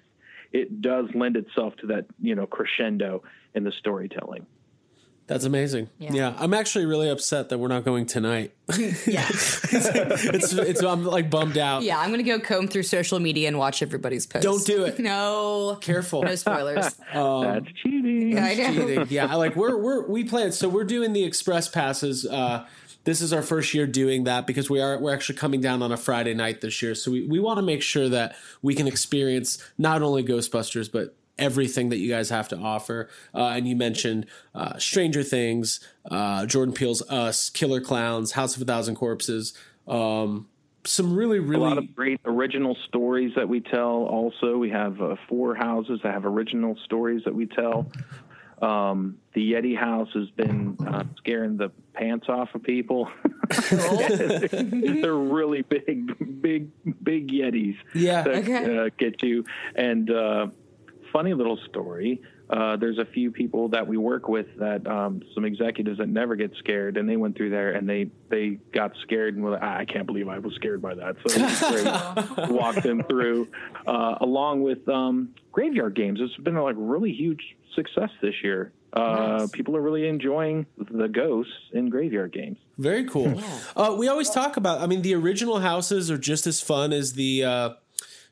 it 0.52 0.82
does 0.82 1.08
lend 1.16 1.36
itself 1.36 1.76
to 1.78 1.88
that 1.88 2.06
you 2.22 2.36
know 2.36 2.46
crescendo 2.46 3.24
in 3.56 3.64
the 3.64 3.72
storytelling. 3.72 4.46
That's 5.26 5.46
amazing. 5.46 5.90
Yeah. 6.00 6.14
Yeah. 6.14 6.34
I'm 6.38 6.54
actually 6.54 6.86
really 6.86 7.10
upset 7.10 7.50
that 7.50 7.58
we're 7.58 7.70
not 7.70 7.86
going 7.86 8.06
tonight. 8.06 8.54
Yeah, 8.68 9.26
it's, 9.30 10.54
it's 10.54 10.84
I'm 10.84 11.04
like 11.06 11.30
bummed 11.30 11.58
out. 11.58 11.84
yeah. 11.84 11.98
I'm 12.00 12.12
gonna 12.12 12.24
go 12.24 12.40
comb 12.40 12.68
through 12.68 12.84
social 12.84 13.20
media 13.20 13.48
and 13.48 13.58
watch 13.58 13.82
everybody's 13.82 14.26
posts. 14.26 14.46
Don't 14.46 14.66
do 14.66 14.84
it. 14.86 15.00
No, 15.04 15.78
Careful. 15.82 16.24
no 16.24 16.36
spoilers. 16.36 16.94
That's 17.14 17.66
cheating. 17.82 18.38
I 18.38 18.54
know. 18.54 18.74
Cheating. 18.74 19.08
Yeah, 19.10 19.34
like 19.36 19.56
we're 19.56 19.78
we're 19.78 20.08
we 20.08 20.24
plan 20.24 20.52
so 20.52 20.68
we're 20.70 20.84
doing 20.84 21.14
the 21.14 21.24
express 21.24 21.68
passes. 21.68 22.26
Uh, 22.26 22.66
this 23.06 23.22
is 23.22 23.34
our 23.34 23.42
first 23.42 23.74
year 23.74 23.86
doing 23.86 24.24
that 24.26 24.48
because 24.48 24.70
we 24.70 24.80
are 24.82 24.98
we're 25.00 25.14
actually 25.14 25.38
coming 25.38 25.60
down 25.62 25.82
on 25.82 25.92
a 25.92 25.98
Friday 25.98 26.34
night 26.34 26.62
this 26.62 26.82
year. 26.82 26.96
So 26.96 27.12
we, 27.12 27.26
we 27.28 27.40
want 27.40 27.58
to 27.58 27.62
make 27.64 27.82
sure 27.82 28.08
that 28.10 28.36
we 28.62 28.76
can 28.76 28.88
experience 28.88 29.58
not 29.78 30.02
only 30.02 30.24
Ghostbusters 30.24 30.90
but 30.92 31.16
everything 31.40 31.90
that 31.90 31.98
you 31.98 32.10
guys 32.10 32.30
have 32.30 32.48
to 32.50 32.58
offer. 32.58 33.10
Uh, 33.34 33.48
and 33.48 33.68
you 33.68 33.76
mentioned 33.76 34.26
uh, 34.54 34.78
Stranger 34.78 35.24
Things, 35.24 35.80
uh, 36.10 36.46
Jordan 36.46 36.74
Peele's 36.74 37.02
Us, 37.10 37.50
Killer 37.50 37.82
Clowns, 37.82 38.34
House 38.34 38.56
of 38.56 38.62
a 38.62 38.66
Thousand 38.66 38.96
Corpses. 38.96 39.54
Um, 39.88 40.48
some 40.86 41.16
really 41.16 41.40
really 41.40 41.56
a 41.66 41.70
lot 41.70 41.78
of 41.78 41.96
great 41.96 42.20
original 42.26 42.76
stories 42.88 43.32
that 43.36 43.48
we 43.48 43.62
tell. 43.62 44.04
Also, 44.04 44.58
we 44.58 44.70
have 44.70 45.02
uh, 45.02 45.16
four 45.30 45.56
houses 45.56 46.00
that 46.04 46.14
have 46.14 46.26
original 46.26 46.78
stories 46.84 47.24
that 47.26 47.34
we 47.34 47.46
tell. 47.46 47.90
Um, 48.62 49.18
the 49.34 49.54
Yeti 49.54 49.78
house 49.78 50.10
has 50.14 50.30
been 50.32 50.78
uh, 50.88 51.04
scaring 51.18 51.58
the 51.58 51.70
pants 51.94 52.28
off 52.30 52.54
of 52.56 52.64
people. 52.64 53.10
They're 54.52 55.14
really 55.16 55.64
big, 55.64 56.42
big, 56.42 56.70
big 57.04 57.30
Yetis 57.30 57.76
Yeah. 57.94 58.24
that 58.24 58.36
Okay. 58.36 58.78
uh, 58.78 58.90
get 58.98 59.22
you. 59.24 59.44
And 59.76 60.10
uh, 60.10 60.48
funny 61.14 61.34
little 61.34 61.58
story. 61.70 62.22
Uh, 62.50 62.76
there's 62.76 62.98
a 62.98 63.06
few 63.06 63.32
people 63.32 63.70
that 63.70 63.88
we 63.88 63.96
work 63.98 64.28
with 64.28 64.48
that 64.60 64.86
um, 64.86 65.22
some 65.34 65.46
executives 65.46 65.98
that 66.00 66.10
never 66.10 66.36
get 66.36 66.52
scared, 66.60 66.98
and 66.98 67.08
they 67.08 67.16
went 67.16 67.38
through 67.38 67.50
there 67.52 67.72
and 67.72 67.88
they 67.88 68.10
they 68.30 68.58
got 68.74 68.92
scared 69.04 69.36
and 69.36 69.44
were 69.44 69.52
like, 69.52 69.64
"I 69.64 69.80
I 69.82 69.86
can't 69.86 70.06
believe 70.06 70.28
I 70.28 70.40
was 70.40 70.54
scared 70.56 70.82
by 70.82 70.94
that. 70.96 71.16
So 71.26 71.40
it 71.40 71.42
was 71.42 71.60
great. 72.36 72.48
to 72.48 72.54
walk 72.54 72.76
them 72.84 73.04
through, 73.04 73.48
uh, 73.88 74.16
along 74.20 74.64
with 74.64 74.88
um, 74.90 75.30
graveyard 75.52 75.96
games. 75.96 76.20
It's 76.22 76.36
been 76.44 76.56
like 76.56 76.76
really 76.78 77.14
huge 77.14 77.42
success 77.76 78.10
this 78.22 78.36
year. 78.44 78.72
uh, 78.94 79.48
people 79.52 79.76
are 79.76 79.82
really 79.82 80.08
enjoying 80.08 80.68
the 80.78 81.08
ghosts 81.08 81.52
in 81.72 81.90
graveyard 81.90 82.32
games. 82.32 82.58
Very 82.78 83.06
cool. 83.06 83.42
Uh, 83.76 83.96
we 83.98 84.08
always 84.08 84.30
talk 84.30 84.58
about. 84.58 84.82
I 84.82 84.86
mean, 84.86 85.02
the 85.02 85.16
original 85.16 85.60
houses 85.62 86.12
are 86.12 86.18
just 86.20 86.46
as 86.46 86.62
fun 86.62 86.94
as 86.94 87.14
the, 87.14 87.44
uh, 87.44 87.70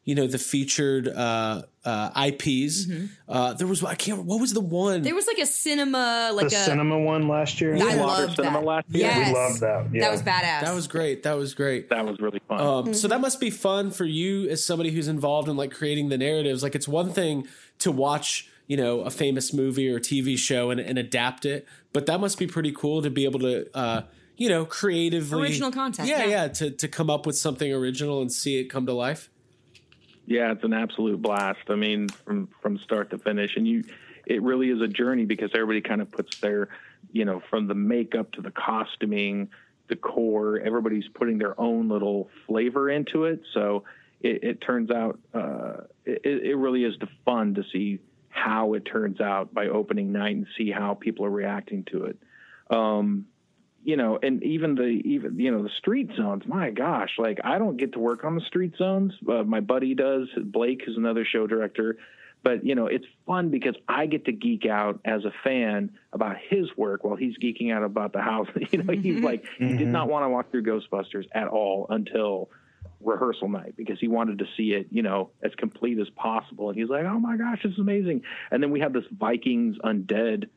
you 0.04 0.16
know, 0.16 0.26
the 0.26 0.40
featured 0.40 1.08
uh, 1.08 1.62
uh, 1.86 2.26
IPs. 2.28 2.88
Uh, 3.30 3.54
there 3.54 3.68
was 3.68 3.84
I 3.84 3.96
can't. 3.96 4.26
What 4.26 4.40
was 4.42 4.54
the 4.54 4.60
one? 4.62 5.04
There 5.04 5.14
was 5.16 5.28
like 5.28 5.38
a 5.38 5.46
cinema, 5.46 6.32
like 6.34 6.50
the 6.50 6.56
a 6.56 6.60
cinema 6.60 6.98
one 7.00 7.28
last 7.28 7.62
year. 7.62 7.76
I 7.76 7.96
Water 7.98 7.98
loved 8.24 8.36
Cinema 8.36 8.60
that. 8.60 8.66
last 8.66 8.86
year? 8.90 9.06
Yes. 9.08 9.28
We 9.28 9.34
loved 9.34 9.60
that. 9.62 9.94
Yeah. 9.94 10.02
That 10.02 10.12
was 10.12 10.22
badass. 10.24 10.62
that 10.62 10.74
was 10.76 10.88
great. 10.88 11.24
That 11.24 11.38
was 11.38 11.54
great. 11.54 11.90
That 11.90 12.06
was 12.06 12.20
really 12.20 12.42
fun. 12.48 12.60
Um, 12.62 12.94
So 12.94 13.08
that 13.08 13.22
must 13.22 13.40
be 13.40 13.50
fun 13.50 13.92
for 13.92 14.06
you 14.06 14.50
as 14.50 14.64
somebody 14.64 14.92
who's 14.92 15.08
involved 15.08 15.48
in 15.50 15.56
like 15.58 15.72
creating 15.72 16.10
the 16.10 16.18
narratives. 16.18 16.64
Like 16.64 16.76
it's 16.76 16.88
one 16.88 17.12
thing 17.12 17.48
to 17.80 17.92
watch, 17.92 18.50
you 18.68 18.78
know, 18.78 19.02
a 19.02 19.10
famous 19.10 19.54
movie 19.54 19.88
or 19.90 20.00
TV 20.00 20.38
show 20.38 20.70
and, 20.72 20.80
and 20.80 20.98
adapt 20.98 21.46
it, 21.46 21.68
but 21.94 22.06
that 22.06 22.20
must 22.20 22.38
be 22.40 22.48
pretty 22.48 22.72
cool 22.72 23.02
to 23.02 23.10
be 23.10 23.26
able 23.26 23.40
to, 23.40 23.68
uh, 23.76 24.02
you 24.38 24.50
know, 24.50 24.66
creatively 24.66 25.42
Original 25.42 25.72
content, 25.72 26.08
Yeah, 26.08 26.24
yeah. 26.24 26.30
yeah, 26.30 26.48
to 26.48 26.72
to 26.72 26.88
come 26.88 27.10
up 27.10 27.26
with 27.28 27.38
something 27.38 27.72
original 27.72 28.22
and 28.22 28.32
see 28.32 28.60
it 28.60 28.66
come 28.66 28.86
to 28.88 28.94
life. 28.94 29.30
Yeah, 30.26 30.52
it's 30.52 30.64
an 30.64 30.74
absolute 30.74 31.22
blast. 31.22 31.70
I 31.70 31.76
mean, 31.76 32.10
from 32.10 32.48
from 32.62 32.78
start 32.78 33.10
to 33.10 33.18
finish, 33.18 33.58
and 33.58 33.68
you, 33.68 33.84
it 34.26 34.42
really 34.42 34.70
is 34.70 34.82
a 34.82 34.88
journey 34.88 35.26
because 35.26 35.52
everybody 35.54 35.82
kind 35.82 36.02
of 36.02 36.12
puts 36.12 36.40
their, 36.40 36.70
you 37.12 37.26
know, 37.26 37.42
from 37.50 37.68
the 37.68 37.76
makeup 37.76 38.32
to 38.34 38.42
the 38.42 38.52
costuming, 38.52 39.50
the 39.88 39.96
core. 39.96 40.60
Everybody's 40.60 41.08
putting 41.14 41.38
their 41.38 41.60
own 41.60 41.90
little 41.90 42.30
flavor 42.48 42.90
into 42.90 43.26
it. 43.26 43.42
So 43.54 43.84
it, 44.22 44.44
it 44.44 44.62
turns 44.62 44.92
out, 44.92 45.20
uh, 45.34 45.86
it, 46.06 46.22
it 46.24 46.56
really 46.56 46.84
is 46.84 46.96
the 47.00 47.10
fun 47.26 47.56
to 47.56 47.64
see 47.72 48.00
how 48.30 48.74
it 48.76 48.86
turns 48.86 49.20
out 49.20 49.54
by 49.54 49.68
opening 49.68 50.12
night 50.12 50.36
and 50.36 50.48
see 50.58 50.72
how 50.72 50.94
people 50.94 51.26
are 51.26 51.32
reacting 51.32 51.84
to 51.92 52.06
it. 52.06 52.18
Um, 52.70 53.26
you 53.84 53.98
know, 53.98 54.20
and 54.22 54.44
even 54.44 54.76
the 54.76 54.84
even 54.84 55.40
you 55.40 55.52
know 55.52 55.64
the 55.64 55.72
street 55.78 56.10
zones. 56.16 56.44
My 56.46 56.70
gosh, 56.70 57.12
like 57.18 57.40
I 57.44 57.58
don't 57.58 57.78
get 57.78 57.94
to 57.94 58.00
work 58.00 58.24
on 58.24 58.36
the 58.36 58.42
street 58.42 58.74
zones. 58.78 59.14
Uh, 59.28 59.44
my 59.44 59.60
buddy 59.60 59.96
does. 59.96 60.28
Blake 60.38 60.84
is 60.88 60.98
another 60.98 61.26
show 61.26 61.48
director, 61.48 61.98
but 62.44 62.66
you 62.66 62.76
know 62.76 62.88
it's 62.88 63.06
fun 63.26 63.50
because 63.50 63.76
I 63.88 64.06
get 64.06 64.26
to 64.26 64.32
geek 64.32 64.66
out 64.66 65.00
as 65.06 65.26
a 65.26 65.32
fan 65.44 65.92
about 66.14 66.38
his 66.50 66.68
work 66.78 67.04
while 67.04 67.16
he's 67.16 67.38
geeking 67.38 67.74
out 67.74 67.84
about 67.84 68.14
the 68.14 68.22
house. 68.22 68.48
you 68.72 68.84
know, 68.84 68.94
he's 68.94 69.24
like 69.24 69.46
he 69.58 69.76
did 69.78 69.88
not 69.88 70.10
want 70.10 70.26
to 70.26 70.30
walk 70.30 70.52
through 70.52 70.64
Ghostbusters 70.64 71.26
at 71.34 71.48
all 71.48 71.88
until 71.90 72.50
rehearsal 73.04 73.50
night 73.50 73.76
because 73.76 74.00
he 74.00 74.08
wanted 74.08 74.40
to 74.40 74.46
see 74.58 74.74
it, 74.74 74.88
you 74.92 75.02
know, 75.02 75.32
as 75.44 75.54
complete 75.56 76.00
as 76.00 76.10
possible. 76.12 76.70
And 76.70 76.78
he's 76.78 76.90
like, 76.90 77.06
"Oh 77.06 77.20
my 77.20 77.38
gosh, 77.38 77.64
this 77.64 77.74
is 77.74 77.80
amazing!" 77.80 78.24
And 78.52 78.62
then 78.62 78.72
we 78.72 78.80
have 78.82 78.94
this 78.94 79.06
Vikings 79.12 79.78
undead, 79.84 80.50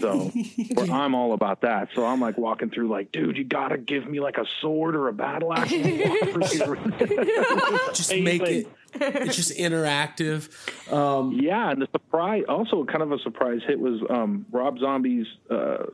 so 0.00 0.30
where 0.74 0.90
I'm 0.90 1.14
all 1.14 1.32
about 1.32 1.62
that. 1.62 1.88
So 1.94 2.04
I'm 2.04 2.20
like 2.20 2.38
walking 2.38 2.70
through, 2.70 2.88
like, 2.88 3.12
dude, 3.12 3.36
you 3.36 3.44
gotta 3.44 3.78
give 3.78 4.08
me 4.08 4.20
like 4.20 4.38
a 4.38 4.46
sword 4.60 4.94
or 4.94 5.08
a 5.08 5.12
battle 5.12 5.52
axe. 5.52 5.70
Just 7.94 8.16
make 8.16 8.42
it. 8.42 8.66
It's 8.94 9.36
just 9.36 9.56
interactive. 9.58 10.48
Um, 10.92 11.32
Yeah, 11.32 11.70
and 11.70 11.80
the 11.80 11.88
surprise, 11.92 12.42
also 12.48 12.84
kind 12.84 13.02
of 13.02 13.12
a 13.12 13.18
surprise 13.20 13.60
hit 13.66 13.80
was 13.80 14.02
um, 14.10 14.44
Rob 14.52 14.78
Zombie's 14.78 15.26
uh, 15.50 15.84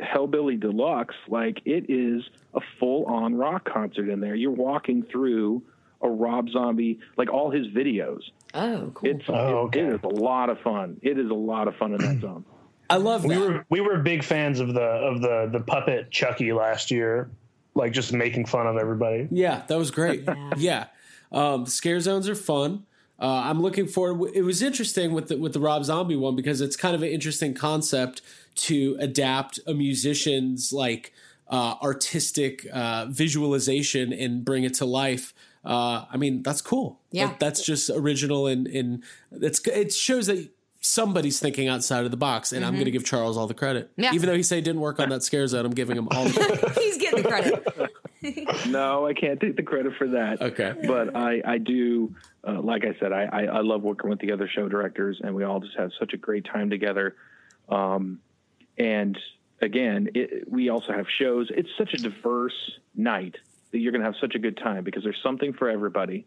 Hellbilly 0.00 0.58
Deluxe. 0.60 1.14
Like 1.28 1.60
it 1.64 1.86
is 1.88 2.22
a 2.54 2.60
full-on 2.78 3.34
rock 3.34 3.68
concert 3.68 4.08
in 4.08 4.20
there. 4.20 4.34
You're 4.36 4.52
walking 4.52 5.02
through 5.10 5.62
a 6.02 6.08
Rob 6.08 6.48
Zombie, 6.50 7.00
like 7.16 7.32
all 7.32 7.50
his 7.50 7.66
videos. 7.68 8.20
oh, 8.54 8.92
cool. 8.94 9.10
It's 9.10 9.24
Oh, 9.28 9.34
it- 9.34 9.52
okay. 9.66 9.80
it 9.80 9.94
is 9.94 10.00
a 10.04 10.08
lot 10.08 10.50
of 10.50 10.60
fun. 10.60 10.98
It 11.02 11.18
is 11.18 11.30
a 11.30 11.34
lot 11.34 11.66
of 11.68 11.74
fun 11.76 11.92
in 11.94 11.98
that 11.98 12.20
zone. 12.20 12.44
I 12.90 12.98
love 12.98 13.24
we 13.24 13.36
were 13.36 13.66
we 13.68 13.80
were 13.80 13.98
big 13.98 14.22
fans 14.22 14.60
of 14.60 14.72
the 14.72 14.80
of 14.80 15.20
the 15.20 15.48
the 15.52 15.60
puppet 15.64 16.10
Chucky 16.12 16.52
last 16.52 16.92
year, 16.92 17.28
like 17.74 17.92
just 17.92 18.12
making 18.12 18.46
fun 18.46 18.68
of 18.68 18.76
everybody. 18.76 19.26
Yeah, 19.32 19.62
that 19.66 19.76
was 19.76 19.90
great. 19.90 20.22
yeah, 20.56 20.86
Um, 21.36 21.66
scare 21.66 22.00
zones 22.00 22.28
are 22.28 22.34
fun. 22.34 22.84
Uh, 23.18 23.42
I'm 23.44 23.62
looking 23.62 23.86
forward. 23.86 24.32
It 24.34 24.42
was 24.42 24.62
interesting 24.62 25.12
with 25.12 25.28
the, 25.28 25.36
with 25.38 25.52
the 25.54 25.60
Rob 25.60 25.84
Zombie 25.84 26.16
one 26.16 26.36
because 26.36 26.60
it's 26.60 26.76
kind 26.76 26.94
of 26.94 27.02
an 27.02 27.08
interesting 27.08 27.54
concept 27.54 28.20
to 28.56 28.96
adapt 29.00 29.58
a 29.66 29.72
musician's 29.74 30.72
like 30.72 31.12
uh, 31.48 31.74
artistic 31.82 32.66
uh, 32.72 33.06
visualization 33.08 34.12
and 34.12 34.44
bring 34.44 34.64
it 34.64 34.74
to 34.74 34.84
life. 34.84 35.32
Uh, 35.64 36.04
I 36.12 36.16
mean, 36.16 36.42
that's 36.42 36.60
cool. 36.60 37.00
Yeah. 37.10 37.28
That- 37.28 37.40
that's 37.40 37.64
just 37.64 37.90
original 37.90 38.46
and 38.46 38.66
and 38.68 39.02
it's 39.32 39.60
it 39.66 39.92
shows 39.92 40.26
that 40.28 40.48
somebody's 40.80 41.40
thinking 41.40 41.66
outside 41.68 42.04
of 42.04 42.10
the 42.12 42.16
box. 42.16 42.52
And 42.52 42.64
I'm 42.64 42.74
going 42.74 42.84
to 42.84 42.90
give 42.92 43.04
Charles 43.04 43.36
all 43.36 43.46
the 43.48 43.54
credit, 43.54 43.90
Yeah. 43.96 44.12
even 44.14 44.28
though 44.28 44.36
he 44.36 44.42
said 44.44 44.56
he 44.56 44.60
didn't 44.62 44.80
work 44.80 45.00
on 45.00 45.08
that 45.08 45.22
scare 45.24 45.46
zone. 45.48 45.66
I'm 45.66 45.72
giving 45.74 45.96
him 45.96 46.06
all 46.12 46.24
the 46.26 46.32
credit. 46.38 46.78
He's 46.78 46.98
getting 46.98 47.22
the 47.22 47.28
credit. 47.28 47.66
no, 48.68 49.06
I 49.06 49.14
can't 49.14 49.40
take 49.40 49.56
the 49.56 49.62
credit 49.62 49.94
for 49.96 50.08
that. 50.08 50.40
Okay. 50.40 50.74
But 50.86 51.16
I, 51.16 51.42
I 51.44 51.58
do, 51.58 52.14
uh, 52.46 52.60
like 52.60 52.84
I 52.84 52.98
said, 52.98 53.12
I, 53.12 53.24
I, 53.24 53.42
I 53.44 53.60
love 53.60 53.82
working 53.82 54.10
with 54.10 54.20
the 54.20 54.32
other 54.32 54.48
show 54.48 54.68
directors, 54.68 55.20
and 55.22 55.34
we 55.34 55.44
all 55.44 55.60
just 55.60 55.76
have 55.76 55.90
such 55.98 56.12
a 56.12 56.16
great 56.16 56.44
time 56.44 56.70
together. 56.70 57.16
Um, 57.68 58.20
and 58.78 59.18
again, 59.60 60.08
it, 60.14 60.50
we 60.50 60.68
also 60.68 60.92
have 60.92 61.06
shows. 61.08 61.48
It's 61.50 61.70
such 61.78 61.94
a 61.94 61.98
diverse 61.98 62.78
night 62.94 63.36
that 63.72 63.78
you're 63.78 63.92
going 63.92 64.02
to 64.02 64.06
have 64.06 64.16
such 64.20 64.34
a 64.34 64.38
good 64.38 64.56
time 64.56 64.84
because 64.84 65.02
there's 65.02 65.20
something 65.22 65.52
for 65.52 65.68
everybody. 65.68 66.26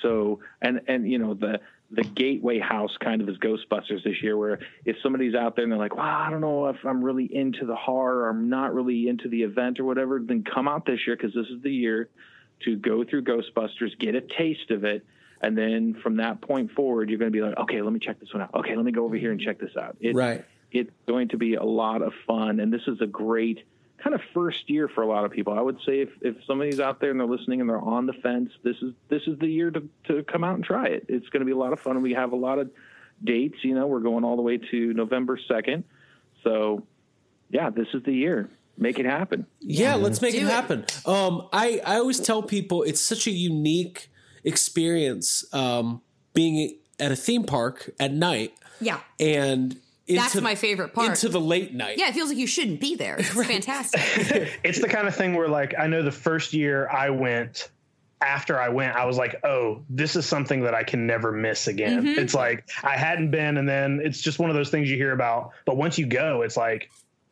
So, 0.00 0.40
and 0.60 0.80
and 0.88 1.10
you 1.10 1.18
know 1.18 1.34
the 1.34 1.60
the 1.92 2.02
gateway 2.02 2.58
house 2.58 2.96
kind 3.00 3.20
of 3.20 3.28
is 3.28 3.36
Ghostbusters 3.36 4.02
this 4.02 4.22
year, 4.22 4.36
where 4.36 4.60
if 4.84 4.96
somebody's 5.02 5.34
out 5.34 5.56
there 5.56 5.64
and 5.64 5.70
they're 5.70 5.78
like, 5.78 5.94
"Wow, 5.94 6.24
I 6.26 6.30
don't 6.30 6.40
know 6.40 6.66
if 6.68 6.76
I'm 6.84 7.04
really 7.04 7.24
into 7.32 7.66
the 7.66 7.76
horror, 7.76 8.20
or 8.20 8.30
I'm 8.30 8.48
not 8.48 8.74
really 8.74 9.08
into 9.08 9.28
the 9.28 9.42
event 9.42 9.78
or 9.78 9.84
whatever," 9.84 10.18
then 10.18 10.42
come 10.42 10.68
out 10.68 10.86
this 10.86 11.06
year 11.06 11.16
because 11.16 11.34
this 11.34 11.46
is 11.48 11.62
the 11.62 11.70
year 11.70 12.08
to 12.60 12.76
go 12.76 13.04
through 13.04 13.24
Ghostbusters, 13.24 13.98
get 13.98 14.14
a 14.14 14.22
taste 14.22 14.70
of 14.70 14.84
it, 14.84 15.04
and 15.42 15.56
then 15.56 15.94
from 16.02 16.16
that 16.16 16.40
point 16.40 16.70
forward, 16.72 17.10
you're 17.10 17.18
going 17.18 17.30
to 17.30 17.36
be 17.36 17.42
like, 17.42 17.58
"Okay, 17.58 17.82
let 17.82 17.92
me 17.92 18.00
check 18.00 18.18
this 18.20 18.32
one 18.32 18.42
out. 18.42 18.54
Okay, 18.54 18.74
let 18.74 18.84
me 18.84 18.92
go 18.92 19.04
over 19.04 19.16
here 19.16 19.30
and 19.30 19.40
check 19.40 19.58
this 19.58 19.76
out." 19.76 19.96
It, 20.00 20.14
Right. 20.14 20.44
It's 20.70 20.90
going 21.06 21.28
to 21.28 21.36
be 21.36 21.56
a 21.56 21.62
lot 21.62 22.00
of 22.00 22.14
fun, 22.26 22.58
and 22.58 22.72
this 22.72 22.80
is 22.86 23.02
a 23.02 23.06
great 23.06 23.62
kind 24.02 24.14
of 24.14 24.20
first 24.34 24.68
year 24.68 24.88
for 24.88 25.02
a 25.02 25.06
lot 25.06 25.24
of 25.24 25.30
people. 25.30 25.52
I 25.52 25.60
would 25.60 25.78
say 25.86 26.00
if, 26.00 26.08
if 26.20 26.36
somebody's 26.46 26.80
out 26.80 27.00
there 27.00 27.10
and 27.10 27.20
they're 27.20 27.26
listening 27.26 27.60
and 27.60 27.68
they're 27.70 27.78
on 27.80 28.06
the 28.06 28.12
fence, 28.14 28.50
this 28.62 28.76
is 28.82 28.92
this 29.08 29.22
is 29.26 29.38
the 29.38 29.46
year 29.46 29.70
to, 29.70 29.88
to 30.08 30.22
come 30.24 30.44
out 30.44 30.54
and 30.56 30.64
try 30.64 30.86
it. 30.86 31.06
It's 31.08 31.28
going 31.28 31.40
to 31.40 31.46
be 31.46 31.52
a 31.52 31.56
lot 31.56 31.72
of 31.72 31.80
fun, 31.80 31.94
and 31.96 32.02
we 32.02 32.14
have 32.14 32.32
a 32.32 32.36
lot 32.36 32.58
of 32.58 32.70
dates. 33.22 33.56
You 33.62 33.74
know, 33.74 33.86
we're 33.86 34.00
going 34.00 34.24
all 34.24 34.36
the 34.36 34.42
way 34.42 34.58
to 34.58 34.92
November 34.94 35.38
second, 35.48 35.84
so 36.42 36.84
yeah, 37.50 37.70
this 37.70 37.88
is 37.94 38.02
the 38.04 38.12
year. 38.12 38.48
Make 38.78 38.98
it 38.98 39.04
happen. 39.04 39.46
Yeah, 39.60 39.96
let's 39.96 40.22
make 40.22 40.34
it, 40.34 40.42
it. 40.42 40.48
happen. 40.48 40.86
Um, 41.04 41.48
I 41.52 41.80
I 41.86 41.96
always 41.96 42.18
tell 42.20 42.42
people 42.42 42.82
it's 42.82 43.00
such 43.02 43.26
a 43.26 43.30
unique 43.30 44.08
experience 44.44 45.44
um, 45.54 46.00
being 46.34 46.78
at 46.98 47.12
a 47.12 47.16
theme 47.16 47.44
park 47.44 47.90
at 48.00 48.12
night 48.12 48.54
Yeah. 48.80 49.00
and 49.20 49.76
into, 50.06 50.20
That's 50.20 50.40
my 50.40 50.54
favorite 50.54 50.92
part. 50.94 51.08
into 51.10 51.28
the 51.28 51.40
late 51.40 51.72
night. 51.74 51.98
Yeah, 51.98 52.08
it 52.08 52.14
feels 52.14 52.28
like 52.28 52.38
you 52.38 52.46
shouldn't 52.46 52.80
be 52.80 52.96
there. 52.96 53.16
It's 53.18 53.28
fantastic. 53.46 54.00
it's 54.64 54.80
the 54.80 54.88
kind 54.88 55.06
of 55.06 55.14
thing 55.14 55.34
where 55.34 55.48
like 55.48 55.74
I 55.78 55.86
know 55.86 56.02
the 56.02 56.10
first 56.12 56.52
year 56.52 56.88
I 56.88 57.10
went 57.10 57.70
after 58.20 58.58
I 58.60 58.68
went 58.68 58.94
I 58.94 59.04
was 59.04 59.16
like 59.18 59.34
oh 59.42 59.82
this 59.90 60.14
is 60.14 60.24
something 60.26 60.60
that 60.62 60.74
I 60.74 60.84
can 60.84 61.06
never 61.06 61.32
miss 61.32 61.66
again. 61.66 62.04
Mm-hmm. 62.04 62.20
It's 62.20 62.34
like 62.34 62.68
I 62.84 62.96
hadn't 62.96 63.30
been 63.32 63.56
and 63.58 63.68
then 63.68 64.00
it's 64.04 64.20
just 64.20 64.38
one 64.38 64.48
of 64.48 64.54
those 64.54 64.70
things 64.70 64.88
you 64.90 64.96
hear 64.96 65.10
about 65.12 65.50
but 65.66 65.76
once 65.76 65.98
you 65.98 66.06
go 66.06 66.42
it's 66.42 66.56
like 66.56 66.88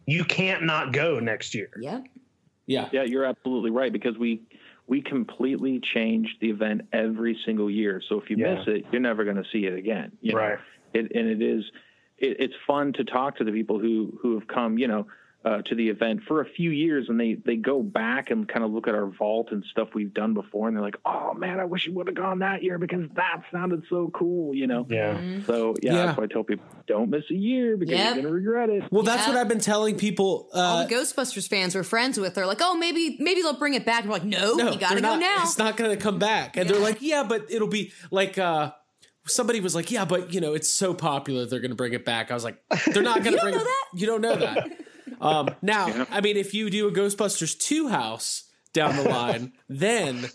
you 0.06 0.24
can't 0.24 0.64
not 0.64 0.92
go 0.92 1.20
next 1.20 1.54
year. 1.54 1.70
yep. 1.80 2.04
yeah, 2.66 2.88
Yeah, 2.92 3.04
you're 3.04 3.24
absolutely 3.24 3.70
right 3.70 3.92
because 3.92 4.18
we 4.18 4.42
we 4.88 5.00
completely 5.00 5.78
change 5.78 6.36
the 6.40 6.50
event 6.50 6.80
every 6.92 7.38
single 7.46 7.70
year. 7.70 8.02
So 8.08 8.20
if 8.20 8.28
you 8.28 8.36
Yeah. 8.36 8.54
miss 8.56 8.66
it, 8.66 8.84
you're 8.90 9.00
never 9.00 9.22
going 9.22 9.36
to 9.36 9.44
see 9.52 9.66
it 9.66 9.74
again. 9.74 10.10
You 10.20 10.32
know? 10.32 10.38
Right. 10.38 10.58
It, 10.92 11.12
and 11.14 11.28
it 11.28 11.40
is 11.40 11.62
it, 12.20 12.36
it's 12.40 12.54
fun 12.66 12.92
to 12.94 13.04
talk 13.04 13.38
to 13.38 13.44
the 13.44 13.52
people 13.52 13.78
who 13.78 14.18
who 14.22 14.38
have 14.38 14.46
come, 14.46 14.78
you 14.78 14.86
know, 14.88 15.06
uh, 15.42 15.62
to 15.62 15.74
the 15.74 15.88
event 15.88 16.20
for 16.28 16.42
a 16.42 16.44
few 16.44 16.70
years, 16.70 17.08
and 17.08 17.18
they 17.18 17.32
they 17.32 17.56
go 17.56 17.82
back 17.82 18.30
and 18.30 18.46
kind 18.46 18.62
of 18.62 18.70
look 18.72 18.86
at 18.86 18.94
our 18.94 19.06
vault 19.06 19.48
and 19.52 19.64
stuff 19.70 19.88
we've 19.94 20.12
done 20.12 20.34
before, 20.34 20.68
and 20.68 20.76
they're 20.76 20.84
like, 20.84 20.98
"Oh 21.06 21.32
man, 21.32 21.58
I 21.58 21.64
wish 21.64 21.86
you 21.86 21.94
would 21.94 22.08
have 22.08 22.14
gone 22.16 22.40
that 22.40 22.62
year 22.62 22.76
because 22.76 23.08
that 23.14 23.42
sounded 23.50 23.84
so 23.88 24.10
cool," 24.12 24.54
you 24.54 24.66
know. 24.66 24.86
Yeah. 24.90 25.18
So 25.46 25.74
yeah, 25.82 25.92
Yeah. 25.94 26.06
that's 26.06 26.18
why 26.18 26.24
I 26.24 26.26
tell 26.26 26.44
people 26.44 26.66
don't 26.86 27.08
miss 27.08 27.24
a 27.30 27.34
year 27.34 27.78
because 27.78 27.94
Yep. 27.96 28.04
you're 28.16 28.22
going 28.24 28.26
to 28.26 28.32
regret 28.32 28.68
it. 28.68 28.92
Well, 28.92 29.02
that's 29.02 29.22
Yeah. 29.26 29.32
what 29.32 29.40
I've 29.40 29.48
been 29.48 29.60
telling 29.60 29.96
people. 29.96 30.50
All 30.52 30.78
Uh, 30.80 30.84
the 30.86 30.94
Ghostbusters 30.94 31.48
fans 31.48 31.74
we're 31.74 31.84
friends 31.84 32.20
with 32.20 32.34
they're 32.34 32.46
like, 32.46 32.60
oh, 32.60 32.76
maybe 32.76 33.16
maybe 33.18 33.40
they'll 33.40 33.54
bring 33.58 33.72
it 33.72 33.86
back. 33.86 34.00
And 34.02 34.10
we're 34.10 34.16
like, 34.18 34.24
no, 34.26 34.56
no, 34.56 34.72
you 34.72 34.78
gotta 34.78 34.96
they're 34.96 35.02
go 35.02 35.16
not- 35.16 35.20
now. 35.20 35.38
It's 35.44 35.56
not 35.56 35.78
going 35.78 35.90
to 35.90 35.96
come 35.96 36.18
back. 36.18 36.58
And 36.58 36.68
they're 36.68 36.78
like, 36.78 36.98
yeah, 37.00 37.22
but 37.26 37.46
it'll 37.50 37.66
be 37.68 37.92
like. 38.10 38.36
uh 38.36 38.72
Somebody 39.26 39.60
was 39.60 39.74
like, 39.74 39.90
"Yeah, 39.90 40.04
but 40.04 40.32
you 40.32 40.40
know, 40.40 40.54
it's 40.54 40.68
so 40.72 40.94
popular, 40.94 41.46
they're 41.46 41.60
going 41.60 41.70
to 41.70 41.76
bring 41.76 41.92
it 41.92 42.04
back." 42.04 42.30
I 42.30 42.34
was 42.34 42.44
like, 42.44 42.58
"They're 42.92 43.02
not 43.02 43.22
going 43.24 43.36
to 43.36 43.42
bring 43.42 43.54
know 43.54 43.60
it." 43.60 43.64
that? 43.64 43.84
You 43.94 44.06
don't 44.06 44.20
know 44.20 44.36
that. 44.36 44.68
Um, 45.20 45.50
now, 45.60 46.06
I 46.10 46.22
mean, 46.22 46.38
if 46.38 46.54
you 46.54 46.70
do 46.70 46.88
a 46.88 46.92
Ghostbusters 46.92 47.58
two 47.58 47.88
house 47.88 48.44
down 48.72 48.96
the 48.96 49.02
line, 49.02 49.52
then 49.68 50.30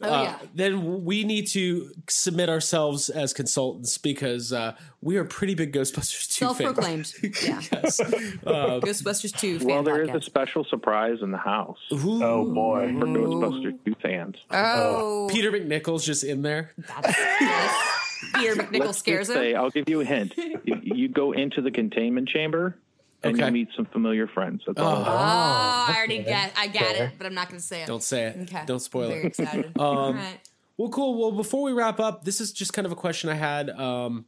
Oh, 0.00 0.08
uh, 0.08 0.22
yeah. 0.22 0.38
then 0.54 1.04
we 1.04 1.24
need 1.24 1.48
to 1.48 1.90
submit 2.08 2.48
ourselves 2.48 3.08
as 3.08 3.32
consultants 3.34 3.98
because 3.98 4.52
uh, 4.52 4.76
we 5.00 5.16
are 5.16 5.24
pretty 5.24 5.56
big 5.56 5.72
Ghostbusters 5.72 6.28
2 6.36 6.44
fans. 6.54 6.56
Self-proclaimed. 6.58 7.12
Yeah. 7.42 7.60
yes. 7.72 7.98
Uh, 7.98 8.78
Ghostbusters 8.80 9.36
2 9.36 9.58
fan 9.58 9.66
Well, 9.66 9.82
there 9.82 10.00
is 10.02 10.10
podcast. 10.10 10.14
a 10.14 10.22
special 10.22 10.64
surprise 10.64 11.18
in 11.20 11.32
the 11.32 11.38
house 11.38 11.78
Oh 11.90 12.44
boy. 12.54 12.94
for 12.96 13.06
Ghostbusters 13.06 13.76
2 13.84 13.94
fans. 14.00 14.36
oh, 14.52 15.28
Peter 15.32 15.50
MacNicol's 15.50 16.06
just 16.06 16.22
in 16.22 16.42
there. 16.42 16.74
that's, 16.78 17.18
yes. 17.18 17.97
Peter 18.34 18.54
MacNicol 18.62 18.80
Let's 18.86 18.98
scares 18.98 19.26
just 19.28 19.38
say, 19.38 19.52
him. 19.52 19.56
I'll 19.60 19.70
give 19.70 19.88
you 19.88 20.00
a 20.00 20.04
hint. 20.04 20.34
you, 20.36 20.80
you 20.82 21.08
go 21.08 21.32
into 21.32 21.60
the 21.62 21.70
containment 21.70 22.28
chamber 22.28 22.78
and 23.22 23.34
Okay. 23.34 23.46
you 23.46 23.52
meet 23.52 23.68
some 23.76 23.86
familiar 23.86 24.26
friends. 24.28 24.62
That's 24.66 24.78
all. 24.78 24.96
Oh, 24.98 25.02
I 25.06 25.94
already 25.96 26.22
got, 26.22 26.50
I 26.56 26.68
got 26.68 26.94
it, 26.96 27.12
but 27.18 27.26
I'm 27.26 27.34
not 27.34 27.48
going 27.48 27.60
to 27.60 27.66
say 27.66 27.82
it. 27.82 27.86
Don't 27.86 28.02
say 28.02 28.26
it. 28.26 28.36
Okay. 28.42 28.62
Don't 28.66 28.80
spoil 28.80 29.08
Very 29.10 29.22
it. 29.24 29.26
excited. 29.26 29.72
Um, 29.78 29.86
All 29.86 30.12
right. 30.12 30.40
Well, 30.76 30.88
cool. 30.90 31.18
Well, 31.20 31.32
before 31.32 31.62
we 31.64 31.72
wrap 31.72 31.98
up, 31.98 32.24
this 32.24 32.40
is 32.40 32.52
just 32.52 32.72
kind 32.72 32.86
of 32.86 32.92
a 32.92 32.96
question 32.96 33.28
I 33.30 33.34
had. 33.34 33.70
Um, 33.70 34.26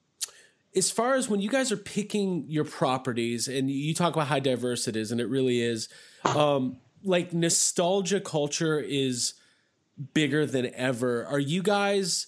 as 0.74 0.90
far 0.90 1.14
as 1.14 1.28
when 1.28 1.40
you 1.40 1.48
guys 1.48 1.70
are 1.70 1.76
picking 1.76 2.44
your 2.48 2.64
properties, 2.64 3.46
and 3.46 3.70
you 3.70 3.94
talk 3.94 4.14
about 4.14 4.26
how 4.26 4.38
diverse 4.40 4.88
it 4.88 4.96
is, 4.96 5.12
and 5.12 5.20
it 5.20 5.26
really 5.28 5.60
is, 5.60 5.88
um, 6.24 6.78
like 7.04 7.32
nostalgia 7.32 8.20
culture 8.20 8.80
is 8.80 9.34
bigger 10.14 10.44
than 10.46 10.72
ever. 10.74 11.24
Are 11.26 11.38
you 11.38 11.62
guys 11.62 12.26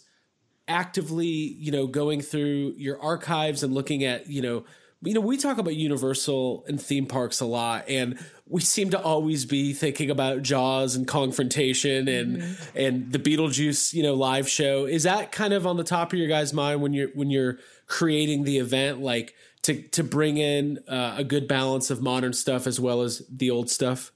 actively, 0.68 1.26
you 1.26 1.72
know, 1.72 1.86
going 1.86 2.20
through 2.20 2.74
your 2.76 3.00
archives 3.00 3.62
and 3.62 3.74
looking 3.74 4.04
at, 4.04 4.28
you 4.28 4.42
know, 4.42 4.64
you 5.04 5.14
know, 5.14 5.20
we 5.20 5.36
talk 5.36 5.58
about 5.58 5.74
Universal 5.74 6.64
and 6.68 6.80
theme 6.80 7.06
parks 7.06 7.40
a 7.40 7.44
lot, 7.44 7.88
and 7.88 8.18
we 8.46 8.60
seem 8.60 8.90
to 8.90 9.00
always 9.00 9.44
be 9.44 9.72
thinking 9.72 10.10
about 10.10 10.42
Jaws 10.42 10.94
and 10.94 11.08
Kongfrontation 11.08 12.08
and 12.08 12.56
and 12.76 13.10
the 13.10 13.18
Beetlejuice, 13.18 13.92
you 13.94 14.04
know, 14.04 14.14
live 14.14 14.48
show. 14.48 14.86
Is 14.86 15.02
that 15.02 15.32
kind 15.32 15.52
of 15.54 15.66
on 15.66 15.76
the 15.76 15.84
top 15.84 16.12
of 16.12 16.18
your 16.18 16.28
guys' 16.28 16.52
mind 16.52 16.82
when 16.82 16.92
you're 16.92 17.08
when 17.14 17.30
you're 17.30 17.58
creating 17.86 18.44
the 18.44 18.58
event, 18.58 19.00
like 19.00 19.34
to 19.62 19.82
to 19.88 20.04
bring 20.04 20.36
in 20.36 20.78
uh, 20.86 21.16
a 21.18 21.24
good 21.24 21.48
balance 21.48 21.90
of 21.90 22.00
modern 22.00 22.32
stuff 22.32 22.68
as 22.68 22.78
well 22.78 23.02
as 23.02 23.22
the 23.28 23.50
old 23.50 23.70
stuff? 23.70 24.12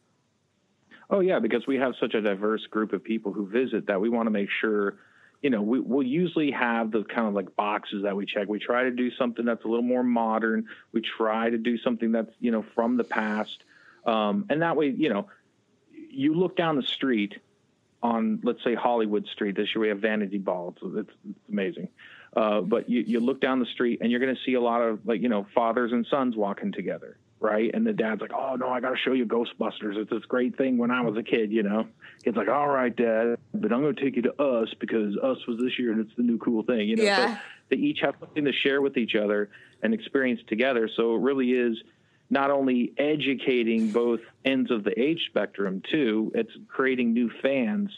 Oh 1.11 1.21
yeah, 1.21 1.39
because 1.39 1.67
we 1.67 1.77
have 1.77 1.95
such 2.01 2.15
a 2.15 2.21
diverse 2.21 2.65
group 2.67 2.93
of 2.93 3.03
people 3.03 3.33
who 3.33 3.49
visit 3.49 3.87
that 3.87 4.01
we 4.01 4.09
want 4.09 4.27
to 4.27 4.31
make 4.31 4.49
sure, 4.61 4.99
you 5.47 5.51
know, 5.51 5.63
we, 5.63 5.79
we'll 5.79 6.03
usually 6.03 6.51
have 6.51 6.91
the 6.91 7.05
kind 7.05 7.29
of 7.29 7.35
like 7.35 7.55
boxes 7.55 8.03
that 8.03 8.17
we 8.17 8.27
check. 8.27 8.49
We 8.49 8.59
try 8.59 8.83
to 8.83 8.91
do 8.91 9.13
something 9.13 9.45
that's 9.45 9.65
a 9.65 9.69
little 9.69 9.85
more 9.85 10.03
modern. 10.03 10.67
We 10.91 11.03
try 11.03 11.51
to 11.51 11.57
do 11.57 11.79
something 11.79 12.11
that's 12.11 12.33
you 12.41 12.51
know 12.51 12.65
from 12.75 12.97
the 12.97 13.05
past, 13.05 13.63
um, 14.05 14.47
and 14.51 14.63
that 14.63 14.75
way, 14.75 14.89
you 14.89 15.09
know, 15.09 15.29
you 16.11 16.35
look 16.35 16.57
down 16.57 16.75
the 16.75 16.83
street 16.83 17.39
on 18.03 18.41
let's 18.43 18.65
say 18.65 18.75
Hollywood 18.75 19.29
Street. 19.29 19.55
This 19.55 19.73
year 19.73 19.83
we 19.83 19.89
have 19.91 20.01
Vanity 20.01 20.39
Ball. 20.39 20.75
So 20.81 20.93
it's, 20.97 21.11
it's 21.31 21.39
amazing. 21.49 21.91
Uh, 22.37 22.63
but 22.63 22.91
you, 22.91 23.03
you 23.03 23.21
look 23.21 23.41
down 23.41 23.61
the 23.61 23.67
street 23.67 24.01
and 24.01 24.11
you're 24.11 24.19
going 24.19 24.35
to 24.35 24.43
see 24.43 24.55
a 24.55 24.61
lot 24.61 24.81
of 24.81 25.07
like 25.07 25.23
you 25.23 25.29
know 25.29 25.47
fathers 25.55 25.93
and 25.93 26.05
sons 26.11 26.35
walking 26.35 26.73
together, 26.73 27.19
right? 27.41 27.71
And 27.75 27.87
the 27.87 27.93
dad's 27.93 28.21
like, 28.21 28.33
"Oh 28.35 28.57
no, 28.57 28.69
I 28.69 28.81
got 28.81 28.91
to 28.91 28.97
show 28.97 29.13
you 29.13 29.27
Ghostbusters. 29.27 29.97
It's 29.97 30.11
this 30.11 30.25
great 30.25 30.57
thing 30.57 30.79
when 30.79 30.91
I 30.91 31.01
was 31.03 31.17
a 31.17 31.23
kid." 31.23 31.53
You 31.53 31.63
know, 31.63 31.87
kid's 32.25 32.37
like, 32.37 32.49
"All 32.49 32.69
right, 32.69 32.95
dad, 32.95 33.37
but 33.55 33.73
I'm 33.73 33.83
going 33.83 33.95
to 33.95 34.03
take 34.03 34.17
you 34.17 34.23
to 34.23 34.43
Us 34.43 34.69
because 34.81 35.17
Us 35.19 35.39
was 35.47 35.59
this 35.61 35.79
year 35.79 35.93
and 35.93 36.01
it's 36.01 36.17
the 36.17 36.23
new 36.23 36.39
cool 36.39 36.63
thing." 36.63 36.89
You 36.89 36.97
know, 36.97 37.03
Yeah. 37.05 37.35
so 37.37 37.41
they 37.71 37.77
each 37.77 37.99
have 38.01 38.15
something 38.21 38.45
to 38.45 38.53
share 38.53 38.81
with 38.81 38.97
each 38.97 39.15
other 39.15 39.51
and 39.83 39.93
experience 39.93 40.41
together. 40.47 40.89
So 40.97 41.15
it 41.17 41.21
really 41.21 41.51
is 41.53 41.77
not 42.31 42.51
only 42.51 42.93
educating 42.99 43.91
both 43.91 44.21
ends 44.45 44.71
of 44.71 44.83
the 44.85 44.99
age 45.01 45.27
spectrum 45.29 45.83
too, 45.91 46.33
it's 46.35 46.51
creating 46.69 47.13
new 47.13 47.31
fans 47.43 47.91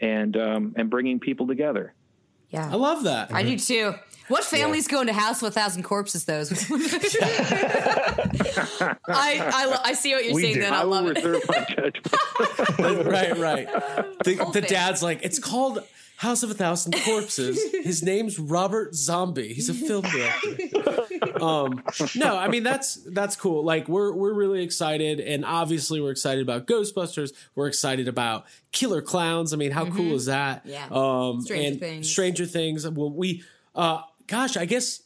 and 0.00 0.36
um, 0.36 0.74
and 0.76 0.90
bringing 0.90 1.18
people 1.20 1.46
together. 1.46 1.94
Yeah. 2.54 2.70
I 2.70 2.76
love 2.76 3.02
that. 3.02 3.34
I 3.34 3.42
do 3.42 3.58
too. 3.58 3.94
What 4.28 4.44
family's 4.44 4.86
going 4.86 5.08
to 5.08 5.12
House 5.12 5.42
with 5.42 5.56
a 5.56 5.60
Thousand 5.60 5.82
Corpses? 5.82 6.24
Those. 6.24 6.52
I, 6.70 6.76
I 9.08 9.80
I 9.84 9.92
see 9.94 10.14
what 10.14 10.24
you're 10.24 10.34
We 10.34 10.42
saying. 10.42 10.54
do. 10.54 10.60
Then 10.60 10.72
I, 10.72 10.80
I 10.80 10.84
love 10.84 11.06
it. 11.08 11.16
my 11.24 11.66
judgment. 11.68 12.06
right, 13.06 13.36
right. 13.36 13.66
The, 14.24 14.48
the 14.52 14.60
dad's 14.62 15.02
like, 15.02 15.24
it's 15.24 15.40
called 15.40 15.82
House 16.24 16.42
of 16.42 16.50
a 16.50 16.54
Thousand 16.54 16.94
Corpses. 17.04 17.62
His 17.84 18.02
name's 18.02 18.38
Robert 18.38 18.94
Zombie. 18.94 19.52
He's 19.52 19.68
a 19.68 19.74
film 19.74 20.02
director. 20.02 21.42
um, 21.44 21.82
no, 22.16 22.36
I 22.36 22.48
mean 22.48 22.62
that's 22.62 22.94
that's 23.12 23.36
cool. 23.36 23.62
Like 23.62 23.88
we're 23.88 24.12
we're 24.12 24.32
really 24.32 24.62
excited, 24.62 25.20
and 25.20 25.44
obviously 25.44 26.00
we're 26.00 26.10
excited 26.10 26.42
about 26.42 26.66
Ghostbusters. 26.66 27.32
We're 27.54 27.68
excited 27.68 28.08
about 28.08 28.46
Killer 28.72 29.02
Clowns. 29.02 29.52
I 29.52 29.56
mean, 29.56 29.70
how 29.70 29.86
cool 29.86 30.14
is 30.14 30.26
that? 30.26 30.62
Yeah. 30.64 30.86
Um, 30.90 31.42
Stranger 31.42 31.68
and 31.68 31.80
Things. 31.80 32.10
Stranger 32.10 32.46
Things. 32.46 32.88
Well, 32.88 33.10
we, 33.10 33.44
uh, 33.74 34.00
gosh, 34.26 34.56
I 34.56 34.64
guess. 34.64 35.02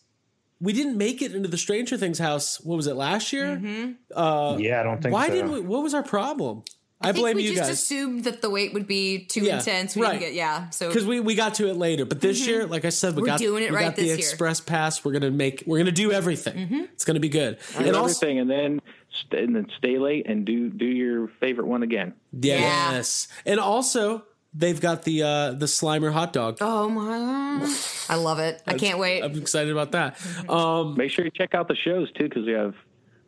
We 0.60 0.72
didn't 0.72 0.96
make 0.96 1.22
it 1.22 1.36
into 1.36 1.48
the 1.48 1.56
Stranger 1.56 1.96
Things 1.96 2.18
house. 2.18 2.60
What 2.60 2.74
was 2.74 2.88
it 2.88 2.96
last 2.96 3.32
year? 3.32 3.60
Mm-hmm. 3.62 4.60
yeah, 4.60 4.80
I 4.80 4.82
don't 4.82 5.00
think 5.00 5.12
Why 5.12 5.28
so. 5.28 5.34
didn't 5.34 5.52
we? 5.52 5.60
What 5.60 5.84
was 5.84 5.94
our 5.94 6.02
problem? 6.02 6.64
I, 7.00 7.10
I 7.10 7.12
think 7.12 7.22
blame 7.22 7.36
we 7.36 7.42
you 7.44 7.50
just 7.50 7.62
guys. 7.62 7.70
assumed 7.70 8.24
that 8.24 8.42
the 8.42 8.50
wait 8.50 8.72
would 8.74 8.86
be 8.88 9.20
too 9.24 9.42
Yeah, 9.42 9.58
intense. 9.58 9.94
We 9.94 10.02
right. 10.02 10.12
didn't 10.12 10.22
get 10.22 10.34
yeah. 10.34 10.70
So 10.70 10.88
because 10.88 11.06
we, 11.06 11.20
we 11.20 11.36
got 11.36 11.54
to 11.54 11.68
it 11.68 11.76
later. 11.76 12.04
But 12.04 12.20
this 12.20 12.44
year, 12.46 12.66
like 12.66 12.84
I 12.84 12.88
said, 12.88 13.14
we 13.14 13.22
Mm-hmm. 13.22 13.22
We're 13.22 13.26
got 13.28 13.38
doing 13.38 13.62
it 13.64 13.70
we 13.70 13.76
right 13.76 13.84
got 13.86 13.96
the 13.96 14.02
this 14.02 14.08
year. 14.08 14.18
express 14.18 14.60
pass. 14.60 15.04
We're 15.04 15.12
gonna 15.12 15.30
make 15.30 15.62
we're 15.66 15.78
gonna 15.78 15.92
do 15.92 16.10
everything. 16.10 16.56
Mm-hmm. 16.56 16.80
It's 16.94 17.04
gonna 17.04 17.20
be 17.20 17.28
good. 17.28 17.58
do 17.78 17.84
and 17.84 17.94
also, 17.96 18.26
and 18.28 18.50
then 18.50 18.80
st- 19.12 19.44
and 19.44 19.54
then 19.54 19.68
stay 19.78 19.98
late 19.98 20.26
and 20.28 20.44
do 20.44 20.70
do 20.70 20.86
your 20.86 21.28
favorite 21.40 21.68
one 21.68 21.84
again. 21.84 22.14
yes, 22.32 23.28
and 23.46 23.60
also 23.60 24.24
they've 24.54 24.80
got 24.80 25.02
the 25.04 25.22
uh 25.22 25.52
the 25.52 25.66
Slimer 25.66 26.12
hot 26.12 26.32
dog. 26.32 26.58
oh 26.60 26.88
my, 26.88 27.76
I 28.08 28.16
love 28.16 28.38
it. 28.40 28.60
I 28.66 28.74
can't 28.74 28.98
wait. 28.98 29.22
I'm 29.22 29.36
excited 29.38 29.70
about 29.70 29.92
that. 29.92 30.18
Mm-hmm. 30.18 30.50
Um, 30.50 30.96
Make 30.96 31.10
sure 31.12 31.24
you 31.24 31.30
check 31.30 31.54
out 31.54 31.68
the 31.68 31.76
shows 31.76 32.10
too, 32.12 32.24
because 32.28 32.44
we 32.44 32.52
have 32.52 32.74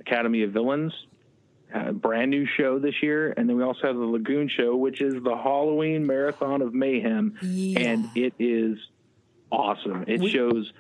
Academy 0.00 0.42
of 0.42 0.50
Villains, 0.52 0.92
a 1.74 1.92
brand 1.92 2.30
new 2.30 2.46
show 2.46 2.78
this 2.78 3.02
year, 3.02 3.32
and 3.36 3.48
then 3.48 3.56
we 3.56 3.62
also 3.62 3.86
have 3.86 3.96
the 3.96 4.04
Lagoon 4.04 4.48
Show, 4.48 4.76
which 4.76 5.00
is 5.00 5.14
the 5.22 5.36
Halloween 5.36 6.06
Marathon 6.06 6.62
of 6.62 6.74
Mayhem, 6.74 7.36
and 7.40 8.08
it 8.14 8.34
is 8.38 8.78
awesome. 9.52 10.04
It 10.06 10.26
shows, 10.30 10.72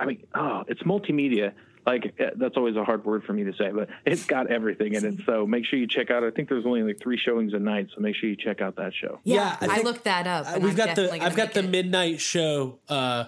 I 0.00 0.04
mean, 0.06 0.26
oh, 0.34 0.64
it's 0.68 0.82
multimedia. 0.82 1.52
Like 1.86 2.18
that's 2.36 2.56
always 2.56 2.74
a 2.74 2.82
hard 2.82 3.04
word 3.04 3.22
for 3.22 3.32
me 3.32 3.44
to 3.44 3.52
say, 3.52 3.70
but 3.70 3.88
it's 4.04 4.24
got 4.26 4.50
everything 4.50 4.94
in 4.94 5.04
it. 5.04 5.14
So 5.24 5.46
make 5.46 5.64
sure 5.64 5.78
you 5.78 5.86
check 5.86 6.10
out. 6.10 6.24
I 6.24 6.32
think 6.32 6.48
there's 6.48 6.66
only 6.66 6.82
like 6.82 6.98
three 7.00 7.16
showings 7.16 7.54
a 7.54 7.60
night, 7.60 7.90
so 7.94 8.00
make 8.00 8.16
sure 8.16 8.28
you 8.28 8.34
check 8.34 8.60
out 8.60 8.74
that 8.76 8.92
show. 8.92 9.20
yeah, 9.22 9.56
I, 9.60 9.66
think- 9.68 9.84
looked 9.84 10.02
that 10.04 10.26
up. 10.26 10.46
and 10.48 10.64
we've 10.64 10.72
I'm 10.72 10.86
got 10.86 10.96
the 10.96 11.12
I've 11.22 11.36
got 11.36 11.52
the 11.54 11.60
it. 11.60 11.70
midnight 11.70 12.20
show 12.20 12.80
uh 12.88 13.26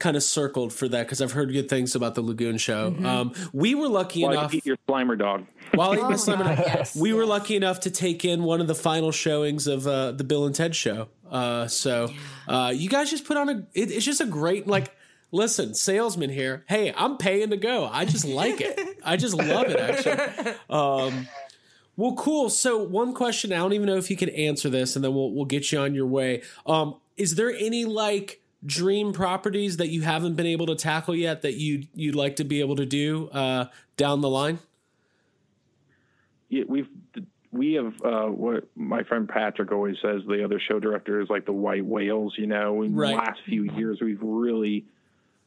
kind 0.00 0.16
of 0.16 0.22
circled 0.24 0.72
for 0.72 0.88
that 0.88 1.06
because 1.06 1.22
I've 1.22 1.32
heard 1.32 1.52
good 1.52 1.68
things 1.68 1.94
about 1.94 2.16
the 2.16 2.22
Lagoon 2.22 2.58
show. 2.58 2.90
Mm-hmm. 2.90 3.06
Um, 3.06 3.32
we 3.52 3.76
were 3.76 3.86
lucky 3.86 4.24
While 4.24 4.32
enough. 4.32 4.52
you 4.52 4.58
eat 4.58 4.66
your 4.66 4.78
Slimer 4.88 5.16
dog. 5.16 5.46
While 5.74 5.92
I 5.92 5.96
eat 5.96 6.00
my 6.00 6.06
Oh 6.06 6.10
my 6.10 6.16
Slimer 6.16 6.56
dog, 6.56 6.58
yes, 6.58 6.96
we 6.96 7.12
were 7.12 7.26
lucky 7.26 7.54
enough 7.54 7.80
to 7.80 7.90
take 7.90 8.24
in 8.24 8.42
one 8.42 8.60
of 8.60 8.66
the 8.66 8.74
final 8.74 9.12
showings 9.12 9.68
of 9.68 9.86
uh, 9.86 10.12
the 10.12 10.24
Bill 10.24 10.46
and 10.46 10.54
Ted 10.54 10.74
show. 10.74 11.08
Uh, 11.30 11.68
so 11.68 12.10
uh, 12.48 12.72
you 12.74 12.88
guys 12.88 13.10
just 13.10 13.24
put 13.24 13.36
on 13.36 13.48
a. 13.48 13.66
It, 13.74 13.92
it's 13.92 14.04
just 14.04 14.20
a 14.20 14.26
great 14.26 14.66
like. 14.66 14.96
Listen, 15.32 15.74
salesman 15.74 16.28
here. 16.28 16.64
Hey, 16.68 16.92
I'm 16.96 17.16
paying 17.16 17.50
to 17.50 17.56
go. 17.56 17.86
I 17.86 18.04
just 18.04 18.24
like 18.24 18.60
it. 18.60 18.98
I 19.04 19.16
just 19.16 19.36
love 19.36 19.66
it. 19.68 19.78
Actually. 19.78 20.54
Um, 20.68 21.28
well, 21.96 22.14
cool. 22.14 22.50
So 22.50 22.82
one 22.82 23.14
question. 23.14 23.52
I 23.52 23.58
don't 23.58 23.74
even 23.74 23.86
know 23.86 23.96
if 23.96 24.10
you 24.10 24.16
can 24.16 24.30
answer 24.30 24.70
this, 24.70 24.96
and 24.96 25.04
then 25.04 25.14
we'll 25.14 25.32
we'll 25.32 25.44
get 25.44 25.70
you 25.70 25.78
on 25.78 25.94
your 25.94 26.06
way. 26.06 26.42
Um, 26.66 26.96
is 27.16 27.34
there 27.34 27.50
any 27.50 27.84
like 27.84 28.39
dream 28.64 29.12
properties 29.12 29.78
that 29.78 29.88
you 29.88 30.02
haven't 30.02 30.34
been 30.34 30.46
able 30.46 30.66
to 30.66 30.74
tackle 30.74 31.14
yet 31.14 31.42
that 31.42 31.54
you 31.54 31.84
you'd 31.94 32.14
like 32.14 32.36
to 32.36 32.44
be 32.44 32.60
able 32.60 32.76
to 32.76 32.86
do 32.86 33.28
uh, 33.30 33.66
down 33.96 34.20
the 34.20 34.28
line? 34.28 34.58
yeah, 36.48 36.64
we've 36.66 36.88
we 37.52 37.74
have 37.74 37.94
uh, 38.04 38.26
what 38.26 38.64
my 38.76 39.02
friend 39.02 39.28
Patrick 39.28 39.72
always 39.72 39.96
says. 40.02 40.22
The 40.26 40.44
other 40.44 40.60
show 40.60 40.78
director 40.78 41.20
is 41.20 41.28
like 41.30 41.46
the 41.46 41.52
white 41.52 41.84
whales. 41.84 42.34
You 42.36 42.46
know, 42.46 42.82
in 42.82 42.94
Right. 42.94 43.10
the 43.10 43.16
last 43.16 43.40
few 43.44 43.64
years, 43.64 44.00
we've 44.00 44.22
really 44.22 44.84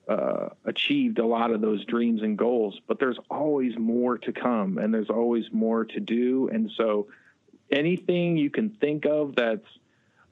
uh, 0.08 0.50
achieved 0.66 1.20
a 1.20 1.26
lot 1.26 1.52
of 1.52 1.62
those 1.62 1.86
dreams 1.86 2.22
and 2.22 2.38
goals. 2.38 2.80
But 2.88 3.00
there's 3.00 3.20
always 3.30 3.78
more 3.78 4.18
to 4.18 4.32
come, 4.34 4.78
and 4.78 4.94
there's 4.94 5.10
always 5.10 5.46
more 5.52 5.86
to 5.86 6.00
do. 6.00 6.50
And 6.52 6.72
so, 6.76 7.08
anything 7.72 8.38
you 8.38 8.50
can 8.50 8.70
think 8.70 9.06
of 9.06 9.36
that's 9.36 9.68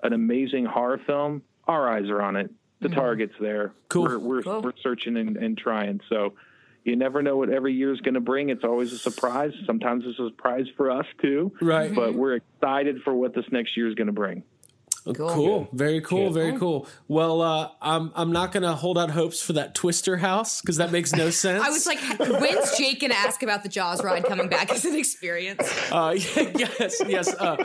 an 0.04 0.14
amazing 0.14 0.66
horror 0.66 1.00
film, 1.06 1.42
our 1.68 1.90
eyes 1.90 2.10
are 2.10 2.22
on 2.22 2.36
it. 2.36 2.52
The 2.82 2.90
target's 2.90 3.36
there. 3.40 3.74
Cool. 3.90 4.04
We're 4.04 4.20
we're, 4.20 4.42
Cool. 4.42 4.62
we're 4.62 4.74
searching 4.82 5.16
and, 5.18 5.38
and 5.38 5.58
trying. 5.58 6.02
So 6.10 6.34
you 6.84 6.96
never 6.96 7.22
know 7.22 7.38
what 7.38 7.50
every 7.50 7.74
year 7.74 7.94
is 7.94 8.02
going 8.02 8.16
to 8.16 8.20
bring. 8.22 8.50
It's 8.50 8.64
always 8.64 8.92
a 8.92 8.98
surprise. 8.98 9.54
Sometimes 9.66 10.04
it's 10.06 10.18
a 10.20 10.30
surprise 10.30 10.66
for 10.76 10.90
us 10.90 11.06
too. 11.22 11.52
Right. 11.62 11.94
But 11.94 12.16
we're 12.16 12.36
excited 12.36 13.04
for 13.04 13.14
what 13.14 13.36
this 13.36 13.46
next 13.52 13.78
year 13.78 13.88
is 13.88 13.94
going 13.96 14.08
to 14.08 14.14
bring. 14.14 14.44
Cool. 15.06 15.68
Very 15.74 16.00
cool. 16.02 16.30
Very 16.32 16.58
cool. 16.58 16.88
Well, 17.08 17.42
uh, 17.42 17.72
I'm 17.82 18.12
I'm 18.16 18.32
not 18.32 18.52
going 18.52 18.64
to 18.64 18.74
hold 18.74 18.98
out 18.98 19.10
hopes 19.10 19.42
for 19.42 19.54
that 19.54 19.74
Twister 19.74 20.18
house 20.18 20.62
because 20.62 20.78
that 20.78 20.92
makes 20.92 21.14
no 21.14 21.30
sense. 21.32 21.64
I 21.66 21.70
was 21.70 21.86
like, 21.88 22.00
when's 22.20 22.78
Jake 22.78 23.02
gonna 23.02 23.16
ask 23.16 23.42
about 23.42 23.64
the 23.64 23.70
Jaws 23.70 24.04
ride 24.04 24.24
coming 24.26 24.48
back 24.48 24.72
as 24.72 24.86
an 24.86 24.96
experience? 24.96 25.68
uh, 25.92 26.12
yes, 26.36 27.02
yes. 27.08 27.34
Uh, 27.34 27.58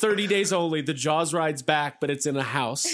Thirty 0.00 0.26
days 0.26 0.52
only. 0.52 0.82
The 0.82 0.94
Jaws 0.94 1.32
ride's 1.32 1.62
back, 1.62 2.00
but 2.00 2.10
it's 2.10 2.26
in 2.26 2.36
a 2.36 2.42
house. 2.42 2.86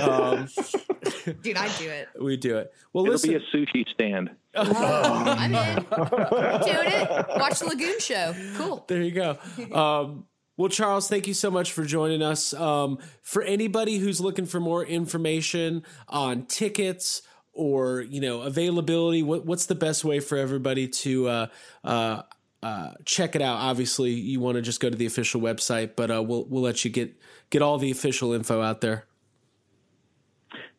Um, 0.00 0.48
Dude, 1.42 1.56
I'd 1.56 1.76
do 1.78 1.88
it. 1.88 2.08
we 2.20 2.36
do 2.36 2.58
it. 2.58 2.72
Well, 2.92 3.04
It'll 3.04 3.12
listen. 3.14 3.30
be 3.30 3.36
a 3.36 3.40
sushi 3.56 3.84
stand. 3.92 4.30
I'm 4.54 5.54
in. 5.54 5.76
Doing 5.76 6.92
it. 6.92 7.26
Watch 7.38 7.58
the 7.60 7.66
Lagoon 7.66 7.98
show. 8.00 8.34
Cool. 8.56 8.84
There 8.88 9.02
you 9.02 9.10
go. 9.12 9.38
Um, 9.72 10.26
well, 10.56 10.68
Charles, 10.68 11.08
thank 11.08 11.26
you 11.26 11.34
so 11.34 11.50
much 11.50 11.72
for 11.72 11.84
joining 11.84 12.22
us. 12.22 12.52
Um, 12.52 12.98
for 13.22 13.42
anybody 13.42 13.96
who's 13.96 14.20
looking 14.20 14.46
for 14.46 14.60
more 14.60 14.84
information 14.84 15.82
on 16.08 16.46
tickets 16.46 17.22
or 17.52 18.02
you 18.02 18.20
know 18.20 18.42
availability, 18.42 19.22
what, 19.22 19.46
what's 19.46 19.66
the 19.66 19.74
best 19.74 20.04
way 20.04 20.20
for 20.20 20.36
everybody 20.36 20.88
to 20.88 21.28
uh, 21.28 21.46
uh, 21.84 22.22
uh, 22.62 22.92
check 23.04 23.34
it 23.34 23.42
out? 23.42 23.56
Obviously, 23.56 24.10
you 24.10 24.40
want 24.40 24.56
to 24.56 24.62
just 24.62 24.80
go 24.80 24.90
to 24.90 24.96
the 24.96 25.06
official 25.06 25.40
website, 25.40 25.96
but 25.96 26.10
uh, 26.10 26.22
we'll 26.22 26.44
we'll 26.44 26.62
let 26.62 26.84
you 26.84 26.90
get 26.90 27.16
get 27.48 27.62
all 27.62 27.78
the 27.78 27.90
official 27.90 28.34
info 28.34 28.60
out 28.60 28.82
there. 28.82 29.06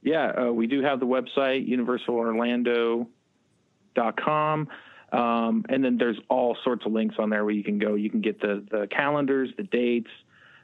Yeah, 0.03 0.31
uh, 0.31 0.51
we 0.51 0.67
do 0.67 0.83
have 0.83 0.99
the 0.99 1.07
website, 1.07 1.67
universalorlando.com. 1.67 4.67
Um, 5.13 5.63
and 5.69 5.85
then 5.85 5.97
there's 5.97 6.19
all 6.27 6.57
sorts 6.63 6.87
of 6.87 6.91
links 6.91 7.15
on 7.19 7.29
there 7.29 7.45
where 7.45 7.53
you 7.53 7.63
can 7.63 7.77
go. 7.77 7.93
You 7.93 8.09
can 8.09 8.21
get 8.21 8.41
the, 8.41 8.65
the 8.69 8.87
calendars, 8.87 9.51
the 9.55 9.63
dates. 9.63 10.09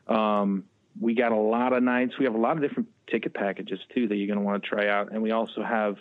Um, 0.08 0.64
we 1.00 1.14
got 1.14 1.32
a 1.32 1.38
lot 1.38 1.72
of 1.72 1.84
nights. 1.84 2.18
We 2.18 2.26
have 2.26 2.34
a 2.34 2.40
lot 2.40 2.58
of 2.58 2.64
different 2.64 2.90
ticket 3.08 3.36
packages 3.36 3.80
too 3.94 4.08
that 4.08 4.16
you're 4.16 4.26
going 4.28 4.40
to 4.40 4.46
want 4.46 4.64
to 4.64 4.70
try 4.70 4.88
out. 4.88 5.12
And 5.12 5.22
we 5.22 5.30
also 5.32 5.62
have 5.64 5.98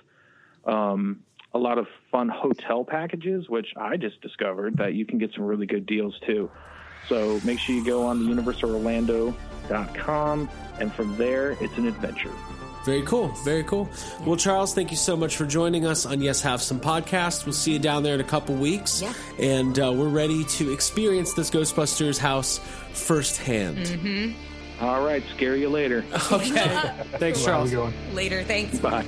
um, 0.65 1.20
a 1.53 1.59
lot 1.59 1.77
of 1.77 1.89
fun 2.11 2.31
hotel 2.31 2.85
packages, 2.85 3.51
which 3.51 3.75
I 3.77 3.99
just 3.99 4.23
discovered 4.23 4.79
that 4.79 4.95
you 4.95 5.05
can 5.05 5.19
get 5.19 5.35
some 5.35 5.45
really 5.45 5.66
good 5.66 5.85
deals 5.85 6.19
too. 6.27 6.51
So 7.09 7.41
make 7.45 7.59
sure 7.59 7.75
you 7.75 7.85
go 7.85 8.07
on 8.07 8.19
the 8.19 8.25
universalorlando.com. 8.35 10.49
And 10.81 10.93
from 10.93 11.16
there, 11.16 11.51
it's 11.53 11.77
an 11.77 11.87
adventure. 11.87 12.33
Very 12.84 13.02
cool. 13.02 13.28
Very 13.44 13.64
cool. 13.64 13.88
Well, 14.24 14.36
Charles, 14.36 14.74
thank 14.74 14.90
you 14.90 14.96
so 14.96 15.16
much 15.16 15.36
for 15.36 15.44
joining 15.44 15.86
us 15.86 16.06
on 16.06 16.20
Yes 16.22 16.40
Have 16.42 16.62
Some 16.62 16.80
podcast. 16.80 17.44
We'll 17.44 17.52
see 17.52 17.72
you 17.72 17.78
down 17.78 18.02
there 18.02 18.14
in 18.14 18.20
a 18.20 18.24
couple 18.24 18.55
weeks. 18.55 19.02
Yeah. 19.02 19.12
And 19.38 19.78
uh, 19.78 19.92
we're 19.92 20.09
ready 20.09 20.44
to 20.44 20.72
experience 20.72 21.34
this 21.34 21.50
Ghostbusters 21.50 22.18
house 22.18 22.59
firsthand. 22.92 24.34
All 24.80 25.05
right, 25.05 25.22
scare 25.34 25.56
you 25.56 25.68
later. 25.68 26.05
Okay. 26.32 26.48
Thanks, 27.18 27.44
Charles. 27.44 27.72
Later. 28.12 28.44
Thanks. 28.44 28.78
Bye. 28.78 29.05